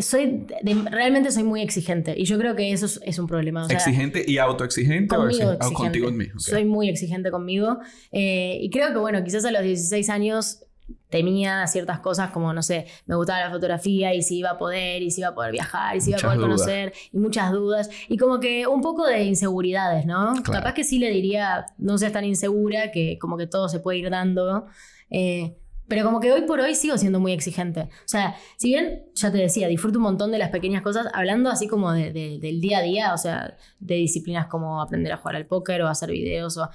soy 0.00 0.46
realmente 0.90 1.30
soy 1.30 1.42
muy 1.42 1.62
exigente 1.62 2.14
y 2.16 2.24
yo 2.24 2.38
creo 2.38 2.54
que 2.54 2.72
eso 2.72 2.86
es, 3.02 3.18
un 3.18 3.26
problema. 3.26 3.66
¿Exigente 3.68 4.24
y 4.26 4.38
autoexigente 4.38 5.14
o, 5.16 5.72
contigo 5.72 6.10
mismo? 6.10 6.38
Soy 6.40 6.64
muy 6.64 6.88
exigente 6.88 7.30
conmigo 7.30 7.78
eh, 8.12 8.58
y 8.60 8.70
creo 8.70 8.92
que, 8.92 8.98
bueno, 8.98 9.22
quizás 9.24 9.44
a 9.44 9.50
los 9.50 9.62
16 9.62 10.08
años 10.10 10.65
temía 11.08 11.66
ciertas 11.66 12.00
cosas 12.00 12.30
como, 12.30 12.52
no 12.52 12.62
sé, 12.62 12.86
me 13.06 13.16
gustaba 13.16 13.40
la 13.40 13.50
fotografía 13.50 14.14
y 14.14 14.22
si 14.22 14.38
iba 14.38 14.50
a 14.50 14.58
poder, 14.58 15.02
y 15.02 15.10
si 15.10 15.20
iba 15.20 15.30
a 15.30 15.34
poder 15.34 15.52
viajar, 15.52 15.96
y 15.96 16.00
si 16.00 16.10
iba 16.10 16.18
a 16.18 16.22
poder 16.22 16.40
conocer, 16.40 16.92
y 17.12 17.18
muchas 17.18 17.52
dudas, 17.52 17.90
y 18.08 18.16
como 18.16 18.40
que 18.40 18.66
un 18.66 18.80
poco 18.80 19.06
de 19.06 19.24
inseguridades, 19.24 20.06
¿no? 20.06 20.34
Capaz 20.42 20.74
que 20.74 20.84
sí 20.84 20.98
le 20.98 21.10
diría, 21.10 21.66
no 21.78 21.98
seas 21.98 22.12
tan 22.12 22.24
insegura, 22.24 22.90
que 22.90 23.18
como 23.18 23.36
que 23.36 23.46
todo 23.46 23.68
se 23.68 23.80
puede 23.80 23.98
ir 23.98 24.10
dando. 24.10 24.66
Eh, 25.10 25.56
pero 25.88 26.04
como 26.04 26.18
que 26.18 26.32
hoy 26.32 26.42
por 26.42 26.60
hoy 26.60 26.74
sigo 26.74 26.98
siendo 26.98 27.20
muy 27.20 27.32
exigente. 27.32 27.82
O 27.82 28.08
sea, 28.08 28.34
si 28.56 28.68
bien, 28.68 29.04
ya 29.14 29.30
te 29.30 29.38
decía, 29.38 29.68
disfruto 29.68 29.98
un 29.98 30.04
montón 30.04 30.32
de 30.32 30.38
las 30.38 30.50
pequeñas 30.50 30.82
cosas, 30.82 31.06
hablando 31.14 31.48
así 31.48 31.68
como 31.68 31.92
del 31.92 32.60
día 32.60 32.78
a 32.78 32.82
día, 32.82 33.14
o 33.14 33.18
sea, 33.18 33.56
de 33.78 33.94
disciplinas 33.94 34.48
como 34.48 34.82
aprender 34.82 35.12
a 35.12 35.16
jugar 35.16 35.36
al 35.36 35.46
póker 35.46 35.82
o 35.82 35.88
hacer 35.88 36.10
videos 36.10 36.56
o 36.56 36.68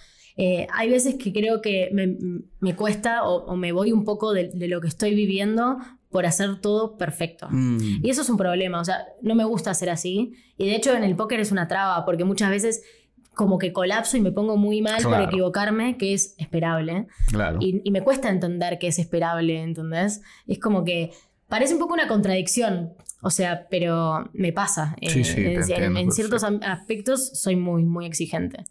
eh, 0.44 0.66
hay 0.74 0.90
veces 0.90 1.18
que 1.20 1.32
creo 1.32 1.62
que 1.62 1.92
me, 1.94 2.76
cuesta 2.76 3.26
o, 3.26 3.56
me 3.56 3.72
voy 3.74 3.92
un 3.92 4.06
poco 4.06 4.34
de, 4.34 4.50
lo 4.56 4.82
que 4.82 4.88
estoy 4.88 5.14
viviendo 5.14 5.78
por 6.10 6.26
hacer 6.26 6.60
todo 6.60 6.98
perfecto. 6.98 7.48
Mm. 7.52 8.04
Y 8.04 8.10
eso 8.10 8.24
es 8.24 8.30
un 8.32 8.38
problema, 8.38 8.82
o 8.82 8.84
sea, 8.84 9.06
no 9.22 9.36
me 9.36 9.44
gusta 9.44 9.72
ser 9.76 9.92
así. 9.92 10.34
Y 10.58 10.66
de 10.66 10.76
hecho 10.76 10.96
en 10.96 11.04
el 11.04 11.16
póker 11.16 11.40
es 11.40 11.52
una 11.52 11.68
traba, 11.68 12.06
porque 12.06 12.24
muchas 12.24 12.50
veces 12.50 12.82
como 13.36 13.60
que 13.60 13.72
colapso 13.72 14.18
y 14.18 14.22
me 14.22 14.32
pongo 14.32 14.58
muy 14.58 14.82
mal 14.82 15.04
por 15.04 15.22
equivocarme, 15.22 15.96
que 15.98 16.16
es 16.16 16.34
esperable. 16.40 17.06
Claro. 17.28 17.60
Y, 17.62 17.92
me 17.92 18.02
cuesta 18.02 18.30
entender 18.30 18.80
que 18.80 18.88
es 18.88 18.98
esperable, 18.98 19.62
¿entendés? 19.62 20.24
Es 20.48 20.58
como 20.58 20.84
que 20.84 21.12
parece 21.50 21.76
un 21.76 21.80
poco 21.80 21.94
una 21.94 22.08
contradicción, 22.08 22.94
o 23.22 23.30
sea, 23.30 23.68
pero 23.70 24.28
me 24.34 24.54
pasa. 24.54 24.96
Sí, 25.08 25.24
sí, 25.24 25.40
en, 25.40 25.98
en 25.98 26.12
ciertos 26.12 26.44
aspectos 26.44 27.30
soy 27.40 27.56
muy, 27.56 27.84
muy 27.84 28.08
exigente. 28.08 28.66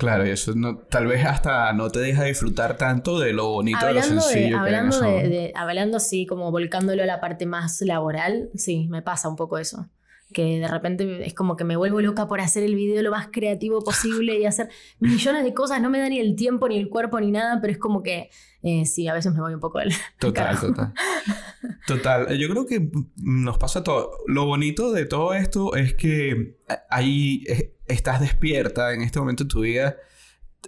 Claro, 0.00 0.26
y 0.26 0.30
eso 0.30 0.54
no, 0.54 0.78
tal 0.78 1.06
vez 1.06 1.26
hasta 1.26 1.74
no 1.74 1.90
te 1.90 1.98
deja 1.98 2.24
disfrutar 2.24 2.78
tanto 2.78 3.18
de 3.18 3.34
lo 3.34 3.50
bonito 3.50 3.84
de 3.84 3.92
lo 3.92 4.02
sencillo 4.02 4.58
hablando 4.58 4.98
de, 4.98 5.52
Hablando 5.54 5.98
así, 5.98 6.24
como 6.24 6.50
volcándolo 6.50 7.02
a 7.02 7.06
la 7.06 7.20
parte 7.20 7.44
más 7.44 7.82
laboral, 7.82 8.48
sí, 8.54 8.88
me 8.88 9.02
pasa 9.02 9.28
un 9.28 9.36
poco 9.36 9.58
eso. 9.58 9.90
Que 10.32 10.58
de 10.58 10.68
repente 10.68 11.26
es 11.26 11.34
como 11.34 11.54
que 11.54 11.64
me 11.64 11.76
vuelvo 11.76 12.00
loca 12.00 12.26
por 12.28 12.40
hacer 12.40 12.62
el 12.62 12.76
video 12.76 13.02
lo 13.02 13.10
más 13.10 13.28
creativo 13.30 13.84
posible 13.84 14.38
y 14.38 14.46
hacer 14.46 14.70
millones 15.00 15.44
de 15.44 15.52
cosas. 15.52 15.82
No 15.82 15.90
me 15.90 15.98
da 15.98 16.08
ni 16.08 16.18
el 16.18 16.34
tiempo, 16.34 16.66
ni 16.66 16.78
el 16.78 16.88
cuerpo, 16.88 17.20
ni 17.20 17.30
nada, 17.30 17.60
pero 17.60 17.70
es 17.70 17.78
como 17.78 18.02
que 18.02 18.30
eh, 18.62 18.86
sí, 18.86 19.06
a 19.06 19.12
veces 19.12 19.34
me 19.34 19.40
voy 19.42 19.52
un 19.52 19.60
poco 19.60 19.80
del. 19.80 19.92
Total, 20.18 20.58
total. 20.58 20.94
Total. 21.86 22.38
Yo 22.38 22.48
creo 22.48 22.64
que 22.64 22.90
nos 23.16 23.58
pasa 23.58 23.84
todo. 23.84 24.12
Lo 24.26 24.46
bonito 24.46 24.92
de 24.92 25.04
todo 25.04 25.34
esto 25.34 25.74
es 25.74 25.92
que 25.92 26.56
hay 26.88 27.44
estás 27.90 28.20
despierta 28.20 28.92
en 28.94 29.02
este 29.02 29.18
momento 29.18 29.44
de 29.44 29.48
tu 29.50 29.60
vida 29.60 29.96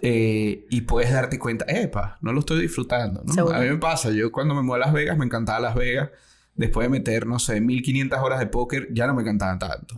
eh, 0.01 0.65
y 0.69 0.81
puedes 0.81 1.11
darte 1.11 1.39
cuenta, 1.39 1.65
epa, 1.67 2.17
no 2.21 2.33
lo 2.33 2.39
estoy 2.39 2.61
disfrutando. 2.61 3.23
¿no? 3.23 3.49
A 3.49 3.59
mí 3.59 3.69
me 3.69 3.77
pasa, 3.77 4.11
yo 4.11 4.31
cuando 4.31 4.53
me 4.53 4.61
muevo 4.61 4.75
a 4.75 4.85
Las 4.85 4.93
Vegas, 4.93 5.17
me 5.17 5.25
encantaba 5.25 5.59
Las 5.59 5.75
Vegas. 5.75 6.09
Después 6.55 6.85
de 6.85 6.89
meter, 6.89 7.25
no 7.25 7.39
sé, 7.39 7.61
1500 7.61 8.19
horas 8.19 8.39
de 8.39 8.45
póker, 8.45 8.87
ya 8.91 9.07
no 9.07 9.15
me 9.15 9.23
encantaban 9.23 9.57
tanto. 9.57 9.95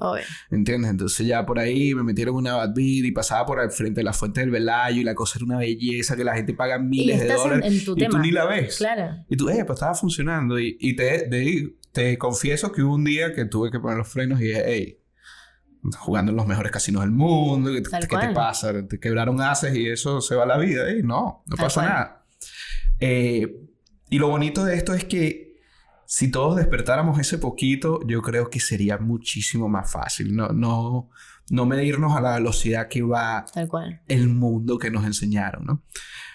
¿Entiendes? 0.50 0.90
Entonces 0.90 1.28
ya 1.28 1.46
por 1.46 1.60
ahí 1.60 1.94
me 1.94 2.02
metieron 2.02 2.34
una 2.34 2.56
bad 2.56 2.74
beat 2.74 3.04
y 3.04 3.12
pasaba 3.12 3.46
por 3.46 3.60
el 3.60 3.72
frente 3.72 4.00
de 4.00 4.06
la 4.06 4.14
fuente 4.14 4.40
del 4.40 4.52
Velayo 4.52 5.02
y 5.02 5.04
la 5.04 5.16
cosa 5.16 5.38
era 5.38 5.46
una 5.46 5.58
belleza 5.58 6.16
que 6.16 6.24
la 6.24 6.34
gente 6.34 6.54
paga 6.54 6.80
miles 6.80 7.20
de 7.20 7.34
dólares 7.34 7.74
y 7.74 7.84
tú 7.84 8.18
ni 8.20 8.32
la 8.32 8.46
ves. 8.46 8.78
Claro. 8.78 9.18
Y 9.28 9.36
tú, 9.36 9.50
eh, 9.50 9.66
pues 9.66 9.76
estaba 9.76 9.96
funcionando. 9.96 10.58
Y, 10.58 10.78
y 10.80 10.96
te, 10.96 11.28
te 11.92 12.18
confieso 12.18 12.72
que 12.72 12.84
hubo 12.84 12.96
un 12.96 13.04
día 13.04 13.34
que 13.34 13.44
tuve 13.44 13.70
que 13.70 13.80
poner 13.82 13.98
los 13.98 14.08
frenos 14.08 14.40
y 14.40 14.46
dije, 14.46 14.64
hey, 14.66 15.00
jugando 15.98 16.32
en 16.32 16.38
los 16.38 16.48
mejores 16.48 16.72
casinos 16.72 17.02
del 17.02 17.12
mundo. 17.12 17.72
¿Qué, 17.72 17.82
te 17.82 18.30
pasa? 18.34 18.74
Te 18.88 19.00
quebraron 19.00 19.42
haces 19.42 19.76
y 19.76 19.88
eso 19.88 20.22
se 20.22 20.36
va 20.36 20.46
la 20.46 20.58
vida. 20.58 20.90
¿eh? 20.90 21.02
No, 21.04 21.44
no 21.46 21.56
pasa 21.56 21.82
nada. 21.82 22.22
Eh, 23.00 23.56
y 24.10 24.20
lo 24.20 24.30
bonito 24.30 24.64
de 24.64 24.76
esto 24.76 24.94
es 24.94 25.06
que 25.06 25.62
si 26.06 26.30
todos 26.30 26.56
despertáramos 26.56 27.20
ese 27.20 27.38
poquito, 27.38 28.00
yo 28.08 28.22
creo 28.22 28.50
que 28.50 28.60
sería 28.60 28.98
muchísimo 28.98 29.68
más 29.68 29.92
fácil. 29.92 30.36
No, 30.36 30.50
no, 30.50 31.10
no 31.50 31.66
medirnos 31.66 32.16
a 32.16 32.22
la 32.22 32.36
velocidad 32.36 32.88
que 32.88 33.02
va 33.02 33.46
el 34.08 34.30
mundo 34.30 34.78
que 34.78 34.92
nos 34.92 35.06
enseñaron, 35.06 35.66
¿no? 35.66 35.84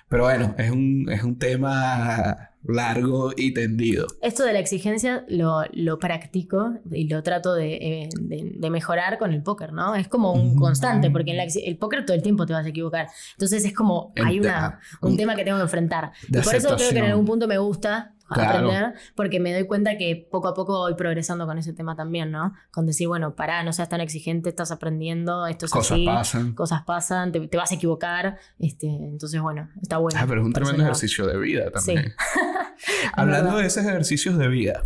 Pero 0.09 0.25
bueno, 0.25 0.55
es 0.59 0.71
un, 0.71 1.09
es 1.09 1.23
un 1.23 1.39
tema 1.39 2.50
largo 2.63 3.33
y 3.37 3.53
tendido. 3.55 4.07
Esto 4.23 4.45
de 4.45 4.53
la 4.53 4.59
exigencia 4.59 5.25
lo, 5.29 5.63
lo 5.73 5.99
practico 5.99 6.75
y 6.91 7.09
lo 7.09 7.23
trato 7.23 7.55
de, 7.55 7.75
eh, 7.75 8.09
de- 8.21 8.53
de 8.57 8.71
mejorar 8.71 9.19
con 9.19 9.33
el 9.33 9.43
póker, 9.43 9.73
¿no? 9.73 9.95
Es 9.95 10.09
como 10.09 10.33
un 10.33 10.57
constante, 10.57 11.11
porque 11.11 11.31
en 11.31 11.37
la 11.39 11.45
el 11.45 11.77
póker 11.79 12.05
todo 12.05 12.15
el 12.17 12.23
tiempo 12.23 12.45
te 12.47 12.53
vas 12.53 12.67
a 12.67 12.69
equivocar. 12.69 13.09
Entonces 13.33 13.65
es 13.65 13.73
como, 13.75 14.13
El 14.15 14.27
hay 14.27 14.41
una, 14.41 14.79
un 15.01 15.13
un- 15.13 15.17
tema 15.17 15.35
que 15.37 15.45
tengo 15.45 15.57
que 15.59 15.63
enfrentar. 15.65 16.13
Y 16.29 16.33
por 16.39 16.55
eso 16.55 16.77
creo 16.77 16.91
que 16.91 16.99
en 16.99 17.05
algún 17.07 17.25
punto 17.27 17.49
me 17.49 17.59
gusta 17.59 18.15
Claro. 18.35 18.69
aprender, 18.71 18.95
porque 19.15 19.41
me 19.41 19.53
doy 19.53 19.67
cuenta 19.67 19.97
que 19.99 20.29
poco 20.31 20.49
a 20.49 20.55
poco 20.55 20.79
voy 20.79 20.95
progresando 20.95 21.47
con 21.47 21.59
ese 21.59 21.73
tema 21.73 21.97
también, 21.97 22.31
¿no? 22.31 22.55
Con 22.71 22.87
decir, 22.87 23.09
bueno, 23.09 23.35
pará, 23.35 23.63
no 23.65 23.73
seas 23.73 23.89
tan 23.89 24.01
exigente, 24.01 24.49
estás 24.51 24.71
aprendiendo, 24.71 25.47
esto 25.47 25.67
es 25.67 25.73
Cosas 25.73 25.93
así, 25.93 26.07
pasan. 26.07 26.53
cosas 26.55 26.83
pasan, 26.83 27.33
te, 27.33 27.47
te 27.49 27.57
vas 27.57 27.73
a 27.73 27.75
equivocar, 27.75 28.39
este, 28.59 28.87
entonces 28.87 29.41
bueno, 29.41 29.69
está 29.83 29.99
bueno. 29.99 30.19
Ah, 30.23 30.27
pero 30.29 30.41
es 30.41 30.47
un 30.47 30.53
tremendo 30.53 30.83
ejercicio 30.83 31.27
de 31.27 31.39
vida 31.39 31.65
Sí. 31.77 31.95
también. 31.95 32.13
Hablando 33.13 33.45
verdad. 33.51 33.61
de 33.61 33.67
esos 33.67 33.85
ejercicios 33.85 34.39
de 34.39 34.49
vida, 34.49 34.83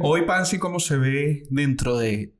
hoy 0.00 0.22
Pansy, 0.22 0.58
¿cómo 0.58 0.80
se 0.80 0.96
ve 0.96 1.46
dentro 1.50 1.96
de... 1.96 2.34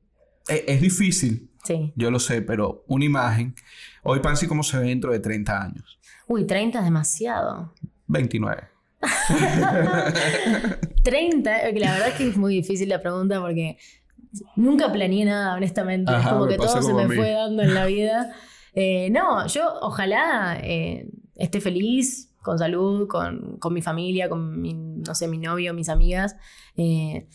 e- 0.47 0.65
Es, 0.67 0.81
difícil, 0.81 1.49
Sí. 1.63 1.93
yo 1.95 2.11
lo 2.11 2.19
sé, 2.19 2.41
pero 2.41 2.83
una 2.87 3.05
imagen. 3.05 3.55
Hoy 4.03 4.19
Pansy, 4.19 4.47
¿cómo 4.47 4.63
se 4.63 4.77
ve 4.77 4.87
dentro 4.87 5.11
de 5.13 5.19
30 5.19 5.61
años? 5.63 5.99
Uy, 6.27 6.45
30 6.45 6.79
es 6.79 6.83
demasiado. 6.85 7.73
29. 8.07 8.63
30, 11.03 11.69
eh, 11.69 11.79
la 11.79 11.91
verdad 11.93 12.07
es 12.09 12.13
que 12.15 12.27
es 12.29 12.37
muy 12.37 12.55
difícil 12.55 12.89
la 12.89 13.01
pregunta 13.01 13.39
porque 13.41 13.77
nunca 14.55 14.91
planeé 14.91 15.25
nada, 15.25 15.55
honestamente. 15.55 16.11
Ajá, 16.11 16.31
como 16.31 16.47
que 16.47 16.57
todo 16.57 16.81
se 16.81 16.91
como 16.91 17.03
me 17.03 17.07
mí. 17.07 17.15
fue 17.15 17.31
dando 17.31 17.63
en 17.63 17.73
la 17.73 17.85
vida. 17.95 18.33
Eh, 18.73 19.09
no, 19.11 19.45
yo 19.47 19.73
ojalá 19.81 20.57
eh, 20.61 21.07
esté 21.35 21.61
feliz, 21.61 22.29
con 22.41 22.57
salud, 22.59 23.07
con, 23.07 23.57
con 23.57 23.73
mi 23.73 23.81
familia, 23.81 24.29
con 24.29 24.59
mi, 24.61 24.73
no 24.73 25.15
sé, 25.15 25.27
mi 25.27 25.37
novio, 25.37 25.73
mis 25.73 25.89
amigas. 25.89 26.35
eh, 26.77 27.27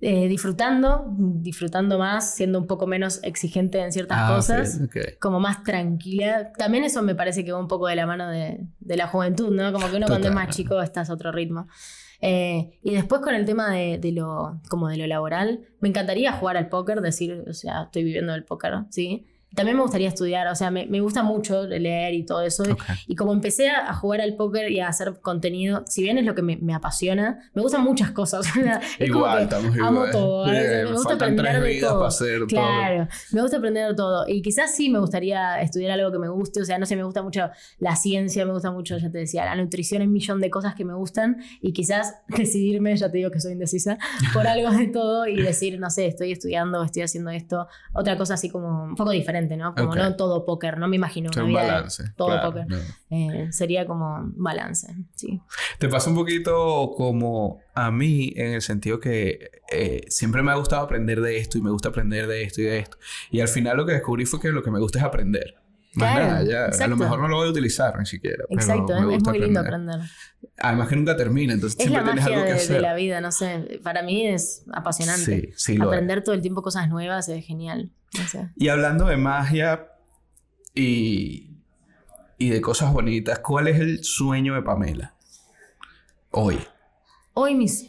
eh, 0.00 0.28
disfrutando, 0.28 1.06
disfrutando 1.16 1.98
más, 1.98 2.34
siendo 2.34 2.58
un 2.58 2.66
poco 2.66 2.86
menos 2.86 3.20
exigente 3.22 3.80
en 3.80 3.90
ciertas 3.92 4.18
Ah, 4.20 4.34
cosas. 4.36 4.80
como 5.20 5.40
más 5.40 5.62
tranquila. 5.62 6.52
También 6.58 6.84
eso 6.84 7.02
me 7.02 7.14
parece 7.14 7.44
que 7.44 7.52
va 7.52 7.58
un 7.58 7.68
poco 7.68 7.86
de 7.86 7.96
la 7.96 8.06
mano 8.06 8.28
de, 8.28 8.60
de 8.80 8.96
la 8.96 9.06
juventud, 9.06 9.50
¿no? 9.54 9.72
Como 9.72 9.90
que 9.90 9.96
uno 9.96 10.06
cuando 10.06 10.28
es 10.28 10.34
más 10.34 10.54
chico 10.54 10.80
estás 10.82 11.08
a 11.10 11.14
otro 11.14 11.32
ritmo. 11.32 11.66
Eh, 12.20 12.78
y 12.82 12.94
después 12.94 13.20
con 13.20 13.34
el 13.34 13.44
tema 13.44 13.70
de, 13.70 13.98
de 13.98 14.12
lo, 14.12 14.60
como 14.68 14.88
de 14.88 14.96
lo 14.96 15.06
laboral, 15.06 15.60
me 15.80 15.88
encantaría 15.88 16.32
jugar 16.32 16.56
al 16.56 16.68
póker, 16.68 17.00
decir, 17.00 17.44
o 17.48 17.52
sea, 17.52 17.82
estoy 17.84 18.04
viviendo 18.04 18.32
del 18.32 18.44
póker, 18.44 18.72
¿sí? 18.90 19.26
También 19.54 19.76
me 19.76 19.82
gustaría 19.82 20.08
estudiar, 20.08 20.46
o 20.48 20.54
sea, 20.54 20.70
me, 20.70 20.86
me 20.86 21.00
gusta 21.00 21.22
mucho 21.22 21.64
leer 21.64 22.14
y 22.14 22.24
todo 22.24 22.42
eso. 22.42 22.64
Ok. 22.64 22.82
Y 23.06 23.16
como 23.16 23.32
empecé 23.32 23.70
a, 23.70 23.90
a 23.90 23.94
jugar 23.94 24.20
al 24.20 24.36
póker 24.36 24.70
y 24.70 24.80
a 24.80 24.88
hacer 24.88 25.20
contenido, 25.20 25.84
si 25.86 26.02
bien 26.02 26.18
es 26.18 26.24
lo 26.24 26.34
que 26.34 26.42
me, 26.42 26.56
me 26.56 26.74
apasiona, 26.74 27.50
me 27.54 27.62
gustan 27.62 27.82
muchas 27.82 28.10
cosas. 28.10 28.46
es 28.98 29.10
como 29.10 29.24
Igual, 29.24 29.38
que 29.38 29.44
estamos 29.44 29.76
amo 29.78 29.90
igual. 30.06 30.10
todo. 30.10 30.44
Bien, 30.50 30.84
me 30.84 30.92
gusta 30.92 31.14
aprender 31.14 31.60
de 31.62 31.80
todo. 31.80 32.04
hacer 32.04 32.38
todo. 32.40 32.46
Claro, 32.48 33.08
me 33.32 33.42
gusta 33.42 33.56
aprender 33.58 33.94
todo. 33.96 34.24
Y 34.28 34.42
quizás 34.42 34.74
sí 34.74 34.90
me 34.90 34.98
gustaría 34.98 35.60
estudiar 35.60 35.92
algo 35.92 36.10
que 36.10 36.18
me 36.18 36.28
guste. 36.28 36.60
O 36.60 36.64
sea, 36.64 36.78
no 36.78 36.86
sé, 36.86 36.96
me 36.96 37.04
gusta 37.04 37.22
mucho 37.22 37.50
la 37.78 37.96
ciencia, 37.96 38.44
me 38.46 38.52
gusta 38.52 38.70
mucho, 38.70 38.96
ya 38.98 39.10
te 39.10 39.18
decía, 39.18 39.44
la 39.44 39.56
nutrición, 39.56 40.02
un 40.02 40.12
millón 40.12 40.40
de 40.40 40.50
cosas 40.50 40.74
que 40.74 40.84
me 40.84 40.94
gustan. 40.94 41.38
Y 41.60 41.72
quizás 41.72 42.14
decidirme, 42.28 42.96
ya 42.96 43.10
te 43.10 43.18
digo 43.18 43.30
que 43.30 43.40
soy 43.40 43.52
indecisa, 43.52 43.98
por 44.32 44.46
algo 44.46 44.70
de 44.70 44.86
todo 44.88 45.26
y 45.26 45.36
decir, 45.42 45.78
no 45.78 45.90
sé, 45.90 46.06
estoy 46.06 46.32
estudiando, 46.32 46.82
estoy 46.82 47.02
haciendo 47.02 47.30
esto. 47.30 47.66
Otra 47.92 48.16
cosa 48.16 48.34
así 48.34 48.48
como 48.50 48.84
un 48.84 48.94
poco 48.94 49.10
diferente, 49.10 49.43
¿no? 49.56 49.74
Como 49.74 49.90
Ok. 49.90 49.96
no 49.96 50.16
todo 50.16 50.44
póker, 50.44 50.78
no 50.78 50.88
me 50.88 50.96
imagino 50.96 51.30
Es 51.30 51.36
una 51.36 51.44
un 51.44 51.50
vida 51.50 51.62
de 51.62 51.70
balance. 51.70 52.04
todo 52.16 52.28
claro, 52.28 52.48
póker. 52.52 52.66
no. 52.68 52.76
Eh, 53.10 53.48
sería 53.52 53.86
como 53.86 54.20
balance, 54.36 54.94
sí. 55.14 55.40
Te 55.78 55.88
pasa 55.88 56.10
un 56.10 56.16
poquito 56.16 56.92
como 56.96 57.60
a 57.74 57.90
mí 57.90 58.32
en 58.36 58.52
el 58.54 58.62
sentido 58.62 58.98
que 59.00 59.50
eh, 59.72 60.02
siempre 60.08 60.42
me 60.42 60.50
ha 60.52 60.54
gustado 60.56 60.82
aprender 60.82 61.20
de 61.20 61.38
esto 61.38 61.58
y 61.58 61.62
me 61.62 61.70
gusta 61.70 61.90
aprender 61.90 62.26
de 62.26 62.42
esto 62.42 62.60
y 62.60 62.64
de 62.64 62.78
esto. 62.80 62.96
Y 63.30 63.40
al 63.40 63.48
final 63.48 63.76
lo 63.76 63.86
que 63.86 63.92
descubrí 63.92 64.26
fue 64.26 64.40
que 64.40 64.48
lo 64.48 64.62
que 64.62 64.70
me 64.70 64.80
gusta 64.80 64.98
es 64.98 65.04
aprender. 65.04 65.54
Más 65.96 66.12
Claro, 66.16 66.26
nada, 66.44 66.70
ya. 66.76 66.84
A 66.84 66.88
lo 66.88 66.96
mejor 66.96 67.20
no 67.20 67.28
lo 67.28 67.36
voy 67.36 67.46
a 67.46 67.50
utilizar 67.52 67.96
ni 67.96 68.04
siquiera. 68.04 68.44
pero 68.48 68.60
Exacto, 68.60 69.00
me 69.00 69.14
es, 69.14 69.22
es 69.22 69.28
muy 69.28 69.38
lindo 69.38 69.60
aprender. 69.60 70.00
Además 70.58 70.88
que 70.88 70.96
nunca 70.96 71.16
termina, 71.16 71.52
entonces 71.54 71.78
Es 71.78 71.86
la 71.86 72.00
siempre 72.00 72.12
tienes 72.14 72.24
magia 72.24 72.34
algo 72.36 72.46
que 72.46 72.52
de, 72.52 72.58
hacer. 72.58 72.76
de 72.76 72.82
la 72.82 72.94
vida, 72.94 73.20
no 73.20 73.30
sé. 73.30 73.80
Para 73.84 74.02
mí 74.02 74.26
es 74.26 74.64
apasionante. 74.72 75.24
Sí, 75.24 75.52
sí 75.54 75.76
lo 75.76 75.84
es. 75.84 75.88
Aprender 75.88 76.24
todo 76.24 76.34
el 76.34 76.42
tiempo 76.42 76.62
cosas 76.62 76.88
nuevas 76.88 77.28
es 77.28 77.44
genial. 77.46 77.92
Y 78.56 78.68
hablando 78.68 79.06
de 79.06 79.16
magia 79.16 79.88
y, 80.74 81.50
y 82.38 82.50
de 82.50 82.60
cosas 82.60 82.92
bonitas, 82.92 83.38
¿cuál 83.40 83.68
es 83.68 83.80
el 83.80 84.04
sueño 84.04 84.54
de 84.54 84.62
Pamela? 84.62 85.14
Hoy. 86.30 86.58
Hoy 87.34 87.54
mis... 87.54 87.88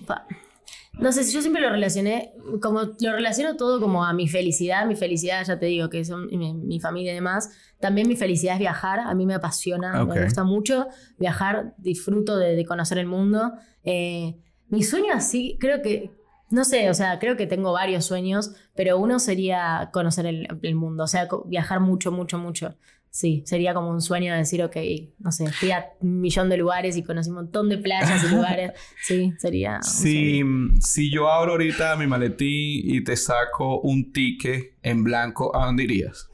No 0.93 1.11
sé, 1.11 1.29
yo 1.29 1.41
siempre 1.41 1.61
lo 1.61 1.69
relacioné, 1.69 2.33
como 2.61 2.83
lo 2.99 3.11
relaciono 3.11 3.57
todo 3.57 3.81
como 3.81 4.05
a 4.05 4.13
mi 4.13 4.29
felicidad, 4.29 4.87
mi 4.87 4.95
felicidad, 4.95 5.43
ya 5.45 5.59
te 5.59 5.65
digo, 5.65 5.89
que 5.89 6.05
son 6.05 6.27
mi, 6.27 6.53
mi 6.53 6.79
familia 6.79 7.11
y 7.11 7.15
demás. 7.15 7.49
También 7.81 8.07
mi 8.07 8.15
felicidad 8.15 8.53
es 8.53 8.59
viajar, 8.59 9.01
a 9.01 9.13
mí 9.13 9.25
me 9.25 9.33
apasiona, 9.33 10.05
me 10.05 10.23
gusta 10.23 10.45
mucho 10.45 10.87
viajar, 11.19 11.75
disfruto 11.77 12.37
de, 12.37 12.55
de 12.55 12.65
conocer 12.65 12.97
el 12.97 13.07
mundo. 13.07 13.51
Eh, 13.83 14.37
mi 14.69 14.83
sueño 14.83 15.13
así, 15.13 15.57
creo 15.59 15.81
que, 15.81 16.11
no 16.49 16.63
sé, 16.65 16.89
o 16.89 16.93
sea, 16.93 17.19
creo 17.19 17.37
que 17.37 17.47
tengo 17.47 17.71
varios 17.73 18.05
sueños, 18.05 18.51
pero 18.75 18.97
uno 18.97 19.19
sería 19.19 19.89
conocer 19.91 20.25
el, 20.25 20.47
el 20.61 20.75
mundo, 20.75 21.03
o 21.03 21.07
sea, 21.07 21.27
viajar 21.45 21.79
mucho, 21.79 22.11
mucho, 22.11 22.37
mucho. 22.37 22.75
Sí, 23.09 23.43
sería 23.45 23.73
como 23.73 23.91
un 23.91 24.01
sueño 24.01 24.33
de 24.33 24.39
decir, 24.39 24.61
ok, 24.61 24.75
no 25.19 25.31
sé, 25.31 25.49
fui 25.49 25.71
a 25.71 25.93
un 26.01 26.19
millón 26.19 26.49
de 26.49 26.57
lugares 26.57 26.97
y 26.97 27.03
conocí 27.03 27.29
un 27.29 27.35
montón 27.37 27.69
de 27.69 27.77
playas 27.77 28.21
y 28.25 28.27
lugares. 28.27 28.73
Sí, 29.03 29.31
sería. 29.37 29.81
Si, 29.81 30.41
si 30.81 31.09
yo 31.09 31.29
abro 31.31 31.53
ahorita 31.53 31.95
mi 31.95 32.07
maletín 32.07 32.81
y 32.93 33.01
te 33.05 33.15
saco 33.15 33.79
un 33.79 34.11
ticket 34.11 34.73
en 34.83 35.05
blanco, 35.05 35.55
¿a 35.55 35.65
dónde 35.65 35.83
irías? 35.83 36.29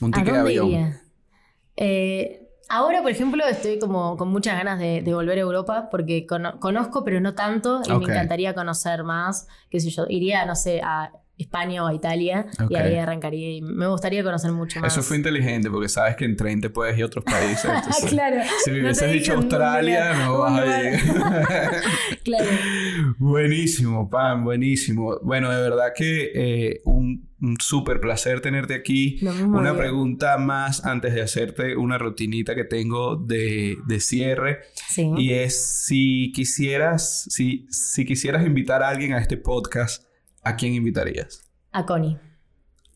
Un 0.00 0.12
¿A 0.12 0.18
ticket 0.18 0.32
de 0.32 0.38
dónde 0.38 0.50
avión. 0.50 0.66
iría? 0.66 1.02
Eh, 1.76 2.48
ahora, 2.72 3.02
por 3.02 3.10
ejemplo, 3.10 3.44
estoy 3.46 3.78
como 3.78 4.16
con 4.16 4.28
muchas 4.28 4.56
ganas 4.56 4.78
de, 4.78 5.02
de 5.02 5.14
volver 5.14 5.38
a 5.38 5.42
Europa 5.42 5.88
porque 5.90 6.26
cono- 6.26 6.58
conozco, 6.60 7.04
pero 7.04 7.20
no 7.20 7.34
tanto, 7.34 7.80
y 7.84 7.88
me 7.90 7.94
encantaría 8.14 8.54
conocer 8.54 9.04
más. 9.04 9.46
Qué 9.70 9.78
sé 9.80 9.90
yo, 9.90 10.06
iría, 10.08 10.44
no 10.46 10.54
sé, 10.56 10.80
a 10.82 11.12
España 11.38 11.82
o 11.82 11.86
a 11.86 11.94
Italia 11.94 12.46
y 12.68 12.76
ahí 12.76 12.96
arrancaría. 12.96 13.56
Y 13.56 13.62
me 13.62 13.86
gustaría 13.86 14.22
conocer 14.22 14.52
mucho 14.52 14.80
más. 14.80 14.92
Eso 14.92 15.02
fue 15.02 15.16
inteligente 15.16 15.70
porque 15.70 15.88
sabes 15.88 16.16
que 16.16 16.24
en 16.24 16.36
tren 16.36 16.60
te 16.60 16.70
puedes 16.70 16.96
ir 16.96 17.04
a 17.04 17.06
otros 17.06 17.24
países. 17.24 17.62
Ah, 17.72 17.78
entonces, 17.78 18.10
claro. 18.10 18.36
Si 18.64 18.70
me 18.70 18.78
No 18.78 18.84
hubieses 18.84 19.12
dicho 19.12 19.32
Australia, 19.34 20.12
no 20.14 20.38
vas 20.38 20.60
a 20.60 20.64
llegar. 20.66 21.00
claro. 22.24 22.46
buenísimo, 23.18 24.10
Pam, 24.10 24.44
buenísimo. 24.44 25.18
Bueno, 25.22 25.50
de 25.50 25.60
verdad 25.60 25.92
que 25.96 26.30
eh, 26.34 26.80
un, 26.84 27.28
un 27.40 27.56
súper 27.60 28.00
placer 28.00 28.40
tenerte 28.40 28.74
aquí. 28.74 29.20
Una 29.46 29.74
pregunta 29.76 30.36
más 30.38 30.84
antes 30.84 31.14
de 31.14 31.22
hacerte 31.22 31.76
una 31.76 31.98
rutinita 31.98 32.54
que 32.54 32.64
tengo 32.64 33.16
de, 33.16 33.78
de 33.86 34.00
cierre. 34.00 34.60
Sí. 34.88 35.10
Y 35.16 35.32
es 35.32 35.84
si 35.86 36.30
quisieras, 36.32 37.26
si, 37.30 37.66
si 37.70 38.04
quisieras 38.04 38.44
invitar 38.46 38.82
a 38.82 38.88
alguien 38.90 39.14
a 39.14 39.18
este 39.18 39.36
podcast, 39.38 40.04
¿a 40.42 40.56
quién 40.56 40.74
invitarías? 40.74 41.50
A 41.72 41.84
Connie. 41.86 42.18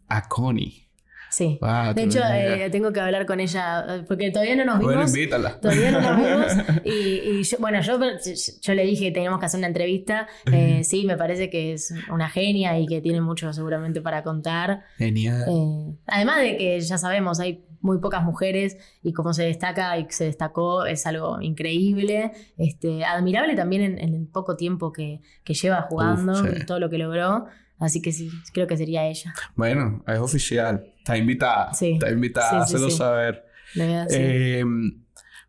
A 0.09 0.28
Connie. 0.28 0.82
Sí. 1.28 1.59
Ah, 1.61 1.92
de 1.94 2.05
hecho, 2.05 2.20
eh, 2.32 2.70
tengo 2.70 2.92
que 2.92 3.01
hablar 3.01 3.26
con 3.26 3.40
ella 3.40 3.84
eh, 3.97 4.05
porque 4.07 4.30
todavía 4.30 4.57
no 4.57 4.64
nos 4.64 4.78
Bueno, 4.78 5.01
vimos. 5.01 5.14
invítala. 5.14 5.61
Todavía 5.61 5.90
no 5.90 6.01
nos 6.01 6.16
vimos. 6.16 6.66
Y, 6.84 6.90
y 6.90 7.42
yo, 7.42 7.57
bueno, 7.59 7.80
yo, 7.82 7.99
yo 8.62 8.74
le 8.74 8.84
dije 8.84 9.07
que 9.07 9.11
teníamos 9.11 9.40
que 9.40 9.47
hacer 9.47 9.59
una 9.59 9.66
entrevista. 9.66 10.28
Eh, 10.51 10.82
sí, 10.84 11.05
me 11.05 11.16
parece 11.16 11.51
que 11.51 11.72
es 11.72 11.92
una 12.11 12.30
genia 12.30 12.78
y 12.78 12.86
que 12.86 13.01
tiene 13.03 13.20
mucho 13.20 13.53
seguramente 13.53 14.01
para 14.01 14.22
contar. 14.22 14.84
Genial. 14.97 15.44
Eh, 15.49 15.97
además 16.07 16.40
de 16.40 16.57
que 16.57 16.80
ya 16.80 16.97
sabemos, 16.97 17.40
hay 17.40 17.65
muy 17.81 17.99
pocas 17.99 18.22
mujeres 18.24 18.77
y 19.03 19.12
como 19.12 19.33
se 19.33 19.45
destaca 19.45 19.99
y 19.99 20.07
se 20.11 20.24
destacó 20.24 20.87
es 20.87 21.07
algo 21.07 21.41
increíble. 21.41 22.33
Este, 22.57 23.05
admirable 23.05 23.55
también 23.55 23.83
en, 23.83 23.99
en 23.99 24.14
el 24.14 24.27
poco 24.27 24.57
tiempo 24.57 24.93
que, 24.93 25.20
que 25.45 25.55
lleva 25.55 25.83
jugando 25.83 26.33
Uf, 26.33 26.51
sí. 26.51 26.62
y 26.62 26.66
todo 26.66 26.81
lo 26.81 26.91
que 26.91 26.99
logró. 26.99 27.47
Así 27.79 28.01
que 28.01 28.11
sí, 28.12 28.31
creo 28.55 28.66
que 28.66 28.77
sería 28.77 29.07
ella. 29.07 29.35
Bueno, 29.55 30.03
es 30.07 30.18
oficial. 30.18 30.85
Está 30.99 31.16
invitada. 31.18 31.74
Sí. 31.74 31.93
Está 31.93 32.11
invitada, 32.11 32.64
Sí, 32.64 32.70
sí, 32.70 32.74
hazlo 32.77 32.91
sí. 32.91 32.97
saber. 32.97 33.45
Verdad. 33.74 34.07
Eh, 34.11 34.64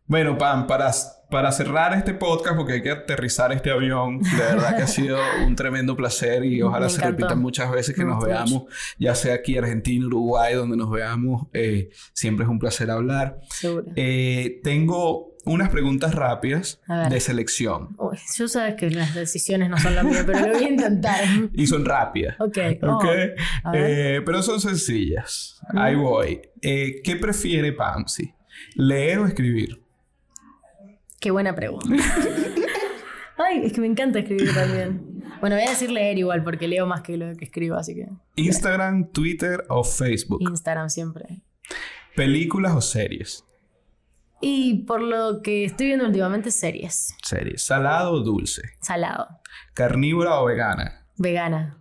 bueno, 0.06 0.36
Pam, 0.36 0.66
para, 0.66 0.90
para 1.30 1.52
cerrar 1.52 1.94
este 1.94 2.14
podcast, 2.14 2.56
porque 2.56 2.74
hay 2.74 2.82
que 2.82 2.90
aterrizar 2.90 3.52
este 3.52 3.70
avión, 3.70 4.20
de 4.20 4.38
verdad 4.38 4.76
que 4.76 4.82
ha 4.82 4.86
sido 4.86 5.18
un 5.46 5.54
tremendo 5.56 5.96
placer 5.96 6.44
y 6.44 6.62
ojalá 6.62 6.88
se 6.88 7.02
repitan 7.02 7.40
muchas 7.40 7.70
veces 7.70 7.94
que 7.94 8.04
nos 8.04 8.24
veamos, 8.24 8.64
ya 8.98 9.14
sea 9.14 9.34
aquí 9.34 9.56
Argentina, 9.58 10.06
Uruguay, 10.06 10.54
donde 10.54 10.76
nos 10.76 10.90
veamos. 10.90 11.46
eh, 11.52 11.90
siempre 12.12 12.44
es 12.44 12.50
un 12.50 12.58
placer 12.58 12.90
hablar. 12.90 13.38
Seguro. 13.50 13.86
Eh, 13.96 14.60
tengo 14.62 15.36
unas 15.44 15.70
preguntas 15.70 16.14
rápidas 16.14 16.80
de 17.08 17.20
selección 17.20 17.96
Uy, 17.96 18.18
yo 18.36 18.48
sabes 18.48 18.74
que 18.74 18.90
las 18.90 19.14
decisiones 19.14 19.70
no 19.70 19.78
son 19.78 19.94
las 19.94 20.04
mías, 20.04 20.24
pero 20.26 20.40
lo 20.40 20.52
voy 20.52 20.64
a 20.64 20.68
intentar. 20.68 21.24
y 21.54 21.66
son 21.66 21.84
rápidas. 21.84 22.36
Ok. 22.38 22.58
¿Ok? 22.82 23.04
oh. 23.64 23.72
Eh, 23.74 24.20
pero 24.24 24.42
son 24.42 24.60
sencillas. 24.60 25.60
Mm. 25.72 25.78
Ahí 25.78 25.94
voy. 25.94 26.40
Eh, 26.60 27.00
¿Qué 27.02 27.16
prefiere 27.16 27.72
Pansy? 27.72 28.34
¿Leer 28.74 29.20
o 29.20 29.26
escribir? 29.26 29.87
Qué 31.20 31.30
buena 31.30 31.54
pregunta. 31.54 31.88
Ay, 33.36 33.62
es 33.64 33.72
que 33.72 33.80
me 33.80 33.86
encanta 33.86 34.18
escribir 34.18 34.52
también. 34.54 35.22
Bueno, 35.40 35.56
voy 35.56 35.64
a 35.64 35.70
decir 35.70 35.90
leer 35.90 36.18
igual 36.18 36.42
porque 36.42 36.66
leo 36.66 36.86
más 36.86 37.02
que 37.02 37.16
lo 37.16 37.36
que 37.36 37.44
escribo, 37.44 37.76
así 37.76 37.94
que. 37.94 38.08
Instagram, 38.36 39.10
Twitter 39.12 39.64
o 39.68 39.84
Facebook. 39.84 40.40
Instagram 40.42 40.90
siempre. 40.90 41.42
Películas 42.16 42.74
o 42.74 42.80
series. 42.80 43.44
Y 44.40 44.84
por 44.84 45.00
lo 45.00 45.42
que 45.42 45.64
estoy 45.64 45.86
viendo 45.86 46.06
últimamente, 46.06 46.50
series. 46.50 47.14
Series. 47.24 47.62
Salado 47.62 48.12
o 48.12 48.20
dulce. 48.20 48.62
Salado. 48.80 49.28
Carnívora 49.74 50.40
o 50.40 50.46
vegana. 50.46 50.97
Vegana. 51.18 51.74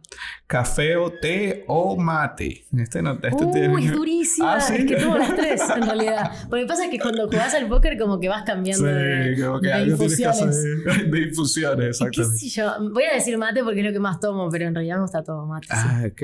Café 0.48 0.96
o 0.96 1.12
té 1.12 1.64
o 1.68 1.96
mate. 1.98 2.66
Este 2.78 3.02
no, 3.02 3.12
este 3.22 3.30
Uy, 3.46 3.52
tiene- 3.52 3.86
es 3.86 3.92
durísima. 3.92 4.56
Ah, 4.56 4.62
¿sí? 4.62 4.76
Es 4.78 4.86
que 4.86 4.96
tomo 4.96 5.18
las 5.18 5.36
tres, 5.36 5.62
en 5.76 5.82
realidad. 5.86 6.32
Porque 6.50 6.66
pasa 6.66 6.90
que 6.90 6.98
cuando 7.00 7.28
jugás 7.28 7.54
al 7.54 7.68
póker, 7.68 7.98
como 8.00 8.20
que 8.20 8.30
vas 8.30 8.44
cambiando 8.44 8.86
de, 8.86 9.36
Sí, 9.36 9.42
como 9.44 9.60
que 9.60 9.68
de 9.68 9.84
infusiones. 9.88 10.42
hacer. 10.42 11.10
De 11.12 11.20
infusiones, 11.22 11.80
qué 11.80 11.90
exactamente. 11.90 12.38
sé 12.38 12.50
yo. 12.50 12.72
Voy 12.92 13.04
a 13.04 13.14
decir 13.16 13.38
mate 13.38 13.64
porque 13.64 13.82
es 13.82 13.86
lo 13.86 13.92
que 13.92 14.00
más 14.00 14.20
tomo, 14.20 14.50
pero 14.50 14.66
en 14.68 14.74
realidad 14.76 14.96
me 14.96 15.02
gusta 15.02 15.24
todo 15.24 15.46
mate. 15.46 15.68
sí. 15.68 15.74
Ah, 15.76 16.04
ok. 16.10 16.22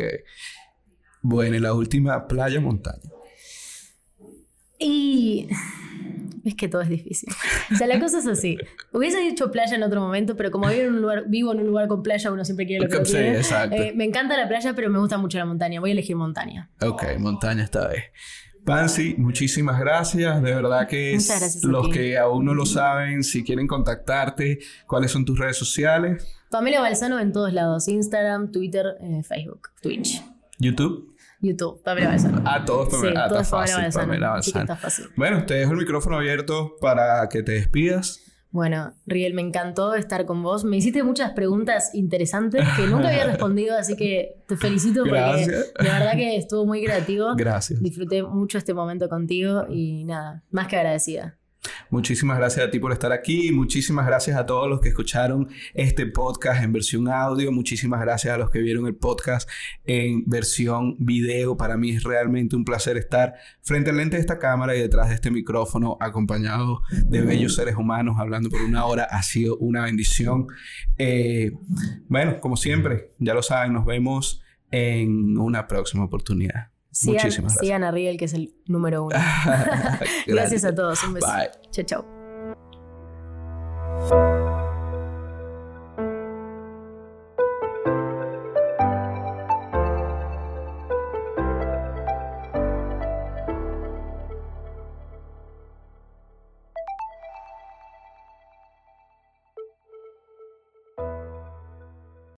Bueno, 1.22 1.56
y 1.56 1.60
la 1.60 1.74
última, 1.74 2.28
playa 2.28 2.60
o 2.60 2.62
montaña. 2.62 3.10
Y. 4.84 5.48
Es 6.46 6.56
que 6.56 6.68
todo 6.68 6.82
es 6.82 6.90
difícil. 6.90 7.30
O 7.72 7.76
sea, 7.76 7.88
la 7.88 7.98
cosa 8.02 8.20
es 8.20 8.28
así. 8.28 8.58
Hubiese 8.92 9.18
dicho 9.20 9.50
playa 9.50 9.78
en 9.78 9.84
otro 9.84 10.02
momento, 10.02 10.36
pero 10.36 10.52
como 10.52 10.68
vivo 10.68 10.82
en 10.82 10.96
un 10.96 11.02
lugar, 11.02 11.24
vivo 11.30 11.54
en 11.54 11.62
un 11.62 11.68
lugar 11.68 11.88
con 11.88 12.04
playa, 12.04 12.34
uno 12.34 12.44
siempre 12.44 12.66
quiere 12.66 12.86
lo 12.86 12.90
que 12.90 13.06
Sí, 13.06 13.16
exacto. 13.16 13.78
Eh, 13.78 13.94
me 13.96 14.04
encanta 14.04 14.36
la 14.36 14.50
playa, 14.50 14.74
pero 14.76 14.90
me 14.90 15.00
gusta 15.00 15.18
mucho 15.18 15.38
la 15.38 15.46
montaña. 15.46 15.80
Voy 15.80 15.92
a 15.92 15.94
elegir 15.94 16.18
montaña. 16.18 16.70
Ok, 16.82 17.04
montaña 17.18 17.64
esta 17.64 17.88
vez. 17.88 18.04
Pansy, 18.66 19.16
muchísimas 19.18 19.80
gracias. 19.80 20.42
De 20.42 20.54
verdad 20.54 20.88
que 20.88 21.18
los 21.64 21.90
que 21.90 22.18
aún 22.18 22.46
no 22.46 22.54
lo 22.54 22.66
saben, 22.66 23.24
si 23.24 23.44
quieren 23.44 23.68
contactarte, 23.68 24.60
¿cuáles 24.88 25.12
son 25.12 25.26
tus 25.26 25.38
redes 25.38 25.58
sociales? 25.58 26.28
Pamela 26.50 26.82
Balsano 26.82 27.20
en 27.20 27.32
todos 27.32 27.54
lados: 27.54 27.88
Instagram, 27.88 28.52
Twitter, 28.52 28.98
eh, 29.02 29.22
Facebook, 29.24 29.70
Twitch, 29.82 30.22
YouTube. 30.60 31.13
YouTube. 31.44 31.82
Pamela 31.84 32.10
Balsano. 32.10 32.42
A 32.46 32.66
todos, 32.66 32.90
Sí, 32.90 32.96
Pamela. 32.96 33.26
Ah, 33.26 33.30
todo 33.30 33.40
está 33.42 33.64
es 33.64 33.70
Pamela 33.70 33.84
fácil. 33.92 34.02
Pamela 34.02 34.30
Balsano. 34.30 34.76
fácil. 34.76 35.06
Bueno, 35.16 35.46
te 35.46 35.54
dejo 35.56 35.72
el 35.74 35.78
micrófono 35.78 36.18
abierto 36.18 36.76
para 36.82 37.28
que 37.30 37.44
te 37.44 37.52
despidas. 37.54 38.20
Bueno, 38.52 38.94
Riel, 39.08 39.34
me 39.34 39.42
encantó 39.42 39.96
estar 39.96 40.26
con 40.28 40.44
vos. 40.44 40.64
Me 40.64 40.78
hiciste 40.78 41.02
muchas 41.02 41.32
preguntas 41.32 41.90
interesantes 41.96 42.64
que 42.78 42.86
nunca 42.86 43.10
había 43.10 43.26
respondido, 43.32 43.76
así 43.76 43.96
que 43.96 44.44
te 44.48 44.58
felicito 44.58 45.02
porque 45.04 45.20
de 45.48 45.90
verdad 45.90 46.14
que 46.14 46.36
estuvo 46.38 46.64
muy 46.66 46.84
creativo. 46.84 47.34
Gracias. 47.36 47.82
Disfruté 47.82 48.22
mucho 48.22 48.60
este 48.60 48.76
momento 48.76 49.10
contigo 49.10 49.66
y 49.70 50.04
nada, 50.04 50.44
más 50.52 50.68
que 50.68 50.78
agradecida. 50.78 51.40
Muchísimas 51.90 52.38
gracias 52.38 52.66
a 52.68 52.72
ti 52.72 52.80
por 52.80 52.92
estar 52.92 53.12
aquí. 53.12 53.52
Muchísimas 53.52 54.06
gracias 54.06 54.38
a 54.38 54.46
todos 54.46 54.70
los 54.70 54.82
que 54.82 54.90
escucharon 54.90 55.50
este 55.74 56.06
podcast 56.06 56.64
en 56.64 56.74
versión 56.74 57.08
audio. 57.08 57.52
Muchísimas 57.52 58.02
gracias 58.02 58.34
a 58.34 58.38
los 58.38 58.50
que 58.50 58.60
vieron 58.60 58.88
el 58.88 58.96
podcast 58.96 59.50
en 59.86 60.24
versión 60.26 60.96
video. 61.00 61.56
Para 61.56 61.78
mí 61.78 61.92
es 61.92 62.04
realmente 62.04 62.56
un 62.56 62.66
placer 62.66 62.98
estar 62.98 63.36
frente 63.62 63.92
al 63.92 63.98
lente 63.98 64.18
de 64.18 64.22
esta 64.22 64.40
cámara 64.40 64.76
y 64.76 64.82
detrás 64.82 65.10
de 65.10 65.16
este 65.16 65.32
micrófono 65.32 65.98
acompañado 66.00 66.82
de 67.06 67.22
bellos 67.22 67.56
seres 67.56 67.76
humanos 67.76 68.16
hablando 68.20 68.50
por 68.50 68.62
una 68.62 68.86
hora. 68.86 69.04
Ha 69.04 69.24
sido 69.24 69.58
una 69.58 69.84
bendición. 69.84 70.48
Eh, 70.98 71.52
bueno, 72.08 72.40
como 72.40 72.58
siempre, 72.58 73.12
ya 73.20 73.34
lo 73.34 73.44
saben, 73.44 73.74
nos 73.74 73.86
vemos 73.86 74.42
en 74.72 75.38
una 75.38 75.68
próxima 75.68 76.04
oportunidad. 76.04 76.73
Sigan, 76.94 77.16
Muchísimas 77.16 77.54
gracias. 77.54 77.60
Sigan 77.60 77.84
a 77.84 77.92
Riel, 77.92 78.18
que 78.18 78.26
es 78.26 78.34
el 78.34 78.54
número 78.68 79.04
uno. 79.06 79.16
gracias 80.28 80.64
a 80.64 80.74
todos. 80.76 81.04
Un 81.04 81.16
beso. 81.16 81.28
Chao, 81.72 82.06
chao. 84.10 84.43